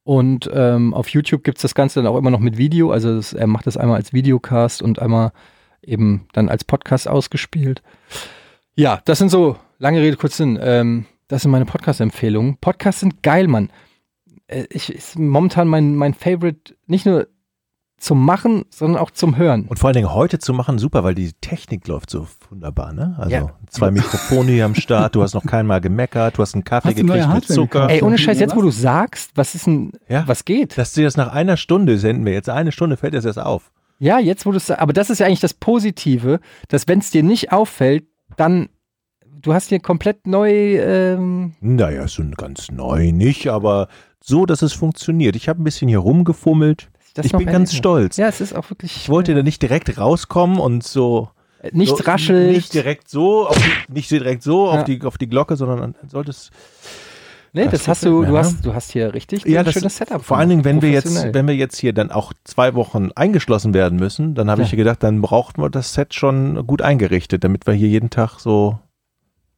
Und 0.03 0.51
ähm, 0.53 0.93
auf 0.93 1.07
YouTube 1.07 1.45
gibt's 1.45 1.62
das 1.62 1.76
Ganze 1.76 2.01
dann 2.03 2.09
auch 2.09 2.18
immer 2.18 2.32
noch 2.32 2.40
mit 2.40 2.59
Video. 2.59 2.90
Also 2.90 3.14
das, 3.14 3.34
er 3.34 3.47
macht 3.47 3.68
das 3.68 3.76
einmal 3.76 3.97
als 3.97 4.12
Videocast 4.12 4.82
und 4.82 4.99
einmal 4.99 5.30
eben 5.82 6.26
dann 6.32 6.49
als 6.49 6.64
Podcast 6.64 7.07
ausgespielt. 7.07 7.80
Ja, 8.74 9.03
das 9.05 9.18
sind 9.18 9.28
so, 9.28 9.57
lange 9.78 10.01
Rede, 10.01 10.16
kurz 10.16 10.36
Sinn. 10.36 10.59
Ähm, 10.61 11.05
das 11.28 11.43
sind 11.43 11.53
meine 11.53 11.64
Podcast-Empfehlungen. 11.64 12.57
Podcasts 12.57 13.03
sind 13.03 13.22
geil, 13.22 13.47
Mann. 13.47 13.70
Äh, 14.53 14.66
ich, 14.70 14.92
ist 14.94 15.18
momentan 15.18 15.68
mein, 15.68 15.96
mein 15.96 16.14
Favorite, 16.14 16.74
nicht 16.86 17.07
nur 17.07 17.26
zum 17.98 18.24
Machen, 18.24 18.64
sondern 18.68 19.00
auch 19.00 19.12
zum 19.12 19.36
Hören. 19.36 19.66
Und 19.68 19.78
vor 19.78 19.86
allen 19.86 19.94
Dingen 19.94 20.12
heute 20.12 20.40
zu 20.40 20.53
machen, 20.53 20.78
super, 20.78 21.05
weil 21.05 21.14
die 21.14 21.32
Technik 21.40 21.86
läuft 21.86 22.11
so 22.11 22.26
wunderbar, 22.50 22.92
ne? 22.92 23.14
Also 23.16 23.30
Ja. 23.30 23.46
zwei 23.68 23.92
Mikrofone 23.92 24.50
hier 24.50 24.64
am 24.64 24.74
Start, 24.74 25.14
du 25.14 25.22
hast 25.22 25.34
noch 25.34 25.44
keinmal 25.46 25.80
gemeckert, 25.80 26.36
du 26.36 26.42
hast 26.42 26.55
einen 26.55 26.64
Kaffee 26.64 26.88
Hast 26.88 26.98
du 26.98 27.05
gekriegt 27.07 27.32
mit 27.32 27.44
Zucker. 27.46 27.88
Ey, 27.88 28.03
ohne 28.03 28.18
Scheiß, 28.18 28.40
jetzt 28.40 28.57
wo 28.57 28.61
du 28.62 28.70
sagst, 28.72 29.30
was 29.36 29.55
ist 29.55 29.68
denn, 29.68 29.92
Ja. 30.09 30.24
was 30.26 30.44
geht? 30.44 30.76
Dass 30.76 30.92
dir 30.94 31.05
das 31.05 31.16
nach 31.16 31.32
einer 31.32 31.57
Stunde 31.57 31.96
senden 31.96 32.26
wir 32.26 32.32
jetzt 32.32 32.48
eine 32.48 32.72
Stunde 32.72 32.96
fällt 32.96 33.14
das 33.14 33.24
erst 33.24 33.38
auf. 33.38 33.70
Ja, 34.00 34.18
jetzt 34.18 34.46
wo 34.46 34.50
du 34.50 34.57
es 34.57 34.66
sagst, 34.66 34.82
aber 34.82 34.92
das 34.92 35.09
ist 35.09 35.20
ja 35.20 35.26
eigentlich 35.26 35.38
das 35.38 35.55
Positive, 35.55 36.40
dass 36.66 36.88
wenn 36.88 36.98
es 36.98 37.11
dir 37.11 37.22
nicht 37.22 37.53
auffällt, 37.53 38.05
dann, 38.36 38.68
du 39.40 39.55
hast 39.55 39.68
hier 39.68 39.78
komplett 39.78 40.26
neu, 40.26 40.50
ähm, 40.80 41.53
Naja, 41.61 42.09
so 42.09 42.24
ganz 42.36 42.68
neu 42.72 43.12
nicht, 43.12 43.46
aber 43.46 43.86
so, 44.23 44.47
dass 44.47 44.62
es 44.62 44.73
funktioniert. 44.73 45.37
Ich 45.37 45.49
habe 45.49 45.61
ein 45.61 45.64
bisschen 45.64 45.89
hier 45.89 45.99
rumgefummelt. 45.99 46.89
ich 47.23 47.33
bin 47.33 47.47
ganz 47.47 47.75
stolz. 47.75 48.16
Ja, 48.16 48.29
es 48.29 48.41
ist 48.41 48.55
auch 48.55 48.70
wirklich, 48.70 48.97
Ich 48.97 49.09
wollte 49.09 49.35
da 49.35 49.43
nicht 49.43 49.61
direkt 49.62 49.99
rauskommen 49.99 50.59
und 50.59 50.83
so 50.85 51.29
äh, 51.62 51.70
nicht 51.73 51.97
so, 51.97 52.03
raschelt. 52.05 52.53
Nicht 52.57 52.73
direkt 52.75 53.09
so, 53.09 53.49
auf 53.49 53.57
die, 53.57 53.93
nicht 53.93 54.11
direkt 54.11 54.43
so 54.43 54.66
Ja. 54.66 54.81
auf, 54.81 54.85
die, 54.85 55.03
auf 55.03 55.18
die 55.18 55.29
Glocke, 55.29 55.57
sondern 55.57 55.95
solltest. 56.09 56.51
nee, 57.53 57.64
das 57.64 57.73
das 57.73 57.89
hast 57.89 58.05
du, 58.07 58.25
du 58.25 58.37
hast, 58.39 58.64
du 58.64 58.75
hast 58.75 58.93
hier 58.93 59.12
richtig 59.12 59.45
Ja, 59.45 59.61
ein 59.61 59.64
das, 59.66 59.75
schönes 59.75 59.97
Setup. 59.97 60.25
vor 60.25 60.39
allen 60.39 60.49
Dingen, 60.49 60.64
wenn 60.64 60.81
wir 60.83 60.91
jetzt, 60.91 61.33
wenn 61.35 61.47
wir 61.47 61.55
jetzt 61.57 61.77
hier 61.79 61.93
dann 61.93 62.11
auch 62.11 62.33
zwei 62.45 62.75
Wochen 62.75 63.11
eingeschlossen 63.14 63.75
werden 63.75 63.99
müssen, 63.99 64.35
dann 64.35 64.51
habe 64.51 64.62
Ja. 64.62 64.66
ich 64.68 64.75
gedacht, 64.77 65.03
dann 65.03 65.20
braucht 65.20 65.59
man 65.59 65.70
das 65.70 65.93
Set 65.95 66.14
schon 66.14 66.66
gut 66.66 66.81
eingerichtet, 66.83 67.45
damit 67.45 67.66
wir 67.66 67.75
hier 67.75 67.89
jeden 67.89 68.11
Tag 68.11 68.39
so 68.41 68.79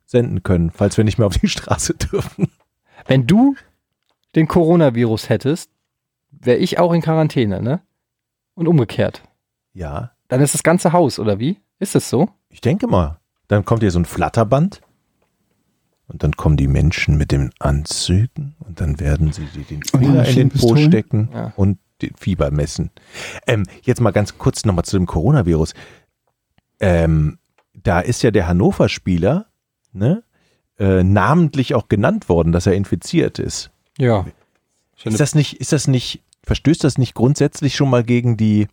senden 0.07 0.43
können, 0.43 0.71
falls 0.71 0.97
wir 0.97 1.05
nicht 1.05 1.19
mehr 1.19 1.27
auf 1.27 1.39
die 1.39 1.49
Straße 1.49 1.95
dürfen. 1.95 2.49
Wenn 3.07 3.27
du 3.27 3.55
den 4.35 4.49
Coronavirus 4.49 5.29
hättest, 5.29 5.71
wäre 6.31 6.59
ich 6.59 6.79
auch 6.79 6.93
in 6.93 7.03
Quarantäne, 7.03 7.63
ne? 7.63 7.81
Und 8.55 8.69
umgekehrt. 8.69 9.23
Ja, 9.73 10.13
Dann 10.29 10.41
ist 10.41 10.55
das 10.55 10.63
ganze 10.63 10.93
Haus, 10.93 11.19
oder 11.19 11.39
wie? 11.39 11.59
Ist 11.79 11.95
es 11.97 12.09
so? 12.09 12.29
ich 12.49 12.61
denke 12.61 12.87
mal. 12.87 13.19
Dann 13.49 13.65
kommt 13.65 13.83
hier 13.83 13.91
so 13.91 13.99
ein 13.99 14.05
Flatterband 14.05 14.81
und 16.07 16.23
dann 16.23 16.33
kommen 16.37 16.57
die 16.57 16.67
Menschen 16.69 17.17
mit 17.19 17.31
den 17.33 17.51
Anzügen 17.59 18.55
und 18.61 18.81
dann 18.81 19.01
werden 19.01 19.33
sie 19.33 19.45
den 19.69 19.83
Finger 19.83 20.25
in 20.27 20.35
den 20.35 20.51
Po 20.51 20.77
stecken 20.77 21.29
Ja. 21.33 21.53
und 21.57 21.79
den 22.01 22.15
Fieber 22.17 22.51
messen. 22.51 22.91
Ähm, 23.47 23.65
jetzt 23.83 24.01
mal 24.01 24.13
ganz 24.13 24.39
kurz 24.39 24.65
nochmal 24.65 24.85
zu 24.85 24.97
dem 24.97 25.07
Coronavirus. 25.07 25.75
Ähm, 26.81 27.39
da 27.75 28.01
ist 28.01 28.23
ja 28.23 28.31
der 28.31 28.49
Hannover-Spieler 28.49 29.47
ne, 29.93 30.23
äh, 30.79 31.03
namentlich 31.03 31.75
auch 31.75 31.89
genannt 31.89 32.29
worden, 32.29 32.53
dass 32.53 32.67
er 32.67 32.75
infiziert 32.75 33.39
ist. 33.39 33.71
Ja. 33.99 34.25
Ist 35.05 35.21
das 35.21 35.35
nicht, 35.35 35.61
ist 35.61 35.73
das 35.73 35.87
nicht, 35.89 36.23
verstößt 36.45 36.83
das 36.85 36.99
nicht 36.99 37.15
grundsätzlich 37.15 37.75
schon 37.77 37.91
mal 37.91 38.05
gegen 38.05 38.37
die, 38.37 38.69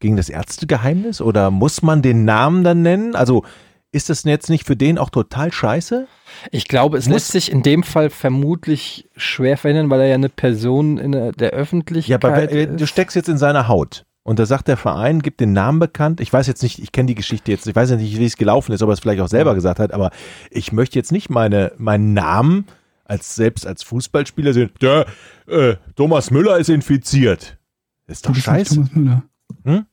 gegen 0.00 0.16
das 0.16 0.28
Ärztegeheimnis? 0.30 1.20
Oder 1.20 1.50
muss 1.50 1.82
man 1.82 2.02
den 2.02 2.24
Namen 2.24 2.64
dann 2.64 2.82
nennen? 2.82 3.14
Also 3.14 3.44
ist 3.92 4.10
das 4.10 4.24
jetzt 4.24 4.50
nicht 4.50 4.66
für 4.66 4.76
den 4.76 4.98
auch 4.98 5.10
total 5.10 5.52
scheiße? 5.52 6.06
Ich 6.50 6.68
glaube, 6.68 6.98
es 6.98 7.06
Muss- 7.06 7.14
lässt 7.14 7.32
sich 7.32 7.50
in 7.52 7.62
dem 7.62 7.82
Fall 7.82 8.10
vermutlich 8.10 9.08
schwer 9.16 9.56
verhindern, 9.56 9.88
weil 9.90 10.00
er 10.00 10.06
ja 10.08 10.14
eine 10.14 10.28
Person 10.28 10.98
in 10.98 11.12
der, 11.12 11.32
der 11.32 11.52
Ja, 11.52 11.56
Öffentlichkeit 11.56 12.22
aber 12.24 12.50
wenn- 12.50 12.76
du 12.76 12.84
ist. 12.84 12.90
steckst 12.90 13.16
jetzt 13.16 13.28
in 13.28 13.38
seiner 13.38 13.68
Haut. 13.68 14.04
Und 14.24 14.38
da 14.38 14.44
sagt 14.44 14.68
der 14.68 14.76
Verein, 14.76 15.20
gibt 15.22 15.40
den 15.40 15.54
Namen 15.54 15.78
bekannt. 15.78 16.20
Ich 16.20 16.30
weiß 16.30 16.46
jetzt 16.48 16.62
nicht, 16.62 16.78
ich 16.80 16.92
kenne 16.92 17.06
die 17.06 17.14
Geschichte 17.14 17.50
jetzt, 17.50 17.66
ich 17.66 17.74
weiß 17.74 17.88
ja 17.90 17.96
nicht, 17.96 18.18
wie 18.18 18.26
es 18.26 18.36
gelaufen 18.36 18.72
ist, 18.72 18.82
ob 18.82 18.90
er 18.90 18.92
es 18.92 19.00
vielleicht 19.00 19.22
auch 19.22 19.28
selber 19.28 19.54
gesagt 19.54 19.78
hat, 19.78 19.94
aber 19.94 20.10
ich 20.50 20.70
möchte 20.70 20.98
jetzt 20.98 21.12
nicht 21.12 21.30
meine, 21.30 21.72
meinen 21.78 22.12
Namen 22.12 22.66
als 23.08 23.34
selbst 23.34 23.66
als 23.66 23.82
Fußballspieler 23.82 24.52
sehen. 24.52 24.70
Der 24.80 25.06
äh, 25.48 25.76
Thomas 25.96 26.30
Müller 26.30 26.58
ist 26.58 26.68
infiziert. 26.68 27.58
Ist 28.06 28.24
doch 28.24 28.30
Du 28.30 28.34
bist 28.34 28.46
nicht 28.46 28.56
scheiße. 28.68 28.74
Thomas 28.76 28.92
Müller. 28.92 29.22
Hm? 29.64 29.86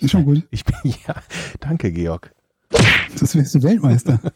Ist 0.00 0.10
schon 0.10 0.24
gut. 0.24 0.42
Ich 0.50 0.64
bin 0.64 0.76
ja, 1.06 1.14
danke 1.60 1.92
Georg. 1.92 2.34
Das 3.18 3.34
wärst 3.34 3.54
du 3.54 3.62
Weltmeister. 3.62 4.20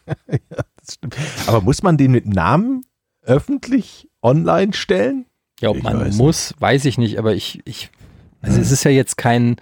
Das 0.82 0.94
stimmt. 0.94 1.16
Aber 1.46 1.60
muss 1.60 1.82
man 1.82 1.98
den 1.98 2.10
mit 2.10 2.26
Namen 2.26 2.86
öffentlich 3.20 4.08
online 4.22 4.72
stellen? 4.72 5.26
Ja, 5.60 5.68
ob 5.68 5.76
Ich 5.76 5.82
man 5.82 6.00
weiß 6.00 6.16
muss, 6.16 6.54
weiß 6.58 6.86
ich 6.86 6.96
nicht, 6.96 7.18
aber 7.18 7.34
ich, 7.34 7.60
ich, 7.66 7.90
also 8.40 8.58
es 8.58 8.70
ist 8.70 8.84
ja 8.84 8.90
jetzt 8.90 9.18
kein, 9.18 9.56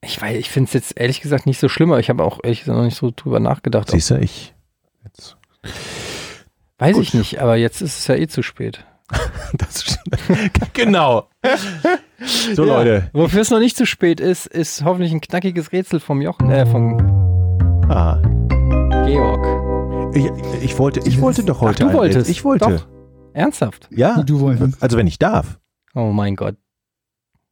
ich 0.00 0.18
weiß, 0.20 0.38
ich 0.38 0.48
finde 0.48 0.68
es 0.68 0.72
jetzt 0.72 0.98
ehrlich 0.98 1.20
gesagt 1.20 1.44
nicht 1.44 1.60
so 1.60 1.68
schlimm, 1.68 1.90
aber 1.90 2.00
ich 2.00 2.08
habe 2.08 2.24
auch 2.24 2.40
ehrlich 2.42 2.60
gesagt 2.60 2.78
noch 2.78 2.84
nicht 2.84 2.96
so 2.96 3.12
drüber 3.14 3.40
nachgedacht. 3.40 3.90
Siehst 3.90 4.10
du, 4.10 4.14
ich. 4.18 4.54
Jetzt. 5.04 5.36
Weiß 6.78 6.94
gut. 6.96 7.02
ich 7.04 7.14
nicht, 7.14 7.40
aber 7.40 7.56
jetzt 7.56 7.80
ist 7.82 7.98
es 7.98 8.06
ja 8.06 8.14
eh 8.14 8.26
zu 8.26 8.42
spät. 8.42 8.84
Genau. 10.74 11.28
So, 12.54 12.64
Leute. 12.64 13.10
Wofür 13.12 13.40
es 13.40 13.50
noch 13.50 13.58
nicht 13.58 13.76
zu 13.76 13.86
spät 13.86 14.20
ist, 14.20 14.46
ist 14.46 14.84
hoffentlich 14.84 15.12
ein 15.12 15.20
knackiges 15.20 15.72
Rätsel 15.72 16.00
vom 16.00 16.20
Jochen, 16.20 16.50
äh, 16.50 16.66
vom 16.66 16.98
Ah, 17.88 18.20
Georg. 19.06 20.14
ich, 20.14 20.26
ich, 20.62 20.78
wollte, 20.78 21.00
ich 21.08 21.20
wollte 21.20 21.42
doch 21.44 21.60
heute. 21.60 21.86
Ach, 21.86 21.90
du 21.90 21.96
wolltest. 21.96 22.28
Ich 22.30 22.44
wollte. 22.44 22.64
Doch. 22.66 22.86
Ernsthaft? 23.32 23.88
Ja. 23.90 24.22
Du 24.22 24.40
wolltest. 24.40 24.82
Also, 24.82 24.96
wenn 24.96 25.06
ich 25.06 25.18
darf, 25.18 25.58
Oh 25.94 26.12
mein 26.12 26.36
Gott. 26.36 26.56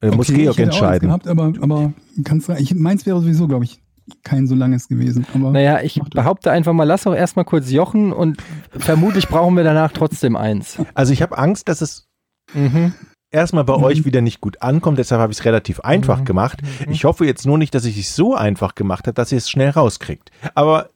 äh, 0.02 0.10
muss 0.10 0.28
Okay, 0.28 0.42
Georg 0.42 0.56
auch 0.56 0.58
eins 0.62 0.68
entscheiden. 0.74 1.08
Gehabt, 1.08 1.26
aber, 1.26 1.52
aber 1.60 1.92
kannst 2.24 2.48
du, 2.48 2.52
ich, 2.54 2.74
meins 2.74 3.06
wäre 3.06 3.20
sowieso, 3.20 3.48
glaube 3.48 3.64
ich, 3.64 3.82
kein 4.22 4.46
so 4.46 4.54
langes 4.54 4.88
gewesen. 4.88 5.26
Aber 5.34 5.50
Naja, 5.50 5.80
ich 5.82 6.00
behaupte 6.14 6.50
einfach 6.50 6.72
mal, 6.72 6.84
lass 6.84 7.02
doch 7.04 7.14
erstmal 7.14 7.44
kurz 7.44 7.70
Jochen 7.70 8.12
und 8.12 8.42
vermutlich 8.70 9.28
brauchen 9.28 9.56
wir 9.56 9.64
danach 9.64 9.92
trotzdem 9.92 10.36
eins. 10.36 10.78
Also, 10.94 11.12
ich 11.12 11.22
habe 11.22 11.36
Angst, 11.38 11.68
dass 11.68 11.80
es 11.80 12.06
Mhm. 12.54 12.94
erstmal 13.30 13.64
bei 13.64 13.76
Mhm. 13.76 13.82
euch 13.84 14.04
wieder 14.04 14.20
nicht 14.20 14.40
gut 14.40 14.62
ankommt. 14.62 14.98
Deshalb 14.98 15.20
habe 15.20 15.32
ich 15.32 15.38
es 15.40 15.44
relativ 15.44 15.80
einfach 15.80 16.20
Mhm. 16.20 16.24
gemacht. 16.24 16.62
Mhm. 16.86 16.92
Ich 16.92 17.04
hoffe 17.04 17.26
jetzt 17.26 17.44
nur 17.46 17.58
nicht, 17.58 17.74
dass 17.74 17.84
ich 17.84 17.98
es 17.98 18.14
so 18.14 18.34
einfach 18.34 18.74
gemacht 18.76 19.06
habe, 19.08 19.14
dass 19.14 19.32
ihr 19.32 19.38
es 19.38 19.50
schnell 19.50 19.70
rauskriegt. 19.70 20.30
Aber 20.54 20.90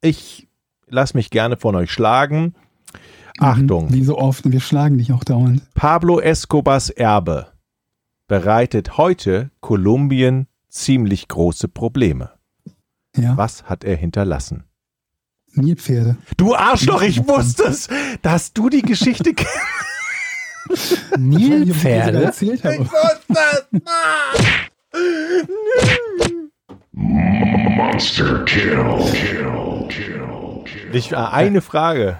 ich 0.00 0.46
lasse 0.86 1.16
mich 1.16 1.30
gerne 1.30 1.56
von 1.56 1.74
euch 1.74 1.90
schlagen. 1.90 2.54
Achtung. 3.40 3.86
Mhm, 3.86 3.92
Wie 3.94 4.04
so 4.04 4.16
oft, 4.16 4.48
wir 4.50 4.60
schlagen 4.60 4.98
dich 4.98 5.12
auch 5.12 5.24
dauernd. 5.24 5.62
Pablo 5.74 6.20
Escobars 6.20 6.90
Erbe 6.90 7.48
bereitet 8.28 8.96
heute 8.96 9.50
Kolumbien 9.60 10.46
ziemlich 10.68 11.26
große 11.28 11.68
Probleme. 11.68 12.30
Ja, 13.16 13.36
Was 13.36 13.64
hat 13.64 13.84
er 13.84 13.96
hinterlassen? 13.96 14.64
Nilpferde. 15.52 16.16
Du 16.36 16.54
Arschloch, 16.54 17.02
ich 17.02 17.26
wusste 17.28 17.64
es, 17.64 17.88
dass 18.22 18.52
du 18.52 18.68
die 18.68 18.82
Geschichte 18.82 19.34
kennst. 19.34 20.98
Nilpferde? 21.18 22.18
Ich 22.18 22.24
erzählt 22.24 22.64
habe. 22.64 22.88
Ich, 30.92 31.12
äh, 31.12 31.16
eine 31.16 31.60
Frage. 31.60 32.18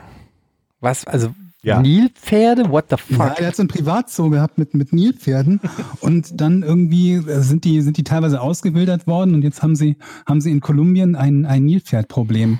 Was? 0.81 1.07
Also 1.07 1.35
Ja. 1.65 1.81
Nilpferde? 1.81 2.71
What 2.71 2.87
the 2.91 2.97
Ja, 3.15 3.29
fuck? 3.29 3.41
er 3.41 3.47
hat 3.49 3.57
so 3.57 3.63
ein 3.63 3.69
Privatzoo 3.69 4.31
gehabt 4.31 4.59
mit, 4.59 4.75
mit 4.75 4.93
Nilpferden 4.93 5.61
und 6.01 6.41
dann 6.41 6.63
irgendwie 6.63 7.15
äh, 7.15 7.41
sind 7.41 7.65
die, 7.65 7.81
sind 7.81 7.97
die 7.97 8.05
teilweise 8.05 8.41
ausgewildert 8.41 9.07
worden 9.07 9.35
und 9.35 9.43
jetzt 9.43 9.63
haben 9.63 9.75
sie, 9.75 9.97
haben 10.27 10.41
sie 10.41 10.51
in 10.51 10.61
Kolumbien 10.61 11.17
ein, 11.17 11.47
ein 11.47 11.65
Nilpferdproblem, 11.65 12.59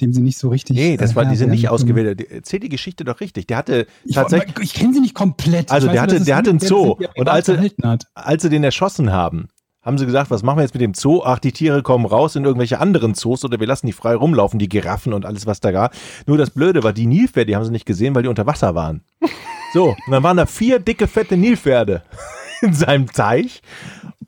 dem 0.00 0.12
sie 0.12 0.22
nicht 0.22 0.38
so 0.38 0.48
richtig. 0.48 0.76
Nee, 0.76 0.96
das 0.96 1.12
äh, 1.12 1.16
war, 1.16 1.24
die 1.26 1.36
sind 1.36 1.48
Herr 1.48 1.54
nicht 1.54 1.68
ausgewählt. 1.68 2.20
Erzähl 2.30 2.60
die 2.60 2.68
Geschichte 2.68 3.04
doch 3.04 3.20
richtig. 3.20 3.46
Der 3.46 3.58
hatte 3.58 3.86
Ich, 4.04 4.14
tatsächlich, 4.14 4.54
ich 4.60 4.74
kenne 4.74 4.94
sie 4.94 5.00
nicht 5.00 5.14
komplett. 5.14 5.70
Also 5.70 5.88
der 5.88 6.00
hatte- 6.02 6.20
der 6.24 6.36
hatte 6.36 6.50
einen 6.50 6.58
der, 6.58 6.68
Zoo. 6.68 6.94
der 6.96 7.10
Und 7.16 7.28
als 7.28 7.48
er- 7.48 7.60
hat. 7.82 8.04
als 8.14 8.42
sie 8.42 8.48
den 8.50 8.64
erschossen 8.64 9.12
haben, 9.12 9.48
haben 9.86 9.98
sie 9.98 10.04
gesagt, 10.04 10.32
was 10.32 10.42
machen 10.42 10.58
wir 10.58 10.62
jetzt 10.64 10.74
mit 10.74 10.82
dem 10.82 10.94
Zoo? 10.94 11.22
Ach, 11.24 11.38
die 11.38 11.52
Tiere 11.52 11.80
kommen 11.80 12.06
raus 12.06 12.34
in 12.34 12.44
irgendwelche 12.44 12.80
anderen 12.80 13.14
Zoos 13.14 13.44
oder 13.44 13.60
wir 13.60 13.68
lassen 13.68 13.86
die 13.86 13.92
frei 13.92 14.16
rumlaufen, 14.16 14.58
die 14.58 14.68
Giraffen 14.68 15.12
und 15.12 15.24
alles, 15.24 15.46
was 15.46 15.60
da 15.60 15.70
gab. 15.70 15.94
Nur 16.26 16.36
das 16.36 16.50
Blöde 16.50 16.82
war, 16.82 16.92
die 16.92 17.06
Nilpferde, 17.06 17.46
die 17.46 17.56
haben 17.56 17.64
sie 17.64 17.70
nicht 17.70 17.86
gesehen, 17.86 18.12
weil 18.14 18.24
die 18.24 18.28
unter 18.28 18.46
Wasser 18.46 18.74
waren. 18.74 19.02
So, 19.72 19.88
und 19.88 20.12
dann 20.12 20.22
waren 20.22 20.36
da 20.36 20.46
vier 20.46 20.78
dicke, 20.78 21.06
fette 21.06 21.36
Nilpferde 21.36 22.02
in 22.62 22.72
seinem 22.72 23.12
Teich 23.12 23.60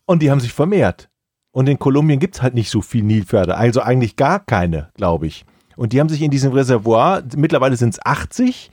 und 0.04 0.20
die 0.20 0.30
haben 0.30 0.40
sich 0.40 0.52
vermehrt. 0.52 1.08
Und 1.52 1.68
in 1.68 1.78
Kolumbien 1.78 2.18
gibt's 2.18 2.42
halt 2.42 2.54
nicht 2.54 2.68
so 2.68 2.82
viel 2.82 3.02
Nilpferde, 3.02 3.56
also 3.56 3.80
eigentlich 3.80 4.16
gar 4.16 4.40
keine, 4.40 4.90
glaube 4.94 5.26
ich. 5.26 5.46
Und 5.76 5.92
die 5.92 6.00
haben 6.00 6.08
sich 6.08 6.20
in 6.20 6.32
diesem 6.32 6.52
Reservoir, 6.52 7.22
mittlerweile 7.36 7.76
sind's 7.76 8.00
80, 8.04 8.70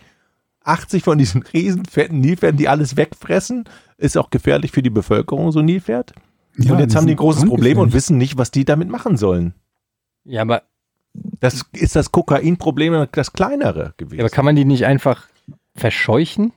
80 0.64 1.04
von 1.04 1.18
diesen 1.18 1.44
riesen 1.44 1.86
fetten 1.86 2.20
Nilpferden, 2.20 2.58
die 2.58 2.68
alles 2.68 2.98
wegfressen, 2.98 3.70
ist 3.98 4.18
auch 4.18 4.32
gefährlich 4.32 4.72
für 4.72 4.82
die 4.82 4.90
Bevölkerung, 4.90 5.52
so 5.52 5.60
ein 5.60 5.66
Nilpferd. 5.66 6.14
Ja, 6.58 6.74
und 6.74 6.80
jetzt 6.80 6.96
haben 6.96 7.08
die 7.08 7.14
ein 7.14 7.18
großes 7.18 7.46
Problem 7.46 7.78
und 7.80 7.94
wissen 7.94 8.18
nicht, 8.18 8.38
was 8.38 8.52
die 8.52 8.66
damit 8.66 8.90
machen 8.90 9.18
sollen. 9.18 9.54
Ja, 10.24 10.42
aber, 10.42 10.64
Das 11.40 11.66
ist 11.74 11.96
das 11.96 12.12
Kokainproblem 12.12 13.08
das 13.12 13.34
kleinere 13.34 13.94
gewesen. 13.98 14.22
aber 14.22 14.30
kann 14.30 14.46
man 14.46 14.56
die 14.56 14.66
nicht 14.66 14.86
einfach 14.86 15.28
verscheuchen? 15.76 16.54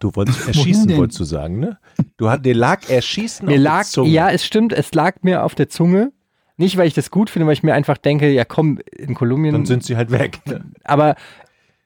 du 0.00 0.14
wolltest 0.14 0.46
erschießen, 0.46 0.96
wolltest 0.96 1.20
du 1.20 1.24
sagen, 1.24 1.58
ne? 1.58 1.78
Du 2.16 2.30
hat, 2.30 2.44
dir 2.44 2.54
lag 2.54 2.88
erschießen 2.88 3.46
Mir 3.46 3.54
auf 3.54 3.60
lag, 3.60 3.78
der 3.80 3.90
Zunge. 3.90 4.08
ja, 4.10 4.30
es 4.30 4.44
stimmt, 4.44 4.72
es 4.72 4.92
lag 4.94 5.16
mir 5.22 5.44
auf 5.44 5.54
der 5.54 5.68
Zunge. 5.68 6.12
Nicht, 6.56 6.76
weil 6.76 6.88
ich 6.88 6.94
das 6.94 7.10
gut 7.10 7.30
finde, 7.30 7.46
weil 7.46 7.52
ich 7.52 7.62
mir 7.62 7.74
einfach 7.74 7.98
denke, 7.98 8.30
ja 8.30 8.44
komm, 8.44 8.80
in 8.96 9.14
Kolumbien. 9.14 9.52
Dann 9.54 9.66
sind 9.66 9.84
sie 9.84 9.96
halt 9.96 10.10
weg. 10.10 10.40
Ne? 10.46 10.64
aber, 10.84 11.14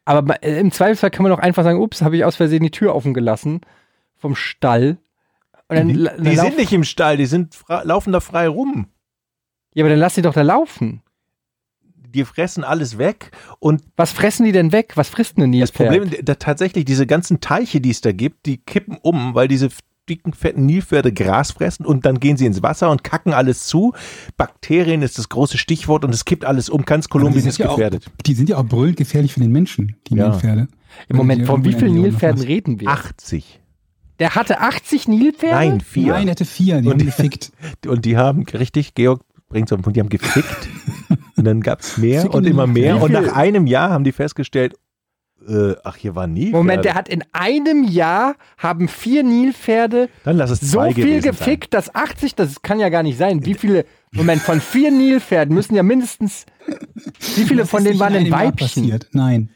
aber 0.04 0.42
im 0.42 0.72
Zweifelsfall 0.72 1.10
kann 1.10 1.22
man 1.22 1.30
doch 1.30 1.38
einfach 1.38 1.62
sagen, 1.62 1.78
ups, 1.80 2.02
habe 2.02 2.16
ich 2.16 2.24
aus 2.24 2.36
Versehen 2.36 2.62
die 2.62 2.70
Tür 2.70 2.94
offen 2.94 3.12
gelassen 3.12 3.60
vom 4.16 4.34
Stall. 4.34 4.98
Und 5.80 5.88
dann, 5.88 5.94
la- 5.96 6.12
dann 6.16 6.24
Die 6.24 6.36
sind 6.36 6.56
nicht 6.58 6.72
im 6.72 6.84
Stall, 6.84 7.16
die 7.16 7.26
sind 7.26 7.56
laufen 7.84 8.12
da 8.12 8.20
frei 8.20 8.48
rum. 8.48 8.86
Ja, 9.74 9.82
aber 9.84 9.90
dann 9.90 9.98
lass 9.98 10.14
sie 10.14 10.22
doch 10.22 10.34
da 10.34 10.42
laufen. 10.42 11.02
Die 12.14 12.24
fressen 12.24 12.62
alles 12.62 12.98
weg 12.98 13.30
und 13.58 13.82
Was 13.96 14.12
fressen 14.12 14.44
die 14.44 14.52
denn 14.52 14.70
weg? 14.70 14.92
Was 14.96 15.08
frisst 15.08 15.38
denn 15.38 15.44
ein 15.50 15.58
das? 15.60 15.72
Problem, 15.72 16.10
da, 16.22 16.34
tatsächlich 16.34 16.84
diese 16.84 17.06
ganzen 17.06 17.40
Teiche, 17.40 17.80
die 17.80 17.88
es 17.90 18.02
da 18.02 18.12
gibt, 18.12 18.44
die 18.44 18.58
kippen 18.58 18.98
um, 19.00 19.34
weil 19.34 19.48
diese 19.48 19.70
dicken, 20.10 20.34
fetten 20.34 20.66
Nilpferde 20.66 21.10
Gras 21.12 21.52
fressen 21.52 21.86
und 21.86 22.04
dann 22.04 22.20
gehen 22.20 22.36
sie 22.36 22.44
ins 22.44 22.62
Wasser 22.62 22.90
und 22.90 23.02
kacken 23.02 23.32
alles 23.32 23.66
zu. 23.66 23.94
Bakterien 24.36 25.00
ist 25.00 25.16
das 25.16 25.30
große 25.30 25.56
Stichwort 25.56 26.04
und 26.04 26.12
es 26.12 26.26
kippt 26.26 26.44
alles 26.44 26.68
um. 26.68 26.84
Ganz 26.84 27.06
die 27.06 27.10
Kolumbien 27.12 27.46
ist 27.46 27.56
ja 27.58 27.68
auch- 27.70 27.76
gefährdet. 27.76 28.04
Die 28.26 28.34
sind 28.34 28.50
ja 28.50 28.58
auch 28.58 28.66
brüllend 28.66 28.98
gefährlich 28.98 29.32
für 29.32 29.40
den 29.40 29.52
Menschen, 29.52 29.96
die 30.08 30.16
Ja. 30.16 30.28
Nilpferde. 30.28 30.68
Im 31.08 31.16
Moment, 31.16 31.42
Die 31.42 31.46
von 31.46 31.64
wie 31.64 31.72
vielen 31.72 31.94
Nilpferden 31.94 32.42
reden 32.42 32.78
wir? 32.80 32.88
80. 32.88 33.60
Der 34.22 34.36
hatte 34.36 34.60
80 34.60 35.08
Nilpferde? 35.08 35.56
Nein, 35.56 35.80
vier. 35.80 36.12
Nein, 36.12 36.28
er 36.28 36.30
hatte 36.30 36.44
vier, 36.44 36.80
die 36.80 36.86
Und- 36.86 37.00
haben 37.00 37.06
gefickt. 37.06 37.50
Und 37.88 38.04
die 38.04 38.16
haben, 38.16 38.44
richtig, 38.44 38.94
Georg 38.94 39.20
bringt 39.48 39.66
es 39.66 39.72
auf 39.72 39.80
den 39.80 39.82
Punkt, 39.82 39.96
die 39.96 40.00
haben 40.00 40.10
gefickt. 40.10 40.68
und 41.36 41.44
dann 41.44 41.60
gab 41.60 41.80
es 41.80 41.98
mehr 41.98 42.22
Ficken 42.22 42.36
und 42.36 42.44
die 42.44 42.50
immer 42.50 42.68
mehr. 42.68 43.02
Und 43.02 43.10
nach 43.10 43.32
einem 43.34 43.66
Jahr 43.66 43.90
haben 43.90 44.04
die 44.04 44.12
festgestellt, 44.12 44.76
äh, 45.48 45.74
ach, 45.82 45.96
hier 45.96 46.14
war 46.14 46.28
nie. 46.28 46.50
Moment, 46.50 46.84
der 46.84 46.94
hat 46.94 47.08
in 47.08 47.24
einem 47.32 47.82
Jahr 47.82 48.36
haben 48.58 48.86
vier 48.86 49.24
Nilpferde 49.24 50.08
Dann 50.22 50.36
lass 50.36 50.50
es 50.50 50.60
so 50.60 50.80
viel 50.92 51.20
gefickt, 51.20 51.74
dass 51.74 51.92
80, 51.92 52.36
das 52.36 52.62
kann 52.62 52.78
ja 52.78 52.90
gar 52.90 53.02
nicht 53.02 53.18
sein. 53.18 53.44
Wie 53.44 53.54
viele, 53.54 53.86
Moment, 54.12 54.40
von 54.40 54.60
vier 54.60 54.92
Nilpferden 54.92 55.52
müssen 55.52 55.74
ja 55.74 55.82
mindestens, 55.82 56.46
wie 57.34 57.42
viele 57.42 57.62
Das 57.62 57.70
von 57.70 57.82
denen 57.82 57.98
waren 57.98 58.14
in 58.14 58.24
denn 58.26 58.32
Weibchen? 58.32 58.84
Passiert. 58.84 59.08
Nein. 59.10 59.50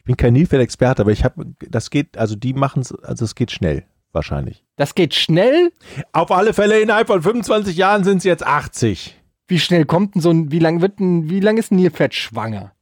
Ich 0.00 0.04
bin 0.04 0.16
kein 0.16 0.32
Nilpferd-Experte, 0.32 1.02
aber 1.02 1.12
ich 1.12 1.24
habe, 1.24 1.46
das 1.68 1.90
geht, 1.90 2.16
also 2.16 2.34
die 2.34 2.54
machen 2.54 2.80
es, 2.80 2.92
also 2.92 3.24
es 3.24 3.34
geht 3.34 3.50
schnell, 3.50 3.84
wahrscheinlich. 4.12 4.64
Das 4.76 4.94
geht 4.94 5.14
schnell. 5.14 5.72
Auf 6.12 6.30
alle 6.30 6.54
Fälle 6.54 6.80
innerhalb 6.80 7.06
von 7.06 7.22
25 7.22 7.76
Jahren 7.76 8.02
sind 8.02 8.18
es 8.18 8.24
jetzt 8.24 8.46
80. 8.46 9.20
Wie 9.46 9.58
schnell 9.58 9.84
kommt 9.84 10.14
denn 10.14 10.22
so 10.22 10.30
ein, 10.30 10.50
wie 10.50 10.58
lang 10.58 10.80
wird 10.80 11.00
ein, 11.00 11.28
wie 11.28 11.40
lang 11.40 11.58
ist 11.58 11.70
ein 11.70 11.76
Nilpferd 11.76 12.14
schwanger? 12.14 12.72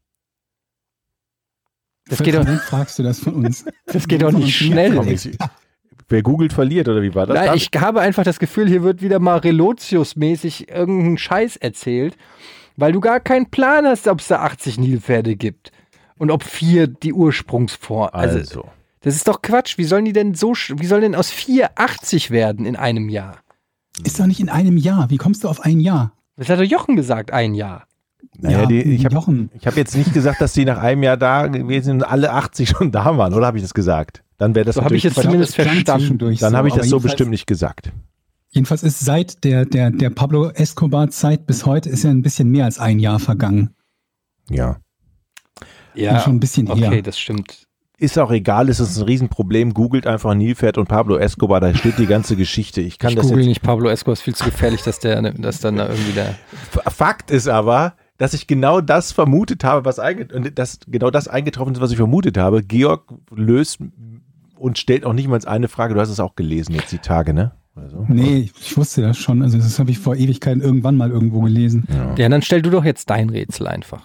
Das 2.08 2.22
geht 2.22 2.34
doch, 2.34 2.46
fragst 2.62 2.98
du 3.00 3.02
das 3.02 3.18
von 3.18 3.34
uns? 3.34 3.64
das 3.86 4.06
geht 4.06 4.22
doch 4.22 4.32
nicht 4.32 4.56
schnell. 4.56 4.94
Komm, 4.94 5.08
ich, 5.08 5.28
wer 6.08 6.22
googelt, 6.22 6.52
verliert, 6.52 6.88
oder 6.88 7.02
wie 7.02 7.14
war 7.14 7.26
das? 7.26 7.36
Nein, 7.36 7.56
ich 7.56 7.70
habe 7.76 8.00
einfach 8.00 8.24
das 8.24 8.38
Gefühl, 8.38 8.68
hier 8.68 8.82
wird 8.82 9.02
wieder 9.02 9.18
mal 9.18 9.38
Relotius-mäßig 9.38 10.70
irgendein 10.70 11.18
Scheiß 11.18 11.56
erzählt, 11.56 12.16
weil 12.76 12.92
du 12.92 13.00
gar 13.00 13.20
keinen 13.20 13.50
Plan 13.50 13.86
hast, 13.86 14.06
ob 14.06 14.20
es 14.20 14.28
da 14.28 14.40
80 14.40 14.78
Nilpferde 14.78 15.36
gibt. 15.36 15.72
Und 16.18 16.30
ob 16.30 16.42
vier 16.42 16.86
die 16.86 17.12
Ursprungsform. 17.12 18.10
Also, 18.12 18.38
also, 18.38 18.68
das 19.00 19.14
ist 19.16 19.28
doch 19.28 19.40
Quatsch. 19.42 19.78
Wie 19.78 19.84
sollen 19.84 20.04
die 20.04 20.12
denn 20.12 20.34
so, 20.34 20.50
sch- 20.52 20.78
wie 20.80 20.86
sollen 20.86 21.02
denn 21.02 21.14
aus 21.14 21.30
vier 21.30 21.70
80 21.76 22.30
werden 22.30 22.66
in 22.66 22.76
einem 22.76 23.08
Jahr? 23.08 23.38
Ist 24.04 24.18
doch 24.20 24.26
nicht 24.26 24.40
in 24.40 24.48
einem 24.48 24.76
Jahr. 24.76 25.10
Wie 25.10 25.16
kommst 25.16 25.44
du 25.44 25.48
auf 25.48 25.60
ein 25.60 25.80
Jahr? 25.80 26.12
Das 26.36 26.48
hat 26.48 26.58
doch 26.58 26.64
Jochen 26.64 26.96
gesagt, 26.96 27.32
ein 27.32 27.54
Jahr. 27.54 27.86
naja, 28.38 28.66
die, 28.66 28.80
ich 28.82 29.04
habe 29.04 29.14
Jochen. 29.14 29.50
ich 29.54 29.66
hab 29.66 29.76
jetzt 29.76 29.96
nicht 29.96 30.12
gesagt, 30.12 30.40
dass 30.40 30.52
die 30.52 30.64
nach 30.64 30.78
einem 30.78 31.02
Jahr 31.02 31.16
da 31.16 31.46
gewesen 31.46 31.84
sind 31.84 31.96
und 32.02 32.04
alle 32.04 32.32
80 32.32 32.68
schon 32.68 32.92
da 32.92 33.16
waren, 33.16 33.34
oder 33.34 33.46
habe 33.46 33.58
ich 33.58 33.62
das 33.64 33.74
gesagt? 33.74 34.22
Dann 34.36 34.54
wäre 34.54 34.64
das 34.64 34.76
So 34.76 34.84
habe 34.84 34.94
ich 34.96 35.04
es 35.04 35.14
zumindest 35.14 35.56
verstanden. 35.56 36.18
Dann 36.38 36.56
habe 36.56 36.68
ich 36.68 36.74
das 36.74 36.88
so 36.88 37.00
bestimmt 37.00 37.30
nicht 37.30 37.46
gesagt. 37.48 37.92
Jedenfalls 38.50 38.82
ist 38.84 39.00
seit 39.00 39.42
der, 39.44 39.66
der, 39.66 39.90
der 39.90 40.10
Pablo 40.10 40.48
Escobar-Zeit 40.50 41.46
bis 41.46 41.66
heute 41.66 41.88
ist 41.90 42.04
ja 42.04 42.10
ein 42.10 42.22
bisschen 42.22 42.48
mehr 42.48 42.64
als 42.64 42.78
ein 42.78 42.98
Jahr 43.00 43.18
vergangen. 43.18 43.74
Ja. 44.48 44.78
Ja, 46.00 46.20
schon 46.20 46.36
ein 46.36 46.40
bisschen 46.40 46.70
okay, 46.70 46.88
her. 46.88 47.02
das 47.02 47.18
stimmt. 47.18 47.66
Ist 48.00 48.16
auch 48.16 48.30
egal, 48.30 48.68
es 48.68 48.78
ist 48.78 48.96
ein 48.96 49.04
Riesenproblem. 49.04 49.74
Googelt 49.74 50.06
einfach 50.06 50.32
Nilpferd 50.34 50.78
und 50.78 50.86
Pablo 50.86 51.16
Escobar, 51.16 51.60
da 51.60 51.74
steht 51.74 51.98
die 51.98 52.06
ganze 52.06 52.36
Geschichte. 52.36 52.80
Ich 52.80 52.98
kann 53.00 53.10
ich 53.10 53.16
das 53.16 53.26
google 53.26 53.40
jetzt. 53.40 53.48
nicht 53.48 53.62
Pablo 53.62 53.88
Escobar, 53.88 54.12
ist 54.12 54.22
viel 54.22 54.36
zu 54.36 54.44
gefährlich, 54.44 54.82
dass 54.82 55.00
der, 55.00 55.20
dass 55.32 55.58
dann 55.58 55.76
da 55.76 55.88
irgendwie 55.88 56.12
der. 56.12 56.36
Fakt 56.86 57.32
ist 57.32 57.48
aber, 57.48 57.94
dass 58.16 58.34
ich 58.34 58.46
genau 58.46 58.80
das 58.80 59.10
vermutet 59.10 59.64
habe, 59.64 59.84
was 59.84 59.98
einge 59.98 60.28
und 60.32 60.56
das, 60.56 60.78
genau 60.86 61.10
das 61.10 61.26
eingetroffen 61.26 61.74
ist, 61.74 61.80
was 61.80 61.90
ich 61.90 61.96
vermutet 61.96 62.38
habe. 62.38 62.62
Georg 62.62 63.12
löst 63.34 63.78
und 64.56 64.78
stellt 64.78 65.04
auch 65.04 65.12
nicht 65.12 65.26
mal 65.26 65.40
eine 65.44 65.66
Frage. 65.66 65.94
Du 65.94 66.00
hast 66.00 66.10
es 66.10 66.20
auch 66.20 66.36
gelesen 66.36 66.74
jetzt 66.74 66.92
die 66.92 66.98
Tage, 66.98 67.34
ne? 67.34 67.52
So. 67.90 68.04
Nee, 68.08 68.50
ich 68.60 68.76
wusste 68.76 69.02
das 69.02 69.18
schon. 69.18 69.42
Also 69.42 69.56
das 69.56 69.78
habe 69.78 69.90
ich 69.90 69.98
vor 69.98 70.16
Ewigkeiten 70.16 70.60
irgendwann 70.60 70.96
mal 70.96 71.10
irgendwo 71.10 71.40
gelesen. 71.40 71.86
Ja, 72.16 72.28
dann 72.28 72.42
stell 72.42 72.62
du 72.62 72.70
doch 72.70 72.84
jetzt 72.84 73.10
dein 73.10 73.30
Rätsel 73.30 73.68
einfach. 73.68 74.02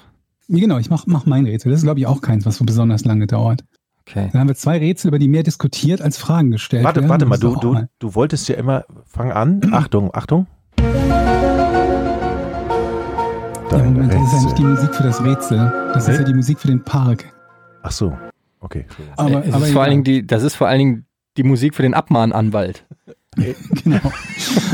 Ja, 0.48 0.60
genau, 0.60 0.78
ich 0.78 0.90
mach, 0.90 1.06
mach 1.08 1.26
mein 1.26 1.46
Rätsel. 1.46 1.72
Das 1.72 1.80
ist, 1.80 1.84
glaube 1.86 2.00
ich, 2.00 2.08
auch 2.08 2.22
keins, 2.22 2.46
was 2.46 2.58
so 2.58 2.66
besonders 2.66 3.06
lange 3.06 3.28
dauert. 3.28 3.64
Okay. 4.06 4.30
Dann 4.32 4.42
haben 4.42 4.48
wir 4.50 4.56
zwei 4.56 4.78
Rätsel, 4.78 5.08
über 5.08 5.20
die 5.20 5.30
mehr 5.30 5.44
diskutiert 5.44 6.02
als 6.02 6.18
Fragen 6.18 6.52
gestellt 6.52 6.84
Warte, 6.84 7.00
werden. 7.00 7.10
warte 7.10 7.26
mal, 7.26 7.36
ist 7.36 7.44
du, 7.44 7.56
du, 7.56 7.74
auch 7.76 7.82
du 8.00 8.16
wolltest 8.16 8.50
ja 8.50 8.56
immer, 8.56 8.84
fang 9.06 9.32
an. 9.32 9.62
Achtung, 9.72 10.14
Achtung. 10.14 10.48
Ja, 13.72 13.78
Moment, 13.80 14.14
das 14.14 14.22
ist 14.22 14.34
ja 14.34 14.42
nicht 14.44 14.58
die 14.58 14.64
Musik 14.64 14.94
für 14.94 15.04
das 15.04 15.24
Rätsel. 15.24 15.72
Das 15.94 16.08
ist 16.08 16.16
Hä? 16.16 16.22
ja 16.22 16.28
die 16.28 16.34
Musik 16.34 16.60
für 16.60 16.68
den 16.68 16.84
Park. 16.84 17.34
Ach 17.82 17.92
so, 17.92 18.16
okay. 18.60 18.86
Aber, 19.16 19.44
Äh, 19.46 19.48
es 19.48 19.54
aber 19.54 19.66
ist 19.66 19.72
vor 19.72 19.82
egal. 19.82 19.82
allen 19.84 19.90
Dingen 19.92 20.04
die, 20.04 20.28
das 20.28 20.44
ist 20.44 20.56
vor 20.56 20.68
allen 20.68 20.80
Dingen 20.80 21.06
die 21.38 21.44
Musik 21.44 21.74
für 21.76 21.82
den 21.84 21.94
Abmahnanwalt. 21.94 22.86
Genau. 23.84 24.00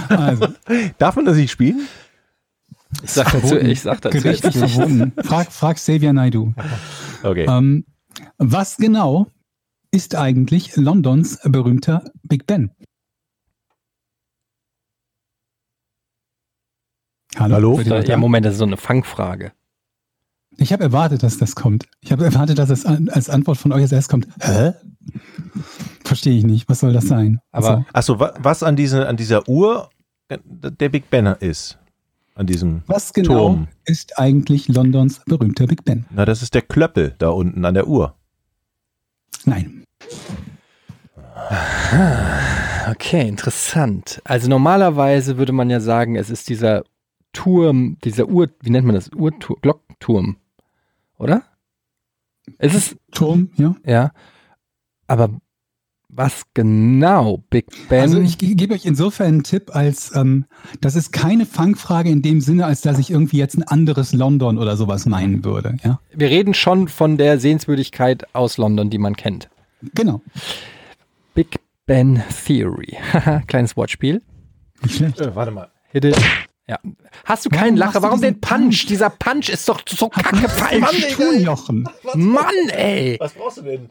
Also, 0.10 0.48
Darf 0.98 1.16
man 1.16 1.24
das 1.26 1.38
nicht 1.38 1.52
spielen? 1.52 1.82
Ich 3.04 3.12
sag 3.12 3.32
dazu, 3.32 3.58
ich 3.58 3.82
sag 3.82 4.02
dazu 4.02 4.18
jetzt 4.18 4.24
gerichtlich 4.24 4.56
nicht. 4.56 4.74
verboten. 4.76 5.14
Frag, 5.24 5.52
frag 5.52 5.76
Xavier 5.78 6.12
Naidu. 6.14 6.54
Okay. 7.24 7.46
Ähm, 7.48 7.86
was 8.38 8.78
genau 8.78 9.28
ist 9.92 10.16
eigentlich 10.16 10.76
Londons 10.76 11.40
berühmter 11.44 12.04
Big 12.24 12.46
Ben? 12.48 12.72
Hallo? 17.38 17.80
Da? 17.84 18.02
Ja, 18.02 18.18
Moment, 18.18 18.46
das 18.46 18.54
ist 18.54 18.60
so 18.60 18.66
eine 18.66 18.78
Fangfrage. 18.78 19.52
Ich 20.58 20.74
habe 20.74 20.84
erwartet, 20.84 21.24
dass 21.24 21.38
das 21.38 21.56
kommt. 21.56 21.86
Ich 22.02 22.12
habe 22.12 22.26
erwartet, 22.26 22.58
dass 22.60 22.70
es 22.70 22.86
an, 22.86 23.08
als 23.10 23.30
Antwort 23.30 23.58
von 23.58 23.72
euch 23.72 23.84
als 23.84 23.92
erst 23.92 24.10
kommt. 24.10 24.28
Hä? 24.42 24.74
Verstehe 26.04 26.38
ich 26.38 26.44
nicht. 26.44 26.68
Was 26.68 26.80
soll 26.80 26.92
das 26.92 27.06
sein? 27.08 27.40
Aber- 27.52 27.86
Ach 27.94 28.04
so, 28.04 28.20
wa- 28.20 28.34
was 28.40 28.64
an, 28.64 28.76
diese, 28.76 29.08
an 29.08 29.16
dieser 29.16 29.48
Uhr 29.48 29.90
der 30.30 30.90
Big 30.90 31.10
Ben 31.10 31.28
ist? 31.28 31.78
An 32.40 32.48
diesem, 32.48 32.84
was 32.88 33.12
genau 33.12 33.50
Turm. 33.50 33.68
ist 33.84 34.18
eigentlich 34.18 34.70
Londons 34.70 35.20
berühmter 35.26 35.68
Big 35.68 35.84
Ben? 35.84 36.06
na, 36.10 36.24
das 36.24 36.42
ist 36.42 36.54
der 36.54 36.62
Klöppel 36.62 37.14
da 37.18 37.32
unten 37.32 37.66
an 37.66 37.74
der 37.74 37.86
Uhr. 37.86 38.16
Nein. 39.44 39.84
Okay, 42.90 43.28
interessant. 43.28 44.22
Also 44.24 44.48
normalerweise 44.48 45.38
würde 45.38 45.52
man 45.52 45.70
ja 45.70 45.82
sagen, 45.82 46.16
es 46.16 46.30
ist 46.30 46.48
dieser 46.48 46.84
Turm, 47.34 47.98
dieser 48.06 48.30
Uhr, 48.30 48.48
wie 48.62 48.70
nennt 48.70 48.86
man 48.86 48.96
das? 48.96 49.12
Uhrturm, 49.14 49.58
Glockturm, 49.62 50.38
oder? 51.18 51.44
Es 52.58 52.74
ist, 52.74 52.96
Turm, 53.12 53.50
ja. 53.58 53.76
ja. 53.86 54.12
Aber 55.08 55.42
was 56.20 56.44
genau, 56.54 57.44
Big 57.50 57.66
Ben? 57.88 58.02
Also 58.02 58.20
ich 58.20 58.38
ge- 58.38 58.54
gebe 58.56 58.74
euch 58.74 58.86
insofern 58.86 59.28
einen 59.28 59.44
Tipp, 59.44 59.74
als 59.74 60.14
ähm, 60.16 60.46
das 60.82 60.96
ist 60.98 61.14
keine 61.14 61.46
Fangfrage 61.46 62.10
in 62.10 62.22
dem 62.22 62.42
Sinne, 62.42 62.66
als 62.66 62.82
dass 62.82 63.00
ich 63.00 63.10
irgendwie 63.10 63.38
jetzt 63.38 63.58
ein 63.58 63.64
anderes 63.64 64.12
London 64.12 64.58
oder 64.58 64.76
sowas 64.76 65.06
meinen 65.06 65.46
würde. 65.46 65.78
Ja, 65.84 66.00
wir 66.14 66.30
reden 66.30 66.54
schon 66.54 66.90
von 66.90 67.18
der 67.18 67.40
Sehenswürdigkeit 67.40 68.26
aus 68.36 68.58
London, 68.58 68.90
die 68.90 68.98
man 68.98 69.16
kennt. 69.16 69.50
genau. 69.96 70.22
Big 71.34 71.56
Ben 71.86 72.22
Theory. 72.46 72.98
Kleines 73.48 73.78
Wortspiel. 73.78 74.22
Nicht 74.84 74.96
schlecht. 74.98 75.20
Äh, 75.22 75.34
warte 75.36 75.52
mal. 75.52 75.70
Hit 75.92 76.06
it. 76.06 76.18
Ja. 76.68 76.78
Hast 77.26 77.46
du 77.46 77.50
keinen 77.50 77.78
Lacher? 77.78 78.00
du 78.00 78.04
Warum 78.04 78.22
den 78.22 78.40
Punch? 78.40 78.60
Punch? 78.62 78.86
Dieser 78.88 79.10
Punch 79.10 79.50
ist 79.50 79.68
doch 79.68 79.82
so 79.90 80.10
kacke 80.10 80.36
Mann, 80.36 80.50
falsch. 80.50 81.14
tun, 81.16 81.42
Jochen. 81.42 81.88
Mann, 82.14 82.54
ey. 82.72 83.18
Was 83.20 83.34
brauchst 83.34 83.58
du 83.58 83.62
denn? 83.64 83.90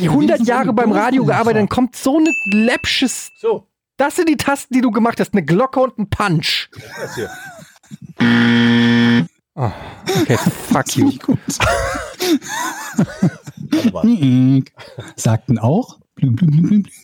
100 0.00 0.46
Jahre 0.46 0.72
beim 0.72 0.92
Radio 0.92 1.24
gearbeitet, 1.24 1.60
dann 1.60 1.68
kommt 1.68 1.96
so 1.96 2.18
eine 2.18 2.32
läppsches. 2.46 3.30
So, 3.38 3.66
Das 3.96 4.16
sind 4.16 4.28
die 4.28 4.36
Tasten, 4.36 4.74
die 4.74 4.80
du 4.80 4.90
gemacht 4.90 5.20
hast. 5.20 5.32
Eine 5.34 5.44
Glocke 5.44 5.80
und 5.80 5.98
ein 5.98 6.08
Punch. 6.08 6.68
das 7.00 7.14
hier. 7.14 7.30
Oh, 9.54 9.70
okay, 10.20 10.36
fuck 10.70 10.96
you. 10.96 11.12
Gut. 11.18 11.38
Sagten 15.16 15.58
auch. 15.58 15.98
Ich, 16.18 16.96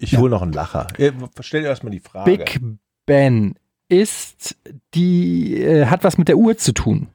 ich 0.00 0.16
hole 0.16 0.30
noch 0.30 0.42
einen 0.42 0.52
Lacher. 0.52 0.86
Äh, 0.98 1.12
Stell 1.40 1.62
dir 1.62 1.68
erstmal 1.68 1.92
die 1.92 2.00
Frage. 2.00 2.30
Big 2.30 2.60
Ben 3.06 3.54
ist 3.88 4.56
die, 4.94 5.60
äh, 5.60 5.86
hat 5.86 6.04
was 6.04 6.18
mit 6.18 6.28
der 6.28 6.36
Uhr 6.36 6.56
zu 6.56 6.72
tun. 6.72 7.08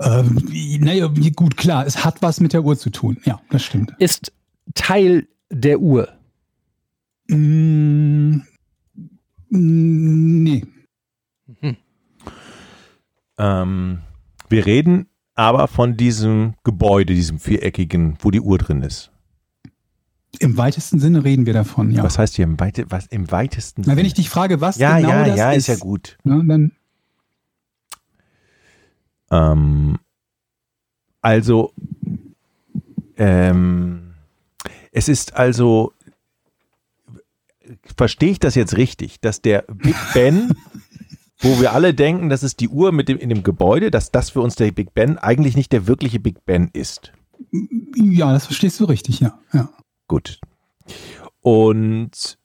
Ähm, 0.00 0.38
naja, 0.80 1.08
gut, 1.36 1.56
klar, 1.56 1.86
es 1.86 2.04
hat 2.04 2.20
was 2.20 2.40
mit 2.40 2.52
der 2.52 2.64
Uhr 2.64 2.76
zu 2.76 2.90
tun. 2.90 3.18
Ja, 3.24 3.40
das 3.50 3.62
stimmt. 3.62 3.94
Ist 3.98 4.32
Teil 4.74 5.28
der 5.50 5.80
Uhr. 5.80 6.08
Mm, 7.28 8.38
nee. 9.50 10.64
Ähm, 13.38 14.00
wir 14.48 14.66
reden 14.66 15.06
aber 15.34 15.66
von 15.68 15.96
diesem 15.96 16.54
Gebäude, 16.62 17.14
diesem 17.14 17.38
viereckigen, 17.38 18.16
wo 18.20 18.30
die 18.30 18.40
Uhr 18.40 18.58
drin 18.58 18.82
ist. 18.82 19.10
Im 20.40 20.56
weitesten 20.56 20.98
Sinne 20.98 21.24
reden 21.24 21.46
wir 21.46 21.52
davon, 21.52 21.90
ja. 21.92 22.02
Was 22.02 22.18
heißt 22.18 22.34
hier 22.34 22.44
im, 22.44 22.58
weite, 22.58 22.86
was, 22.88 23.06
im 23.06 23.30
weitesten 23.30 23.82
Na, 23.82 23.88
wenn 23.88 23.98
Sinne? 23.98 24.08
ich 24.08 24.14
dich 24.14 24.28
frage, 24.28 24.60
was 24.60 24.78
Ja, 24.78 24.96
genau 24.98 25.10
ja, 25.10 25.24
das 25.26 25.38
ja, 25.38 25.52
ist, 25.52 25.56
ist 25.58 25.66
ja 25.68 25.76
gut. 25.76 26.18
Ne, 26.24 26.42
dann 26.46 26.72
Ähm, 29.30 29.98
also, 31.20 31.72
ähm, 33.16 34.14
es 34.92 35.08
ist 35.08 35.34
also, 35.34 35.92
verstehe 37.96 38.30
ich 38.30 38.40
das 38.40 38.54
jetzt 38.54 38.76
richtig, 38.76 39.20
dass 39.20 39.40
der 39.40 39.62
Big 39.62 39.96
Ben, 40.12 40.54
wo 41.38 41.60
wir 41.60 41.72
alle 41.72 41.94
denken, 41.94 42.28
das 42.28 42.42
ist 42.42 42.60
die 42.60 42.68
Uhr 42.68 42.92
mit 42.92 43.08
dem, 43.08 43.18
in 43.18 43.28
dem 43.28 43.42
Gebäude, 43.42 43.90
dass 43.90 44.10
das 44.10 44.30
für 44.30 44.40
uns 44.40 44.56
der 44.56 44.70
Big 44.70 44.94
Ben 44.94 45.18
eigentlich 45.18 45.56
nicht 45.56 45.72
der 45.72 45.86
wirkliche 45.86 46.20
Big 46.20 46.44
Ben 46.44 46.70
ist. 46.72 47.12
ja, 47.96 48.32
das 48.32 48.46
verstehst 48.46 48.80
du 48.80 48.84
richtig, 48.84 49.20
ja. 49.20 49.38
ja. 49.52 49.70
Gut. 50.06 50.40
Und 51.40 52.38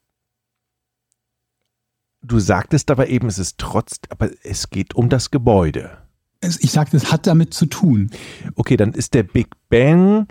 du 2.22 2.40
sagtest 2.40 2.92
aber 2.92 3.08
eben, 3.08 3.28
es 3.28 3.40
ist 3.40 3.58
trotz, 3.58 4.00
aber 4.10 4.30
es 4.44 4.70
geht 4.70 4.96
um 4.96 5.10
das 5.10 5.32
Gebäude. 5.32 6.09
Ich 6.42 6.72
sagte, 6.72 6.96
es 6.98 7.12
hat 7.12 7.28
damit 7.28 7.54
zu 7.54 7.66
tun. 7.66 8.12
Okay, 8.56 8.78
dann 8.78 8.94
ist 8.94 9.14
der 9.14 9.24
Big 9.24 9.48
Bang 9.70 10.28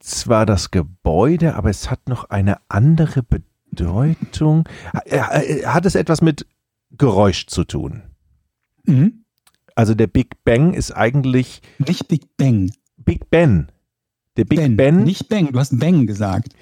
zwar 0.00 0.44
das 0.46 0.70
Gebäude, 0.70 1.54
aber 1.54 1.70
es 1.70 1.90
hat 1.90 2.08
noch 2.08 2.24
eine 2.24 2.58
andere 2.68 3.22
Bedeutung. 3.22 4.68
Ha- 4.92 5.40
Hat 5.72 5.86
es 5.86 5.94
etwas 5.94 6.20
mit 6.20 6.46
Geräusch 6.98 7.46
zu 7.46 7.64
tun? 7.64 8.02
Mhm. 8.84 9.24
Also 9.74 9.94
der 9.94 10.08
Big 10.08 10.44
Bang 10.44 10.74
ist 10.74 10.92
eigentlich 10.92 11.62
Nicht 11.78 12.08
Big 12.08 12.36
Bang. 12.36 12.70
Big 12.98 13.30
Ben. 13.30 13.70
Der 14.36 14.44
Big 14.44 14.58
ben, 14.58 14.76
Ben, 14.76 15.04
Nicht 15.04 15.28
Bang, 15.28 15.52
du 15.52 15.58
hast 15.58 15.78
Bang 15.78 16.06
gesagt. 16.06 16.54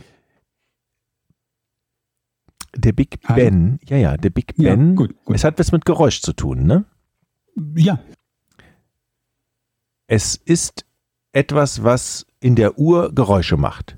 der 2.77 2.93
Big. 2.93 3.19
Ben, 3.35 3.79
ja, 3.89 3.97
ja, 3.97 4.17
der 4.17 4.31
Big 4.31 4.55
Ja, 4.57 4.75
Ben. 4.77 4.95
gut, 4.95 5.15
gut. 5.25 5.35
Es 5.35 5.43
hat 5.45 5.59
was 5.59 5.73
mit 5.73 5.85
Geräusch 5.85 6.23
zu 6.23 6.33
tun, 6.33 6.65
ne? 6.65 6.85
Ja, 7.77 7.99
Es 10.07 10.37
ist 10.37 10.85
etwas, 11.33 11.83
was 11.83 12.27
in 12.41 12.55
der 12.57 12.79
Uhr 12.79 13.13
Geräusche 13.15 13.57
macht. 13.57 13.97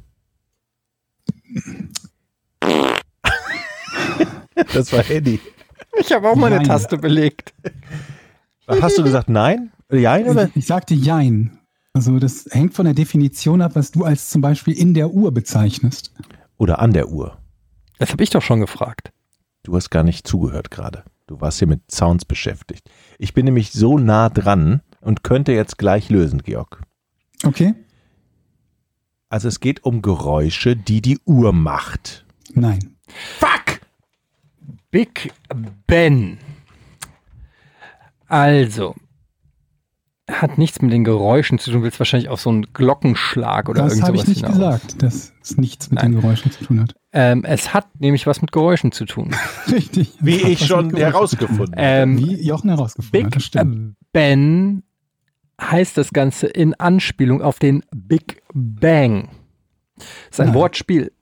das 4.73 4.93
war 4.93 5.09
Eddie. 5.11 5.41
Ich 5.99 6.13
habe 6.13 6.29
auch 6.29 6.37
mal 6.37 6.47
eine 6.47 6.57
Nein. 6.57 6.67
Taste 6.67 6.99
belegt. 6.99 7.55
Hast 8.67 8.99
du 8.99 9.03
gesagt 9.03 9.29
nein? 9.29 9.73
Ja, 9.91 10.17
oder? 10.19 10.47
ich, 10.49 10.57
ich 10.57 10.67
sagte 10.67 10.95
Jein. 10.95 11.59
Also 11.93 12.19
das 12.21 12.47
hängt 12.51 12.75
von 12.75 12.85
der 12.85 12.95
Definition 12.95 13.61
ab, 13.63 13.73
was 13.75 13.91
du 13.91 14.05
als 14.05 14.31
zum 14.31 14.41
Beispiel 14.41 14.75
in 14.75 14.95
der 14.95 15.11
Uhr 15.11 15.33
bezeichnest. 15.33 16.13
Oder 16.57 16.79
an 16.79 16.93
der 16.93 17.09
Uhr. 17.09 17.39
Das 17.99 18.13
habe 18.13 18.23
ich 18.23 18.31
doch 18.31 18.43
schon 18.43 18.61
gefragt. 18.61 19.13
Du 19.65 19.75
hast 19.75 19.91
gar 19.91 20.05
nicht 20.05 20.27
zugehört 20.27 20.71
gerade. 20.71 21.05
Du 21.27 21.41
warst 21.41 21.59
hier 21.59 21.69
mit 21.69 21.91
Sounds 21.91 22.25
beschäftigt. 22.25 22.89
Ich 23.23 23.35
bin 23.35 23.45
nämlich 23.45 23.71
so 23.73 23.99
nah 23.99 24.31
dran 24.31 24.81
und 25.03 25.23
könnte 25.23 25.53
jetzt 25.53 25.77
gleich 25.77 26.09
lösen, 26.09 26.43
Georg. 26.43 26.81
Okay? 27.45 27.75
Also 29.29 29.47
es 29.47 29.61
geht 29.61 29.85
um 29.85 30.01
Geräusche, 30.01 30.75
die 30.75 31.03
die 31.03 31.19
Uhr 31.27 31.53
macht. 31.53 32.25
Nein. 32.55 32.97
Fuck! 33.39 33.83
Big 34.91 35.35
Ben. 35.87 36.39
Also, 38.27 38.95
hat 40.31 40.59
nichts 40.59 40.81
mit 40.83 40.93
den 40.93 41.05
Geräuschen 41.05 41.59
zu 41.59 41.71
tun. 41.71 41.81
Du 41.81 41.85
willst 41.85 41.99
wahrscheinlich 41.99 42.29
auf 42.29 42.41
so 42.41 42.51
einen 42.51 42.73
Glockenschlag 42.73 43.69
oder 43.69 43.83
das 43.83 43.93
irgend 43.93 44.07
habe 44.07 44.17
ich 44.17 44.23
sowas 44.23 44.29
nicht 44.29 44.47
hinaus. 44.47 44.81
gesagt, 44.81 45.03
dass 45.03 45.33
es 45.43 45.57
nichts 45.57 45.91
mit 45.91 46.01
Nein. 46.01 46.13
den 46.13 46.21
Geräuschen 46.21 46.51
zu 46.51 46.65
tun 46.65 46.81
hat. 46.81 46.95
Ähm, 47.13 47.45
es 47.45 47.75
hat 47.75 48.01
nämlich 48.01 48.27
was 48.27 48.41
mit 48.41 48.53
Geräuschen 48.53 48.93
zu 48.93 49.05
tun. 49.05 49.35
Richtig. 49.71 50.15
Wie 50.21 50.43
hat 50.43 50.51
ich 50.51 50.67
schon 50.67 50.95
herausgefunden 50.95 51.75
habe. 51.75 51.77
Ähm, 51.77 52.19
Wie 52.19 52.43
Jochen 52.47 52.71
herausgefunden 52.71 53.27
hat, 53.27 53.37
das 53.37 53.43
Big 53.43 53.43
stimmt. 53.43 53.97
Ben 54.13 54.83
heißt 55.61 55.97
das 55.97 56.13
Ganze 56.13 56.47
in 56.47 56.75
Anspielung 56.75 57.43
auf 57.43 57.59
den 57.59 57.83
Big 57.95 58.43
Bang. 58.55 59.29
Das 59.97 60.07
ist 60.31 60.41
ein 60.41 60.47
Nein. 60.49 60.55
Wortspiel. 60.55 61.13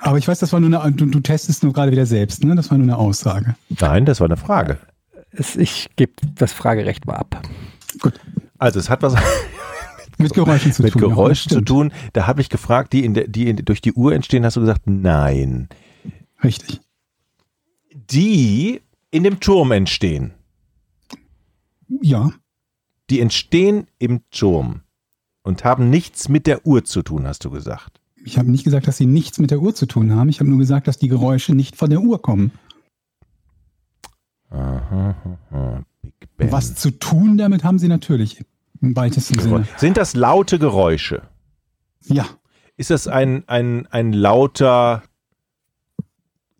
Aber 0.00 0.18
ich 0.18 0.26
weiß, 0.26 0.40
das 0.40 0.52
war 0.52 0.60
nur 0.60 0.82
eine, 0.82 0.92
du, 0.92 1.06
du 1.06 1.20
testest 1.20 1.62
nur 1.62 1.72
gerade 1.72 1.92
wieder 1.92 2.06
selbst, 2.06 2.44
ne? 2.44 2.54
Das 2.54 2.70
war 2.70 2.76
nur 2.76 2.86
eine 2.86 2.98
Aussage. 2.98 3.54
Nein, 3.68 4.04
das 4.04 4.20
war 4.20 4.26
eine 4.26 4.36
Frage. 4.36 4.78
Ich 5.32 5.88
gebe 5.96 6.12
das 6.34 6.52
Fragerecht 6.52 7.06
mal 7.06 7.14
ab. 7.14 7.42
Also 8.58 8.78
es 8.78 8.88
hat 8.90 9.02
was 9.02 9.14
Mit 10.18 10.32
Geräuschen 10.32 10.72
zu 10.72 10.82
mit 10.82 10.92
tun. 10.92 11.02
Jochen, 11.02 11.10
das 11.10 11.16
Geräusch 11.16 11.46
zu 11.46 11.60
tun. 11.60 11.92
Da 12.14 12.26
habe 12.26 12.40
ich 12.40 12.48
gefragt, 12.48 12.94
die, 12.94 13.04
in 13.04 13.12
der, 13.12 13.28
die 13.28 13.48
in, 13.50 13.56
durch 13.56 13.82
die 13.82 13.92
Uhr 13.92 14.14
entstehen, 14.14 14.44
hast 14.46 14.56
du 14.56 14.60
gesagt, 14.60 14.86
nein. 14.86 15.68
Richtig. 16.42 16.80
Die 17.92 18.80
in 19.10 19.24
dem 19.24 19.40
Turm 19.40 19.72
entstehen. 19.72 20.32
Ja, 22.00 22.30
Die 23.10 23.20
entstehen 23.20 23.86
im 23.98 24.22
Turm 24.30 24.80
und 25.42 25.64
haben 25.64 25.90
nichts 25.90 26.28
mit 26.28 26.46
der 26.46 26.66
Uhr 26.66 26.84
zu 26.84 27.02
tun, 27.02 27.26
hast 27.26 27.44
du 27.44 27.50
gesagt. 27.50 28.00
ich 28.24 28.38
habe 28.38 28.50
nicht 28.50 28.64
gesagt, 28.64 28.88
dass 28.88 28.96
sie 28.96 29.06
nichts 29.06 29.38
mit 29.38 29.50
der 29.52 29.60
Uhr 29.60 29.74
zu 29.74 29.86
tun 29.86 30.12
haben. 30.14 30.28
Ich 30.28 30.40
habe 30.40 30.50
nur 30.50 30.58
gesagt, 30.58 30.88
dass 30.88 30.98
die 30.98 31.08
Geräusche 31.08 31.54
nicht 31.54 31.76
von 31.76 31.90
der 31.90 32.00
Uhr 32.00 32.20
kommen. 32.20 32.50
Aha, 34.50 35.14
aha. 35.50 35.84
Was 36.38 36.74
zu 36.74 36.90
tun 36.90 37.38
damit 37.38 37.64
haben 37.64 37.78
sie 37.78 37.88
natürlich. 37.88 38.44
Im 38.82 38.94
weitesten 38.94 39.38
Sinne. 39.38 39.66
Sind 39.78 39.96
das 39.96 40.14
laute 40.14 40.58
Geräusche? 40.58 41.22
Ja, 42.04 42.26
Ist 42.76 42.90
das 42.90 43.08
ein, 43.08 43.48
ein, 43.48 43.86
ein 43.88 44.12
lauter 44.12 45.02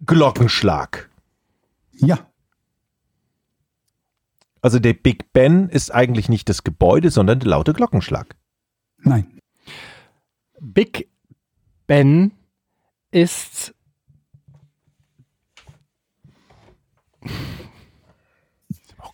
Glockenschlag? 0.05 1.11
ja, 1.93 2.19
Also 4.63 4.79
der 4.79 4.95
Big 4.95 5.33
Ben 5.33 5.69
ist 5.69 5.91
eigentlich 5.95 6.29
nicht 6.29 6.49
das 6.49 6.65
Gebäude, 6.65 7.11
sondern 7.11 7.39
der 7.41 7.49
laute 7.49 7.73
Glockenschlag. 7.73 8.35
nein. 8.99 9.27
Big 10.61 11.09
Ben 11.87 12.33
ist 13.11 13.75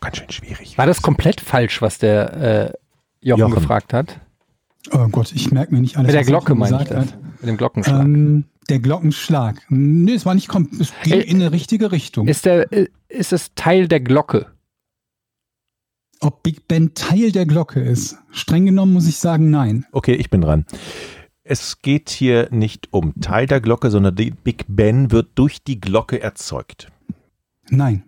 ganz 0.03 0.19
schön 0.19 0.31
schwierig. 0.31 0.77
War 0.77 0.87
das 0.87 1.01
komplett 1.01 1.41
falsch, 1.41 1.81
was 1.81 1.99
der 1.99 2.73
äh, 3.23 3.27
Jochen, 3.27 3.41
Jochen. 3.41 3.55
gefragt 3.55 3.93
hat? 3.95 4.21
Oh 4.91 5.09
Gott, 5.09 5.33
ich 5.33 5.51
merke 5.53 5.75
mir 5.75 5.81
nicht 5.81 5.97
alles. 5.97 6.09
Mit 6.09 6.15
der 6.15 6.21
was 6.23 6.27
Glocke 6.27 6.55
meine 6.55 6.83
ich 6.83 6.89
das. 6.89 6.99
hat. 7.13 7.19
Mit 7.41 7.49
dem 7.49 7.57
Glockenschlag. 7.57 8.05
Ähm, 8.05 8.45
der 8.69 8.79
Glockenschlag. 8.81 9.63
Nee, 9.69 10.13
es 10.15 10.27
war 10.27 10.35
nicht 10.35 10.49
kom 10.49 10.69
es 10.79 10.93
ging 11.03 11.15
Äh, 11.15 11.21
in 11.23 11.37
eine 11.37 11.53
richtige 11.53 11.91
Richtung. 11.93 12.29
ist, 12.29 12.45
der, 12.45 12.73
äh, 12.73 12.89
ist 13.09 13.33
es 13.33 13.55
Teil 13.55 13.89
der 13.89 14.01
Glocke? 14.01 14.47
Ob 16.21 16.43
Big 16.43 16.69
Ben 16.69 16.95
Teil 16.95 17.33
der 17.33 17.47
Glocke 17.47 17.81
ist? 17.81 18.17
Streng 18.31 18.67
genommen 18.67 18.93
muss 18.93 19.09
ich 19.09 19.17
sagen, 19.17 19.51
nein. 19.51 19.87
Okay, 19.93 20.15
ich 20.15 20.31
bin 20.31 20.41
dran. 20.41 20.67
Es 21.45 21.83
geht 21.83 22.11
hier 22.11 22.49
nicht 22.53 22.93
um 22.93 23.15
Teil 23.21 23.47
der 23.47 23.61
Glocke, 23.61 23.91
sondern 23.91 24.15
die 24.15 24.31
Big 24.31 24.65
Ben 24.69 25.11
wird 25.11 25.31
durch 25.35 25.65
die 25.65 25.81
Glocke 25.81 26.23
erzeugt. 26.23 26.89
Nein. 27.71 28.05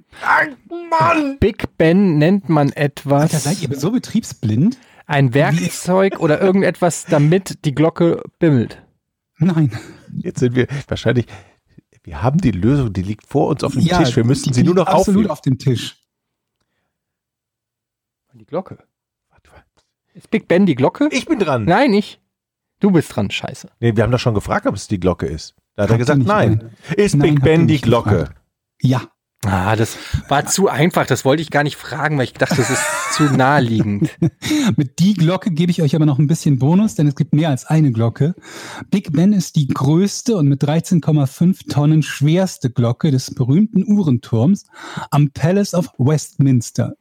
Big 1.40 1.76
Ben 1.76 2.18
nennt 2.18 2.48
man 2.48 2.70
etwas, 2.72 3.22
Alter, 3.22 3.38
seid 3.38 3.62
ihr 3.62 3.74
so 3.76 3.90
betriebsblind? 3.90 4.78
ein 5.06 5.34
Werkzeug 5.34 6.18
oder 6.20 6.40
irgendetwas, 6.40 7.04
damit 7.04 7.64
die 7.66 7.74
Glocke 7.74 8.22
bimmelt. 8.38 8.82
Nein. 9.38 9.70
Jetzt 10.16 10.40
sind 10.40 10.54
wir 10.56 10.66
wahrscheinlich. 10.88 11.26
Wir 12.02 12.22
haben 12.22 12.38
die 12.38 12.50
Lösung, 12.52 12.92
die 12.92 13.02
liegt 13.02 13.26
vor 13.26 13.48
uns 13.48 13.64
auf 13.64 13.72
dem 13.72 13.82
Ja, 13.82 13.98
Tisch. 13.98 14.16
Wir 14.16 14.24
müssten 14.24 14.50
die 14.50 14.54
sie 14.54 14.62
nur 14.62 14.74
noch 14.74 14.86
absolut 14.86 15.08
aufnehmen. 15.28 15.30
auf 15.30 15.40
dem 15.42 15.58
Tisch. 15.58 15.96
Die 18.32 18.46
Glocke. 18.46 18.78
Ist 20.14 20.30
Big 20.30 20.46
Ben 20.48 20.64
die 20.64 20.74
Glocke? 20.76 21.08
Ich 21.12 21.26
bin 21.26 21.38
dran. 21.40 21.64
Nein, 21.64 21.90
nicht. 21.90 22.20
Du 22.80 22.90
bist 22.90 23.14
dran, 23.14 23.30
scheiße. 23.30 23.68
Nee, 23.80 23.96
wir 23.96 24.02
haben 24.04 24.10
doch 24.12 24.18
schon 24.20 24.34
gefragt, 24.34 24.66
ob 24.66 24.74
es 24.74 24.86
die 24.86 25.00
Glocke 25.00 25.26
ist. 25.26 25.54
Da 25.76 25.84
hat 25.84 25.90
er 25.90 25.98
gesagt, 25.98 26.22
nein. 26.24 26.70
Ist 26.96 27.16
Nein, 27.16 27.34
Big 27.34 27.42
Ben 27.44 27.66
die 27.66 27.80
Glocke? 27.80 28.10
gefragt. 28.10 28.40
Ja, 28.80 29.02
Ah, 29.46 29.76
das 29.76 29.96
war 30.28 30.46
zu 30.46 30.68
einfach. 30.68 31.06
Das 31.06 31.24
wollte 31.24 31.42
ich 31.42 31.50
gar 31.50 31.62
nicht 31.62 31.76
fragen, 31.76 32.16
weil 32.16 32.24
ich 32.24 32.32
dachte, 32.32 32.56
das 32.56 32.70
ist 32.70 32.82
zu 33.12 33.24
naheliegend. 33.24 34.10
mit 34.76 34.98
die 34.98 35.14
Glocke 35.14 35.50
gebe 35.50 35.70
ich 35.70 35.82
euch 35.82 35.94
aber 35.94 36.06
noch 36.06 36.18
ein 36.18 36.26
bisschen 36.26 36.58
Bonus, 36.58 36.94
denn 36.94 37.06
es 37.06 37.14
gibt 37.14 37.34
mehr 37.34 37.50
als 37.50 37.66
eine 37.66 37.92
Glocke. 37.92 38.34
Big 38.90 39.12
Ben 39.12 39.32
ist 39.32 39.56
die 39.56 39.68
größte 39.68 40.36
und 40.36 40.48
mit 40.48 40.62
13,5 40.62 41.70
Tonnen 41.70 42.02
schwerste 42.02 42.70
Glocke 42.70 43.10
des 43.10 43.34
berühmten 43.34 43.84
Uhrenturms 43.86 44.66
am 45.10 45.30
Palace 45.30 45.74
of 45.74 45.90
Westminster. 45.98 46.94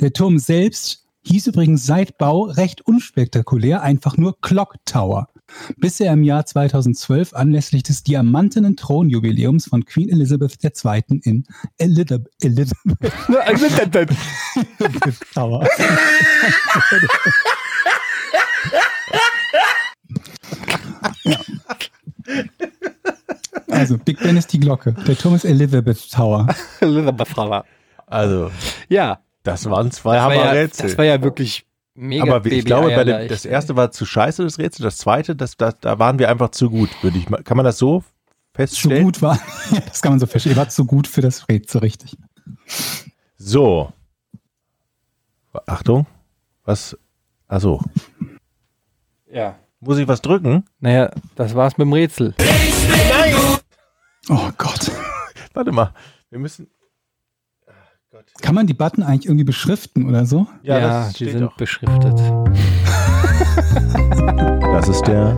Der 0.00 0.12
Turm 0.12 0.38
selbst 0.38 1.04
hieß 1.26 1.46
übrigens 1.46 1.86
seit 1.86 2.18
Bau 2.18 2.44
recht 2.44 2.82
unspektakulär, 2.82 3.82
einfach 3.82 4.16
nur 4.16 4.40
Clock 4.40 4.76
Tower. 4.84 5.28
Bis 5.76 6.00
er 6.00 6.12
im 6.12 6.22
Jahr 6.22 6.46
2012 6.46 7.34
anlässlich 7.34 7.82
des 7.82 8.02
diamantenen 8.02 8.76
Thronjubiläums 8.76 9.66
von 9.66 9.84
Queen 9.84 10.08
Elizabeth 10.08 10.56
II. 10.62 11.20
in 11.22 11.44
Elizabeth, 11.78 12.28
Elizabeth 12.42 12.96
Tower. 15.34 15.66
ja. 21.24 21.40
Also, 23.70 23.98
Big 23.98 24.20
Ben 24.20 24.36
ist 24.36 24.52
die 24.52 24.60
Glocke. 24.60 24.94
Der 25.06 25.16
Turm 25.16 25.34
ist 25.34 25.44
Elizabeth 25.44 26.10
Tower. 26.10 26.46
Also, 28.06 28.50
ja, 28.88 29.20
das 29.42 29.68
waren 29.68 29.90
zwei 29.90 30.16
das 30.16 30.24
war, 30.24 30.34
ja, 30.34 30.40
Hammerrätsel. 30.40 30.86
das 30.88 30.98
war 30.98 31.04
ja 31.04 31.22
wirklich 31.22 31.66
mega 31.94 32.34
Aber 32.34 32.44
ich 32.46 32.64
glaube, 32.64 32.88
bei 32.94 33.04
dem, 33.04 33.28
das 33.28 33.44
erste 33.44 33.76
war 33.76 33.90
zu 33.90 34.04
scheiße, 34.06 34.42
das 34.42 34.58
Rätsel. 34.58 34.84
Das 34.84 34.98
zweite, 34.98 35.34
das, 35.36 35.56
das, 35.56 35.78
da 35.80 35.98
waren 35.98 36.18
wir 36.18 36.28
einfach 36.28 36.50
zu 36.50 36.70
gut, 36.70 36.90
würde 37.02 37.18
ich 37.18 37.28
mal. 37.28 37.42
Kann 37.42 37.56
man 37.56 37.64
das 37.64 37.78
so 37.78 38.00
Zu 38.00 38.06
feststellen? 38.54 39.04
gut 39.04 39.22
war, 39.22 39.36
ja, 39.70 39.80
das 39.80 40.02
kann 40.02 40.12
man 40.12 40.20
so 40.20 40.26
verstehen. 40.26 40.52
Ihr 40.52 40.56
wart 40.56 40.72
zu 40.72 40.84
gut 40.84 41.06
für 41.06 41.20
das 41.20 41.48
Rätsel, 41.48 41.80
richtig. 41.80 42.16
So. 43.36 43.92
Achtung. 45.66 46.06
Was? 46.64 46.96
Achso. 47.46 47.80
Ja. 49.30 49.58
Muss 49.80 49.98
ich 49.98 50.08
was 50.08 50.22
drücken? 50.22 50.64
Naja, 50.80 51.10
das 51.36 51.54
war's 51.54 51.76
mit 51.76 51.86
dem 51.86 51.92
Rätsel. 51.92 52.34
Oh 54.30 54.50
Gott. 54.56 54.90
Warte 55.52 55.72
mal. 55.72 55.92
Wir 56.30 56.38
müssen. 56.38 56.68
Kann 58.42 58.54
man 58.54 58.66
die 58.66 58.74
Button 58.74 59.02
eigentlich 59.02 59.26
irgendwie 59.26 59.44
beschriften 59.44 60.06
oder 60.08 60.26
so? 60.26 60.46
Ja, 60.62 60.78
Ja, 60.78 60.88
das 61.04 61.12
die 61.14 61.30
sind 61.30 61.40
doch. 61.40 61.56
beschriftet. 61.56 62.18
Das 64.74 64.88
ist 64.88 65.02
der 65.06 65.34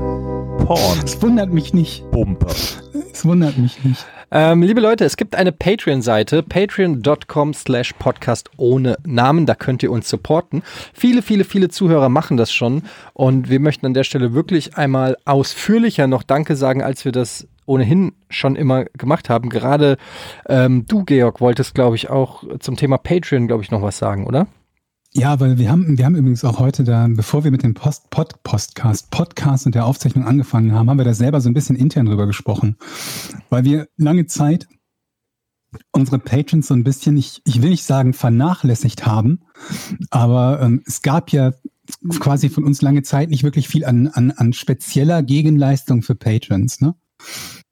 Porn. 0.64 0.98
Es 1.04 1.20
wundert 1.20 1.52
mich 1.52 1.74
nicht. 1.74 2.10
Bumper. 2.10 2.46
Es 3.12 3.24
wundert 3.24 3.58
mich 3.58 3.82
nicht. 3.84 4.04
Ähm, 4.30 4.62
liebe 4.62 4.80
Leute, 4.80 5.04
es 5.04 5.16
gibt 5.16 5.34
eine 5.36 5.52
Patreon-Seite, 5.52 6.42
patreon.com 6.42 7.52
slash 7.54 7.92
podcast 7.98 8.50
ohne 8.56 8.96
Namen. 9.04 9.44
Da 9.46 9.54
könnt 9.54 9.82
ihr 9.82 9.92
uns 9.92 10.08
supporten. 10.08 10.62
Viele, 10.94 11.20
viele, 11.22 11.44
viele 11.44 11.68
Zuhörer 11.68 12.08
machen 12.08 12.36
das 12.38 12.50
schon. 12.50 12.82
Und 13.12 13.50
wir 13.50 13.60
möchten 13.60 13.84
an 13.86 13.94
der 13.94 14.04
Stelle 14.04 14.32
wirklich 14.32 14.76
einmal 14.76 15.16
ausführlicher 15.26 16.06
noch 16.06 16.22
Danke 16.22 16.56
sagen, 16.56 16.82
als 16.82 17.04
wir 17.04 17.12
das 17.12 17.46
ohnehin 17.66 18.12
schon 18.30 18.56
immer 18.56 18.84
gemacht 18.84 19.28
haben. 19.28 19.50
Gerade 19.50 19.96
ähm, 20.48 20.86
du, 20.86 21.04
Georg, 21.04 21.40
wolltest, 21.40 21.74
glaube 21.74 21.96
ich, 21.96 22.08
auch 22.08 22.44
zum 22.60 22.76
Thema 22.76 22.98
Patreon, 22.98 23.46
glaube 23.46 23.62
ich, 23.62 23.70
noch 23.70 23.82
was 23.82 23.98
sagen, 23.98 24.26
oder? 24.26 24.46
Ja, 25.12 25.40
weil 25.40 25.56
wir 25.56 25.70
haben, 25.70 25.96
wir 25.96 26.04
haben 26.04 26.16
übrigens 26.16 26.44
auch 26.44 26.58
heute 26.58 26.84
da, 26.84 27.06
bevor 27.08 27.42
wir 27.42 27.50
mit 27.50 27.62
dem 27.62 27.72
Post, 27.72 28.10
Pod, 28.10 28.42
Postcast, 28.42 29.10
Podcast 29.10 29.64
und 29.64 29.74
der 29.74 29.86
Aufzeichnung 29.86 30.26
angefangen 30.26 30.72
haben, 30.72 30.90
haben 30.90 30.98
wir 30.98 31.04
da 31.04 31.14
selber 31.14 31.40
so 31.40 31.48
ein 31.48 31.54
bisschen 31.54 31.74
intern 31.74 32.06
drüber 32.06 32.26
gesprochen. 32.26 32.76
Weil 33.48 33.64
wir 33.64 33.88
lange 33.96 34.26
Zeit 34.26 34.66
unsere 35.92 36.18
Patrons 36.18 36.68
so 36.68 36.74
ein 36.74 36.84
bisschen, 36.84 37.16
ich, 37.16 37.40
ich 37.44 37.62
will 37.62 37.70
nicht 37.70 37.84
sagen 37.84 38.12
vernachlässigt 38.12 39.06
haben, 39.06 39.40
aber 40.10 40.60
ähm, 40.60 40.82
es 40.86 41.00
gab 41.02 41.32
ja 41.32 41.52
quasi 42.20 42.48
von 42.48 42.64
uns 42.64 42.82
lange 42.82 43.02
Zeit 43.02 43.30
nicht 43.30 43.42
wirklich 43.42 43.68
viel 43.68 43.84
an, 43.84 44.08
an, 44.08 44.32
an 44.32 44.52
spezieller 44.52 45.22
Gegenleistung 45.22 46.02
für 46.02 46.14
Patrons. 46.14 46.80
Ne? 46.80 46.94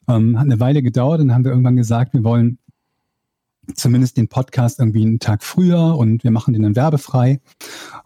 Ähm, 0.09 0.39
hat 0.39 0.45
eine 0.45 0.61
Weile 0.61 0.83
gedauert 0.83 1.21
und 1.21 1.33
haben 1.33 1.45
wir 1.45 1.51
irgendwann 1.51 1.77
gesagt, 1.77 2.13
wir 2.13 2.25
wollen 2.25 2.59
zumindest 3.75 4.17
den 4.17 4.29
Podcast 4.29 4.79
irgendwie 4.79 5.03
einen 5.03 5.19
Tag 5.19 5.43
früher 5.43 5.97
und 5.97 6.25
wir 6.25 6.31
machen 6.31 6.53
den 6.53 6.63
dann 6.63 6.77
werbefrei 6.77 7.41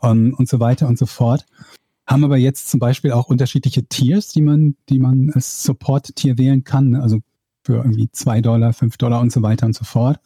ähm, 0.03 0.35
und 0.37 0.49
so 0.49 0.61
weiter 0.61 0.87
und 0.87 0.99
so 0.99 1.07
fort. 1.07 1.47
Haben 2.07 2.25
aber 2.25 2.37
jetzt 2.37 2.71
zum 2.71 2.81
Beispiel 2.81 3.13
auch 3.13 3.27
unterschiedliche 3.27 3.85
Tiers, 3.85 4.29
die 4.29 4.41
man, 4.41 4.77
die 4.89 4.99
man 4.99 5.31
als 5.35 5.63
Support-Tier 5.65 6.39
wählen 6.39 6.65
kann. 6.65 6.91
ne? 6.91 7.03
Also 7.03 7.21
für 7.63 7.77
irgendwie 7.77 8.09
zwei 8.13 8.41
Dollar, 8.41 8.73
fünf 8.73 8.97
Dollar 8.97 9.21
und 9.21 9.33
so 9.33 9.43
weiter 9.43 9.67
und 9.67 9.75
so 9.75 9.85
fort. 9.85 10.21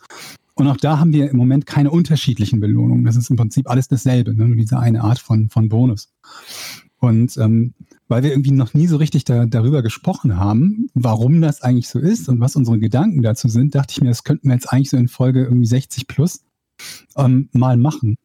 Und 0.54 0.68
auch 0.68 0.76
da 0.76 0.98
haben 0.98 1.12
wir 1.12 1.30
im 1.30 1.36
Moment 1.36 1.66
keine 1.66 1.90
unterschiedlichen 1.90 2.60
Belohnungen. 2.60 3.04
Das 3.04 3.16
ist 3.16 3.30
im 3.30 3.36
Prinzip 3.36 3.68
alles 3.68 3.88
dasselbe, 3.88 4.34
ne? 4.34 4.46
nur 4.46 4.56
diese 4.56 4.78
eine 4.78 5.02
Art 5.02 5.18
von, 5.18 5.48
von 5.48 5.68
Bonus. 5.68 6.12
Und 6.98 7.36
ähm, 7.38 7.74
weil 8.08 8.22
wir 8.22 8.30
irgendwie 8.30 8.50
noch 8.50 8.74
nie 8.74 8.86
so 8.86 8.96
richtig 8.96 9.24
da, 9.24 9.46
darüber 9.46 9.82
gesprochen 9.82 10.36
haben, 10.36 10.88
warum 10.94 11.40
das 11.40 11.62
eigentlich 11.62 11.88
so 11.88 11.98
ist 11.98 12.28
und 12.28 12.40
was 12.40 12.56
unsere 12.56 12.78
Gedanken 12.78 13.22
dazu 13.22 13.48
sind, 13.48 13.74
dachte 13.74 13.92
ich 13.92 14.00
mir, 14.00 14.08
das 14.08 14.24
könnten 14.24 14.48
wir 14.48 14.54
jetzt 14.54 14.72
eigentlich 14.72 14.90
so 14.90 14.96
in 14.96 15.08
Folge 15.08 15.44
irgendwie 15.44 15.66
60 15.66 16.06
plus 16.06 16.44
ähm, 17.16 17.48
mal 17.52 17.76
machen. 17.76 18.16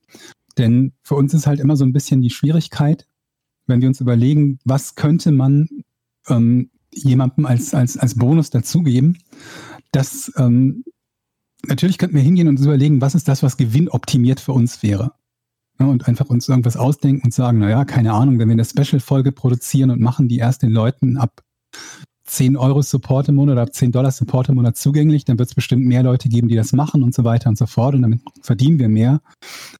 Denn 0.57 0.93
für 1.03 1.15
uns 1.15 1.33
ist 1.33 1.47
halt 1.47 1.59
immer 1.59 1.75
so 1.75 1.85
ein 1.85 1.93
bisschen 1.93 2.21
die 2.21 2.29
Schwierigkeit, 2.29 3.07
wenn 3.67 3.81
wir 3.81 3.87
uns 3.87 4.01
überlegen, 4.01 4.59
was 4.65 4.95
könnte 4.95 5.31
man 5.31 5.69
ähm, 6.27 6.71
jemandem 6.93 7.45
als, 7.45 7.73
als, 7.73 7.97
als 7.97 8.15
Bonus 8.15 8.49
dazugeben, 8.49 9.19
dass 9.91 10.31
ähm, 10.37 10.83
natürlich 11.65 11.97
könnten 11.97 12.15
wir 12.15 12.23
hingehen 12.23 12.47
und 12.47 12.57
uns 12.57 12.65
überlegen, 12.65 13.01
was 13.01 13.15
ist 13.15 13.27
das, 13.27 13.43
was 13.43 13.57
gewinnoptimiert 13.57 14.39
für 14.39 14.53
uns 14.53 14.81
wäre. 14.83 15.13
Ja, 15.79 15.85
und 15.85 16.07
einfach 16.07 16.29
uns 16.29 16.49
irgendwas 16.49 16.75
ausdenken 16.75 17.25
und 17.25 17.33
sagen, 17.33 17.59
naja, 17.59 17.85
keine 17.85 18.13
Ahnung, 18.13 18.39
wenn 18.39 18.47
wir 18.47 18.53
eine 18.53 18.65
Special-Folge 18.65 19.31
produzieren 19.31 19.91
und 19.91 20.01
machen 20.01 20.27
die 20.27 20.37
erst 20.37 20.63
den 20.63 20.71
Leuten 20.71 21.17
ab 21.17 21.43
10 22.27 22.57
Euro 22.57 22.81
Support 22.81 23.29
im 23.29 23.35
Monat 23.35 23.53
oder 23.53 23.61
ab 23.63 23.73
10 23.73 23.91
Dollar 23.91 24.11
Support 24.11 24.49
im 24.49 24.55
Monat 24.55 24.75
zugänglich, 24.75 25.23
dann 25.23 25.39
wird 25.39 25.49
es 25.49 25.55
bestimmt 25.55 25.85
mehr 25.85 26.03
Leute 26.03 26.29
geben, 26.29 26.49
die 26.49 26.55
das 26.55 26.73
machen 26.73 27.03
und 27.03 27.15
so 27.15 27.23
weiter 27.23 27.49
und 27.49 27.57
so 27.57 27.65
fort 27.65 27.95
und 27.95 28.01
damit 28.01 28.21
verdienen 28.41 28.79
wir 28.79 28.89
mehr. 28.89 29.21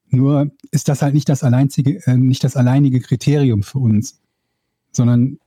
Nur 0.08 0.50
ist 0.70 0.88
das 0.88 1.02
halt 1.02 1.14
nicht 1.14 1.28
das 1.28 1.44
alleinige, 1.44 2.04
äh, 2.06 2.16
nicht 2.16 2.42
das 2.44 2.56
alleinige 2.56 3.00
Kriterium 3.00 3.62
für 3.62 3.78
uns, 3.78 4.20
sondern 4.92 5.38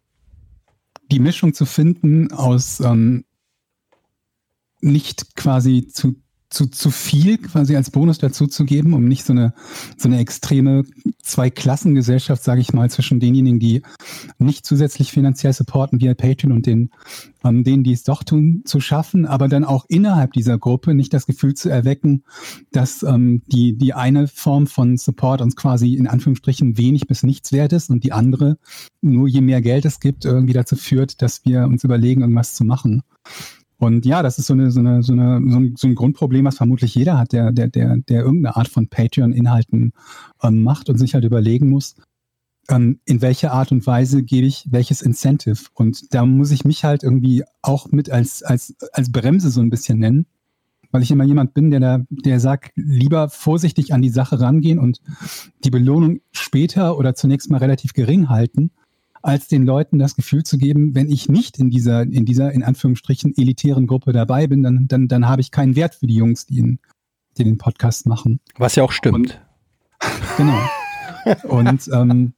die 1.11 1.19
Mischung 1.19 1.53
zu 1.53 1.65
finden 1.65 2.31
aus 2.31 2.79
ähm, 2.79 3.25
nicht 4.79 5.35
quasi 5.35 5.87
zu, 5.87 6.15
zu, 6.51 6.67
zu 6.67 6.91
viel 6.91 7.37
quasi 7.37 7.75
als 7.75 7.89
Bonus 7.89 8.17
dazuzugeben, 8.19 8.93
um 8.93 9.05
nicht 9.05 9.25
so 9.25 9.33
eine, 9.33 9.53
so 9.97 10.09
eine 10.09 10.19
extreme 10.19 10.83
Zweiklassengesellschaft, 11.23 12.43
sage 12.43 12.59
ich 12.61 12.73
mal, 12.73 12.89
zwischen 12.89 13.21
denjenigen, 13.21 13.59
die 13.59 13.81
nicht 14.37 14.65
zusätzlich 14.65 15.11
finanziell 15.11 15.53
supporten 15.53 16.01
via 16.01 16.13
Patreon 16.13 16.51
und 16.51 16.65
den, 16.65 16.91
ähm, 17.45 17.63
denen, 17.63 17.83
die 17.83 17.93
es 17.93 18.03
doch 18.03 18.23
tun, 18.23 18.63
zu 18.65 18.81
schaffen, 18.81 19.25
aber 19.25 19.47
dann 19.47 19.63
auch 19.63 19.85
innerhalb 19.87 20.33
dieser 20.33 20.57
Gruppe 20.57 20.93
nicht 20.93 21.13
das 21.13 21.25
Gefühl 21.25 21.53
zu 21.53 21.69
erwecken, 21.69 22.23
dass 22.71 23.01
ähm, 23.01 23.43
die, 23.47 23.77
die 23.77 23.93
eine 23.93 24.27
Form 24.27 24.67
von 24.67 24.97
Support 24.97 25.41
uns 25.41 25.55
quasi 25.55 25.95
in 25.95 26.07
Anführungsstrichen 26.07 26.77
wenig 26.77 27.07
bis 27.07 27.23
nichts 27.23 27.53
wert 27.53 27.71
ist 27.71 27.89
und 27.89 28.03
die 28.03 28.11
andere, 28.11 28.57
nur 29.01 29.29
je 29.29 29.41
mehr 29.41 29.61
Geld 29.61 29.85
es 29.85 30.01
gibt, 30.01 30.25
irgendwie 30.25 30.53
dazu 30.53 30.75
führt, 30.75 31.21
dass 31.21 31.45
wir 31.45 31.63
uns 31.63 31.85
überlegen, 31.85 32.21
irgendwas 32.21 32.55
zu 32.55 32.65
machen. 32.65 33.03
Und 33.81 34.05
ja, 34.05 34.21
das 34.21 34.37
ist 34.37 34.45
so, 34.45 34.53
eine, 34.53 34.69
so, 34.69 34.79
eine, 34.79 35.01
so, 35.01 35.13
eine, 35.13 35.41
so, 35.49 35.57
ein, 35.57 35.75
so 35.75 35.87
ein 35.87 35.95
Grundproblem, 35.95 36.45
was 36.45 36.57
vermutlich 36.57 36.93
jeder 36.93 37.17
hat, 37.17 37.33
der, 37.33 37.51
der, 37.51 37.67
der, 37.67 37.97
der 37.97 38.21
irgendeine 38.21 38.55
Art 38.55 38.67
von 38.67 38.87
Patreon-Inhalten 38.87 39.93
ähm, 40.43 40.61
macht 40.61 40.87
und 40.87 40.99
sich 40.99 41.15
halt 41.15 41.23
überlegen 41.23 41.67
muss, 41.67 41.95
ähm, 42.69 42.99
in 43.05 43.23
welcher 43.23 43.53
Art 43.53 43.71
und 43.71 43.87
Weise 43.87 44.21
gebe 44.21 44.45
ich 44.45 44.67
welches 44.69 45.01
Incentive. 45.01 45.65
Und 45.73 46.13
da 46.13 46.27
muss 46.27 46.51
ich 46.51 46.63
mich 46.63 46.83
halt 46.83 47.01
irgendwie 47.01 47.43
auch 47.63 47.91
mit 47.91 48.11
als, 48.11 48.43
als, 48.43 48.75
als 48.93 49.11
Bremse 49.11 49.49
so 49.49 49.61
ein 49.61 49.71
bisschen 49.71 49.97
nennen, 49.97 50.27
weil 50.91 51.01
ich 51.01 51.09
immer 51.09 51.23
jemand 51.23 51.55
bin, 51.55 51.71
der, 51.71 51.79
da, 51.79 52.01
der 52.11 52.39
sagt, 52.39 52.73
lieber 52.75 53.29
vorsichtig 53.29 53.95
an 53.95 54.03
die 54.03 54.09
Sache 54.09 54.39
rangehen 54.39 54.77
und 54.77 55.01
die 55.63 55.71
Belohnung 55.71 56.19
später 56.31 56.99
oder 56.99 57.15
zunächst 57.15 57.49
mal 57.49 57.57
relativ 57.57 57.93
gering 57.93 58.29
halten, 58.29 58.69
als 59.21 59.47
den 59.47 59.65
Leuten 59.65 59.99
das 59.99 60.15
Gefühl 60.15 60.43
zu 60.43 60.57
geben, 60.57 60.95
wenn 60.95 61.09
ich 61.09 61.29
nicht 61.29 61.59
in 61.59 61.69
dieser, 61.69 62.01
in 62.03 62.25
dieser, 62.25 62.51
in 62.51 62.63
Anführungsstrichen, 62.63 63.33
elitären 63.37 63.87
Gruppe 63.87 64.13
dabei 64.13 64.47
bin, 64.47 64.63
dann, 64.63 64.87
dann, 64.87 65.07
dann 65.07 65.27
habe 65.27 65.41
ich 65.41 65.51
keinen 65.51 65.75
Wert 65.75 65.95
für 65.95 66.07
die 66.07 66.15
Jungs, 66.15 66.45
die, 66.45 66.57
ihn, 66.57 66.79
die 67.37 67.43
den 67.43 67.57
Podcast 67.57 68.07
machen. 68.07 68.39
Was 68.57 68.75
ja 68.75 68.83
auch 68.83 68.91
stimmt. 68.91 69.39
Genau. 70.37 70.59
Und 71.43 71.89
ähm, 71.93 72.33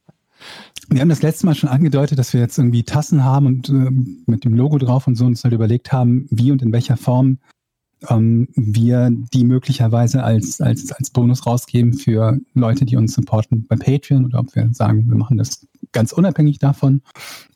wir 0.88 1.00
haben 1.00 1.08
das 1.08 1.22
letzte 1.22 1.46
Mal 1.46 1.54
schon 1.54 1.70
angedeutet, 1.70 2.18
dass 2.18 2.32
wir 2.34 2.40
jetzt 2.40 2.58
irgendwie 2.58 2.82
Tassen 2.82 3.24
haben 3.24 3.46
und 3.46 3.68
äh, 3.70 3.90
mit 4.26 4.44
dem 4.44 4.54
Logo 4.54 4.78
drauf 4.78 5.06
und 5.06 5.16
so 5.16 5.24
uns 5.24 5.44
halt 5.44 5.54
überlegt 5.54 5.92
haben, 5.92 6.26
wie 6.30 6.52
und 6.52 6.62
in 6.62 6.72
welcher 6.72 6.96
Form 6.96 7.38
ähm, 8.08 8.48
wir 8.54 9.10
die 9.10 9.44
möglicherweise 9.44 10.22
als, 10.22 10.60
als, 10.60 10.92
als 10.92 11.10
Bonus 11.10 11.46
rausgeben 11.46 11.94
für 11.94 12.38
Leute, 12.54 12.84
die 12.84 12.96
uns 12.96 13.14
supporten 13.14 13.66
bei 13.66 13.76
Patreon 13.76 14.24
oder 14.24 14.40
ob 14.40 14.54
wir 14.54 14.68
sagen, 14.72 15.08
wir 15.08 15.16
machen 15.16 15.38
das 15.38 15.66
ganz 15.92 16.12
unabhängig 16.12 16.58
davon 16.58 17.02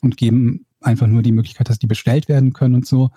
und 0.01 0.17
geben 0.17 0.65
einfach 0.81 1.07
nur 1.07 1.21
die 1.21 1.31
Möglichkeit, 1.31 1.69
dass 1.69 1.79
die 1.79 1.87
bestellt 1.87 2.29
werden 2.29 2.53
können 2.53 2.75
und 2.75 2.85
so. 2.85 3.11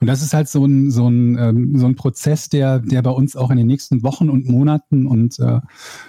Und 0.00 0.06
das 0.06 0.22
ist 0.22 0.34
halt 0.34 0.48
so 0.48 0.64
ein, 0.64 0.90
so 0.90 1.08
ein, 1.08 1.38
ähm, 1.38 1.78
so 1.78 1.86
ein 1.86 1.94
Prozess, 1.94 2.48
der, 2.48 2.80
der 2.80 3.02
bei 3.02 3.10
uns 3.10 3.36
auch 3.36 3.50
in 3.50 3.56
den 3.56 3.66
nächsten 3.66 4.02
Wochen 4.02 4.28
und 4.28 4.48
Monaten 4.48 5.06
und 5.06 5.38
äh, 5.38 5.60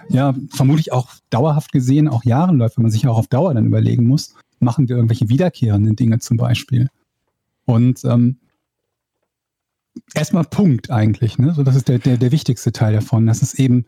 ja, 0.10 0.34
vermutlich 0.50 0.92
auch 0.92 1.10
dauerhaft 1.30 1.72
gesehen 1.72 2.08
auch 2.08 2.24
Jahren 2.26 2.58
läuft, 2.58 2.78
wenn 2.78 2.84
man 2.84 2.92
sich 2.92 3.08
auch 3.08 3.18
auf 3.18 3.28
Dauer 3.28 3.54
dann 3.54 3.68
überlegen 3.68 4.08
muss, 4.08 4.34
machen 4.60 4.90
wir 4.90 4.96
irgendwelche 4.96 5.30
wiederkehrenden 5.30 5.96
Dinge 5.96 6.20
zum 6.20 6.38
Beispiel. 6.38 6.90
Und 7.66 8.04
ähm, 8.06 8.38
erstmal 10.14 10.44
Punkt 10.44 10.92
eigentlich, 10.92 11.38
ne? 11.38 11.54
So, 11.54 11.64
das 11.64 11.76
ist 11.76 11.88
der, 11.88 12.00
der, 12.00 12.18
der 12.18 12.32
wichtigste 12.32 12.72
Teil 12.72 12.94
davon, 12.94 13.26
dass 13.26 13.42
es 13.42 13.54
eben 13.54 13.86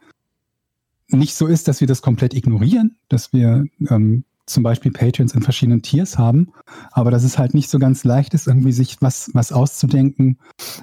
nicht 1.10 1.36
so 1.36 1.48
ist, 1.48 1.68
dass 1.68 1.80
wir 1.80 1.88
das 1.88 2.02
komplett 2.02 2.34
ignorieren, 2.34 2.98
dass 3.08 3.32
wir 3.34 3.66
ähm, 3.90 4.24
zum 4.46 4.64
Beispiel 4.64 4.92
Patreons 4.92 5.34
in 5.34 5.42
verschiedenen 5.42 5.82
Tiers 5.82 6.18
haben, 6.18 6.54
aber 6.92 7.12
dass 7.12 7.24
es 7.24 7.38
halt 7.38 7.54
nicht 7.54 7.70
so 7.70 7.80
ganz 7.80 8.04
leicht 8.04 8.34
ist, 8.34 8.48
irgendwie 8.48 8.72
sich 8.72 9.02
was, 9.02 9.30
was 9.34 9.52
auszudenken, 9.52 10.38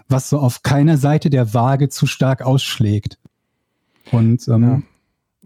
was 0.09 0.28
so 0.28 0.38
auf 0.38 0.62
keiner 0.62 0.98
Seite 0.98 1.30
der 1.30 1.55
Waage 1.55 1.88
zu 1.88 2.06
stark 2.06 2.42
ausschlägt. 2.42 3.18
Und 4.12 4.46
ähm, 4.48 4.62
Ja. 4.62 4.82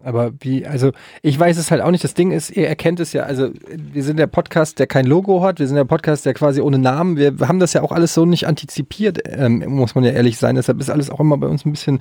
Aber 0.03 0.33
wie, 0.41 0.65
also 0.67 0.93
ich 1.23 1.39
weiß 1.39 1.59
es 1.59 1.71
halt 1.71 1.83
auch 1.83 1.91
nicht. 1.91 2.05
Das 2.05 2.15
Ding 2.15 2.31
ist, 2.31 2.51
ihr 2.51 2.69
erkennt 2.69 3.01
es 3.01 3.13
ja, 3.13 3.25
also 3.25 3.51
wir 3.69 4.03
sind 4.03 4.19
der 4.19 4.27
Podcast, 4.27 4.79
der 4.79 4.87
kein 4.87 5.07
Logo 5.07 5.43
hat, 5.43 5.59
wir 5.59 5.67
sind 5.67 5.77
der 5.77 5.85
Podcast, 5.85 6.25
der 6.25 6.35
quasi 6.35 6.61
ohne 6.61 6.79
Namen, 6.79 7.17
wir 7.17 7.35
haben 7.47 7.59
das 7.59 7.73
ja 7.73 7.83
auch 7.83 7.93
alles 7.93 8.15
so 8.15 8.25
nicht 8.25 8.47
antizipiert, 8.47 9.21
ähm, 9.27 9.65
muss 9.67 9.95
man 9.95 10.05
ja 10.05 10.13
ehrlich 10.13 10.39
sein. 10.39 10.55
Deshalb 10.55 10.81
ist 10.81 10.91
alles 10.91 11.11
auch 11.11 11.21
immer 11.21 11.37
bei 11.37 11.49
uns 11.49 11.65
ein 11.65 11.73
bisschen 11.73 11.99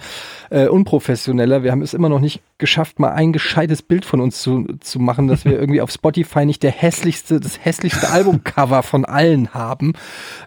äh, 0.49 0.67
unprofessioneller. 0.67 1.63
Wir 1.63 1.71
haben 1.71 1.81
es 1.81 1.93
immer 1.93 2.09
noch 2.09 2.19
nicht 2.19 2.41
geschafft, 2.59 2.99
mal 2.99 3.11
ein 3.11 3.33
gescheites 3.33 3.81
Bild 3.81 4.05
von 4.05 4.21
uns 4.21 4.41
zu, 4.41 4.65
zu 4.79 4.99
machen, 4.99 5.27
dass 5.27 5.45
wir 5.45 5.53
irgendwie 5.59 5.81
auf 5.81 5.91
Spotify 5.91 6.45
nicht 6.45 6.63
der 6.63 6.71
hässlichste, 6.71 7.39
das 7.39 7.63
hässlichste 7.63 8.09
Albumcover 8.09 8.83
von 8.83 9.05
allen 9.05 9.53
haben. 9.53 9.93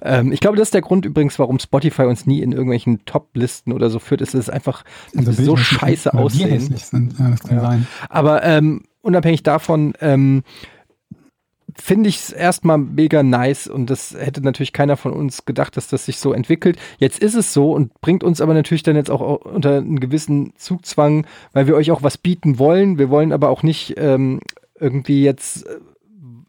Ähm, 0.02 0.32
ich 0.32 0.40
glaube, 0.40 0.56
das 0.56 0.68
ist 0.68 0.74
der 0.74 0.82
Grund 0.82 1.05
übrigens, 1.05 1.39
warum 1.39 1.59
Spotify 1.59 2.02
uns 2.02 2.27
nie 2.27 2.40
in 2.40 2.52
irgendwelchen 2.52 3.05
Top-Listen 3.06 3.72
oder 3.72 3.90
so 3.90 3.98
führt, 3.98 4.20
ist 4.20 4.35
es 4.35 4.48
einfach 4.48 4.85
so 5.12 5.56
scheiße 5.56 6.14
aussehen. 6.14 6.74
Das 7.41 7.49
kann 7.49 7.59
Ja. 7.59 7.62
sein. 7.65 7.87
Aber 8.09 8.43
ähm, 8.43 8.83
unabhängig 9.03 9.43
davon 9.43 9.95
ähm, 10.01 10.43
finde 11.77 12.09
ich 12.09 12.17
es 12.17 12.33
erstmal 12.33 12.79
mega 12.79 13.23
nice 13.23 13.67
und 13.69 13.91
das 13.91 14.12
hätte 14.19 14.43
natürlich 14.43 14.73
keiner 14.73 14.97
von 14.97 15.12
uns 15.12 15.45
gedacht, 15.45 15.77
dass 15.77 15.89
das 15.89 16.05
sich 16.05 16.19
so 16.19 16.33
entwickelt. 16.33 16.79
Jetzt 16.99 17.21
ist 17.21 17.35
es 17.35 17.53
so 17.53 17.73
und 17.73 18.01
bringt 18.01 18.25
uns 18.25 18.41
aber 18.41 18.55
natürlich 18.55 18.83
dann 18.83 18.97
jetzt 18.97 19.11
auch 19.11 19.21
unter 19.45 19.77
einen 19.79 20.01
gewissen 20.01 20.53
Zugzwang, 20.57 21.27
weil 21.53 21.67
wir 21.67 21.77
euch 21.77 21.91
auch 21.91 22.03
was 22.03 22.19
bieten 22.19 22.59
wollen. 22.59 22.99
Wir 22.99 23.09
wollen 23.09 23.33
aber 23.33 23.51
auch 23.51 23.62
nicht 23.62 23.95
ähm, 23.99 24.41
irgendwie 24.79 25.23
jetzt, 25.23 25.67
äh, 25.67 25.75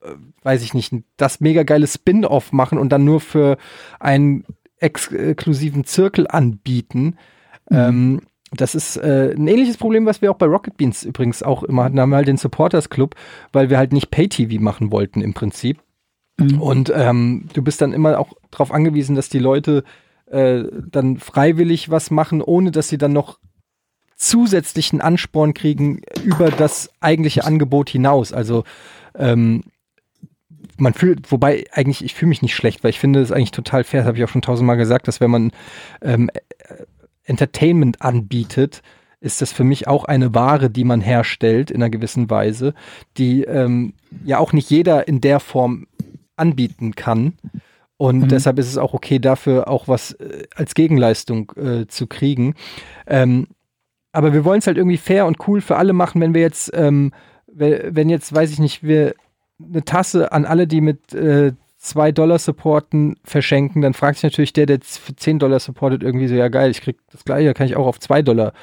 äh, 0.08 0.16
weiß 0.44 0.64
ich 0.64 0.74
nicht, 0.74 0.94
das 1.18 1.40
mega 1.40 1.64
geile 1.64 1.88
Spin-off 1.88 2.52
machen 2.52 2.80
und 2.80 2.90
dann 2.90 3.06
nur 3.06 3.20
für 3.22 3.58
einen 4.00 4.44
exklusiven 4.80 5.84
Zirkel 5.86 6.26
anbieten. 6.28 7.16
Ähm, 7.70 8.22
das 8.52 8.76
ist 8.76 8.98
äh, 8.98 9.34
ein 9.36 9.48
ähnliches 9.48 9.78
Problem, 9.78 10.06
was 10.06 10.22
wir 10.22 10.30
auch 10.30 10.38
bei 10.38 10.46
Rocket 10.46 10.76
Beans 10.76 11.04
übrigens 11.04 11.42
auch 11.42 11.64
immer 11.64 11.86
hatten. 11.86 11.96
Da 11.96 12.02
haben 12.02 12.10
wir 12.10 12.18
halt 12.18 12.28
den 12.28 12.38
Supporters 12.38 12.90
Club, 12.90 13.16
weil 13.54 13.70
wir 13.70 13.78
halt 13.78 13.94
nicht 13.94 14.12
Pay-TV 14.12 14.62
machen 14.62 14.92
wollten 14.92 15.22
im 15.22 15.34
Prinzip. 15.34 15.80
Mhm. 16.38 16.62
Und 16.62 16.92
ähm, 16.94 17.48
du 17.54 17.62
bist 17.62 17.82
dann 17.82 17.94
immer 17.94 18.20
auch 18.20 18.34
darauf 18.52 18.72
angewiesen, 18.72 19.16
dass 19.16 19.30
die 19.30 19.40
Leute 19.40 19.84
äh, 20.26 20.64
dann 20.90 21.18
freiwillig 21.18 21.90
was 21.90 22.12
machen, 22.12 22.42
ohne 22.42 22.72
dass 22.72 22.90
sie 22.90 22.98
dann 22.98 23.14
noch 23.14 23.40
zusätzlichen 24.18 25.02
Ansporn 25.02 25.54
kriegen 25.54 26.02
über 26.24 26.52
das 26.52 26.92
eigentliche 27.00 27.46
Angebot 27.46 27.90
hinaus. 27.90 28.34
Also 28.34 28.66
ähm, 29.16 29.64
man 30.78 30.94
fühlt, 30.94 31.32
wobei 31.32 31.66
eigentlich, 31.72 32.04
ich 32.04 32.14
fühle 32.14 32.30
mich 32.30 32.42
nicht 32.42 32.56
schlecht, 32.56 32.84
weil 32.84 32.92
ich 32.92 33.00
finde 33.00 33.22
es 33.22 33.32
eigentlich 33.32 33.52
total 33.52 33.84
fair, 33.84 34.02
das 34.02 34.08
habe 34.08 34.18
ich 34.18 34.24
auch 34.24 34.30
schon 34.30 34.42
tausendmal 34.42 34.78
gesagt, 34.78 35.08
dass 35.08 35.22
wenn 35.22 35.32
man 35.32 35.52
ähm, 36.02 36.30
äh, 36.34 36.84
Entertainment 37.24 38.02
anbietet, 38.02 38.82
ist 39.20 39.42
das 39.42 39.52
für 39.52 39.64
mich 39.64 39.88
auch 39.88 40.06
eine 40.06 40.34
Ware, 40.34 40.70
die 40.70 40.84
man 40.84 41.02
herstellt 41.02 41.70
in 41.70 41.78
einer 41.82 41.90
gewissen 41.92 42.30
Weise, 42.30 42.74
die 43.18 43.44
ähm, 43.44 43.94
ja 44.26 44.40
auch 44.40 44.52
nicht 44.54 44.70
jeder 44.70 45.08
in 45.08 45.22
der 45.22 45.40
Form 45.40 45.86
anbieten 46.36 46.96
kann. 46.96 47.34
Und 47.98 48.22
Mhm. 48.22 48.28
deshalb 48.30 48.58
ist 48.58 48.68
es 48.68 48.80
auch 48.80 48.96
okay, 48.96 49.20
dafür 49.20 49.68
auch 49.68 49.88
was 49.88 50.14
äh, 50.14 50.48
als 50.56 50.74
Gegenleistung 50.74 51.52
äh, 51.56 51.86
zu 51.88 52.08
kriegen. 52.08 52.56
Ähm, 53.06 53.48
aber 54.12 54.34
wir 54.34 54.44
wollen 54.44 54.58
es 54.60 54.66
halt 54.68 54.78
irgendwie 54.78 54.98
fair 54.98 55.28
und 55.28 55.48
cool 55.48 55.62
für 55.62 55.76
alle 55.78 55.94
machen, 55.94 56.20
wenn 56.20 56.34
wir 56.34 56.42
jetzt, 56.42 56.72
ähm, 56.74 57.12
we- 57.46 57.90
wenn 57.92 58.10
jetzt, 58.10 58.34
weiß 58.34 58.52
ich 58.52 58.60
nicht, 58.60 58.82
wir 58.82 59.14
eine 59.64 59.86
Tasse 59.86 60.32
an 60.32 60.46
alle, 60.46 60.66
die 60.66 60.82
mit 60.82 61.14
äh, 61.14 61.54
2 61.82 62.12
Dollar 62.12 62.40
supporten, 62.40 63.16
verschenken, 63.24 63.82
dann 63.82 63.94
fragt 63.94 64.18
sich 64.18 64.24
natürlich 64.24 64.54
der, 64.54 64.68
der 64.68 64.78
jetzt 64.78 65.00
für 65.00 65.16
10 65.16 65.40
Dollar 65.40 65.60
supportet, 65.60 66.04
irgendwie 66.04 66.28
so, 66.28 66.36
ja 66.36 66.48
geil, 66.48 66.70
ich 66.72 66.82
krieg 66.82 66.98
das 67.12 67.26
gleiche, 67.26 67.54
kann 67.54 67.66
ich 67.66 67.76
auch 67.76 67.88
auf 67.88 68.00
2 68.00 68.22
Dollar 68.22 68.54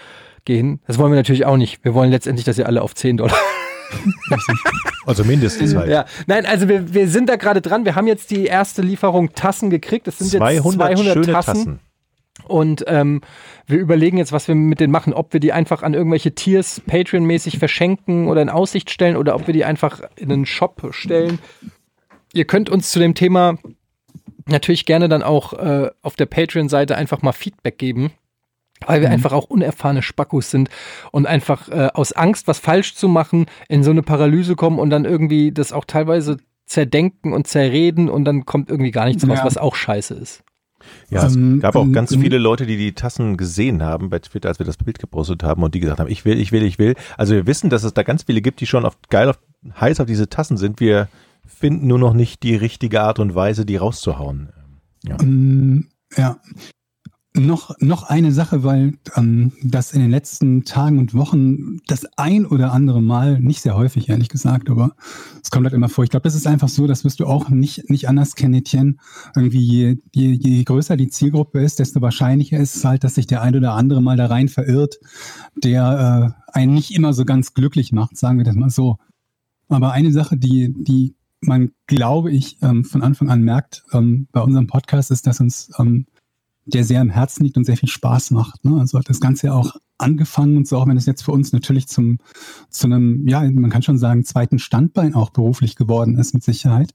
gehen. 0.45 0.81
Das 0.87 0.99
wollen 0.99 1.13
wir 1.13 1.17
natürlich 1.17 1.45
auch 1.45 1.57
nicht. 1.57 1.85
Wir 1.85 1.95
wollen 1.95 2.11
letztendlich, 2.11 2.45
dass 2.45 2.59
ihr 2.59 2.67
alle 2.67 2.81
auf 2.83 2.95
10 2.95 3.17
Dollar 3.17 3.37
Also 5.07 5.25
mindestens 5.25 5.75
halt. 5.75 5.89
ja, 5.89 6.05
nein, 6.27 6.45
also 6.45 6.69
wir, 6.69 6.93
wir 6.93 7.09
sind 7.09 7.29
da 7.29 7.37
gerade 7.37 7.63
dran. 7.63 7.85
Wir 7.87 7.95
haben 7.95 8.07
jetzt 8.07 8.31
die 8.31 8.45
erste 8.45 8.83
Lieferung 8.83 9.33
Tassen 9.33 9.71
gekriegt. 9.71 10.07
Das 10.07 10.19
sind 10.19 10.31
200, 10.31 10.91
jetzt 10.91 10.99
200 10.99 11.15
schöne 11.15 11.27
Tassen. 11.33 11.55
Tassen. 11.55 11.81
Und 12.47 12.85
ähm, 12.87 13.23
wir 13.67 13.79
überlegen 13.79 14.19
jetzt, 14.19 14.33
was 14.33 14.49
wir 14.49 14.55
mit 14.55 14.81
denen 14.81 14.93
machen. 14.93 15.13
Ob 15.13 15.33
wir 15.33 15.41
die 15.41 15.53
einfach 15.53 15.83
an 15.83 15.95
irgendwelche 15.95 16.35
Tiers 16.35 16.83
Patreon-mäßig 16.87 17.59
verschenken 17.59 18.29
oder 18.29 18.43
in 18.43 18.49
Aussicht 18.49 18.91
stellen 18.91 19.17
oder 19.17 19.35
ob 19.35 19.47
wir 19.47 19.55
die 19.55 19.65
einfach 19.65 20.03
in 20.17 20.31
einen 20.31 20.47
Shop 20.47 20.89
stellen. 20.91 21.39
Ihr 22.33 22.45
könnt 22.45 22.71
uns 22.71 22.91
zu 22.91 22.99
dem 22.99 23.15
Thema 23.15 23.59
natürlich 24.47 24.87
gerne 24.87 25.09
dann 25.09 25.23
auch 25.23 25.53
äh, 25.53 25.91
auf 26.03 26.17
der 26.17 26.27
Patreon-Seite 26.27 26.97
einfach 26.97 27.23
mal 27.23 27.33
Feedback 27.33 27.79
geben. 27.79 28.13
Weil 28.87 29.01
wir 29.01 29.11
einfach 29.11 29.33
auch 29.33 29.47
unerfahrene 29.47 30.03
Spackos 30.03 30.53
sind 30.53 30.71
und 31.11 31.27
einfach 31.27 31.69
äh, 31.69 31.89
aus 31.95 32.13
Angst, 32.13 32.47
was 32.47 32.61
falsch 32.61 32.95
zu 32.95 33.09
machen, 33.09 33.47
in 33.69 33.83
so 33.83 33.91
eine 33.91 34.03
Paralyse 34.05 34.55
kommen 34.55 34.79
und 34.79 34.91
dann 34.91 35.05
irgendwie 35.05 35.51
das 35.51 35.73
auch 35.73 35.85
teilweise 35.85 36.37
zerdenken 36.65 37.33
und 37.33 37.49
zerreden 37.49 38.09
und 38.09 38.25
dann 38.25 38.47
kommt 38.47 38.71
irgendwie 38.71 38.93
gar 38.93 39.07
nichts 39.07 39.29
raus, 39.29 39.39
Ja. 39.39 39.45
was 39.45 39.57
auch 39.57 39.75
scheiße 39.75 40.15
ist. 40.15 40.45
Ja, 41.11 41.27
es 41.27 41.35
Ähm, 41.35 41.59
gab 41.59 41.75
auch 41.75 41.83
ähm, 41.83 41.93
ganz 41.93 42.13
ähm, 42.13 42.21
viele 42.21 42.39
Leute, 42.39 42.67
die 42.67 42.77
die 42.77 42.93
Tassen 42.93 43.37
gesehen 43.37 43.83
haben 43.83 44.11
bei 44.11 44.21
Twitter, 44.21 44.49
als 44.49 44.61
wir 44.61 44.67
das 44.67 44.77
Bild 44.77 45.01
gepostet 45.01 45.43
haben 45.43 45.65
und 45.65 45.75
die 45.75 45.81
gesagt 45.81 45.99
haben, 45.99 46.09
ich 46.09 46.25
will, 46.25 46.39
ich 46.39 46.53
will, 46.53 46.63
ich 46.63 46.79
will. 46.79 46.95
Also 47.17 47.35
wir 47.35 47.49
wissen, 47.49 47.71
dass 47.71 47.83
es 47.83 47.95
da 47.95 48.05
ganz 48.05 48.23
viele 48.23 48.41
gibt, 48.43 48.61
die 48.61 48.67
schon 48.67 48.85
auf, 48.85 48.97
geil 49.11 49.29
auf, 49.29 49.41
heiß 49.81 49.99
auf 49.99 50.07
diese 50.07 50.29
Tassen 50.29 50.57
sind. 50.57 50.79
Wir 50.79 51.09
finden 51.49 51.87
nur 51.89 51.99
noch 51.99 52.15
nicht 52.15 52.43
die 52.43 52.55
richtige 52.55 53.03
Art 53.03 53.19
und 53.19 53.35
Weise, 53.35 53.67
die 53.67 53.77
rauszuhauen. 53.77 54.51
Ähm, 55.21 55.89
ja. 56.17 56.39
Noch, 57.35 57.77
noch 57.79 58.03
eine 58.05 58.33
Sache, 58.33 58.65
weil 58.65 58.95
ähm, 59.15 59.53
das 59.63 59.93
in 59.93 60.01
den 60.01 60.11
letzten 60.11 60.65
Tagen 60.65 60.99
und 60.99 61.15
Wochen 61.15 61.79
das 61.87 62.05
ein 62.17 62.47
oder 62.47 62.73
andere 62.73 63.01
Mal, 63.01 63.39
nicht 63.39 63.61
sehr 63.61 63.77
häufig 63.77 64.09
ehrlich 64.09 64.29
gesagt, 64.29 64.71
aber 64.71 64.97
es 65.41 65.51
kommt 65.51 65.65
halt 65.65 65.75
immer 65.75 65.89
vor. 65.89 66.03
Ich 66.03 66.11
glaube, 66.11 66.25
das 66.25 66.35
ist 66.35 66.49
einfach 66.49 66.69
so, 66.69 66.89
das 66.89 67.05
wirst 67.05 67.21
du 67.21 67.27
auch 67.27 67.49
nicht, 67.49 67.91
nicht 67.91 68.09
anders 68.09 68.35
kennen, 68.35 68.55
Etienne. 68.55 68.97
Irgendwie 69.37 69.61
je, 69.61 69.97
je, 70.13 70.33
je 70.33 70.65
größer 70.65 70.97
die 70.97 71.09
Zielgruppe 71.09 71.61
ist, 71.61 71.79
desto 71.79 72.01
wahrscheinlicher 72.01 72.59
ist 72.59 72.77
es 72.77 72.85
halt, 72.85 73.05
dass 73.05 73.15
sich 73.15 73.29
der 73.29 73.43
ein 73.43 73.55
oder 73.55 73.75
andere 73.75 74.03
mal 74.03 74.17
da 74.17 74.27
rein 74.27 74.49
verirrt, 74.49 74.99
der 75.55 76.35
äh, 76.49 76.53
einen 76.59 76.75
nicht 76.75 76.93
immer 76.93 77.13
so 77.13 77.25
ganz 77.25 77.55
glücklich 77.55 77.93
macht, 77.93 78.17
sagen 78.17 78.39
wir 78.39 78.45
das 78.45 78.57
mal 78.57 78.71
so. 78.71 78.97
Aber 79.69 79.93
eine 79.93 80.13
Sache, 80.13 80.37
die, 80.37 80.75
die 80.77 81.15
man, 81.41 81.73
glaube 81.87 82.33
ich, 82.33 82.59
ähm, 82.63 82.85
von 82.85 83.03
Anfang 83.03 83.31
an 83.31 83.43
merkt 83.43 83.85
ähm, 83.93 84.29
bei 84.33 84.41
unserem 84.41 84.67
Podcast, 84.67 85.11
ist, 85.11 85.27
dass 85.27 85.41
uns 85.41 85.71
ähm, 85.79 86.07
der 86.67 86.85
sehr 86.85 87.01
im 87.01 87.11
Herzen 87.11 87.45
liegt 87.45 87.57
und 87.57 87.65
sehr 87.65 87.77
viel 87.77 87.89
Spaß 87.89 88.31
macht. 88.31 88.65
Ne? 88.65 88.79
Also 88.79 88.99
hat 88.99 89.09
das 89.09 89.21
Ganze 89.21 89.49
ja 89.49 89.55
auch 89.55 89.77
angefangen 89.97 90.57
und 90.57 90.69
so, 90.69 90.77
auch 90.77 90.87
wenn 90.87 90.97
es 90.97 91.07
jetzt 91.07 91.23
für 91.23 91.33
uns 91.33 91.53
natürlich 91.53 91.89
zum, 91.89 92.19
zu 92.69 92.87
einem, 92.87 93.27
ja, 93.27 93.41
man 93.51 93.71
kann 93.71 93.83
schon 93.83 93.99
sagen, 93.99 94.25
zweiten 94.25 94.59
Standbein 94.59 95.15
auch 95.15 95.31
beruflich 95.31 95.77
geworden 95.77 96.17
ist, 96.17 96.35
mit 96.35 96.45
Sicherheit. 96.45 96.95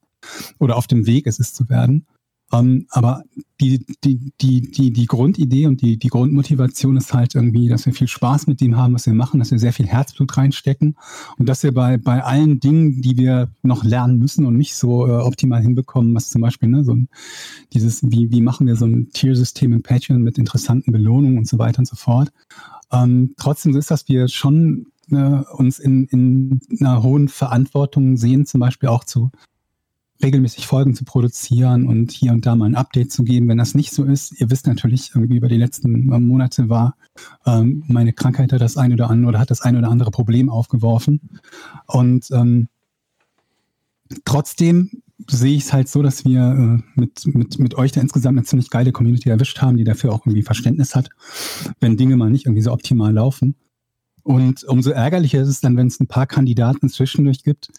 Oder 0.59 0.77
auf 0.77 0.87
dem 0.87 1.05
Weg 1.05 1.25
ist 1.25 1.39
es 1.39 1.53
zu 1.53 1.69
werden. 1.69 2.05
Ähm, 2.53 2.85
aber 2.91 3.23
die, 3.59 3.83
die, 4.03 4.31
die, 4.39 4.61
die, 4.71 4.93
die 4.93 5.05
Grundidee 5.05 5.65
und 5.65 5.81
die, 5.81 5.97
die 5.97 6.07
Grundmotivation 6.09 6.97
ist 6.97 7.13
halt 7.13 7.33
irgendwie, 7.33 7.67
dass 7.67 7.85
wir 7.85 7.93
viel 7.93 8.07
Spaß 8.07 8.45
mit 8.47 8.61
dem 8.61 8.77
haben, 8.77 8.93
was 8.93 9.07
wir 9.07 9.13
machen, 9.13 9.39
dass 9.39 9.51
wir 9.51 9.57
sehr 9.57 9.73
viel 9.73 9.87
Herzblut 9.87 10.37
reinstecken 10.37 10.95
und 11.37 11.49
dass 11.49 11.63
wir 11.63 11.73
bei, 11.73 11.97
bei 11.97 12.23
allen 12.23 12.59
Dingen, 12.59 13.01
die 13.01 13.17
wir 13.17 13.49
noch 13.63 13.83
lernen 13.83 14.19
müssen 14.19 14.45
und 14.45 14.57
nicht 14.57 14.75
so 14.75 15.07
äh, 15.07 15.11
optimal 15.11 15.61
hinbekommen, 15.61 16.13
was 16.13 16.29
zum 16.29 16.41
Beispiel 16.41 16.69
ne, 16.69 16.83
so 16.83 16.93
ein, 16.93 17.09
dieses, 17.73 18.03
wie, 18.03 18.31
wie 18.31 18.41
machen 18.41 18.67
wir 18.67 18.75
so 18.75 18.85
ein 18.85 19.09
Tiersystem 19.09 19.73
in 19.73 19.81
Patreon 19.81 20.21
mit 20.21 20.37
interessanten 20.37 20.91
Belohnungen 20.91 21.39
und 21.39 21.47
so 21.47 21.57
weiter 21.57 21.79
und 21.79 21.87
so 21.87 21.95
fort. 21.95 22.31
Ähm, 22.91 23.33
trotzdem 23.37 23.75
ist, 23.75 23.89
dass 23.89 24.07
wir 24.07 24.27
schon 24.27 24.87
äh, 25.09 25.15
uns 25.15 25.79
in, 25.79 26.05
in 26.05 26.61
einer 26.79 27.01
hohen 27.01 27.29
Verantwortung 27.29 28.17
sehen, 28.17 28.45
zum 28.45 28.59
Beispiel 28.59 28.89
auch 28.89 29.05
zu 29.05 29.31
regelmäßig 30.21 30.67
Folgen 30.67 30.93
zu 30.93 31.05
produzieren 31.05 31.87
und 31.87 32.11
hier 32.11 32.33
und 32.33 32.45
da 32.45 32.55
mal 32.55 32.65
ein 32.65 32.75
Update 32.75 33.11
zu 33.11 33.23
geben. 33.23 33.47
Wenn 33.47 33.57
das 33.57 33.75
nicht 33.75 33.91
so 33.91 34.03
ist, 34.03 34.39
ihr 34.39 34.49
wisst 34.49 34.67
natürlich, 34.67 35.11
irgendwie 35.15 35.37
über 35.37 35.49
die 35.49 35.57
letzten 35.57 36.11
äh, 36.11 36.19
Monate 36.19 36.69
war 36.69 36.95
ähm, 37.45 37.83
meine 37.87 38.13
Krankheit 38.13 38.51
hat 38.53 38.61
das 38.61 38.77
ein 38.77 38.93
oder 38.93 39.09
andere 39.09 39.29
oder 39.29 39.39
hat 39.39 39.51
das 39.51 39.61
ein 39.61 39.77
oder 39.77 39.89
andere 39.89 40.11
Problem 40.11 40.49
aufgeworfen. 40.49 41.21
Und 41.87 42.29
ähm, 42.31 42.67
trotzdem 44.25 44.89
sehe 45.27 45.55
ich 45.55 45.63
es 45.63 45.73
halt 45.73 45.87
so, 45.87 46.01
dass 46.01 46.25
wir 46.25 46.41
äh, 46.41 46.99
mit, 46.99 47.25
mit, 47.27 47.59
mit 47.59 47.75
euch 47.75 47.91
da 47.91 48.01
insgesamt 48.01 48.37
eine 48.37 48.45
ziemlich 48.45 48.69
geile 48.69 48.91
Community 48.91 49.29
erwischt 49.29 49.61
haben, 49.61 49.77
die 49.77 49.83
dafür 49.83 50.11
auch 50.11 50.25
irgendwie 50.25 50.43
Verständnis 50.43 50.95
hat, 50.95 51.09
wenn 51.79 51.97
Dinge 51.97 52.17
mal 52.17 52.29
nicht 52.29 52.45
irgendwie 52.45 52.63
so 52.63 52.71
optimal 52.71 53.13
laufen. 53.13 53.55
Und 54.23 54.63
umso 54.63 54.91
ärgerlicher 54.91 55.41
ist 55.41 55.49
es 55.49 55.61
dann, 55.61 55.75
wenn 55.75 55.87
es 55.87 55.99
ein 55.99 56.07
paar 56.07 56.27
Kandidaten 56.27 56.89
zwischendurch 56.89 57.43
gibt, 57.43 57.69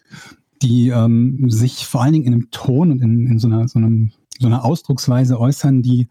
die 0.65 0.89
ähm, 0.89 1.51
sich 1.51 1.87
vor 1.87 2.03
allen 2.03 2.15
Dingen 2.15 2.25
in 2.25 2.33
einem 2.33 2.51
Ton 2.51 2.91
und 2.91 3.03
in, 3.03 3.27
in 3.27 3.39
so, 3.39 3.49
einer, 3.49 3.69
so, 3.69 3.79
einem, 3.79 4.13
so 4.39 4.47
einer 4.47 4.65
Ausdrucksweise 4.65 5.39
äußern, 5.39 5.83
die 5.83 6.09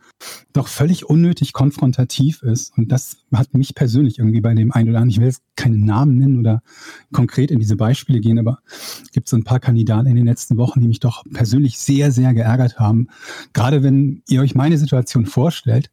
doch 0.53 0.67
völlig 0.67 1.09
unnötig 1.09 1.53
konfrontativ 1.53 2.43
ist. 2.43 2.77
Und 2.77 2.91
das 2.91 3.17
hat 3.33 3.55
mich 3.55 3.73
persönlich 3.73 4.19
irgendwie 4.19 4.41
bei 4.41 4.53
dem 4.53 4.71
einen 4.71 4.89
oder 4.89 4.99
anderen, 4.99 5.09
ich 5.09 5.19
will 5.19 5.25
jetzt 5.25 5.41
keinen 5.55 5.83
Namen 5.85 6.19
nennen 6.19 6.39
oder 6.39 6.61
konkret 7.11 7.49
in 7.49 7.59
diese 7.59 7.75
Beispiele 7.75 8.19
gehen, 8.19 8.37
aber 8.37 8.59
es 8.67 9.11
gibt 9.11 9.27
so 9.27 9.35
ein 9.35 9.43
paar 9.43 9.59
Kandidaten 9.59 10.07
in 10.07 10.15
den 10.15 10.25
letzten 10.25 10.57
Wochen, 10.57 10.81
die 10.81 10.87
mich 10.87 10.99
doch 10.99 11.23
persönlich 11.33 11.79
sehr, 11.79 12.11
sehr 12.11 12.33
geärgert 12.35 12.79
haben. 12.79 13.07
Gerade 13.53 13.81
wenn 13.81 14.21
ihr 14.29 14.41
euch 14.41 14.53
meine 14.53 14.77
Situation 14.77 15.25
vorstellt, 15.25 15.89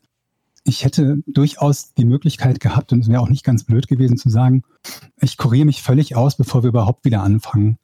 ich 0.65 0.85
hätte 0.85 1.23
durchaus 1.27 1.95
die 1.95 2.05
Möglichkeit 2.05 2.61
gehabt, 2.61 2.93
und 2.93 3.01
es 3.01 3.09
wäre 3.09 3.23
auch 3.23 3.31
nicht 3.31 3.45
ganz 3.45 3.65
blöd 3.65 3.89
gewesen 3.89 4.19
zu 4.19 4.29
sagen, 4.29 4.63
ich 5.19 5.39
kuriere 5.39 5.65
mich 5.65 5.83
völlig 5.83 6.15
aus, 6.15 6.37
bevor 6.37 6.63
wir 6.63 6.69
überhaupt 6.69 7.07
wieder 7.07 7.23
anfangen 7.23 7.79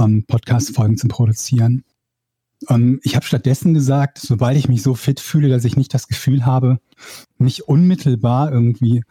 ähm, 0.00 0.24
Podcast-Folgen 0.26 0.96
zu 0.96 1.08
produzieren. 1.08 1.84
Ähm, 2.68 3.00
ich 3.02 3.16
habe 3.16 3.26
stattdessen 3.26 3.74
gesagt, 3.74 4.18
sobald 4.18 4.56
ich 4.56 4.68
mich 4.68 4.82
so 4.82 4.94
fit 4.94 5.20
fühle, 5.20 5.48
dass 5.48 5.64
ich 5.64 5.76
nicht 5.76 5.94
das 5.94 6.08
Gefühl 6.08 6.44
habe, 6.44 6.80
mich 7.38 7.68
unmittelbar 7.68 8.52
irgendwie 8.52 9.02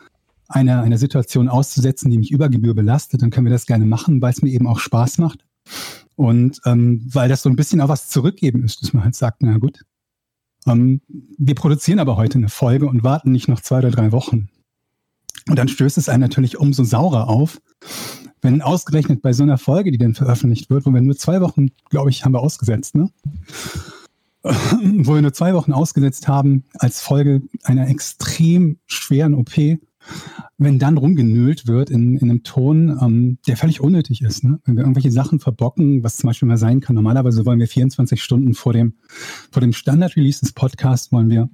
einer, 0.47 0.81
einer 0.81 0.97
Situation 0.97 1.47
auszusetzen, 1.47 2.09
die 2.09 2.17
mich 2.17 2.31
über 2.31 2.49
Gebühr 2.49 2.73
belastet, 2.73 3.21
dann 3.21 3.29
können 3.29 3.45
wir 3.45 3.53
das 3.53 3.67
gerne 3.67 3.85
machen, 3.85 4.21
weil 4.21 4.31
es 4.31 4.41
mir 4.41 4.49
eben 4.49 4.67
auch 4.67 4.79
Spaß 4.79 5.19
macht. 5.19 5.45
Und 6.15 6.59
ähm, 6.65 7.07
weil 7.13 7.29
das 7.29 7.43
so 7.43 7.49
ein 7.49 7.55
bisschen 7.55 7.79
auch 7.81 7.87
was 7.87 8.09
zurückgeben 8.09 8.63
ist, 8.63 8.81
dass 8.81 8.93
man 8.93 9.03
halt 9.03 9.15
sagt, 9.15 9.41
na 9.41 9.57
gut, 9.57 9.85
ähm, 10.67 11.01
wir 11.07 11.55
produzieren 11.55 11.99
aber 11.99 12.17
heute 12.17 12.39
eine 12.39 12.49
Folge 12.49 12.87
und 12.87 13.03
warten 13.03 13.31
nicht 13.31 13.47
noch 13.47 13.61
zwei 13.61 13.79
oder 13.79 13.91
drei 13.91 14.11
Wochen. 14.11 14.49
Und 15.47 15.57
dann 15.57 15.67
stößt 15.67 15.97
es 15.97 16.09
einen 16.09 16.21
natürlich 16.21 16.57
umso 16.57 16.83
saurer 16.83 17.27
auf, 17.27 17.59
wenn 18.41 18.61
ausgerechnet 18.61 19.21
bei 19.21 19.33
so 19.33 19.43
einer 19.43 19.57
Folge, 19.57 19.91
die 19.91 19.97
dann 19.97 20.13
veröffentlicht 20.13 20.69
wird, 20.69 20.85
wo 20.85 20.91
wir 20.91 21.01
nur 21.01 21.17
zwei 21.17 21.41
Wochen, 21.41 21.69
glaube 21.89 22.09
ich, 22.09 22.23
haben 22.23 22.33
wir 22.33 22.39
ausgesetzt, 22.39 22.95
ne? 22.95 23.09
wo 24.43 25.15
wir 25.15 25.21
nur 25.21 25.33
zwei 25.33 25.53
Wochen 25.53 25.73
ausgesetzt 25.73 26.27
haben 26.27 26.63
als 26.75 27.01
Folge 27.01 27.41
einer 27.63 27.89
extrem 27.89 28.77
schweren 28.85 29.33
OP, 29.33 29.51
wenn 30.57 30.79
dann 30.79 30.97
rumgenölt 30.97 31.67
wird 31.67 31.89
in, 31.89 32.15
in 32.15 32.29
einem 32.29 32.43
Ton, 32.43 32.97
ähm, 33.01 33.37
der 33.47 33.57
völlig 33.57 33.81
unnötig 33.81 34.21
ist. 34.21 34.43
Ne? 34.43 34.59
Wenn 34.63 34.75
wir 34.75 34.83
irgendwelche 34.83 35.11
Sachen 35.11 35.39
verbocken, 35.39 36.03
was 36.03 36.17
zum 36.17 36.27
Beispiel 36.27 36.47
mal 36.47 36.57
sein 36.57 36.79
kann, 36.79 36.95
normalerweise 36.95 37.45
wollen 37.45 37.59
wir 37.59 37.67
24 37.67 38.21
Stunden 38.23 38.53
vor 38.53 38.71
dem, 38.71 38.93
vor 39.51 39.61
dem 39.61 39.73
Standard-Release 39.73 40.39
des 40.39 40.53
Podcasts 40.53 41.11
wollen 41.11 41.29
wir 41.29 41.49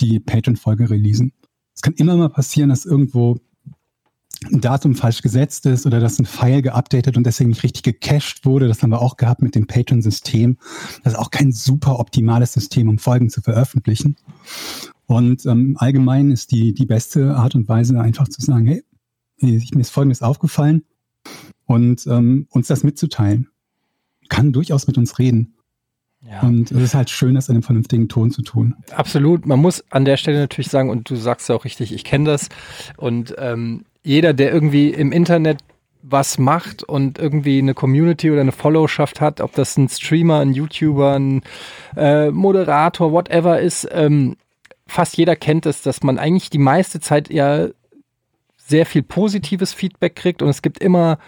die 0.00 0.20
Patreon-Folge 0.20 0.90
releasen. 0.90 1.32
Es 1.78 1.82
kann 1.82 1.94
immer 1.94 2.16
mal 2.16 2.28
passieren, 2.28 2.70
dass 2.70 2.84
irgendwo 2.84 3.38
ein 4.52 4.60
Datum 4.60 4.96
falsch 4.96 5.22
gesetzt 5.22 5.64
ist 5.64 5.86
oder 5.86 6.00
dass 6.00 6.18
ein 6.18 6.24
File 6.24 6.60
geupdatet 6.60 7.16
und 7.16 7.24
deswegen 7.24 7.50
nicht 7.50 7.62
richtig 7.62 7.84
gecached 7.84 8.44
wurde. 8.44 8.66
Das 8.66 8.82
haben 8.82 8.90
wir 8.90 9.00
auch 9.00 9.16
gehabt 9.16 9.42
mit 9.42 9.54
dem 9.54 9.68
Patreon-System. 9.68 10.58
Das 11.04 11.12
ist 11.12 11.18
auch 11.20 11.30
kein 11.30 11.52
super 11.52 12.00
optimales 12.00 12.52
System, 12.52 12.88
um 12.88 12.98
Folgen 12.98 13.30
zu 13.30 13.42
veröffentlichen. 13.42 14.16
Und 15.06 15.46
ähm, 15.46 15.76
allgemein 15.78 16.32
ist 16.32 16.50
die, 16.50 16.74
die 16.74 16.84
beste 16.84 17.36
Art 17.36 17.54
und 17.54 17.68
Weise 17.68 18.00
einfach 18.00 18.26
zu 18.26 18.42
sagen, 18.42 18.66
hey, 18.66 18.82
mir 19.40 19.80
ist 19.80 19.90
Folgendes 19.90 20.22
aufgefallen 20.22 20.82
und 21.64 22.08
ähm, 22.08 22.48
uns 22.50 22.66
das 22.66 22.82
mitzuteilen. 22.82 23.50
Kann 24.28 24.52
durchaus 24.52 24.88
mit 24.88 24.98
uns 24.98 25.20
reden. 25.20 25.54
Ja. 26.20 26.40
Und 26.42 26.70
es 26.72 26.82
ist 26.82 26.94
halt 26.94 27.10
schön, 27.10 27.34
das 27.34 27.48
in 27.48 27.54
einem 27.54 27.62
vernünftigen 27.62 28.08
Ton 28.08 28.30
zu 28.30 28.42
tun. 28.42 28.74
Absolut. 28.94 29.46
Man 29.46 29.60
muss 29.60 29.84
an 29.90 30.04
der 30.04 30.16
Stelle 30.16 30.40
natürlich 30.40 30.68
sagen, 30.68 30.90
und 30.90 31.08
du 31.08 31.16
sagst 31.16 31.48
ja 31.48 31.54
auch 31.54 31.64
richtig, 31.64 31.92
ich 31.92 32.04
kenne 32.04 32.24
das. 32.24 32.48
Und 32.96 33.34
ähm, 33.38 33.84
jeder, 34.02 34.34
der 34.34 34.52
irgendwie 34.52 34.90
im 34.90 35.12
Internet 35.12 35.58
was 36.02 36.38
macht 36.38 36.82
und 36.82 37.18
irgendwie 37.18 37.58
eine 37.58 37.74
Community 37.74 38.30
oder 38.30 38.40
eine 38.40 38.52
Followschaft 38.52 39.20
hat, 39.20 39.40
ob 39.40 39.52
das 39.54 39.76
ein 39.76 39.88
Streamer, 39.88 40.40
ein 40.40 40.52
YouTuber, 40.52 41.14
ein 41.14 41.42
äh, 41.96 42.30
Moderator, 42.30 43.12
whatever 43.12 43.60
ist, 43.60 43.88
ähm, 43.90 44.36
fast 44.86 45.16
jeder 45.16 45.36
kennt 45.36 45.66
es, 45.66 45.82
dass 45.82 46.02
man 46.02 46.18
eigentlich 46.18 46.50
die 46.50 46.58
meiste 46.58 47.00
Zeit 47.00 47.30
ja 47.30 47.68
sehr 48.56 48.86
viel 48.86 49.02
positives 49.02 49.72
Feedback 49.72 50.14
kriegt 50.16 50.42
und 50.42 50.48
es 50.48 50.62
gibt 50.62 50.78
immer 50.78 51.18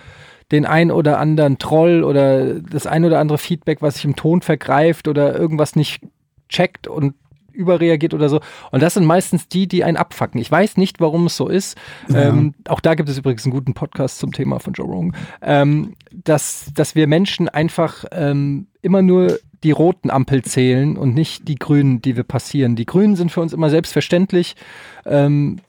den 0.53 0.67
ein 0.67 0.91
oder 0.91 1.19
anderen 1.19 1.59
Troll 1.59 2.05
oder 2.05 2.55
das 2.55 2.87
ein 2.87 3.05
oder 3.05 3.19
andere 3.19 3.39
Feedback, 3.39 3.83
was 3.83 3.95
sich 3.97 4.05
im 4.05 4.17
Ton 4.17 4.43
vergreift 4.43 5.09
oder 5.09 5.39
irgendwas 5.39 5.77
nicht 5.77 6.01
checkt 6.49 6.89
und 6.89 7.15
überreagiert 7.53 8.15
oder 8.15 8.29
so. 8.29 8.41
Und 8.71 8.83
das 8.83 8.95
sind 8.95 9.05
meistens 9.05 9.49
die, 9.49 9.69
die 9.69 9.85
einen 9.85 9.97
abfacken. 9.97 10.41
Ich 10.41 10.51
weiß 10.51 10.77
nicht, 10.77 11.01
warum 11.01 11.27
es 11.27 11.37
so 11.37 11.49
ist. 11.49 11.77
Ja. 12.09 12.29
Ähm, 12.29 12.55
auch 12.69 12.81
da 12.81 12.95
gibt 12.95 13.09
es 13.09 13.19
übrigens 13.19 13.45
einen 13.45 13.53
guten 13.53 13.75
Podcast 13.75 14.19
zum 14.19 14.33
Thema 14.33 14.59
von 14.59 14.73
Joe 14.73 14.87
Rogan, 14.87 15.17
ähm, 15.43 15.95
dass, 16.13 16.71
dass 16.75 16.95
wir 16.95 17.07
Menschen 17.07 17.49
einfach 17.49 18.05
ähm, 18.13 18.67
immer 18.83 19.03
nur 19.03 19.39
die 19.63 19.73
roten 19.73 20.11
Ampel 20.11 20.43
zählen 20.43 20.97
und 20.97 21.15
nicht 21.15 21.47
die 21.49 21.57
grünen, 21.57 22.01
die 22.01 22.17
wir 22.17 22.25
passieren. 22.25 22.77
Die 22.77 22.87
grünen 22.87 23.15
sind 23.15 23.31
für 23.31 23.43
uns 23.43 23.53
immer 23.53 23.69
selbstverständlich. 23.69 24.57
Ähm, 25.05 25.61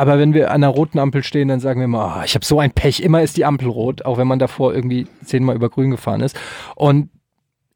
aber 0.00 0.18
wenn 0.18 0.32
wir 0.32 0.48
an 0.48 0.64
einer 0.64 0.68
roten 0.68 0.98
Ampel 0.98 1.22
stehen, 1.22 1.48
dann 1.48 1.60
sagen 1.60 1.78
wir 1.78 1.84
immer, 1.84 2.16
oh, 2.16 2.24
ich 2.24 2.34
habe 2.34 2.42
so 2.42 2.58
ein 2.58 2.70
Pech, 2.70 3.00
immer 3.00 3.20
ist 3.20 3.36
die 3.36 3.44
Ampel 3.44 3.68
rot, 3.68 4.06
auch 4.06 4.16
wenn 4.16 4.26
man 4.26 4.38
davor 4.38 4.74
irgendwie 4.74 5.06
zehnmal 5.22 5.54
über 5.54 5.68
grün 5.68 5.90
gefahren 5.90 6.22
ist. 6.22 6.40
Und 6.74 7.10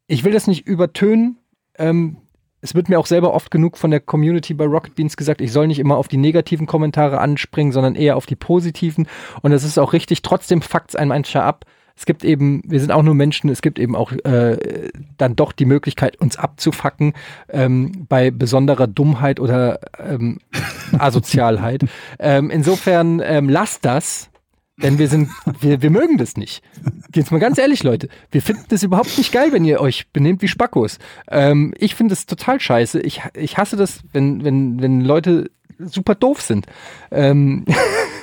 ich 0.07 0.23
will 0.23 0.31
das 0.31 0.47
nicht 0.47 0.65
übertönen. 0.65 1.37
Ähm, 1.77 2.17
es 2.61 2.73
wird 2.73 2.89
mir 2.89 2.97
auch 2.97 3.05
selber 3.05 3.35
oft 3.35 3.51
genug 3.51 3.77
von 3.77 3.91
der 3.91 3.99
Community 3.99 4.55
bei 4.55 4.65
Rocket 4.65 4.95
Beans 4.95 5.17
gesagt, 5.17 5.39
ich 5.39 5.51
soll 5.51 5.67
nicht 5.67 5.77
immer 5.77 5.97
auf 5.97 6.07
die 6.07 6.17
negativen 6.17 6.65
Kommentare 6.65 7.19
anspringen, 7.19 7.71
sondern 7.71 7.93
eher 7.93 8.17
auf 8.17 8.25
die 8.25 8.35
positiven. 8.35 9.07
Und 9.43 9.51
das 9.51 9.63
ist 9.63 9.77
auch 9.77 9.93
richtig. 9.93 10.23
Trotzdem 10.23 10.63
fuckt 10.63 10.89
es 10.89 10.95
einem 10.95 11.09
mancher 11.09 11.43
ab. 11.43 11.65
Es 11.97 12.05
gibt 12.05 12.23
eben, 12.23 12.61
wir 12.65 12.79
sind 12.79 12.91
auch 12.91 13.03
nur 13.03 13.15
Menschen, 13.15 13.49
es 13.49 13.61
gibt 13.61 13.79
eben 13.79 13.95
auch 13.95 14.11
äh, 14.11 14.89
dann 15.17 15.35
doch 15.35 15.53
die 15.53 15.65
Möglichkeit, 15.65 16.17
uns 16.19 16.37
abzufacken 16.37 17.13
ähm, 17.49 18.05
bei 18.09 18.31
besonderer 18.31 18.87
Dummheit 18.87 19.39
oder 19.39 19.79
ähm, 19.97 20.39
Asozialheit. 20.97 21.85
ähm, 22.19 22.49
insofern 22.49 23.21
ähm, 23.23 23.49
lasst 23.49 23.85
das, 23.85 24.29
denn 24.77 24.97
wir 24.97 25.07
sind, 25.07 25.29
wir, 25.61 25.81
wir 25.81 25.89
mögen 25.89 26.17
das 26.17 26.35
nicht. 26.35 26.61
Jetzt 27.13 27.31
mal 27.31 27.39
ganz 27.39 27.57
ehrlich, 27.57 27.83
Leute. 27.83 28.09
Wir 28.29 28.41
finden 28.41 28.65
das 28.67 28.83
überhaupt 28.83 29.17
nicht 29.17 29.31
geil, 29.31 29.53
wenn 29.53 29.63
ihr 29.63 29.79
euch 29.79 30.09
benehmt 30.11 30.41
wie 30.41 30.49
Spackos. 30.49 30.99
Ähm, 31.29 31.73
ich 31.77 31.95
finde 31.95 32.11
das 32.11 32.25
total 32.25 32.59
scheiße. 32.59 32.99
Ich, 32.99 33.21
ich 33.33 33.57
hasse 33.57 33.77
das, 33.77 34.01
wenn, 34.11 34.43
wenn, 34.43 34.81
wenn 34.81 34.99
Leute 34.99 35.49
super 35.79 36.15
doof 36.15 36.41
sind. 36.41 36.65
Ähm, 37.11 37.65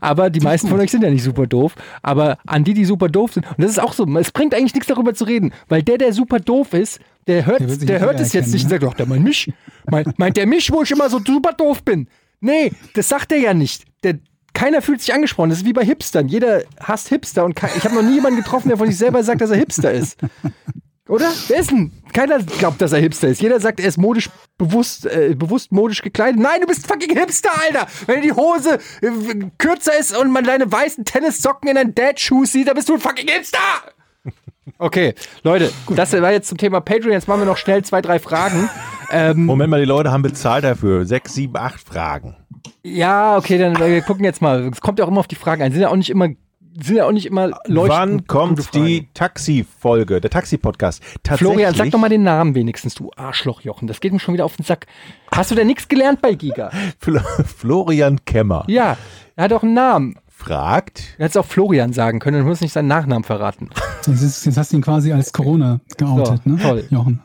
aber 0.00 0.30
die 0.30 0.40
meisten 0.40 0.68
von 0.68 0.80
euch 0.80 0.90
sind 0.90 1.02
ja 1.02 1.10
nicht 1.10 1.22
super 1.22 1.46
doof. 1.46 1.74
Aber 2.02 2.38
an 2.46 2.64
die, 2.64 2.74
die 2.74 2.84
super 2.84 3.08
doof 3.08 3.34
sind, 3.34 3.46
und 3.46 3.62
das 3.62 3.70
ist 3.70 3.78
auch 3.78 3.92
so, 3.92 4.06
es 4.16 4.30
bringt 4.30 4.54
eigentlich 4.54 4.74
nichts 4.74 4.88
darüber 4.88 5.14
zu 5.14 5.24
reden, 5.24 5.52
weil 5.68 5.82
der, 5.82 5.98
der 5.98 6.12
super 6.12 6.40
doof 6.40 6.72
ist, 6.72 7.00
der 7.26 7.46
hört, 7.46 7.60
der, 7.60 7.76
der 7.76 8.00
hört 8.00 8.20
es 8.20 8.32
jetzt 8.32 8.52
nicht 8.52 8.64
und 8.64 8.70
sagt, 8.70 8.84
ach, 8.84 8.94
der 8.94 9.06
meint 9.06 9.24
mich. 9.24 9.52
Meint, 9.90 10.18
meint 10.18 10.36
der 10.36 10.46
mich, 10.46 10.70
wo 10.70 10.82
ich 10.82 10.90
immer 10.90 11.10
so 11.10 11.20
super 11.24 11.52
doof 11.52 11.82
bin? 11.82 12.08
Nee, 12.40 12.72
das 12.94 13.08
sagt 13.08 13.32
er 13.32 13.38
ja 13.38 13.54
nicht. 13.54 13.84
Der, 14.04 14.18
keiner 14.52 14.80
fühlt 14.80 15.00
sich 15.00 15.12
angesprochen. 15.12 15.50
Das 15.50 15.58
ist 15.58 15.66
wie 15.66 15.72
bei 15.72 15.84
Hipstern. 15.84 16.28
Jeder 16.28 16.62
hasst 16.80 17.08
Hipster 17.08 17.44
und 17.44 17.58
ich 17.76 17.84
habe 17.84 17.94
noch 17.94 18.02
nie 18.02 18.14
jemanden 18.14 18.38
getroffen, 18.38 18.68
der 18.68 18.78
von 18.78 18.86
sich 18.86 18.96
selber 18.96 19.22
sagt, 19.22 19.40
dass 19.40 19.50
er 19.50 19.56
Hipster 19.56 19.92
ist. 19.92 20.18
Oder? 21.08 21.32
Wer 21.48 21.60
ist 21.60 21.70
denn? 21.70 21.92
Keiner 22.12 22.38
glaubt, 22.38 22.80
dass 22.80 22.92
er 22.92 22.98
Hipster 22.98 23.28
ist. 23.28 23.40
Jeder 23.40 23.60
sagt, 23.60 23.78
er 23.78 23.86
ist 23.86 23.96
modisch 23.96 24.28
bewusst, 24.58 25.06
äh, 25.06 25.34
bewusst 25.36 25.70
modisch 25.70 26.02
gekleidet. 26.02 26.40
Nein, 26.40 26.60
du 26.60 26.66
bist 26.66 26.86
fucking 26.86 27.16
Hipster, 27.16 27.50
Alter! 27.62 27.86
Wenn 28.06 28.22
die 28.22 28.32
Hose 28.32 28.78
äh, 29.02 29.10
kürzer 29.58 29.96
ist 29.98 30.16
und 30.16 30.32
man 30.32 30.44
deine 30.44 30.70
weißen 30.70 31.04
Tennissocken 31.04 31.68
in 31.68 31.76
deinen 31.76 31.94
Dad-Shoes 31.94 32.52
sieht, 32.52 32.68
dann 32.68 32.74
bist 32.74 32.88
du 32.88 32.94
ein 32.94 33.00
fucking 33.00 33.28
Hipster! 33.28 33.58
Okay, 34.78 35.14
Leute, 35.42 35.72
Gut. 35.86 35.96
das 35.96 36.12
war 36.12 36.32
jetzt 36.32 36.48
zum 36.48 36.58
Thema 36.58 36.80
Patreon. 36.80 37.12
Jetzt 37.12 37.28
machen 37.28 37.40
wir 37.40 37.46
noch 37.46 37.56
schnell 37.56 37.84
zwei, 37.84 38.02
drei 38.02 38.18
Fragen. 38.18 38.68
Ähm, 39.12 39.46
Moment 39.46 39.70
mal, 39.70 39.78
die 39.80 39.86
Leute 39.86 40.10
haben 40.10 40.22
bezahlt 40.22 40.64
dafür. 40.64 41.06
Sechs, 41.06 41.34
sieben, 41.34 41.56
acht 41.56 41.80
Fragen. 41.80 42.36
Ja, 42.82 43.36
okay, 43.36 43.58
dann 43.58 43.78
wir 43.78 44.02
gucken 44.02 44.24
jetzt 44.24 44.42
mal. 44.42 44.68
Es 44.68 44.80
kommt 44.80 44.98
ja 44.98 45.04
auch 45.04 45.08
immer 45.08 45.20
auf 45.20 45.28
die 45.28 45.36
Fragen 45.36 45.62
ein. 45.62 45.70
Sind 45.70 45.82
ja 45.82 45.88
auch 45.88 45.96
nicht 45.96 46.10
immer 46.10 46.28
sind 46.80 46.96
ja 46.96 47.06
auch 47.06 47.12
nicht 47.12 47.26
immer 47.26 47.58
Leute. 47.66 47.92
Wann 47.92 48.26
kommt 48.26 48.74
die 48.74 49.08
Taxi-Folge, 49.14 50.20
der 50.20 50.30
Taxi-Podcast? 50.30 51.02
Florian, 51.36 51.74
sag 51.74 51.90
doch 51.90 51.98
mal 51.98 52.08
den 52.08 52.22
Namen 52.22 52.54
wenigstens, 52.54 52.94
du 52.94 53.10
Arschlochjochen. 53.16 53.88
Das 53.88 54.00
geht 54.00 54.12
mir 54.12 54.20
schon 54.20 54.34
wieder 54.34 54.44
auf 54.44 54.56
den 54.56 54.64
Sack. 54.64 54.86
Hast 55.32 55.50
du 55.50 55.54
denn 55.54 55.66
nichts 55.66 55.88
gelernt 55.88 56.20
bei 56.22 56.34
Giga? 56.34 56.70
Florian 57.56 58.24
Kemmer. 58.24 58.64
Ja, 58.68 58.96
er 59.36 59.44
hat 59.44 59.52
auch 59.52 59.62
einen 59.62 59.74
Namen. 59.74 60.16
fragt, 60.28 61.14
Du 61.16 61.22
hättest 61.24 61.38
auch 61.38 61.46
Florian 61.46 61.92
sagen 61.92 62.18
können, 62.20 62.40
du 62.42 62.48
musst 62.48 62.62
nicht 62.62 62.72
seinen 62.72 62.88
Nachnamen 62.88 63.24
verraten. 63.24 63.70
Jetzt, 64.06 64.22
ist, 64.22 64.44
jetzt 64.46 64.56
hast 64.58 64.72
du 64.72 64.76
ihn 64.76 64.82
quasi 64.82 65.12
als 65.12 65.32
Corona 65.32 65.80
geoutet, 65.96 66.42
So, 66.44 66.50
ne? 66.50 66.58
toll. 66.62 66.84
Jochen. 66.90 67.22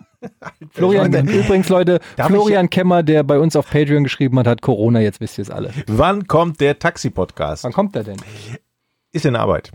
Florian, 0.71 1.11
übrigens 1.27 1.67
Leute, 1.69 1.99
Darf 2.15 2.27
Florian 2.27 2.69
Kemmer, 2.69 3.01
der 3.03 3.23
bei 3.23 3.39
uns 3.39 3.55
auf 3.55 3.69
Patreon 3.69 4.03
geschrieben 4.03 4.37
hat, 4.39 4.45
hat 4.47 4.61
Corona, 4.61 4.99
jetzt 5.01 5.19
wisst 5.19 5.37
ihr 5.39 5.41
es 5.43 5.49
alle. 5.49 5.71
wann 5.87 6.27
kommt 6.27 6.59
der 6.61 6.77
Taxi-Podcast? 6.77 7.63
Wann 7.63 7.73
kommt 7.73 7.95
er 7.95 8.03
denn? 8.03 8.17
Ist 9.11 9.25
in 9.25 9.35
Arbeit. 9.35 9.71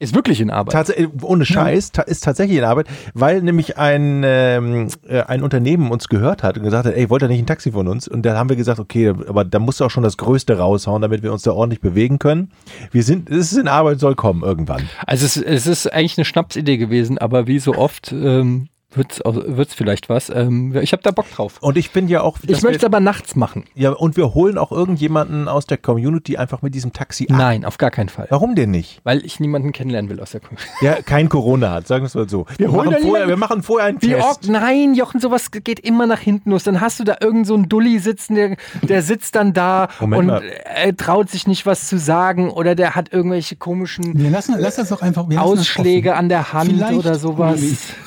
Ist 0.00 0.14
wirklich 0.14 0.40
in 0.40 0.50
Arbeit. 0.50 0.74
Tats 0.74 0.90
äh, 0.90 1.08
ohne 1.22 1.44
Scheiß, 1.44 1.90
ta 1.90 2.02
ist 2.02 2.22
tatsächlich 2.22 2.58
in 2.58 2.64
Arbeit, 2.64 2.86
weil 3.14 3.42
nämlich 3.42 3.78
ein, 3.78 4.22
ähm, 4.24 4.86
äh, 5.08 5.22
ein 5.22 5.42
Unternehmen 5.42 5.90
uns 5.90 6.08
gehört 6.08 6.44
hat 6.44 6.56
und 6.56 6.62
gesagt 6.62 6.86
hat, 6.86 6.94
ey, 6.94 7.10
wollt 7.10 7.22
ihr 7.22 7.28
nicht 7.28 7.40
ein 7.40 7.46
Taxi 7.46 7.72
von 7.72 7.88
uns? 7.88 8.06
Und 8.06 8.22
da 8.22 8.36
haben 8.36 8.48
wir 8.48 8.54
gesagt, 8.54 8.78
okay, 8.78 9.08
aber 9.08 9.44
da 9.44 9.58
musst 9.58 9.80
du 9.80 9.84
auch 9.84 9.90
schon 9.90 10.04
das 10.04 10.16
Größte 10.16 10.56
raushauen, 10.56 11.02
damit 11.02 11.24
wir 11.24 11.32
uns 11.32 11.42
da 11.42 11.50
ordentlich 11.50 11.80
bewegen 11.80 12.20
können. 12.20 12.52
Wir 12.92 13.02
sind, 13.02 13.28
es 13.28 13.50
ist 13.50 13.58
in 13.58 13.66
Arbeit, 13.66 13.98
soll 13.98 14.14
kommen 14.14 14.44
irgendwann. 14.44 14.88
Also 15.04 15.26
es, 15.26 15.36
es 15.36 15.66
ist 15.66 15.92
eigentlich 15.92 16.16
eine 16.16 16.24
Schnapsidee 16.24 16.76
gewesen, 16.76 17.18
aber 17.18 17.48
wie 17.48 17.58
so 17.58 17.74
oft 17.74 18.12
ähm, 18.12 18.68
wird's 18.94 19.20
auch- 19.22 19.34
wird's 19.34 19.74
vielleicht 19.74 20.08
was. 20.08 20.30
Ähm, 20.30 20.74
ich 20.80 20.92
habe 20.92 21.02
da 21.02 21.10
Bock 21.10 21.30
drauf. 21.30 21.58
Und 21.60 21.76
ich 21.76 21.90
bin 21.90 22.08
ja 22.08 22.22
auch, 22.22 22.38
Ich 22.42 22.62
möchte 22.62 22.76
es 22.76 22.82
wir, 22.82 22.86
aber 22.86 23.00
nachts 23.00 23.36
machen. 23.36 23.64
ja, 23.74 23.90
und 23.90 24.16
wir 24.16 24.32
holen 24.34 24.56
auch 24.56 24.72
irgendjemanden 24.72 25.46
aus 25.46 25.66
der 25.66 25.76
Community 25.76 26.36
einfach 26.38 26.62
mit 26.62 26.74
diesem 26.74 26.92
Taxi 26.92 27.26
ab. 27.30 27.36
Nein, 27.36 27.64
auf 27.64 27.76
gar 27.78 27.90
keinen 27.90 28.08
Fall. 28.08 28.26
Warum 28.30 28.54
denn 28.54 28.70
nicht? 28.70 29.00
Weil 29.04 29.24
ich 29.26 29.40
niemanden 29.40 29.72
kennenlernen 29.72 30.10
will 30.10 30.20
aus 30.20 30.30
der 30.30 30.40
Community. 30.40 30.68
Ja, 30.80 31.02
kein 31.02 31.28
Corona 31.28 31.70
hat, 31.72 31.86
sagen 31.86 32.02
wir 32.02 32.06
es 32.06 32.14
mal 32.14 32.28
so. 32.28 32.46
Wir, 32.56 32.72
holen 32.72 32.90
machen 32.90 33.02
vorher, 33.02 33.28
wir 33.28 33.36
machen 33.36 33.62
vorher 33.62 33.88
einen 33.88 34.00
Wie 34.02 34.08
Test. 34.08 34.24
Ork, 34.24 34.38
nein, 34.48 34.94
Jochen, 34.94 35.20
sowas 35.20 35.50
geht 35.50 35.80
immer 35.80 36.06
nach 36.06 36.20
hinten 36.20 36.50
los. 36.50 36.64
Dann 36.64 36.80
hast 36.80 36.98
du 36.98 37.04
da 37.04 37.16
irgend 37.20 37.46
so 37.46 37.54
einen 37.54 37.68
Dulli 37.68 37.98
sitzen, 37.98 38.34
der, 38.36 38.56
der 38.82 39.02
sitzt 39.02 39.34
dann 39.34 39.52
da 39.52 39.88
Moment 40.00 40.20
und 40.20 40.26
mal. 40.28 40.42
er 40.42 40.96
traut 40.96 41.28
sich 41.30 41.46
nicht 41.46 41.66
was 41.66 41.88
zu 41.88 41.98
sagen 41.98 42.50
oder 42.50 42.74
der 42.74 42.94
hat 42.94 43.12
irgendwelche 43.12 43.56
komischen 43.56 44.18
Wir 44.18 44.30
lassen, 44.30 44.54
lass 44.58 44.76
das 44.76 44.88
doch 44.88 45.02
einfach. 45.02 45.28
Wir 45.28 45.42
Ausschläge 45.42 46.14
an 46.16 46.28
der 46.30 46.52
Hand 46.52 46.70
Vielleicht- 46.70 46.94
oder 46.98 47.14
sowas. 47.16 47.60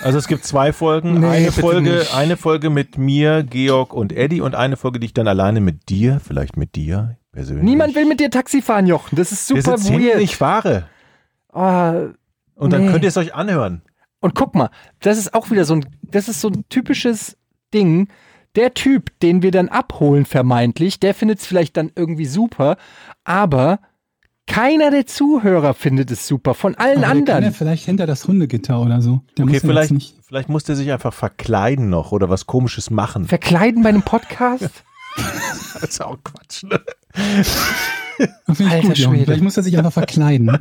Also 0.03 0.17
es 0.17 0.27
gibt 0.27 0.43
zwei 0.45 0.70
Folgen. 0.73 1.19
Nee, 1.19 1.27
eine 1.27 1.51
Folge, 1.51 1.89
nicht. 1.91 2.15
eine 2.15 2.37
Folge 2.37 2.69
mit 2.69 2.97
mir, 2.97 3.43
Georg 3.43 3.93
und 3.93 4.11
Eddie 4.13 4.41
und 4.41 4.55
eine 4.55 4.77
Folge, 4.77 4.99
die 4.99 5.05
ich 5.07 5.13
dann 5.13 5.27
alleine 5.27 5.61
mit 5.61 5.89
dir, 5.89 6.19
vielleicht 6.25 6.57
mit 6.57 6.75
dir 6.75 7.17
persönlich. 7.31 7.63
Niemand 7.63 7.95
will 7.95 8.05
mit 8.05 8.19
dir 8.19 8.29
Taxi 8.29 8.61
fahren, 8.61 8.87
Jochen. 8.87 9.15
Das 9.15 9.31
ist 9.31 9.47
super 9.47 9.77
hinten, 9.77 10.03
weird. 10.03 10.21
ich 10.21 10.35
fahre. 10.37 10.87
Ah, 11.53 12.07
Und 12.55 12.71
dann 12.73 12.85
Nee. 12.85 12.91
könnt 12.91 13.03
ihr 13.03 13.09
es 13.09 13.17
euch 13.17 13.33
anhören. 13.35 13.81
Und 14.19 14.35
guck 14.35 14.53
mal, 14.55 14.69
das 14.99 15.17
ist 15.17 15.33
auch 15.33 15.49
wieder 15.49 15.65
so 15.65 15.75
ein, 15.75 15.85
das 16.03 16.27
ist 16.29 16.41
so 16.41 16.49
ein 16.49 16.63
typisches 16.69 17.37
Ding. 17.73 18.07
Der 18.55 18.73
Typ, 18.73 19.17
den 19.21 19.41
wir 19.41 19.51
dann 19.51 19.69
abholen, 19.69 20.25
vermeintlich, 20.25 20.99
der 20.99 21.13
findet 21.13 21.39
es 21.39 21.45
vielleicht 21.45 21.77
dann 21.77 21.91
irgendwie 21.95 22.25
super, 22.25 22.75
aber 23.23 23.79
keiner 24.51 24.91
der 24.91 25.05
Zuhörer 25.05 25.73
findet 25.73 26.11
es 26.11 26.27
super, 26.27 26.53
von 26.53 26.75
allen 26.75 27.03
Aber 27.03 27.13
der 27.15 27.23
kann 27.23 27.25
ja 27.25 27.33
anderen. 27.35 27.53
vielleicht 27.53 27.85
hinter 27.85 28.05
das 28.05 28.27
Hundegitter 28.27 28.81
oder 28.81 29.01
so. 29.01 29.21
Der 29.37 29.45
Okay, 29.45 29.61
vielleicht, 29.61 29.91
nicht. 29.91 30.15
vielleicht 30.27 30.49
muss 30.49 30.65
der 30.65 30.75
sich 30.75 30.91
einfach 30.91 31.13
verkleiden 31.13 31.89
noch 31.89 32.11
oder 32.11 32.29
was 32.29 32.47
komisches 32.47 32.89
machen. 32.89 33.25
Verkleiden 33.25 33.81
bei 33.83 33.89
einem 33.89 34.03
Podcast? 34.03 34.69
Das 35.73 35.83
ist 35.83 36.01
auch 36.01 36.17
Quatsch, 36.23 36.63
ne? 36.63 36.79
Alter 38.47 38.81
gut. 38.81 38.97
Schwede. 38.97 39.25
Vielleicht 39.25 39.43
muss 39.43 39.57
er 39.57 39.63
sich 39.63 39.77
einfach 39.77 39.91
verkleiden. 39.91 40.59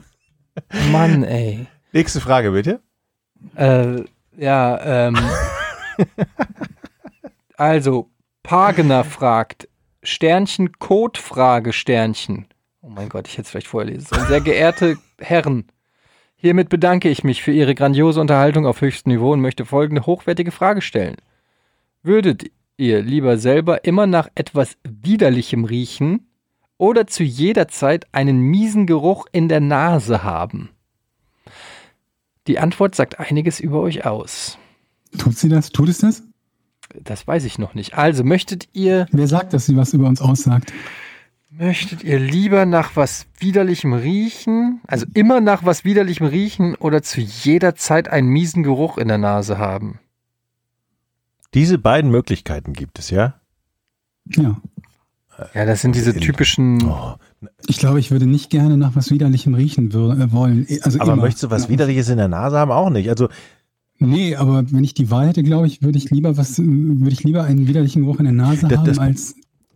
Mann, 0.90 1.22
ey. 1.22 1.66
Nächste 1.92 2.20
Frage, 2.20 2.50
bitte. 2.50 2.80
Äh, 3.54 4.02
ja, 4.36 5.06
ähm. 5.06 5.18
also, 7.56 8.10
Pagener 8.42 9.04
fragt, 9.04 9.68
Sternchen, 10.02 10.72
Codefrage, 10.78 11.72
Sternchen. 11.72 12.46
Oh 12.82 12.88
mein 12.88 13.08
Gott, 13.08 13.28
ich 13.28 13.34
hätte 13.34 13.42
es 13.42 13.50
vielleicht 13.50 13.66
vorher 13.66 13.90
lesen 13.90 14.06
sollen. 14.06 14.26
Sehr 14.26 14.40
geehrte 14.40 14.96
Herren, 15.18 15.64
hiermit 16.36 16.68
bedanke 16.70 17.08
ich 17.10 17.24
mich 17.24 17.42
für 17.42 17.52
Ihre 17.52 17.74
grandiose 17.74 18.20
Unterhaltung 18.20 18.66
auf 18.66 18.80
höchstem 18.80 19.12
Niveau 19.12 19.32
und 19.32 19.40
möchte 19.40 19.66
folgende 19.66 20.06
hochwertige 20.06 20.50
Frage 20.50 20.80
stellen. 20.80 21.16
Würdet 22.02 22.50
ihr 22.78 23.02
lieber 23.02 23.36
selber 23.36 23.84
immer 23.84 24.06
nach 24.06 24.28
etwas 24.34 24.78
Widerlichem 24.84 25.64
riechen 25.64 26.26
oder 26.78 27.06
zu 27.06 27.22
jeder 27.22 27.68
Zeit 27.68 28.06
einen 28.12 28.40
miesen 28.40 28.86
Geruch 28.86 29.26
in 29.32 29.48
der 29.50 29.60
Nase 29.60 30.24
haben? 30.24 30.70
Die 32.46 32.58
Antwort 32.58 32.94
sagt 32.94 33.20
einiges 33.20 33.60
über 33.60 33.80
euch 33.80 34.06
aus. 34.06 34.56
Tut 35.18 35.36
sie 35.36 35.50
das? 35.50 35.70
Tut 35.70 35.90
es 35.90 35.98
das? 35.98 36.22
Das 36.98 37.26
weiß 37.26 37.44
ich 37.44 37.58
noch 37.58 37.74
nicht. 37.74 37.98
Also 37.98 38.24
möchtet 38.24 38.68
ihr, 38.72 39.06
Wer 39.12 39.28
sagt, 39.28 39.52
dass 39.52 39.66
sie 39.66 39.76
was 39.76 39.92
über 39.92 40.08
uns 40.08 40.22
aussagt? 40.22 40.72
Möchtet 41.60 42.02
ihr 42.02 42.18
lieber 42.18 42.64
nach 42.66 42.96
was 42.96 43.26
widerlichem 43.38 43.92
riechen? 43.92 44.80
Also 44.86 45.06
immer 45.14 45.40
nach 45.40 45.64
was 45.64 45.84
widerlichem 45.84 46.26
riechen 46.26 46.74
oder 46.76 47.02
zu 47.02 47.20
jeder 47.20 47.74
Zeit 47.74 48.08
einen 48.08 48.28
miesen 48.28 48.62
Geruch 48.62 48.98
in 48.98 49.08
der 49.08 49.18
Nase 49.18 49.58
haben? 49.58 49.98
Diese 51.54 51.78
beiden 51.78 52.10
Möglichkeiten 52.10 52.72
gibt 52.72 52.98
es, 52.98 53.10
ja? 53.10 53.34
Ja. 54.28 54.60
Ja, 55.54 55.64
das 55.64 55.80
sind 55.80 55.94
diese 55.94 56.14
typischen. 56.14 56.82
Oh. 56.84 57.14
Ich 57.66 57.78
glaube, 57.78 57.98
ich 57.98 58.10
würde 58.10 58.26
nicht 58.26 58.50
gerne 58.50 58.76
nach 58.76 58.94
was 58.94 59.10
Widerlichem 59.10 59.54
riechen 59.54 59.90
äh, 59.90 60.32
wollen. 60.32 60.66
Also 60.82 61.00
Aber 61.00 61.14
immer. 61.14 61.22
möchtest 61.22 61.44
du 61.44 61.50
was. 61.50 61.70
Widerliches 61.70 62.10
in 62.10 62.18
der 62.18 62.28
Nase 62.28 62.58
haben? 62.58 62.70
Auch 62.70 62.90
nicht. 62.90 63.08
Also 63.08 63.28
Nee, 64.02 64.34
aber 64.36 64.64
wenn 64.70 64.82
ich 64.84 64.94
die 64.94 65.10
Wahl 65.10 65.28
hätte, 65.28 65.42
glaube 65.42 65.66
ich, 65.66 65.82
würde 65.82 65.98
ich 65.98 66.10
lieber 66.10 66.36
was, 66.38 66.58
äh, 66.58 66.62
würde 66.66 67.10
ich 67.12 67.22
lieber 67.24 67.44
einen 67.44 67.66
widerlichen 67.68 68.02
Geruch 68.02 68.18
in 68.18 68.24
der 68.24 68.32
Nase 68.34 68.66
Das- 68.68 68.78
haben, 68.78 68.86
das- 68.86 68.98
als 68.98 69.34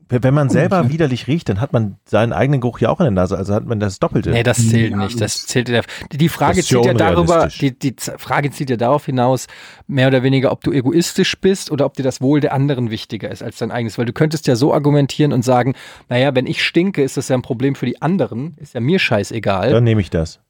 wenn 0.08 0.34
man 0.34 0.50
selber 0.50 0.82
ne? 0.82 0.90
widerlich 0.90 1.26
riecht, 1.26 1.48
dann 1.48 1.60
hat 1.60 1.72
man 1.72 1.96
seinen 2.04 2.32
eigenen 2.32 2.60
Geruch 2.60 2.78
ja 2.80 2.90
auch 2.90 3.00
in 3.00 3.04
der 3.04 3.10
Nase. 3.10 3.36
Also 3.36 3.54
hat 3.54 3.64
man 3.66 3.80
das 3.80 3.98
Doppelte. 3.98 4.30
Nee, 4.30 4.42
das 4.42 4.68
zählt 4.68 4.90
Ja, 4.90 4.96
nicht. 4.98 5.20
Das 5.20 5.46
zählt 5.46 5.68
der, 5.68 5.82
die- 6.12 6.28
Frage 6.28 6.56
Das 6.56 6.66
ist 6.66 6.70
ja 6.70 6.82
zielt 6.82 7.00
ja 7.00 7.12
darüber, 7.12 7.48
die, 7.48 7.78
die 7.78 7.94
Frage 8.18 8.50
zielt 8.50 8.70
ja 8.70 8.76
darauf 8.76 9.06
hinaus, 9.06 9.46
mehr 9.86 10.08
oder 10.08 10.22
weniger, 10.22 10.52
ob 10.52 10.62
du 10.62 10.72
egoistisch 10.72 11.38
bist 11.40 11.70
oder 11.70 11.86
ob 11.86 11.94
dir 11.94 12.02
das 12.02 12.20
Wohl 12.20 12.40
der 12.40 12.52
anderen 12.52 12.90
wichtiger 12.90 13.30
ist 13.30 13.42
als 13.42 13.58
dein 13.58 13.70
eigenes. 13.70 13.96
Weil 13.98 14.06
du 14.06 14.12
könntest 14.12 14.46
ja 14.46 14.56
so 14.56 14.74
argumentieren 14.74 15.32
und 15.32 15.42
sagen, 15.42 15.74
naja, 16.08 16.34
wenn 16.34 16.46
ich 16.46 16.62
stinke, 16.64 17.02
ist 17.02 17.16
das 17.16 17.28
ja 17.28 17.36
ein 17.36 17.42
Problem 17.42 17.74
für 17.74 17.86
die 17.86 18.02
anderen, 18.02 18.56
ist 18.58 18.74
ja 18.74 18.80
mir 18.80 18.98
scheißegal. 18.98 19.70
Dann 19.70 19.84
nehme 19.84 20.00
ich 20.00 20.10
das. 20.10 20.40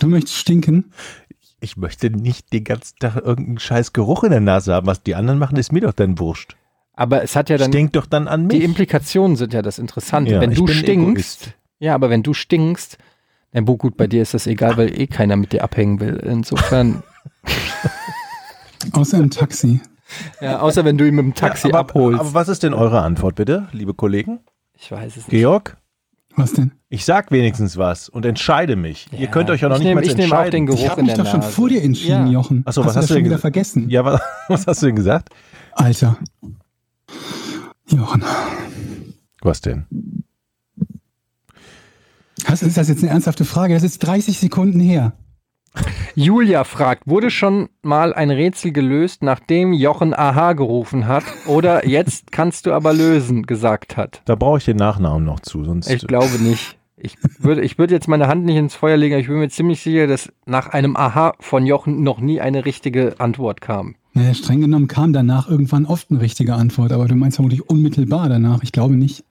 du 0.00 0.06
möchtest 0.08 0.36
stinken. 0.36 0.92
Ich 1.60 1.76
möchte 1.76 2.10
nicht 2.10 2.52
den 2.52 2.64
ganzen 2.64 2.98
Tag 2.98 3.16
irgendeinen 3.16 3.58
scheiß 3.60 3.92
Geruch 3.92 4.24
in 4.24 4.30
der 4.30 4.40
Nase 4.40 4.74
haben. 4.74 4.86
Was 4.86 5.02
die 5.02 5.14
anderen 5.14 5.38
machen, 5.38 5.56
ist 5.56 5.70
mir 5.72 5.80
doch 5.80 5.92
dann 5.92 6.18
wurscht. 6.18 6.56
Aber 6.94 7.22
es 7.22 7.36
hat 7.36 7.48
ja 7.48 7.56
dann, 7.56 7.72
Stinkt 7.72 7.96
doch 7.96 8.06
dann 8.06 8.28
an 8.28 8.48
die 8.48 8.56
mich. 8.56 8.64
Implikationen 8.64 9.36
sind 9.36 9.52
ja 9.54 9.62
das 9.62 9.78
Interessante. 9.78 10.32
Ja, 10.32 10.40
wenn 10.40 10.52
du 10.52 10.66
stinkst, 10.66 11.42
Egoist. 11.46 11.54
ja, 11.78 11.94
aber 11.94 12.10
wenn 12.10 12.22
du 12.22 12.34
stinkst, 12.34 12.98
na 13.52 13.60
gut, 13.62 13.96
bei 13.96 14.06
dir 14.06 14.22
ist 14.22 14.34
das 14.34 14.46
egal, 14.46 14.76
weil 14.76 14.98
eh 14.98 15.06
keiner 15.06 15.36
mit 15.36 15.52
dir 15.52 15.62
abhängen 15.64 16.00
will. 16.00 16.16
Insofern, 16.16 17.02
Außer 18.92 19.18
im 19.18 19.30
Taxi. 19.30 19.80
ja, 20.40 20.58
außer 20.60 20.84
wenn 20.84 20.98
du 20.98 21.06
ihn 21.06 21.14
mit 21.14 21.24
dem 21.24 21.34
Taxi 21.34 21.68
Ja, 21.68 21.74
aber, 21.74 21.80
abholst. 21.80 22.20
Aber 22.20 22.34
was 22.34 22.48
ist 22.48 22.62
denn 22.62 22.74
eure 22.74 23.02
Antwort 23.02 23.36
bitte, 23.36 23.68
liebe 23.72 23.94
Kollegen? 23.94 24.40
ich 24.76 24.90
weiß 24.90 25.16
es 25.16 25.28
nicht. 25.28 25.30
Georg? 25.30 25.76
Was 26.34 26.54
denn? 26.54 26.72
Ich 26.88 27.04
sag 27.04 27.30
wenigstens 27.30 27.76
was 27.76 28.08
und 28.08 28.24
entscheide 28.26 28.74
mich. 28.74 29.06
Ihr 29.12 29.20
Ja, 29.20 29.26
könnt 29.30 29.50
euch 29.50 29.60
ja 29.60 29.68
noch 29.68 29.76
ich 29.76 29.80
nicht 29.84 29.88
nehm- 29.90 29.94
mal 29.96 30.02
ich 30.04 30.16
nehm 30.16 30.32
auch 30.32 30.38
entscheiden. 30.38 30.50
den 30.52 30.66
Geruch 30.66 30.80
Ich 30.80 30.88
habe 30.88 31.00
in 31.00 31.06
mich 31.06 31.14
der 31.14 31.24
doch 31.24 31.30
schon 31.30 31.42
vor 31.42 31.68
dir 31.68 31.82
entschieden, 31.82 32.26
Ja. 32.26 32.32
Jochen. 32.32 32.62
Ach 32.66 32.72
so, 32.72 32.80
hast 32.82 32.86
was 32.88 32.94
du 32.94 32.96
hast 32.96 32.96
das 32.96 33.06
du 33.08 33.14
schon 33.14 33.16
denn 33.22 33.24
wieder 33.26 33.38
vergessen? 33.38 33.88
Ja, 33.90 34.04
was, 34.04 34.20
was 34.48 34.66
hast 34.66 34.82
du 34.82 34.86
denn 34.86 34.96
gesagt? 34.96 35.28
Alter. 35.74 36.16
Jochen. 37.86 38.24
Was 39.42 39.60
denn? 39.60 39.86
Was, 42.46 42.62
ist 42.62 42.76
das 42.76 42.88
jetzt 42.88 43.02
eine 43.02 43.12
ernsthafte 43.12 43.44
Frage? 43.44 43.74
Das 43.74 43.82
ist 43.82 43.98
30 44.00 44.38
Sekunden 44.38 44.80
her. 44.80 45.12
Julia 46.14 46.64
fragt, 46.64 47.06
wurde 47.06 47.30
schon 47.30 47.68
mal 47.82 48.12
ein 48.12 48.30
Rätsel 48.30 48.72
gelöst, 48.72 49.22
nachdem 49.22 49.72
Jochen 49.72 50.12
Aha 50.12 50.52
gerufen 50.52 51.06
hat 51.06 51.24
oder 51.46 51.86
jetzt 51.86 52.30
kannst 52.30 52.66
du 52.66 52.72
aber 52.72 52.92
lösen 52.92 53.44
gesagt 53.44 53.96
hat? 53.96 54.20
Da 54.26 54.34
brauche 54.34 54.58
ich 54.58 54.64
den 54.66 54.76
Nachnamen 54.76 55.24
noch 55.24 55.40
zu, 55.40 55.64
sonst. 55.64 55.90
Ich 55.90 56.06
glaube 56.06 56.38
nicht. 56.42 56.78
Ich 56.96 57.16
würde, 57.38 57.62
ich 57.62 57.78
würde 57.78 57.94
jetzt 57.94 58.06
meine 58.06 58.28
Hand 58.28 58.44
nicht 58.44 58.56
ins 58.56 58.74
Feuer 58.74 58.96
legen, 58.96 59.14
aber 59.14 59.22
ich 59.22 59.26
bin 59.26 59.38
mir 59.38 59.48
ziemlich 59.48 59.82
sicher, 59.82 60.06
dass 60.06 60.30
nach 60.44 60.68
einem 60.68 60.96
Aha 60.96 61.34
von 61.40 61.66
Jochen 61.66 62.02
noch 62.02 62.20
nie 62.20 62.40
eine 62.40 62.64
richtige 62.64 63.14
Antwort 63.18 63.60
kam. 63.60 63.96
Naja, 64.14 64.34
streng 64.34 64.60
genommen 64.60 64.88
kam 64.88 65.12
danach 65.12 65.48
irgendwann 65.48 65.86
oft 65.86 66.10
eine 66.10 66.20
richtige 66.20 66.54
Antwort, 66.54 66.92
aber 66.92 67.06
du 67.08 67.14
meinst 67.14 67.36
vermutlich 67.36 67.68
unmittelbar 67.68 68.28
danach. 68.28 68.62
Ich 68.62 68.72
glaube 68.72 68.94
nicht. 68.96 69.24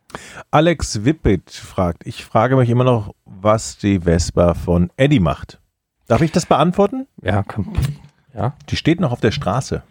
Alex 0.49 1.05
Wippit 1.05 1.51
fragt, 1.51 2.05
ich 2.07 2.25
frage 2.25 2.55
mich 2.55 2.69
immer 2.69 2.83
noch, 2.83 3.13
was 3.25 3.77
die 3.77 4.01
Vespa 4.01 4.55
von 4.55 4.89
Eddie 4.97 5.19
macht. 5.19 5.59
Darf 6.07 6.21
ich 6.21 6.31
das 6.31 6.45
beantworten? 6.45 7.07
Ja, 7.21 7.43
komm. 7.43 7.71
Ja. 8.33 8.53
Die 8.69 8.75
steht 8.75 8.99
noch 8.99 9.11
auf 9.11 9.21
der 9.21 9.31
Straße. 9.31 9.83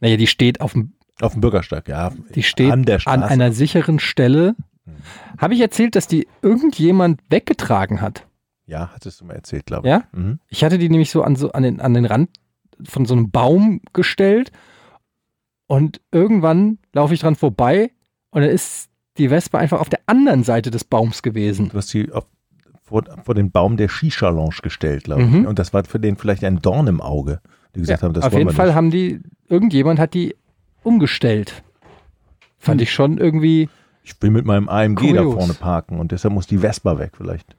Naja, 0.00 0.16
die 0.16 0.26
steht 0.26 0.60
auf 0.60 0.72
dem, 0.74 0.92
Auf 1.20 1.32
dem 1.32 1.40
Bürgersteig, 1.40 1.88
ja. 1.88 2.12
die 2.34 2.42
steht 2.42 2.70
an 2.70 2.84
der 2.84 3.00
an 3.06 3.22
einer 3.22 3.52
sicheren 3.52 3.98
Stelle. 3.98 4.54
Habe 5.38 5.54
ich 5.54 5.60
erzählt, 5.60 5.96
dass 5.96 6.06
die 6.06 6.28
irgendjemand 6.42 7.20
weggetragen 7.30 8.00
hat? 8.00 8.24
ja, 8.66 8.90
hattest 8.94 9.20
du 9.20 9.24
mal 9.24 9.32
erzählt, 9.34 9.64
glaube 9.64 9.88
ich. 9.88 9.90
Ja? 9.90 10.02
Mhm. 10.12 10.40
Ich 10.48 10.62
hatte 10.62 10.76
die 10.76 10.90
nämlich 10.90 11.10
so 11.10 11.22
an, 11.22 11.36
so 11.36 11.52
an, 11.52 11.62
den, 11.62 11.80
an 11.80 11.94
den 11.94 12.04
Rand 12.04 12.28
von 12.84 13.04
so 13.06 13.14
einem 13.14 13.30
Baum 13.30 13.80
gestellt 13.92 14.52
und 15.66 16.00
irgendwann 16.12 16.78
laufe 16.92 17.14
ich 17.14 17.20
dran 17.20 17.34
vorbei 17.36 17.90
und 18.30 18.42
dann 18.42 18.50
ist 18.50 18.88
die 19.18 19.30
Wespe 19.30 19.58
einfach 19.58 19.80
auf 19.80 19.88
der 19.88 20.00
anderen 20.06 20.44
Seite 20.44 20.70
des 20.70 20.84
Baums 20.84 21.22
gewesen. 21.22 21.68
Du 21.70 21.76
hast 21.76 21.88
sie 21.88 22.10
auf, 22.12 22.26
vor, 22.84 23.02
vor 23.24 23.34
den 23.34 23.50
Baum 23.50 23.76
der 23.76 23.88
Shisha-Lounge 23.88 24.58
gestellt, 24.62 25.04
glaube 25.04 25.22
ich. 25.22 25.28
Mhm. 25.28 25.46
Und 25.46 25.58
das 25.58 25.72
war 25.74 25.84
für 25.84 25.98
den 26.00 26.16
vielleicht 26.16 26.44
ein 26.44 26.60
Dorn 26.62 26.86
im 26.86 27.00
Auge. 27.00 27.40
Die 27.74 27.80
gesagt 27.80 28.02
haben, 28.02 28.14
das 28.14 28.24
auf 28.24 28.32
jeden 28.32 28.50
Fall 28.50 28.66
nicht. 28.68 28.74
haben 28.76 28.90
die, 28.90 29.20
irgendjemand 29.48 29.98
hat 29.98 30.14
die 30.14 30.34
umgestellt. 30.82 31.62
Fand 32.58 32.80
Hm. 32.80 32.82
ich 32.84 32.92
schon 32.92 33.18
irgendwie, 33.18 33.68
Ich 34.04 34.14
will 34.22 34.30
mit 34.30 34.44
meinem 34.46 34.68
AMG 34.68 34.94
da 35.14 35.22
Kurios. 35.22 35.34
vorne 35.34 35.54
parken 35.54 36.00
und 36.00 36.12
deshalb 36.12 36.32
muss 36.32 36.46
die 36.46 36.58
Vespa 36.58 36.98
weg 36.98 37.12
vielleicht. 37.16 37.56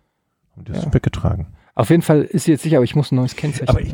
Und 0.56 0.68
die 0.68 0.72
ist 0.74 0.94
weggetragen. 0.94 1.48
auf 1.76 1.90
jeden 1.90 2.02
Fall 2.02 2.22
ist 2.24 2.46
sie 2.46 2.52
jetzt 2.52 2.64
sicher, 2.64 2.78
aber 2.78 2.84
ich 2.86 2.96
muss 2.96 3.12
ein 3.12 3.16
neues 3.16 3.36
Kennzeichen. 3.36 3.70
Aber 3.70 3.82
ich, 3.82 3.94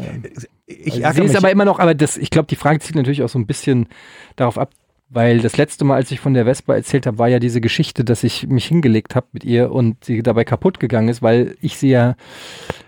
ich 0.68 0.96
sie 0.96 1.02
ärgere 1.02 1.26
ist 1.26 1.32
mich. 1.32 1.38
aber 1.38 1.52
immer 1.52 1.66
noch, 1.66 1.80
aber 1.80 1.94
das, 1.94 2.18
ich 2.18 2.30
glaube, 2.30 2.48
die 2.48 2.56
Frage 2.56 2.80
zielt 2.80 2.96
natürlich 2.96 3.24
auch 3.24 3.30
so 3.30 3.40
ein 3.40 3.46
bisschen 3.46 3.88
darauf 4.36 4.58
ab, 4.58 4.72
weil 5.10 5.40
das 5.40 5.58
letzte 5.58 5.86
Mal, 5.86 5.96
als 5.96 6.12
ich 6.12 6.20
von 6.20 6.34
der 6.34 6.46
Vespa 6.46 6.76
erzählt 6.76 7.06
habe, 7.06 7.20
war 7.20 7.28
ja 7.28 7.40
diese 7.40 7.62
Geschichte, 7.62 8.04
dass 8.04 8.24
ich 8.24 8.48
mich 8.48 8.66
hingelegt 8.66 9.16
habe 9.16 9.28
mit 9.32 9.44
ihr 9.44 9.72
und 9.72 10.04
sie 10.04 10.24
dabei 10.24 10.44
kaputt 10.44 10.80
gegangen 10.80 11.10
ist, 11.10 11.22
weil 11.22 11.56
ich 11.62 11.78
sie 11.78 11.90
ja, 11.90 12.16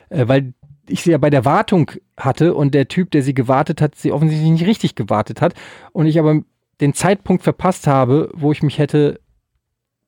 äh, 0.10 0.28
weil 0.28 0.54
ich 0.90 1.04
sie 1.04 1.12
ja 1.12 1.18
bei 1.18 1.30
der 1.30 1.46
Wartung 1.46 1.92
hatte 2.18 2.56
und 2.56 2.74
der 2.74 2.88
Typ, 2.88 3.12
der 3.12 3.22
sie 3.22 3.34
gewartet 3.34 3.82
hat, 3.82 3.96
sie 3.96 4.12
offensichtlich 4.12 4.50
nicht 4.50 4.66
richtig 4.66 4.96
gewartet 4.96 5.42
hat 5.42 5.54
und 5.92 6.06
ich 6.08 6.18
aber 6.18 6.42
den 6.82 6.94
Zeitpunkt 6.94 7.44
verpasst 7.44 7.88
habe, 7.88 8.30
wo 8.34 8.52
ich 8.52 8.64
mich 8.64 8.80
hätte 8.80 9.20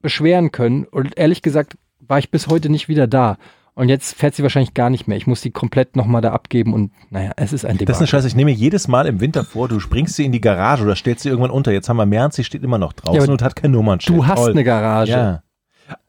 beschweren 0.02 0.52
können 0.52 0.86
und 0.86 1.18
ehrlich 1.18 1.42
gesagt 1.42 1.78
war 2.00 2.18
ich 2.18 2.32
bis 2.32 2.48
heute 2.48 2.70
nicht 2.70 2.88
wieder 2.88 3.06
da. 3.06 3.38
Und 3.80 3.88
jetzt 3.88 4.14
fährt 4.14 4.36
sie 4.36 4.44
wahrscheinlich 4.44 4.74
gar 4.74 4.90
nicht 4.90 5.08
mehr. 5.08 5.16
Ich 5.16 5.26
muss 5.26 5.40
die 5.40 5.52
komplett 5.52 5.96
nochmal 5.96 6.22
da 6.22 6.34
abgeben 6.34 6.74
und 6.74 6.92
naja, 7.12 7.32
es 7.38 7.54
ist 7.54 7.54
ein 7.54 7.54
das 7.54 7.62
ist 7.62 7.66
eine 7.66 7.78
Debakel. 7.78 8.08
Scheiße. 8.08 8.28
Ich 8.28 8.36
nehme 8.36 8.52
jedes 8.52 8.90
Mal 8.90 9.08
im 9.08 9.22
Winter 9.22 9.46
vor, 9.46 9.70
du 9.70 9.80
springst 9.80 10.16
sie 10.16 10.26
in 10.26 10.34
die 10.34 10.42
Garage 10.42 10.84
oder 10.84 10.98
stellst 10.98 11.24
sie 11.24 11.30
irgendwann 11.30 11.50
unter. 11.50 11.72
Jetzt 11.72 11.88
haben 11.88 11.96
wir 11.96 12.06
März, 12.06 12.36
sie 12.36 12.44
steht 12.44 12.62
immer 12.62 12.78
noch 12.78 12.92
draußen 12.92 13.26
Ja, 13.26 13.32
und 13.32 13.42
hat 13.42 13.56
kein 13.56 13.72
Nummernschild. 13.72 14.18
Du 14.18 14.28
hast 14.28 14.40
Toll. 14.40 14.52
eine 14.52 14.66
Garage. 14.66 15.12
Ja. 15.12 15.44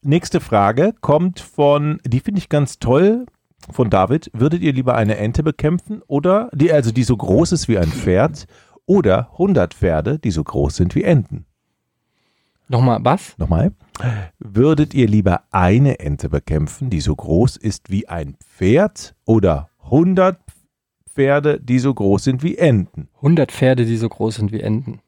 Nächste 0.03 0.41
Frage 0.41 0.95
kommt 1.01 1.39
von, 1.39 2.01
die 2.05 2.19
finde 2.19 2.41
ich 2.41 2.49
ganz 2.49 2.81
toll, 2.81 3.27
von 3.71 3.89
David. 3.89 4.33
Würdet 4.35 4.63
ihr 4.63 4.73
lieber 4.73 4.97
eine 4.97 5.17
Ente 5.19 5.45
bekämpfen 5.45 6.03
oder, 6.09 6.51
die, 6.53 6.73
also 6.73 6.91
die 6.91 7.05
so 7.05 7.17
groß 7.17 7.53
ist 7.53 7.69
wie 7.69 7.79
ein 7.79 7.87
Pferd 7.87 8.47
oder 8.85 9.29
100 9.35 9.75
Pferde, 9.75 10.19
die 10.19 10.33
so 10.33 10.43
groß 10.43 10.75
sind 10.75 10.97
wie 10.97 11.05
Enten? 11.05 11.47
Nochmal, 12.71 13.01
was? 13.03 13.37
Nochmal. 13.37 13.73
Würdet 14.39 14.95
ihr 14.95 15.09
lieber 15.09 15.43
eine 15.51 15.99
Ente 15.99 16.29
bekämpfen, 16.29 16.89
die 16.89 17.01
so 17.01 17.17
groß 17.17 17.57
ist 17.57 17.91
wie 17.91 18.07
ein 18.07 18.37
Pferd 18.37 19.17
oder 19.25 19.71
100 19.87 20.39
Pferde, 21.13 21.59
die 21.61 21.81
so 21.81 21.93
groß 21.93 22.23
sind 22.23 22.45
wie 22.45 22.57
Enten? 22.57 23.09
100 23.17 23.51
Pferde, 23.51 23.85
die 23.85 23.97
so 23.97 24.09
groß 24.09 24.37
sind 24.37 24.53
wie 24.53 24.61
Enten. 24.61 25.01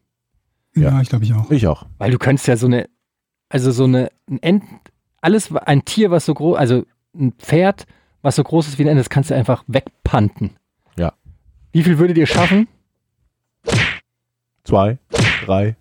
Ja. 0.75 0.91
Ja, 0.91 1.01
ich 1.03 1.09
glaube 1.09 1.25
ich 1.25 1.35
auch. 1.35 1.53
Ich 1.53 1.69
auch. 1.69 1.87
Weil 1.99 2.11
du 2.11 2.19
könntest 2.19 2.49
ja 2.49 2.57
so 2.57 2.67
eine, 2.67 2.89
also 3.49 3.71
so 3.71 3.85
eine, 3.85 4.11
ein 4.29 4.43
Ent, 4.43 4.65
alles, 5.21 5.55
ein 5.55 5.85
Tier, 5.85 6.11
was 6.11 6.27
so 6.27 6.35
groß, 6.35 6.59
also 6.59 6.85
ein 7.15 7.31
Pferd, 7.35 7.87
was 8.23 8.35
so 8.35 8.43
groß 8.43 8.67
ist 8.67 8.79
wie 8.81 8.83
ein 8.83 8.89
Ente, 8.89 9.03
das 9.03 9.09
kannst 9.09 9.31
du 9.31 9.37
einfach 9.37 9.63
wegpanten. 9.69 10.57
Ja. 10.99 11.13
Wie 11.71 11.85
viel 11.85 11.99
würdet 11.99 12.19
ihr 12.19 12.27
schaffen? 12.27 12.67
Zwei, 14.65 14.99
drei. 15.47 15.77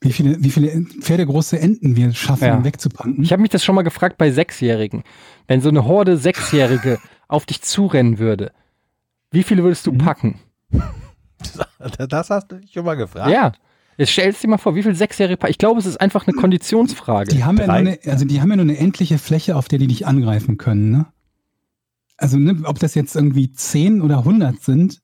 Wie 0.00 0.12
viele, 0.12 0.42
wie 0.44 0.50
viele 0.50 0.68
pferdegroße 1.00 1.58
Enten 1.58 1.96
wir 1.96 2.12
schaffen, 2.12 2.44
Ja. 2.44 2.64
wegzupanten. 2.64 3.22
Ich 3.24 3.32
habe 3.32 3.40
mich 3.42 3.50
das 3.50 3.64
schon 3.64 3.74
mal 3.74 3.82
gefragt 3.82 4.18
bei 4.18 4.30
Sechsjährigen. 4.30 5.02
Wenn 5.48 5.60
so 5.62 5.70
eine 5.70 5.84
Horde 5.86 6.16
Sechsjährige 6.18 6.98
auf 7.28 7.46
dich 7.46 7.62
zurennen 7.62 8.18
würde, 8.18 8.52
wie 9.30 9.42
viele 9.42 9.62
würdest 9.62 9.86
du 9.86 9.92
Mhm. 9.92 9.98
packen? 9.98 10.40
Das 12.08 12.30
hast 12.30 12.50
du 12.50 12.56
dich 12.56 12.72
schon 12.72 12.84
mal 12.84 12.94
gefragt? 12.94 13.30
Ja. 13.30 13.52
Jetzt 13.96 14.10
stellst 14.12 14.42
du 14.42 14.46
dir 14.46 14.50
mal 14.52 14.58
vor, 14.58 14.74
wie 14.74 14.82
viele 14.82 14.94
Sechsjährige 14.94 15.36
packen. 15.36 15.50
Ich 15.50 15.58
glaube, 15.58 15.78
es 15.78 15.86
ist 15.86 16.00
einfach 16.00 16.26
eine 16.26 16.34
Konditionsfrage. 16.34 17.30
Die 17.34 17.44
haben, 17.44 17.58
ja 17.58 17.66
nur 17.66 17.74
eine, 17.74 17.98
also 18.06 18.24
die 18.24 18.40
haben 18.40 18.50
ja 18.50 18.56
nur 18.56 18.64
eine 18.64 18.78
endliche 18.78 19.18
Fläche, 19.18 19.54
auf 19.56 19.68
der 19.68 19.78
die 19.78 19.86
dich 19.86 20.06
angreifen 20.06 20.56
können. 20.56 20.90
Ne? 20.90 21.06
Also 22.16 22.38
ne, 22.38 22.56
ob 22.64 22.78
das 22.78 22.94
jetzt 22.94 23.14
irgendwie 23.14 23.52
10 23.52 24.00
oder 24.02 24.18
100 24.18 24.60
sind, 24.62 25.00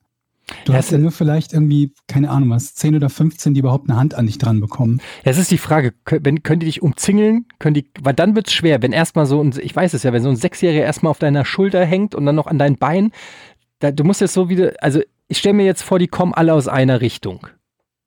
du 0.65 0.71
Ja, 0.71 0.77
hast 0.77 0.85
es- 0.85 0.91
ja 0.91 0.97
nur 0.97 1.11
vielleicht 1.11 1.53
irgendwie, 1.53 1.93
keine 2.07 2.29
Ahnung 2.29 2.49
was, 2.49 2.73
10 2.75 2.95
oder 2.95 3.09
15, 3.09 3.53
die 3.53 3.59
überhaupt 3.59 3.89
eine 3.89 3.97
Hand 3.99 4.13
an 4.15 4.25
dich 4.25 4.37
dran 4.37 4.59
bekommen. 4.59 5.01
Das 5.23 5.37
ist 5.37 5.51
die 5.51 5.57
Frage, 5.57 5.93
wenn, 6.09 6.43
können 6.43 6.59
die 6.59 6.65
dich 6.67 6.81
umzingeln? 6.81 7.45
Können 7.59 7.73
die, 7.73 7.89
weil 8.01 8.13
dann 8.13 8.35
wird's 8.35 8.53
schwer, 8.53 8.81
wenn 8.81 8.91
erstmal 8.91 9.25
so 9.25 9.41
ein, 9.43 9.53
ich 9.61 9.75
weiß 9.75 9.93
es 9.93 10.03
ja, 10.03 10.13
wenn 10.13 10.23
so 10.23 10.29
ein 10.29 10.35
Sechsjähriger 10.35 10.83
erstmal 10.83 11.11
auf 11.11 11.19
deiner 11.19 11.45
Schulter 11.45 11.83
hängt 11.85 12.15
und 12.15 12.25
dann 12.25 12.35
noch 12.35 12.47
an 12.47 12.57
dein 12.59 12.75
Bein, 12.77 13.11
da, 13.79 13.91
du 13.91 14.03
musst 14.03 14.21
jetzt 14.21 14.33
so 14.33 14.49
wieder, 14.49 14.73
also 14.81 15.01
ich 15.27 15.37
stelle 15.37 15.53
mir 15.55 15.65
jetzt 15.65 15.81
vor, 15.83 15.97
die 15.99 16.07
kommen 16.07 16.33
alle 16.33 16.53
aus 16.53 16.67
einer 16.67 17.01
Richtung. 17.01 17.47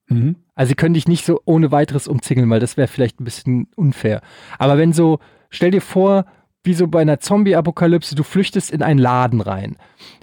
Mhm. 0.09 0.37
Also 0.55 0.69
sie 0.69 0.75
können 0.75 0.95
dich 0.95 1.09
nicht 1.09 1.25
so 1.25 1.41
ohne 1.47 1.73
weiteres 1.73 2.07
umzingeln, 2.07 2.49
weil 2.51 2.61
das 2.61 2.77
wäre 2.77 2.87
vielleicht 2.89 3.21
ein 3.21 3.25
bisschen 3.25 3.69
unfair. 3.75 4.21
Aber 4.59 4.77
wenn 4.79 4.93
so, 4.93 5.19
stell 5.51 5.71
dir 5.71 5.81
vor, 5.81 6.27
wie 6.63 6.75
so 6.75 6.87
bei 6.87 7.01
einer 7.03 7.19
Zombie-Apokalypse, 7.21 8.15
du 8.15 8.23
flüchtest 8.23 8.71
in 8.71 8.83
einen 8.83 8.99
Laden 8.99 9.41
rein. 9.41 9.77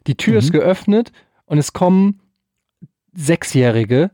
Die 0.07 0.15
Tür 0.15 0.37
ist 0.39 0.49
Mhm. 0.49 0.53
geöffnet 0.59 1.11
und 1.51 1.57
es 1.57 1.73
kommen 1.73 2.21
Sechsjährige 3.13 4.11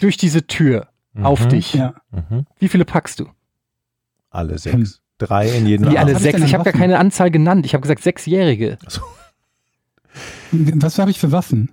durch 0.00 0.16
diese 0.16 0.46
Tür 0.46 0.88
auf 1.22 1.44
Mhm. 1.44 1.48
dich. 1.50 1.74
Ja. 1.74 1.94
Mhm. 2.10 2.46
Wie 2.58 2.68
viele 2.68 2.86
packst 2.86 3.20
du? 3.20 3.28
Alle 4.30 4.56
sechs. 4.58 5.02
Drei 5.18 5.50
in 5.50 5.66
jedem 5.66 5.90
Wie 5.90 5.98
alle 5.98 6.14
was 6.14 6.22
hab 6.22 6.26
ich 6.26 6.32
sechs? 6.32 6.44
Ich 6.46 6.54
habe 6.54 6.64
gar 6.64 6.72
keine 6.72 6.98
Anzahl 6.98 7.30
genannt. 7.30 7.66
Ich 7.66 7.74
habe 7.74 7.82
gesagt 7.82 8.02
Sechsjährige. 8.02 8.78
Was 10.52 10.98
habe 10.98 11.10
ich 11.10 11.18
für 11.20 11.30
Waffen? 11.30 11.72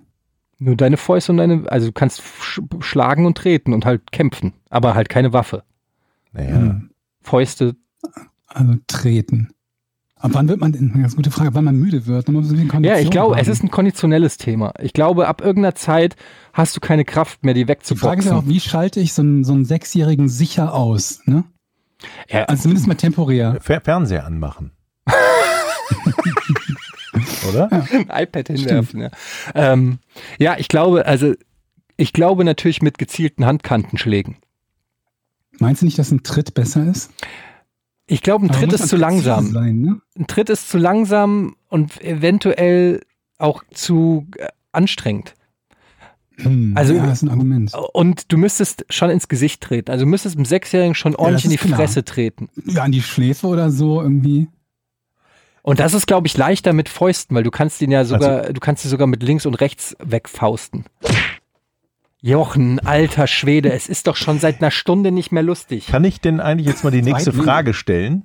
Nur 0.58 0.76
deine 0.76 0.98
Fäuste 0.98 1.32
und 1.32 1.38
deine, 1.38 1.64
also 1.70 1.86
du 1.86 1.92
kannst 1.92 2.22
sch 2.42 2.60
schlagen 2.80 3.24
und 3.26 3.38
treten 3.38 3.72
und 3.72 3.86
halt 3.86 4.12
kämpfen, 4.12 4.52
aber 4.68 4.94
halt 4.94 5.08
keine 5.08 5.32
Waffe. 5.32 5.62
Naja. 6.32 6.56
Hm. 6.56 6.90
Fäuste. 7.22 7.74
Also 8.48 8.74
treten. 8.86 9.48
Aber 10.24 10.34
wann 10.36 10.48
wird 10.48 10.58
man 10.58 10.72
denn, 10.72 10.90
ganz 11.02 11.16
gute 11.16 11.30
Frage, 11.30 11.52
wann 11.52 11.64
man 11.66 11.76
müde 11.76 12.06
wird? 12.06 12.28
Man 12.30 12.82
Ja, 12.82 12.96
ich 12.98 13.10
glaube, 13.10 13.34
es 13.34 13.42
haben. 13.46 13.52
ist 13.52 13.62
ein 13.62 13.70
konditionelles 13.70 14.38
Thema. 14.38 14.72
Ich 14.80 14.94
glaube, 14.94 15.28
ab 15.28 15.42
irgendeiner 15.42 15.74
Zeit 15.74 16.16
hast 16.54 16.74
du 16.74 16.80
keine 16.80 17.04
Kraft 17.04 17.44
mehr, 17.44 17.52
die 17.52 17.66
Die 17.66 17.74
Frage 17.94 18.20
ist 18.20 18.24
ja 18.26 18.32
auch, 18.32 18.36
wegzuboxen. 18.38 18.48
wie 18.48 18.60
schalte 18.60 19.00
ich 19.00 19.12
so 19.12 19.20
einen, 19.20 19.44
so 19.44 19.52
einen 19.52 19.66
Sechsjährigen 19.66 20.30
sicher 20.30 20.72
aus? 20.72 21.20
Ne? 21.26 21.44
Ja, 22.30 22.44
Also 22.44 22.62
zumindest 22.62 22.86
mal 22.86 22.94
temporär. 22.94 23.58
Fer 23.60 23.82
Fernseher 23.82 24.24
anmachen. 24.24 24.70
Oder? 27.48 27.70
ein 27.70 28.08
iPad 28.10 28.48
hinwerfen. 28.48 29.00
Ja. 29.02 29.10
Ähm, 29.54 29.98
ja, 30.38 30.56
ich 30.58 30.68
glaube, 30.68 31.04
also 31.04 31.34
ich 31.98 32.14
glaube 32.14 32.44
natürlich 32.44 32.80
mit 32.80 32.96
gezielten 32.96 33.44
Handkantenschlägen. 33.44 34.36
Meinst 35.58 35.82
du 35.82 35.86
nicht, 35.86 35.98
dass 35.98 36.10
ein 36.10 36.22
Tritt 36.22 36.54
besser 36.54 36.84
ist? 36.86 37.10
Ich 38.06 38.20
glaube, 38.22 38.46
ein 38.46 38.50
Tritt 38.52 38.72
ist 38.72 38.88
zu 38.88 38.96
langsam. 38.96 39.46
Sein, 39.50 39.80
ne? 39.80 40.00
Ein 40.18 40.26
Tritt 40.26 40.50
ist 40.50 40.68
zu 40.68 40.76
langsam 40.78 41.56
und 41.68 42.00
eventuell 42.02 43.00
auch 43.38 43.62
zu 43.72 44.26
äh, 44.36 44.48
anstrengend. 44.72 45.34
Hm, 46.36 46.72
Also- 46.76 46.94
ja, 46.94 47.10
ist 47.10 47.22
ein 47.22 47.30
Argument. 47.30 47.72
Und 47.94 48.30
du 48.32 48.36
müsstest 48.36 48.84
schon 48.90 49.08
ins 49.10 49.28
Gesicht 49.28 49.62
treten. 49.62 49.90
Also 49.90 50.04
du 50.04 50.10
müsstest 50.10 50.36
einem 50.36 50.44
Sechsjährigen 50.44 50.94
schon 50.94 51.14
ordentlich 51.16 51.44
das 51.44 51.52
in 51.52 51.58
die 51.58 51.58
klar. 51.58 51.78
Fresse 51.78 52.04
treten. 52.04 52.48
Ja, 52.66 52.82
an 52.82 52.92
die 52.92 53.02
Schläfe 53.02 53.46
oder 53.46 53.70
so 53.70 54.02
irgendwie. 54.02 54.48
Und 55.62 55.78
das 55.80 55.94
ist, 55.94 56.06
glaube 56.06 56.26
ich, 56.26 56.36
leichter 56.36 56.74
mit 56.74 56.90
Fäusten, 56.90 57.34
weil 57.34 57.42
du 57.42 57.50
kannst 57.50 57.80
ihn 57.80 57.90
ja 57.90 58.04
sogar, 58.04 58.52
du 58.52 58.60
kannst 58.60 58.84
ihn 58.84 58.90
sogar 58.90 59.06
mit 59.06 59.22
links 59.22 59.46
und 59.46 59.54
rechts 59.54 59.96
wegfausten. 60.04 60.84
Jochen, 62.26 62.78
alter 62.78 63.26
Schwede, 63.26 63.70
es 63.70 63.86
ist 63.86 64.06
doch 64.06 64.16
schon 64.16 64.38
seit 64.38 64.62
einer 64.62 64.70
Stunde 64.70 65.12
nicht 65.12 65.30
mehr 65.30 65.42
lustig. 65.42 65.88
Kann 65.88 66.04
ich 66.04 66.22
denn 66.22 66.40
eigentlich 66.40 66.66
jetzt 66.66 66.82
mal 66.82 66.90
die 66.90 67.02
nächste. 67.02 67.34
Frage 67.34 67.74
stellen? 67.74 68.24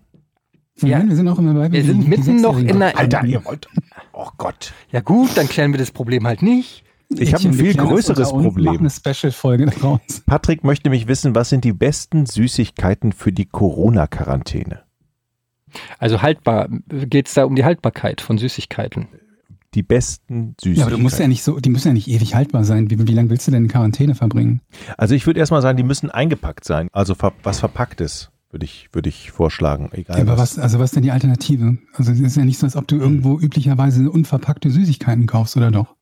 Ja. 0.78 1.00
Nein, 1.00 1.10
wir 1.10 1.18
sind 1.18 1.28
auch 1.28 1.38
immer 1.38 1.54
bei 1.54 1.70
Wir 1.70 1.84
sind 1.84 2.08
mitten 2.08 2.40
noch 2.40 2.58
in 2.58 2.82
einer- 2.82 2.98
Alter, 2.98 3.26
ihr 3.26 3.44
wollt. 3.44 3.68
Oh 4.14 4.30
Gott. 4.38 4.72
Ja 4.94 5.02
gut, 5.02 5.32
dann 5.36 5.50
klären 5.50 5.74
wir 5.74 5.80
das 5.80 5.92
Problem 5.92 6.26
halt 6.26 6.42
nicht. 6.42 6.86
Ich 7.10 7.34
habe 7.34 7.44
ein 7.44 7.54
viel 7.54 7.74
größeres 7.74 8.30
Problem. 8.30 8.66
Machen 8.68 8.80
eine 8.80 8.90
Special-Folge 8.90 9.66
daraus. 9.66 10.00
Patrick 10.26 10.64
möchte 10.64 10.88
nämlich 10.88 11.10
wissen, 11.10 11.36
was 11.36 11.50
sind 11.50 11.66
die 11.66 11.74
besten 11.74 12.26
Süßigkeiten 12.26 13.12
für 13.12 13.34
die 13.34 13.48
Corona-Quarantäne? 13.48 14.84
Also 15.98 16.22
haltbar, 16.22 16.70
geht 16.88 17.28
es 17.28 17.34
da 17.34 17.44
um 17.44 17.56
die 17.58 17.66
Haltbarkeit 17.66 18.22
von 18.22 18.38
Süßigkeiten? 18.38 19.10
Die 19.76 19.84
besten 19.84 20.56
Süßigkeiten. 20.60 20.80
Ja, 20.80 20.86
aber 20.86 20.96
du 20.96 21.02
musst 21.02 21.20
ja 21.20 21.28
nicht 21.28 21.44
so, 21.44 21.60
die 21.60 21.70
müssen 21.70 21.90
ja 21.90 21.94
nicht 21.94 22.08
ewig 22.08 22.34
haltbar 22.34 22.64
sein. 22.64 22.90
Wie, 22.90 23.08
wie 23.08 23.14
lange 23.14 23.30
willst 23.30 23.48
du 23.48 23.52
denn 23.52 23.64
in 23.64 23.70
Quarantäne 23.70 24.16
verbringen? 24.16 24.62
Also 24.98 25.14
ich 25.14 25.28
würde 25.28 25.40
erstmal 25.40 25.62
sagen, 25.62 25.78
die 25.78 25.84
müssen 25.84 26.10
eingepackt 26.10 26.66
sein. 26.66 26.88
Also 26.92 27.14
ver 27.14 27.34
was 27.44 27.60
verpacktes, 27.60 28.32
würde 28.50 28.66
ich, 28.66 28.90
würde 28.94 29.10
ich 29.10 29.32
vorschlagen. 29.32 29.90
Egal 29.92 30.18
Ja, 30.18 30.24
aber 30.24 30.38
was, 30.38 30.58
also 30.58 30.80
was 30.80 30.86
ist 30.86 30.96
denn 30.96 31.04
die 31.04 31.12
Alternative? 31.12 31.78
Also 31.94 32.12
es 32.12 32.20
ist 32.20 32.36
ja 32.36 32.46
nicht 32.46 32.58
so, 32.58 32.66
als 32.66 32.76
ob 32.76 32.88
du 32.88 32.98
irgendwo 32.98 33.40
üblicherweise 33.40 34.10
unverpackte 34.10 34.72
Süßigkeiten 34.72 35.28
kaufst, 35.28 35.56
oder 35.56 35.70
doch? 35.70 35.96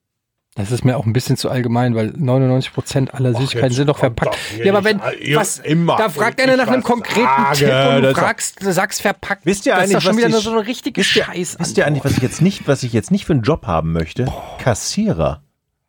Das 0.57 0.71
ist 0.71 0.83
mir 0.83 0.97
auch 0.97 1.05
ein 1.05 1.13
bisschen 1.13 1.37
zu 1.37 1.49
allgemein, 1.51 1.93
weil 1.95 2.07
99 2.17 2.73
Prozent 2.73 3.13
aller 3.13 3.33
Süßigkeiten 3.35 3.71
sind 3.75 3.87
doch 3.87 3.99
verpackt. 3.99 4.35
Ja, 4.63 4.73
aber 4.73 4.83
wenn, 4.83 4.99
was, 5.35 5.61
da 5.97 6.09
fragt 6.09 6.41
einer 6.41 6.57
nach 6.57 6.67
einem 6.67 6.81
konkreten 6.83 7.27
Tipp 7.53 7.69
und 7.95 8.01
du 8.01 8.13
fragst, 8.15 8.63
du 8.63 8.73
sagst 8.73 9.01
verpackt. 9.01 9.45
Wisst 9.45 9.65
ihr 9.67 9.75
das 9.75 9.85
ist 9.85 9.93
doch 9.93 9.97
eigentlich, 9.99 10.03
schon 10.03 10.11
was 10.13 10.17
wieder 10.17 10.27
ich- 10.27 10.33
nur 10.33 10.41
so 10.41 10.51
eine 10.51 10.65
richtige 10.67 10.99
wisst 11.01 11.15
ihr, 11.15 11.23
Scheiß. 11.25 11.57
wisst 11.59 11.77
ihr 11.77 11.85
eigentlich, 11.85 12.03
was 12.03 12.13
ich 12.13 12.23
jetzt 12.23 12.41
nicht, 12.41 12.67
was 12.67 12.81
ich 12.83 12.91
jetzt 12.91 13.11
nicht 13.11 13.25
für 13.25 13.33
einen 13.33 13.43
Job 13.43 13.67
haben 13.67 13.93
möchte? 13.93 14.25
Kassierer. 14.59 15.43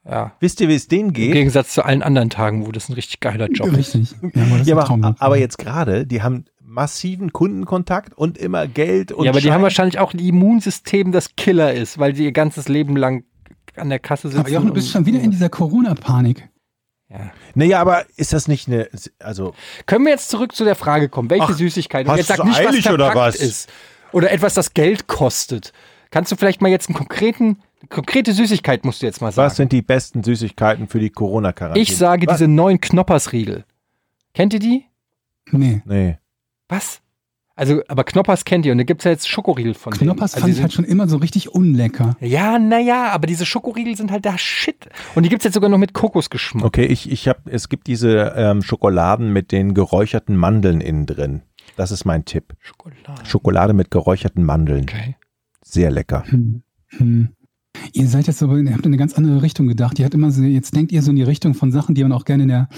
Ja. 0.09 0.32
Wisst 0.40 0.61
ihr, 0.61 0.69
wie 0.69 0.74
es 0.74 0.89
denen 0.89 1.09
Im 1.09 1.12
geht? 1.15 1.32
Gegensatz 1.32 1.74
zu 1.74 1.85
allen 1.85 2.03
anderen 2.03 2.31
Tagen, 2.31 2.66
wo 2.66 2.73
das 2.73 2.89
ein 2.89 2.95
richtig 2.95 3.20
geiler 3.20 3.49
Job 3.51 3.69
ist. 3.73 3.95
Richtig. 3.95 4.15
Ja, 4.35 4.43
aber, 4.43 4.57
Ja, 4.65 4.81
ist 4.82 4.90
aber, 4.90 5.15
aber 5.19 5.36
jetzt 5.39 5.59
gerade, 5.59 6.07
die 6.07 6.23
haben 6.23 6.45
massiven 6.62 7.32
Kundenkontakt 7.32 8.12
und 8.16 8.36
immer 8.39 8.66
Geld 8.66 9.11
und 9.12 9.24
ja, 9.24 9.31
aber 9.31 9.40
die 9.40 9.47
Schein. 9.47 9.55
haben 9.55 9.62
wahrscheinlich 9.62 9.99
auch 9.99 10.12
ein 10.12 10.19
Immunsystem, 10.19 11.12
das 11.12 11.35
Killer 11.36 11.73
ist, 11.73 11.99
weil 11.99 12.12
die 12.12 12.24
ihr 12.24 12.32
ganzes 12.32 12.69
Leben 12.69 12.95
lang 12.97 13.24
an 13.80 13.88
der 13.88 13.98
Kasse 13.98 14.28
sitzen. 14.28 14.40
Aber 14.40 14.50
Jochen, 14.50 14.68
du 14.68 14.72
bist 14.74 14.90
schon 14.90 15.06
wieder 15.06 15.20
in 15.20 15.30
dieser 15.30 15.48
Corona-Panik. 15.48 16.48
ja. 17.10 17.30
Naja, 17.55 17.80
aber 17.80 18.05
ist 18.16 18.32
das 18.32 18.48
nicht 18.48 18.68
eine, 18.68 18.88
also, 19.18 19.55
Können 19.86 20.05
wir 20.05 20.12
jetzt 20.12 20.28
zurück 20.30 20.55
zu 20.55 20.64
der 20.64 20.74
Frage 20.74 21.09
kommen, 21.09 21.30
welche 21.30 21.44
Ach, 21.44 21.56
Süßigkeit? 21.56 22.06
Und 22.06 22.12
hast 22.12 22.18
jetzt 22.18 22.28
sag 22.28 22.44
nicht, 22.44 22.59
was 22.59 22.66
eilig 22.66 22.90
oder 22.90 23.06
verpackt 23.12 23.34
was? 23.34 23.40
ist. 23.40 23.68
Oder 24.12 24.30
etwas, 24.32 24.55
das 24.55 24.74
Geld 24.74 25.06
kostet. 25.06 25.72
Kannst 26.10 26.32
du 26.32 26.36
vielleicht 26.36 26.62
mal 26.62 26.68
jetzt 26.70 26.88
einen 26.88 26.96
konkreten, 26.96 27.59
eine 27.80 27.88
konkrete 27.90 28.32
Süßigkeit 28.32 28.84
musst 28.84 29.02
du 29.02 29.06
jetzt 29.06 29.20
mal 29.20 29.30
sagen. 29.32 29.46
was 29.46 29.56
sind 29.56 29.72
die 29.72 29.82
besten 29.82 30.22
Süßigkeiten 30.24 30.88
für 30.88 30.98
die 31.00 31.10
Corona-Quarantäne? 31.10 31.82
ich 31.82 31.96
sage 31.96 32.26
Was? 32.26 32.36
diese 32.38 32.48
neuen 32.48 32.80
Knoppersriegel. 32.80 33.64
Kennt 34.34 34.55
ihr 34.55 34.60
die? 34.60 34.84
Nee. 35.50 35.82
Nee. 35.84 36.18
Was? 36.68 37.00
Also, 37.59 37.82
aber 37.89 38.05
Knoppers 38.05 38.44
kennt 38.44 38.64
ihr 38.66 38.70
und 38.70 38.78
da 38.78 38.85
gibt 38.85 39.01
es 39.01 39.05
ja 39.05 39.10
jetzt 39.10 39.28
Schokoriegel 39.28 39.74
von 39.74 39.93
denen. 39.93 40.12
Knoppers 40.12 40.35
also 40.35 40.43
fand 40.43 40.55
die 40.55 40.59
ich 40.59 40.62
halt 40.62 40.72
schon 40.72 40.85
immer 40.85 41.09
so 41.09 41.16
richtig 41.16 41.52
unlecker. 41.52 42.16
Ja, 42.20 42.56
naja, 42.60 43.10
aber 43.10 43.26
diese 43.26 43.47
Schokoriegel 43.47 43.97
sind 43.97 44.12
halt 44.12 44.24
der 44.24 44.39
Shit. 44.39 44.89
Und 45.16 45.24
die 45.24 45.28
gibt 45.28 45.43
es 45.43 45.44
jetzt 45.44 45.55
sogar 45.55 45.68
noch 45.68 45.78
mit 45.78 45.93
Kokosgeschmack. 45.93 46.64
Okay, 46.64 46.86
ich, 46.86 47.10
ich 47.10 47.26
habe, 47.26 47.40
es 47.51 47.68
gibt 47.68 47.89
diese 47.89 48.32
ähm, 48.36 48.62
Schokoladen 48.62 49.32
mit 49.32 49.51
den 49.51 49.74
geräucherten 49.74 50.36
Mandeln 50.36 50.80
innen 50.80 51.06
drin. 51.06 51.43
Das 51.74 51.90
ist 51.90 52.05
mein 52.05 52.24
Tipp. 52.24 52.55
Schokolade. 52.60 53.26
Schokolade 53.26 53.72
mit 53.72 53.90
geräucherten 53.90 54.44
Mandeln. 54.44 54.85
Okay. 54.85 55.16
Sehr 55.64 55.90
lecker. 55.90 56.22
Hm. 56.28 56.62
Hm. 56.90 57.30
Ihr 57.93 58.06
seid 58.06 58.28
jetzt 58.28 58.39
so, 58.39 58.56
ihr 58.56 58.72
habt 58.72 58.86
in 58.86 58.90
eine 58.90 58.98
ganz 58.98 59.14
andere 59.14 59.43
Richtung 59.43 59.66
gedacht. 59.66 59.98
Ihr 59.98 60.05
habt 60.05 60.14
immer 60.14 60.30
so, 60.30 60.43
jetzt 60.43 60.76
denkt 60.76 60.93
ihr 60.93 61.02
so 61.02 61.10
in 61.10 61.16
die 61.16 61.24
Richtung 61.24 61.55
von 61.55 61.72
Sachen, 61.72 61.97
die 61.97 62.05
man 62.05 62.12
auch 62.12 62.24
gerne 62.24 62.44
in 62.44 62.48
der, 62.48 62.68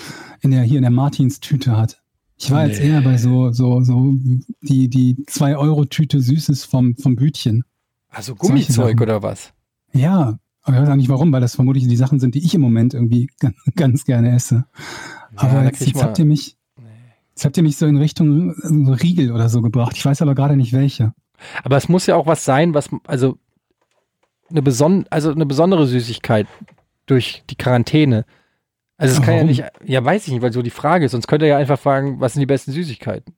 in 0.40 0.52
der, 0.52 0.62
hier 0.62 0.78
in 0.78 0.84
der 0.84 0.90
Martins-Tüte 0.90 1.76
hat. 1.76 1.99
Ich 2.40 2.50
war 2.50 2.66
jetzt 2.66 2.80
Nee. 2.80 2.88
eher 2.88 3.02
bei 3.02 3.18
so, 3.18 3.52
so, 3.52 3.82
so, 3.82 4.14
die, 4.62 4.88
die 4.88 5.16
2-Euro-Tüte 5.26 6.22
Süßes 6.22 6.64
vom, 6.64 6.96
vom 6.96 7.14
Bütchen. 7.14 7.64
Also 8.08 8.34
Gummizeug 8.34 8.98
oder 9.00 9.22
was? 9.22 9.52
Ja, 9.92 10.38
aber 10.62 10.76
ich 10.76 10.82
weiß 10.82 10.88
auch 10.88 10.96
nicht 10.96 11.10
warum, 11.10 11.32
weil 11.32 11.42
das 11.42 11.54
vermutlich 11.54 11.86
die 11.86 11.96
Sachen 11.96 12.18
sind, 12.18 12.34
die 12.34 12.44
ich 12.44 12.54
im 12.54 12.62
Moment 12.62 12.94
irgendwie 12.94 13.28
ganz, 13.38 13.56
ganz 13.76 14.04
gerne 14.04 14.34
esse. 14.34 14.64
Aber 15.36 15.60
da 15.60 15.64
jetzt, 15.64 15.86
jetzt 15.86 16.02
habt 16.02 16.18
ihr 16.18 16.24
mich, 16.24 16.56
jetzt 17.28 17.44
habt 17.44 17.58
ihr 17.58 17.62
mich 17.62 17.76
so 17.76 17.86
in 17.86 17.98
Richtung 17.98 18.50
äh, 18.50 18.86
so 18.86 18.92
Riegel 18.92 19.32
oder 19.32 19.50
so 19.50 19.60
gebracht. 19.60 19.96
Ich 19.96 20.04
weiß 20.04 20.22
aber 20.22 20.34
gerade 20.34 20.56
nicht 20.56 20.72
welche. 20.72 21.12
Aber 21.62 21.76
es 21.76 21.90
muss 21.90 22.06
ja 22.06 22.16
auch 22.16 22.26
was 22.26 22.46
sein, 22.46 22.72
was, 22.72 22.88
also 23.06 23.38
eine, 24.48 24.62
beson 24.62 25.04
also 25.10 25.30
eine 25.30 25.46
besondere 25.46 25.86
Süßigkeit 25.86 26.46
durch 27.04 27.44
die 27.50 27.56
Quarantäne. 27.56 28.24
Also 29.00 29.18
es 29.18 29.22
kann 29.22 29.36
ja 29.36 29.44
nicht, 29.44 29.64
ja 29.84 30.04
weiß 30.04 30.26
ich 30.26 30.32
nicht, 30.32 30.42
weil 30.42 30.52
so 30.52 30.62
die 30.62 30.70
Frage 30.70 31.06
ist, 31.06 31.12
sonst 31.12 31.26
könnt 31.26 31.42
ihr 31.42 31.48
ja 31.48 31.56
einfach 31.56 31.78
fragen, 31.78 32.20
was 32.20 32.34
sind 32.34 32.40
die 32.40 32.46
besten 32.46 32.72
Süßigkeiten? 32.72 33.34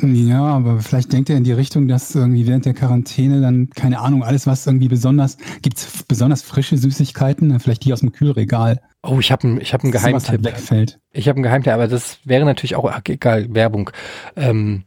Ja, 0.00 0.42
aber 0.42 0.80
vielleicht 0.80 1.12
denkt 1.12 1.28
ihr 1.28 1.36
in 1.36 1.44
die 1.44 1.52
Richtung, 1.52 1.86
dass 1.86 2.14
irgendwie 2.14 2.46
während 2.48 2.64
der 2.64 2.74
Quarantäne 2.74 3.40
dann, 3.40 3.70
keine 3.70 4.00
Ahnung, 4.00 4.24
alles, 4.24 4.46
was 4.46 4.66
irgendwie 4.66 4.88
besonders, 4.88 5.36
gibt's 5.62 6.02
besonders 6.08 6.42
frische 6.42 6.76
Süßigkeiten, 6.76 7.60
vielleicht 7.60 7.84
die 7.84 7.92
aus 7.92 8.00
dem 8.00 8.10
Kühlregal, 8.10 8.80
Oh, 9.04 9.18
ich 9.20 9.30
habe 9.30 9.58
ich 9.60 9.74
hab 9.74 9.84
einen 9.84 9.92
halt 9.92 10.02
Geheimtipp. 10.02 10.44
wegfällt. 10.44 10.98
Ich 11.12 11.28
habe 11.28 11.36
einen 11.36 11.42
Geheimtipp, 11.42 11.74
aber 11.74 11.88
das 11.88 12.18
wäre 12.24 12.46
natürlich 12.46 12.74
auch, 12.74 12.90
egal, 13.06 13.54
Werbung. 13.54 13.90
Ähm, 14.34 14.84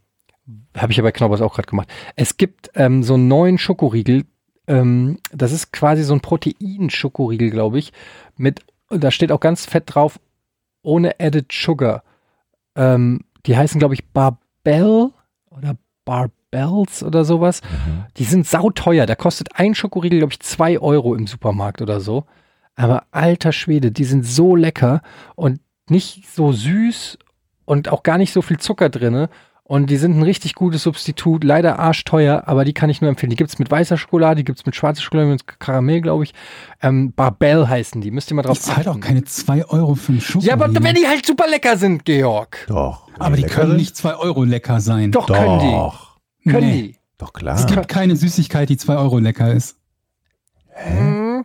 habe 0.76 0.92
ich 0.92 0.98
ja 0.98 1.04
bei 1.04 1.12
Knoppers 1.12 1.42
auch 1.42 1.54
gerade 1.54 1.68
gemacht. 1.68 1.88
Es 2.16 2.38
gibt 2.38 2.72
ähm, 2.74 3.04
so 3.04 3.14
einen 3.14 3.28
neuen 3.28 3.58
Schokoriegel, 3.60 4.26
ähm, 4.66 5.20
das 5.32 5.52
ist 5.52 5.72
quasi 5.72 6.04
so 6.04 6.14
ein 6.14 6.22
Protein-Schokoriegel, 6.22 7.52
glaube 7.52 7.78
ich, 7.78 7.94
mit, 8.38 8.62
da 8.90 9.12
steht 9.12 9.32
auch 9.32 9.40
ganz 9.40 9.66
fett 9.66 9.84
drauf, 9.88 10.20
ohne 10.82 11.20
Added 11.20 11.52
Sugar. 11.52 12.04
Ähm, 12.76 13.22
die 13.46 13.58
heißen, 13.58 13.80
glaube 13.80 13.94
ich, 13.94 14.06
Barbell 14.10 15.12
oder 15.50 15.78
Barbells 16.06 17.04
oder 17.04 17.26
sowas. 17.26 17.62
Die 18.18 18.24
sind 18.24 18.48
sauteuer. 18.48 19.06
Da 19.06 19.16
kostet 19.16 19.56
ein 19.56 19.76
Schokoriegel, 19.76 20.20
glaube 20.20 20.34
ich, 20.34 20.40
zwei 20.40 20.80
Euro 20.80 21.16
im 21.16 21.28
Supermarkt 21.28 21.82
oder 21.82 22.00
so. 22.00 22.26
Aber 22.76 23.04
alter 23.12 23.52
Schwede, 23.52 23.92
die 23.92 24.06
sind 24.06 24.26
so 24.26 24.56
lecker 24.56 25.02
und 25.36 25.60
nicht 25.90 26.30
so 26.30 26.52
süß 26.52 27.18
und 27.66 27.90
auch 27.90 28.04
gar 28.04 28.18
nicht 28.18 28.32
so 28.32 28.42
viel 28.42 28.58
Zucker 28.58 28.90
drinne. 28.90 29.30
Und 29.70 29.90
die 29.90 29.98
sind 29.98 30.18
ein 30.18 30.24
richtig 30.24 30.56
gutes 30.56 30.84
Substitut, 30.84 31.44
leider 31.44 31.78
arschteuer, 31.78 32.44
aber 32.46 32.64
die 32.64 32.72
kann 32.74 32.90
ich 32.90 33.02
nur 33.02 33.10
empfehlen. 33.10 33.32
Die 33.32 33.36
gibt's 33.36 33.60
mit 33.60 33.70
weißer 33.70 33.98
Schokolade, 33.98 34.38
die 34.38 34.46
gibt's 34.46 34.66
mit 34.66 34.78
schwarzer 34.78 35.02
Schokolade, 35.02 35.28
mit 35.30 35.60
Karamell, 35.60 36.00
glaube 36.00 36.24
ich. 36.24 36.34
Ähm, 36.82 37.12
Barbell 37.14 37.68
heißen 37.68 38.00
die, 38.00 38.12
müsst 38.12 38.32
ihr 38.32 38.36
mal 38.36 38.44
drauf 38.44 38.56
Ich 38.60 38.64
zahle 38.64 38.84
auch 38.86 38.92
achten. 38.92 39.02
keine 39.02 39.26
zwei 39.26 39.66
Euro 39.66 39.96
für 39.96 40.14
einen 40.14 40.22
Ja, 40.40 40.54
aber 40.54 40.74
wenn 40.74 40.96
die 40.96 41.06
halt 41.06 41.26
super 41.26 41.48
lecker 41.50 41.76
sind, 41.76 42.06
Georg. 42.06 42.66
Doch. 42.70 43.10
aber 43.20 43.36
die 43.36 43.44
können 43.44 43.72
sind? 43.72 43.78
nicht 43.78 43.98
zwei 43.98 44.16
Euro 44.16 44.46
lecker 44.46 44.80
sein. 44.80 45.12
Doch, 45.12 45.28
können 45.28 45.60
die. 45.60 45.66
Doch. 45.72 46.18
Können 46.46 46.68
Nee. 46.70 46.82
die. 46.84 46.96
Doch, 47.18 47.32
Es 47.34 47.40
klar. 47.42 47.66
gibt 47.66 47.88
keine 47.90 48.16
Süßigkeit, 48.16 48.70
die 48.70 48.78
zwei 48.78 48.96
Euro 48.96 49.20
lecker 49.20 49.52
ist. 49.52 49.76
Hm. 50.76 51.44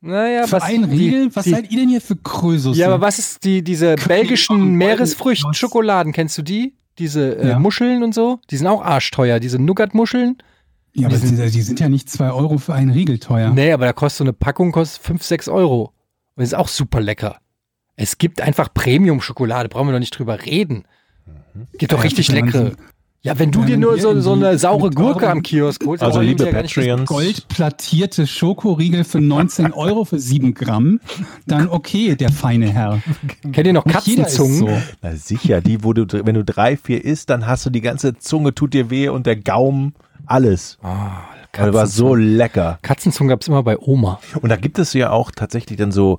Naja, 0.00 0.46
für 0.48 0.62
einen 0.62 0.90
die- 0.90 0.96
Riegel? 0.96 1.30
Was 1.36 1.44
die, 1.44 1.50
seid 1.50 1.70
ihr 1.70 1.78
denn 1.80 1.88
hier 1.88 2.00
für 2.00 2.16
Krösus? 2.16 2.76
Ja, 2.76 2.86
aber 2.88 3.00
was 3.00 3.18
ist 3.20 3.44
die, 3.44 3.62
diese 3.62 3.94
belgischen 3.96 4.58
von 4.58 4.72
Meeresfrüchten-Schokoladen? 4.74 6.12
Kennst 6.12 6.36
du 6.38 6.42
die? 6.42 6.74
Diese 6.98 7.38
äh, 7.38 7.48
Ja. 7.50 7.58
Muscheln 7.58 8.02
und 8.02 8.14
so? 8.14 8.40
Die 8.50 8.56
sind 8.56 8.66
auch 8.66 8.82
arschteuer, 8.82 9.40
diese 9.40 9.58
Nougat-Muscheln. 9.58 10.38
Ja, 10.94 11.06
aber 11.08 11.16
die, 11.16 11.26
die 11.50 11.62
sind 11.62 11.78
ja 11.80 11.88
nicht 11.88 12.08
zwei 12.10 12.30
Euro 12.32 12.58
für 12.58 12.74
einen 12.74 12.90
Riegel 12.90 13.18
teuer. 13.18 13.50
Nee, 13.50 13.72
aber 13.72 13.84
da 13.86 13.92
kostet 13.92 14.18
so 14.18 14.24
eine 14.24 14.32
Packung 14.32 14.72
kostet 14.72 15.02
5, 15.04 15.22
6 15.22 15.48
Euro. 15.48 15.92
Und 16.34 16.42
ist 16.42 16.54
auch 16.54 16.68
super 16.68 17.00
lecker. 17.00 17.36
Es 17.94 18.18
gibt 18.18 18.40
einfach 18.40 18.72
Premium-Schokolade, 18.72 19.68
brauchen 19.68 19.88
wir 19.88 19.92
doch 19.92 19.98
nicht 20.00 20.16
drüber 20.18 20.44
reden. 20.44 20.84
Gibt 21.78 21.92
doch 21.92 21.98
Ja, 21.98 22.04
richtig 22.04 22.30
leckere. 22.30 22.72
Ja, 23.22 23.36
wenn 23.36 23.50
du 23.50 23.64
dir 23.64 23.76
nur 23.76 23.98
so, 23.98 24.20
so 24.20 24.32
eine 24.34 24.56
saure 24.58 24.90
Gurke 24.90 25.28
am 25.28 25.42
Kiosk 25.42 25.84
holst, 25.84 26.04
Also, 26.04 26.20
liebe 26.20 26.44
ja 26.46 26.52
Patreons, 26.52 27.08
Goldplattierte 27.08 28.28
Schokoriegel 28.28 29.02
für 29.02 29.20
19 29.22 29.72
Euro 29.72 30.04
für 30.04 30.20
7 30.20 30.54
Gramm, 30.54 31.00
dann 31.46 31.68
okay, 31.68 32.14
der 32.14 32.30
feine 32.30 32.70
Herr. 32.70 33.02
Kennt 33.52 33.66
ihr 33.66 33.72
noch 33.72 33.84
Katzenzungen? 33.84 34.58
so. 34.58 34.68
na 35.02 35.16
sicher, 35.16 35.60
die, 35.60 35.82
wo 35.82 35.92
du, 35.94 36.06
wenn 36.24 36.36
du 36.36 36.44
drei, 36.44 36.76
vier 36.76 37.04
isst, 37.04 37.28
dann 37.30 37.46
hast 37.46 37.66
du 37.66 37.70
die 37.70 37.80
ganze 37.80 38.16
Zunge, 38.18 38.54
tut 38.54 38.72
dir 38.72 38.88
weh 38.88 39.08
und 39.08 39.26
der 39.26 39.34
Gaumen, 39.36 39.94
alles. 40.26 40.78
Ah, 40.82 41.22
Das 41.52 41.74
war 41.74 41.86
so 41.88 42.14
lecker. 42.14 42.78
Katzenzungen 42.82 43.28
gab 43.30 43.40
es 43.40 43.48
immer 43.48 43.64
bei 43.64 43.78
Oma. 43.78 44.20
Und 44.40 44.48
da 44.50 44.56
gibt 44.56 44.78
es 44.78 44.92
ja 44.92 45.10
auch 45.10 45.32
tatsächlich 45.32 45.76
dann 45.76 45.90
so 45.90 46.18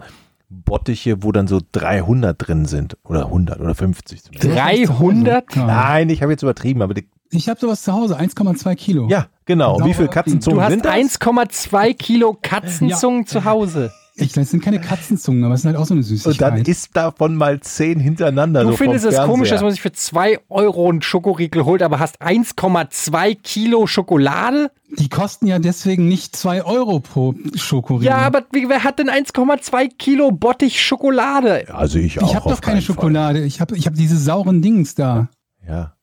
Bottiche, 0.50 1.24
wo 1.24 1.32
dann 1.32 1.48
so 1.48 1.60
300 1.72 2.36
drin 2.38 2.66
sind. 2.66 2.98
Oder 3.04 3.26
100 3.26 3.60
oder 3.60 3.76
50 3.76 4.24
zumindest. 4.24 4.56
300? 4.58 5.56
Ja. 5.56 5.66
Nein, 5.66 6.10
ich 6.10 6.22
habe 6.22 6.32
jetzt 6.32 6.42
übertrieben, 6.42 6.82
aber 6.82 6.94
die, 6.96 7.08
Ich 7.30 7.48
habe 7.50 7.60
sowas 7.60 7.84
zu 7.84 7.94
Hause, 7.94 8.18
1,2 8.18 8.76
Kilo. 8.76 9.08
ja, 9.10 9.28
genau. 9.46 9.76
Sauber 9.78 9.86
Wie 9.90 9.94
viele 9.94 10.08
Du 10.08 10.14
Katzenzungen 10.14 10.62
hast 10.62 10.72
sind 10.72 10.86
das? 10.86 10.94
1,2 10.94 11.94
Kilo 11.94 12.38
Katzenzungen 12.42 13.26
zu 13.28 13.46
Hause. 13.46 13.92
Ich, 14.22 14.34
das 14.34 14.50
sind 14.50 14.64
keine 14.64 14.80
Katzenzungen, 14.80 15.44
aber 15.44 15.54
es 15.54 15.62
ist 15.62 15.66
halt 15.66 15.76
auch 15.76 15.86
so 15.86 15.94
eine 15.94 16.02
Und 16.02 16.10
dann 16.10 16.18
Süßigkeit. 16.18 16.68
isst 16.68 16.96
davon 16.96 17.36
mal 17.36 17.60
zehn 17.60 18.00
hintereinander. 18.00 18.64
Du 18.64 18.72
so 18.72 18.78
findest 18.78 19.06
es 19.06 19.18
komisch, 19.18 19.50
dass 19.50 19.62
man 19.62 19.72
sich 19.72 19.82
für 19.82 19.92
2 19.92 20.40
Euro 20.50 20.90
einen 20.90 21.02
Schokoriegel 21.02 21.66
holt, 21.66 21.82
aber 21.82 22.00
hast 22.00 22.22
1,2 22.22 23.36
Kilo 23.42 23.88
Schokolade? 23.88 24.72
Die 24.98 25.10
kosten 25.10 25.48
ja 25.48 25.60
deswegen 25.60 26.08
nicht 26.08 26.36
2 26.36 26.64
Euro 26.64 27.00
pro 27.00 27.36
Schokoriegel. 27.56 28.08
Ja, 28.08 28.18
aber 28.18 28.44
wer 28.52 28.84
hat 28.84 29.00
denn 29.00 29.10
1,2 29.10 29.90
Kilo 29.98 30.32
Bottich 30.32 30.82
Schokolade? 30.82 31.66
Also 31.74 32.00
ich 32.00 32.22
auch. 32.22 32.28
ich 32.30 32.36
habe 32.36 32.50
doch 32.50 32.62
keine 32.62 32.76
keinen 32.76 32.82
Fall. 32.82 32.96
Schokolade. 32.96 33.44
Ich 33.44 33.62
habe 33.62 33.78
ich 33.78 33.86
hab 33.86 33.94
diese 33.94 34.18
sauren 34.18 34.62
Dings 34.62 34.96
da. 34.96 35.30
Ja. 35.68 35.94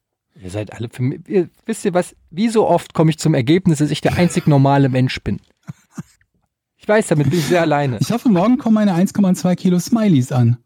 Ihr 0.43 0.51
seid 0.51 0.73
alle 0.73 0.89
für 0.91 1.03
mich. 1.03 1.21
Ihr, 1.29 1.49
wisst 1.65 1.85
ihr 1.85 1.95
was? 1.95 2.15
Wie 2.31 2.49
so 2.49 2.67
oft 2.69 2.95
komme 2.95 3.11
ich 3.11 3.19
zum 3.19 3.35
Ergebnis, 3.35 3.79
dass 3.79 3.91
ich 3.91 4.01
der 4.01 4.17
einzig 4.17 4.47
normale 4.47 4.89
Mensch 4.89 5.21
bin. 5.23 5.41
Ich 6.87 6.89
weiß, 6.89 7.09
damit 7.09 7.31
bin 7.31 7.41
ich 7.41 7.47
sehr 7.47 7.63
alleine. 7.63 7.99
Ich 7.99 8.13
hoffe, 8.13 8.29
morgen 8.29 8.59
kommen 8.59 8.77
meine 8.77 8.95
1,2 8.95 9.57
Kilo 9.57 9.81
Smileys 9.81 10.31
an. 10.31 10.59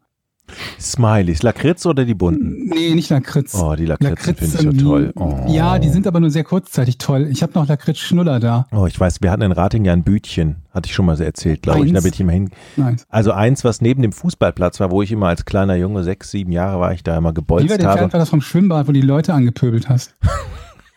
Smileys. 0.79 1.41
Lakritz 1.41 1.83
oder 1.87 2.05
die 2.05 2.13
bunten? 2.13 2.67
Nee, 2.67 2.93
nicht 2.93 3.09
Lakritz. 3.09 3.55
Oh, 3.55 3.73
die 3.75 3.87
Lakritzen 3.87 4.35
finde 4.35 4.45
ich 4.45 4.51
so 4.51 4.59
irgendwie- 4.67 4.83
toll. 4.83 5.13
Oh. 5.15 5.45
Ja, 5.47 5.79
die 5.79 5.89
sind 5.89 6.05
aber 6.05 6.19
nur 6.19 6.29
sehr 6.29 6.43
kurzzeitig 6.43 6.99
toll. 6.99 7.27
Ich 7.31 7.41
habe 7.41 7.53
noch 7.55 7.67
Lakritz-Schnuller 7.67 8.39
da. 8.39 8.67
Oh, 8.71 8.85
ich 8.85 8.99
weiß, 8.99 9.23
wir 9.23 9.31
hatten 9.31 9.41
in 9.41 9.51
Rating 9.51 9.83
ja 9.83 9.93
ein 9.93 10.03
Bütchen. 10.03 10.57
Hatte 10.71 10.85
ich 10.89 10.93
schon 10.93 11.07
mal 11.07 11.17
so 11.17 11.23
erzählt, 11.23 11.63
glaube 11.63 11.87
ich. 11.87 11.91
Da 11.91 12.01
bin 12.01 12.13
ich 12.13 12.19
immer 12.21 12.33
hin. 12.33 12.51
Nein. 12.77 12.97
Also 13.09 13.31
eins, 13.31 13.63
was 13.63 13.81
neben 13.81 14.03
dem 14.03 14.11
Fußballplatz 14.11 14.79
war, 14.79 14.91
wo 14.91 15.01
ich 15.01 15.11
immer 15.11 15.27
als 15.29 15.45
kleiner 15.45 15.73
Junge, 15.73 16.03
sechs, 16.03 16.29
sieben 16.29 16.51
Jahre 16.51 16.79
war 16.79 16.93
ich 16.93 17.01
da 17.01 17.17
immer 17.17 17.29
Wie 17.29 17.31
weit 17.31 17.35
gebolzt 17.35 17.71
entfernt 17.71 17.99
habe. 17.99 18.13
war 18.13 18.19
das 18.19 18.29
vom 18.29 18.41
Schwimmbad, 18.41 18.87
wo 18.87 18.91
die 18.91 19.01
Leute 19.01 19.33
angepöbelt 19.33 19.89
hast? 19.89 20.13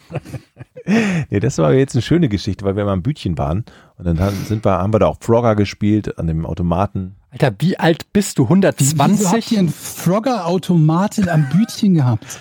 Nee, 0.86 1.40
das 1.40 1.56
war 1.56 1.72
jetzt 1.72 1.94
eine 1.94 2.02
schöne 2.02 2.28
Geschichte, 2.28 2.62
weil 2.64 2.76
wir 2.76 2.82
immer 2.82 2.92
im 2.92 3.02
Bütchen 3.02 3.38
waren. 3.38 3.64
Und 3.96 4.04
dann 4.06 4.20
haben- 4.20 4.36
sind 4.44 4.64
wir, 4.66 4.72
haben 4.72 4.92
wir 4.92 4.98
da 4.98 5.06
auch 5.06 5.16
Frogger 5.20 5.56
gespielt 5.56 6.18
an 6.18 6.26
dem 6.26 6.44
Automaten. 6.44 7.16
Alter, 7.30 7.52
wie 7.58 7.78
alt 7.78 8.12
bist 8.12 8.38
du? 8.38 8.42
Wieso 8.50 8.66
habt 8.68 8.80
ihr 8.82 9.00
120? 9.00 9.58
einen 9.58 9.68
Frogger-Automaten 9.70 11.28
am 11.30 11.48
Bütchen 11.48 11.94
gehabt? 11.94 12.38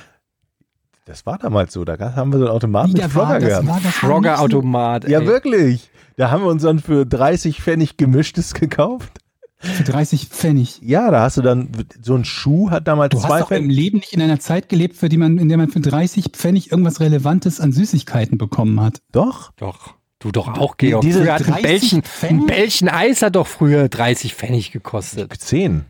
Das 1.05 1.25
war 1.25 1.37
damals 1.37 1.71
so. 1.73 1.85
Da 1.85 1.97
haben 2.15 2.31
wir 2.33 2.39
so 2.39 2.45
einen 2.45 2.53
Automaten 2.53 2.91
mit 2.91 3.01
Frogger 3.03 3.29
war, 3.29 3.39
gehabt. 3.39 3.67
war 3.67 3.79
Frogger-Automat. 3.79 5.07
Ja, 5.07 5.25
wirklich. 5.25 5.89
Da 6.17 6.29
haben 6.29 6.43
wir 6.43 6.49
uns 6.49 6.63
dann 6.63 6.79
für 6.79 7.05
30 7.05 7.61
Pfennig 7.61 7.95
gemischtes 7.97 8.53
gekauft. 8.53 9.19
Für 9.64 9.84
30 9.84 10.27
Pfennig. 10.27 10.80
Ja, 10.81 11.10
da 11.10 11.22
hast 11.22 11.38
du 11.38 11.41
dann, 11.41 11.69
so 12.02 12.15
ein 12.15 12.26
Schuh 12.26 12.69
hat 12.69 12.88
damals 12.88 13.11
Du 13.11 13.18
hast 13.18 13.27
zwei 13.27 13.40
doch 13.40 13.52
im 13.52 13.57
Pfennig. 13.64 13.76
Leben 13.77 13.98
nicht 13.99 14.14
in 14.14 14.22
einer 14.22 14.40
Zeit 14.40 14.68
gelebt, 14.68 14.98
für 14.98 15.07
die 15.07 15.18
man, 15.18 15.38
in 15.38 15.48
der 15.48 15.57
man 15.57 15.69
für 15.69 15.80
30 15.80 16.31
Pfennig 16.34 16.72
irgendwas 16.72 16.99
Relevantes 16.99 17.60
an 17.60 17.72
Süßigkeiten 17.72 18.38
bekommen 18.38 18.81
hat. 18.81 19.02
Doch. 19.11 19.52
Doch. 19.56 19.95
Du 20.19 20.31
doch 20.31 20.48
auch, 20.57 20.77
Georg. 20.77 21.02
diese 21.02 21.23
früher 21.23 21.34
hat 21.34 21.41
ein 21.41 21.52
30 21.52 21.64
Bällchen, 21.64 22.03
ein? 22.22 22.45
Bällchen 22.45 22.88
Eis 22.90 23.22
hat 23.22 23.35
doch 23.35 23.48
früher 23.48 23.90
30 23.90 24.35
Pfennig 24.35 24.72
gekostet. 24.72 25.34
Zehn. 25.38 25.85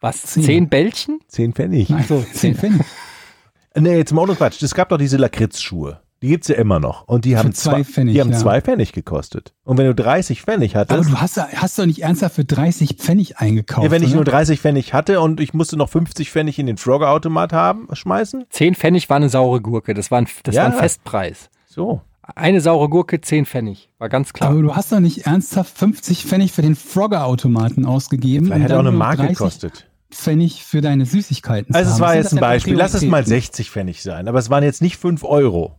Was? 0.00 0.22
Zehn. 0.22 0.42
Zehn 0.42 0.68
Bällchen? 0.68 1.20
Zehn 1.28 1.52
Pfennig. 1.52 1.88
Nein, 1.90 2.04
so, 2.08 2.24
10 2.32 2.56
Pfennig. 2.56 2.82
Nee, 3.74 3.96
jetzt 3.96 4.12
mal 4.12 4.22
ohne 4.22 4.34
Quatsch. 4.34 4.62
Es 4.62 4.74
gab 4.74 4.88
doch 4.90 4.98
diese 4.98 5.16
Lakritzschuhe. 5.16 6.00
Die 6.22 6.28
gibt's 6.28 6.48
ja 6.48 6.54
immer 6.54 6.78
noch. 6.78 7.06
Und 7.08 7.24
die 7.24 7.36
haben, 7.36 7.52
zwei 7.52 7.82
Pfennig, 7.84 8.14
die 8.14 8.20
haben 8.20 8.30
ja. 8.30 8.38
zwei 8.38 8.60
Pfennig 8.60 8.92
gekostet. 8.92 9.52
Und 9.64 9.76
wenn 9.76 9.86
du 9.86 9.94
30 9.94 10.42
Pfennig 10.42 10.76
Aber 10.76 10.94
hattest, 10.94 11.10
du 11.10 11.20
hast, 11.20 11.36
hast 11.36 11.78
doch 11.78 11.84
nicht 11.86 12.02
ernsthaft 12.02 12.36
für 12.36 12.44
30 12.44 12.94
Pfennig 12.94 13.38
eingekauft. 13.38 13.84
ja, 13.84 13.90
wenn 13.90 14.02
ich 14.02 14.10
oder? 14.10 14.16
nur 14.16 14.24
30 14.24 14.60
Pfennig 14.60 14.94
hatte 14.94 15.20
und 15.20 15.40
ich 15.40 15.52
musste 15.52 15.76
noch 15.76 15.88
50 15.88 16.30
Pfennig 16.30 16.58
in 16.60 16.66
den 16.66 16.76
Frogger-Automat 16.76 17.52
haben, 17.52 17.88
schmeißen. 17.92 18.44
Zehn 18.50 18.74
Pfennig 18.76 19.10
war 19.10 19.16
eine 19.16 19.28
saure 19.28 19.60
Gurke. 19.60 19.94
Das 19.94 20.10
war 20.10 20.18
ein, 20.20 20.28
das 20.44 20.54
Ja. 20.54 20.62
war 20.64 20.72
ein 20.72 20.78
Festpreis. 20.78 21.50
So. 21.66 22.00
Eine 22.36 22.60
saure 22.60 22.88
Gurke, 22.88 23.20
zehn 23.20 23.44
Pfennig. 23.44 23.90
War 23.98 24.08
ganz 24.08 24.32
klar. 24.32 24.50
Aber 24.50 24.62
du 24.62 24.76
hast 24.76 24.92
doch 24.92 25.00
nicht 25.00 25.26
ernsthaft 25.26 25.76
50 25.76 26.24
Pfennig 26.24 26.52
für 26.52 26.62
den 26.62 26.76
Frogger-Automaten 26.76 27.84
ausgegeben. 27.84 28.46
Vielleicht 28.46 28.62
hätte 28.64 28.76
auch 28.76 28.80
eine 28.80 28.90
nur 28.90 28.98
Mark 28.98 29.16
30 29.18 29.36
gekostet. 29.36 29.86
Pfennig 30.10 30.62
für 30.64 30.80
deine 30.82 31.04
Süßigkeiten. 31.06 31.74
Also 31.74 31.88
es 31.88 31.94
haben. 31.94 32.00
war 32.02 32.14
jetzt 32.14 32.32
ein 32.32 32.36
für 32.36 32.40
Beispiel. 32.40 32.74
Lass 32.76 32.94
es 32.94 33.02
mal 33.02 33.22
Prioritäten? 33.22 33.40
60 33.40 33.70
Pfennig 33.70 34.02
sein. 34.02 34.28
Aber 34.28 34.38
es 34.38 34.50
waren 34.50 34.62
jetzt 34.62 34.82
nicht 34.82 34.98
5 34.98 35.24
Euro. 35.24 35.78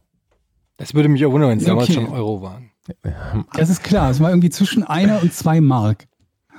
Das 0.83 0.93
würde 0.93 1.09
mich 1.09 1.25
auch 1.25 1.31
wundern, 1.31 1.49
wenn 1.51 1.57
es 1.59 1.65
damals 1.65 1.85
Okay. 1.89 1.93
schon 1.93 2.07
Euro 2.09 2.41
waren. 2.41 2.69
Das 3.55 3.69
ist 3.69 3.83
klar. 3.83 4.09
Es 4.09 4.19
war 4.19 4.29
irgendwie 4.29 4.49
zwischen 4.49 4.83
einer 4.83 5.21
und 5.21 5.33
zwei 5.33 5.61
Mark. 5.61 6.05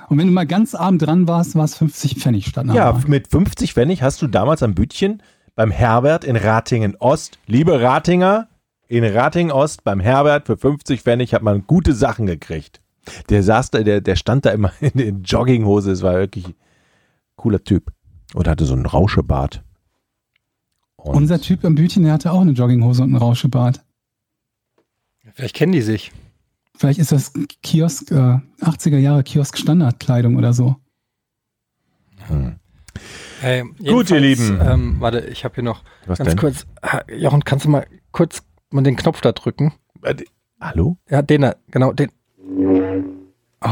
Und 0.09 0.17
wenn 0.19 0.27
du 0.27 0.33
mal 0.33 0.45
ganz 0.45 0.75
arm 0.75 0.97
dran 0.99 1.27
warst, 1.27 1.55
war 1.55 1.63
es 1.65 1.75
50 1.77 2.15
Pfennig 2.19 2.45
statt 2.47 2.65
Ja, 2.67 2.91
Mark. 2.93 3.07
mit 3.07 3.27
50 3.27 3.73
Pfennig 3.73 4.01
hast 4.03 4.21
du 4.21 4.27
damals 4.27 4.61
am 4.63 4.75
Bütchen 4.75 5.21
beim 5.55 5.71
Herbert 5.71 6.23
in 6.25 6.35
Ratingen 6.35 6.95
Ost, 6.97 7.39
liebe 7.47 7.81
Ratinger, 7.81 8.47
in 8.87 9.03
Ratingen 9.03 9.51
Ost 9.51 9.83
beim 9.83 9.99
Herbert 9.99 10.45
für 10.47 10.57
50 10.57 11.01
Pfennig 11.01 11.33
hat 11.33 11.41
man 11.41 11.65
gute 11.65 11.93
Sachen 11.93 12.25
gekriegt. 12.27 12.81
Der 13.29 13.41
saß 13.43 13.71
da, 13.71 13.81
der, 13.83 14.01
der 14.01 14.15
stand 14.15 14.45
da 14.45 14.51
immer 14.51 14.71
in, 14.79 14.99
in 14.99 15.23
Jogginghose, 15.23 15.91
es 15.91 16.01
war 16.03 16.13
wirklich 16.15 16.47
ein 16.47 16.55
cooler 17.35 17.63
Typ. 17.63 17.91
Und 18.33 18.47
hatte 18.47 18.65
so 18.65 18.73
einen 18.73 18.85
Rauschebart. 18.85 19.63
Und 20.97 21.15
Unser 21.15 21.39
Typ 21.39 21.63
am 21.63 21.75
Bütchen, 21.75 22.03
der 22.03 22.13
hatte 22.13 22.31
auch 22.31 22.41
eine 22.41 22.51
Jogginghose 22.51 23.03
und 23.03 23.09
einen 23.09 23.17
Rauschebart. 23.17 23.81
Vielleicht 25.35 25.55
kennen 25.55 25.73
die 25.73 25.81
sich. 25.81 26.11
Vielleicht 26.77 26.99
ist 26.99 27.11
das 27.11 27.33
Kiosk, 27.61 28.09
äh, 28.11 28.39
80er 28.61 28.97
Jahre 28.97 29.23
Kiosk 29.23 29.57
Standardkleidung 29.57 30.37
oder 30.37 30.53
so. 30.53 30.77
Hey, 33.41 33.63
Gut, 33.85 34.09
ihr 34.11 34.19
Lieben. 34.21 34.59
Ähm, 34.61 34.95
warte, 34.99 35.19
ich 35.19 35.43
habe 35.43 35.55
hier 35.55 35.63
noch 35.63 35.83
was 36.05 36.17
ganz 36.17 36.29
denn? 36.29 36.39
kurz. 36.39 36.65
Jochen, 37.09 37.43
kannst 37.43 37.65
du 37.65 37.69
mal 37.69 37.85
kurz 38.11 38.43
mal 38.71 38.81
den 38.81 38.95
Knopf 38.95 39.19
da 39.21 39.33
drücken? 39.33 39.73
Äh, 40.03 40.15
Hallo? 40.61 40.97
Ja, 41.09 41.21
den 41.21 41.41
da, 41.41 41.55
genau, 41.69 41.91
den. 41.91 42.11
Oh. 43.61 43.69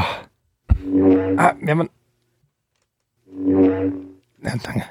Ah, 1.37 1.55
wir 1.59 1.71
haben. 1.71 1.89
Ja, 4.43 4.53
danke. 4.63 4.83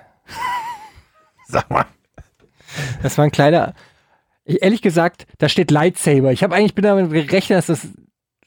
Sag 1.48 1.70
mal. 1.70 1.84
Das 3.02 3.18
war 3.18 3.26
ein 3.26 3.30
kleiner. 3.30 3.74
Ich, 4.44 4.62
ehrlich 4.62 4.82
gesagt, 4.82 5.26
da 5.38 5.48
steht 5.48 5.70
Lightsaber. 5.70 6.32
Ich 6.32 6.42
habe 6.42 6.54
eigentlich 6.54 6.74
bin 6.74 6.84
damit 6.84 7.10
gerechnet, 7.10 7.58
dass 7.58 7.66
das, 7.66 7.88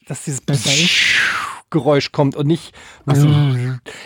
dass 0.06 0.24
dieses. 0.24 0.42
Geräusch 1.68 2.12
kommt 2.12 2.36
und 2.36 2.46
nicht. 2.46 2.72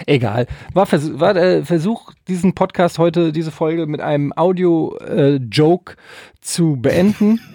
Egal. 0.07 0.47
War, 0.73 0.87
Vers 0.87 1.21
war 1.21 1.35
der 1.35 1.67
Versuch, 1.67 2.15
diesen 2.27 2.55
Podcast 2.55 2.99
heute, 2.99 3.33
diese 3.33 3.51
Folge 3.51 3.87
mit 3.87 4.01
einem 4.01 4.33
Audio-Joke 4.35 5.97
zu 6.41 6.77
beenden. 6.77 7.41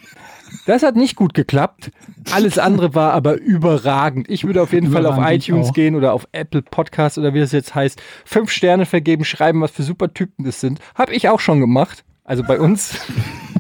Das 0.65 0.83
hat 0.83 0.95
nicht 0.95 1.15
gut 1.15 1.33
geklappt. 1.33 1.91
Alles 2.31 2.57
andere 2.57 2.95
war 2.95 3.13
aber 3.13 3.37
überragend. 3.39 4.29
Ich 4.29 4.45
würde 4.45 4.61
auf 4.61 4.71
jeden 4.71 4.91
Fall 4.91 5.05
auf 5.05 5.17
iTunes 5.19 5.73
gehen 5.73 5.95
oder 5.95 6.13
auf 6.13 6.27
Apple 6.31 6.61
Podcast 6.61 7.17
oder 7.17 7.33
wie 7.33 7.39
das 7.39 7.51
jetzt 7.51 7.75
heißt, 7.75 8.01
fünf 8.23 8.51
Sterne 8.51 8.85
vergeben, 8.85 9.25
schreiben, 9.25 9.61
was 9.61 9.71
für 9.71 9.83
super 9.83 10.13
Typen 10.13 10.45
das 10.45 10.61
sind. 10.61 10.79
Habe 10.95 11.13
ich 11.13 11.27
auch 11.27 11.39
schon 11.39 11.59
gemacht. 11.59 12.05
Also 12.23 12.43
bei 12.43 12.59
uns. 12.59 12.97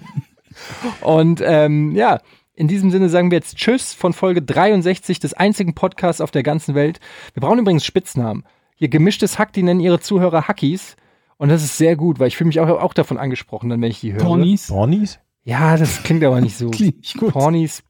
Und 1.01 1.41
ähm, 1.43 1.95
ja, 1.95 2.19
in 2.53 2.67
diesem 2.67 2.91
Sinne 2.91 3.09
sagen 3.09 3.31
wir 3.31 3.37
jetzt 3.37 3.57
Tschüss 3.57 3.93
von 3.93 4.13
Folge 4.13 4.41
63 4.41 5.19
des 5.19 5.33
einzigen 5.33 5.75
Podcasts 5.75 6.21
auf 6.21 6.31
der 6.31 6.43
ganzen 6.43 6.75
Welt. 6.75 6.99
Wir 7.33 7.41
brauchen 7.41 7.59
übrigens 7.59 7.85
Spitznamen. 7.85 8.43
Hier 8.75 8.87
gemischtes 8.87 9.39
Hack, 9.39 9.53
die 9.53 9.63
nennen 9.63 9.79
ihre 9.79 9.99
Zuhörer 9.99 10.47
Hackies. 10.47 10.95
Und 11.37 11.49
das 11.49 11.63
ist 11.63 11.77
sehr 11.77 11.95
gut, 11.95 12.19
weil 12.19 12.29
ich 12.29 12.37
fühle 12.37 12.47
mich 12.47 12.59
auch, 12.59 12.67
auch 12.67 12.93
davon 12.93 13.17
angesprochen, 13.17 13.69
dann 13.69 13.81
wenn 13.81 13.91
ich 13.91 13.99
die 13.99 14.13
höre. 14.13 14.21
Pornis. 14.23 14.67
Pornis? 14.67 15.19
Ja, 15.43 15.77
das 15.77 16.03
klingt 16.03 16.23
aber 16.23 16.41
nicht 16.41 16.57
so. 16.57 16.69
Klingt 16.71 16.97
nicht 16.97 17.17
gut. 17.17 17.33
Pornis. 17.33 17.83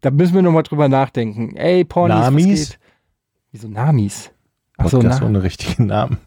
Da 0.00 0.10
müssen 0.10 0.34
wir 0.34 0.42
nochmal 0.42 0.64
drüber 0.64 0.88
nachdenken. 0.88 1.56
Ey, 1.56 1.84
Pornis. 1.84 2.16
was 2.16 2.24
Namis? 2.24 2.70
geht? 2.70 2.78
Wieso 3.52 3.68
Namis? 3.68 4.30
Achso, 4.76 4.98
Podcast 4.98 5.20
na, 5.20 5.26
ohne 5.26 5.42
richtigen 5.42 5.86
Namen. 5.86 6.18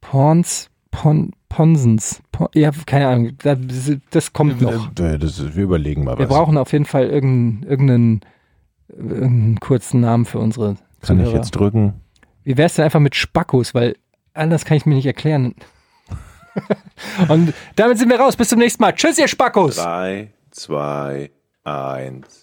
Porns, 0.00 0.70
Pon, 0.90 1.32
Ponsens. 1.48 2.20
Pon, 2.32 2.48
ja, 2.54 2.70
keine 2.86 3.08
Ahnung. 3.08 3.32
Das, 3.38 3.58
das 4.10 4.32
kommt 4.32 4.60
noch. 4.60 4.90
Äh, 5.00 5.18
Das 5.18 5.54
wir 5.56 5.64
überlegen 5.64 6.04
mal 6.04 6.18
Wir 6.18 6.28
was. 6.28 6.36
brauchen 6.36 6.56
auf 6.58 6.72
jeden 6.72 6.84
Fall 6.84 7.04
irgendeinen, 7.06 7.62
irgendeinen, 7.68 8.20
irgendeinen 8.88 9.60
kurzen 9.60 10.00
Namen 10.00 10.24
für 10.26 10.38
unsere 10.38 10.76
Kann 11.02 11.20
ich 11.24 11.32
jetzt 11.32 11.50
drücken? 11.52 11.94
Wie 12.44 12.56
wär's 12.56 12.74
denn 12.74 12.84
einfach 12.84 13.00
mit 13.00 13.14
Spackos? 13.14 13.74
Weil 13.74 13.96
anders 14.34 14.64
kann 14.64 14.76
ich 14.76 14.86
mir 14.86 14.94
nicht 14.94 15.06
erklären. 15.06 15.54
Und 17.28 17.54
damit 17.76 17.98
sind 17.98 18.08
wir 18.10 18.18
raus. 18.20 18.36
Bis 18.36 18.48
zum 18.48 18.58
nächsten 18.58 18.82
Mal. 18.82 18.92
Tschüss, 18.92 19.18
ihr 19.18 19.28
Spackos. 19.28 19.76
3, 19.76 20.30
2, 20.50 21.30
1. 21.64 22.40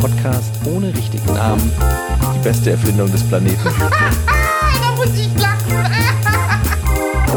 Podcast 0.00 0.52
ohne 0.66 0.94
richtigen 0.94 1.26
Namen. 1.34 1.72
Die 2.34 2.38
beste 2.44 2.70
Erfindung 2.72 3.10
des 3.10 3.22
Planeten. 3.28 3.58
Da 4.80 4.94
muss 5.04 5.18
ich 5.18 5.32
lachen. 5.40 5.47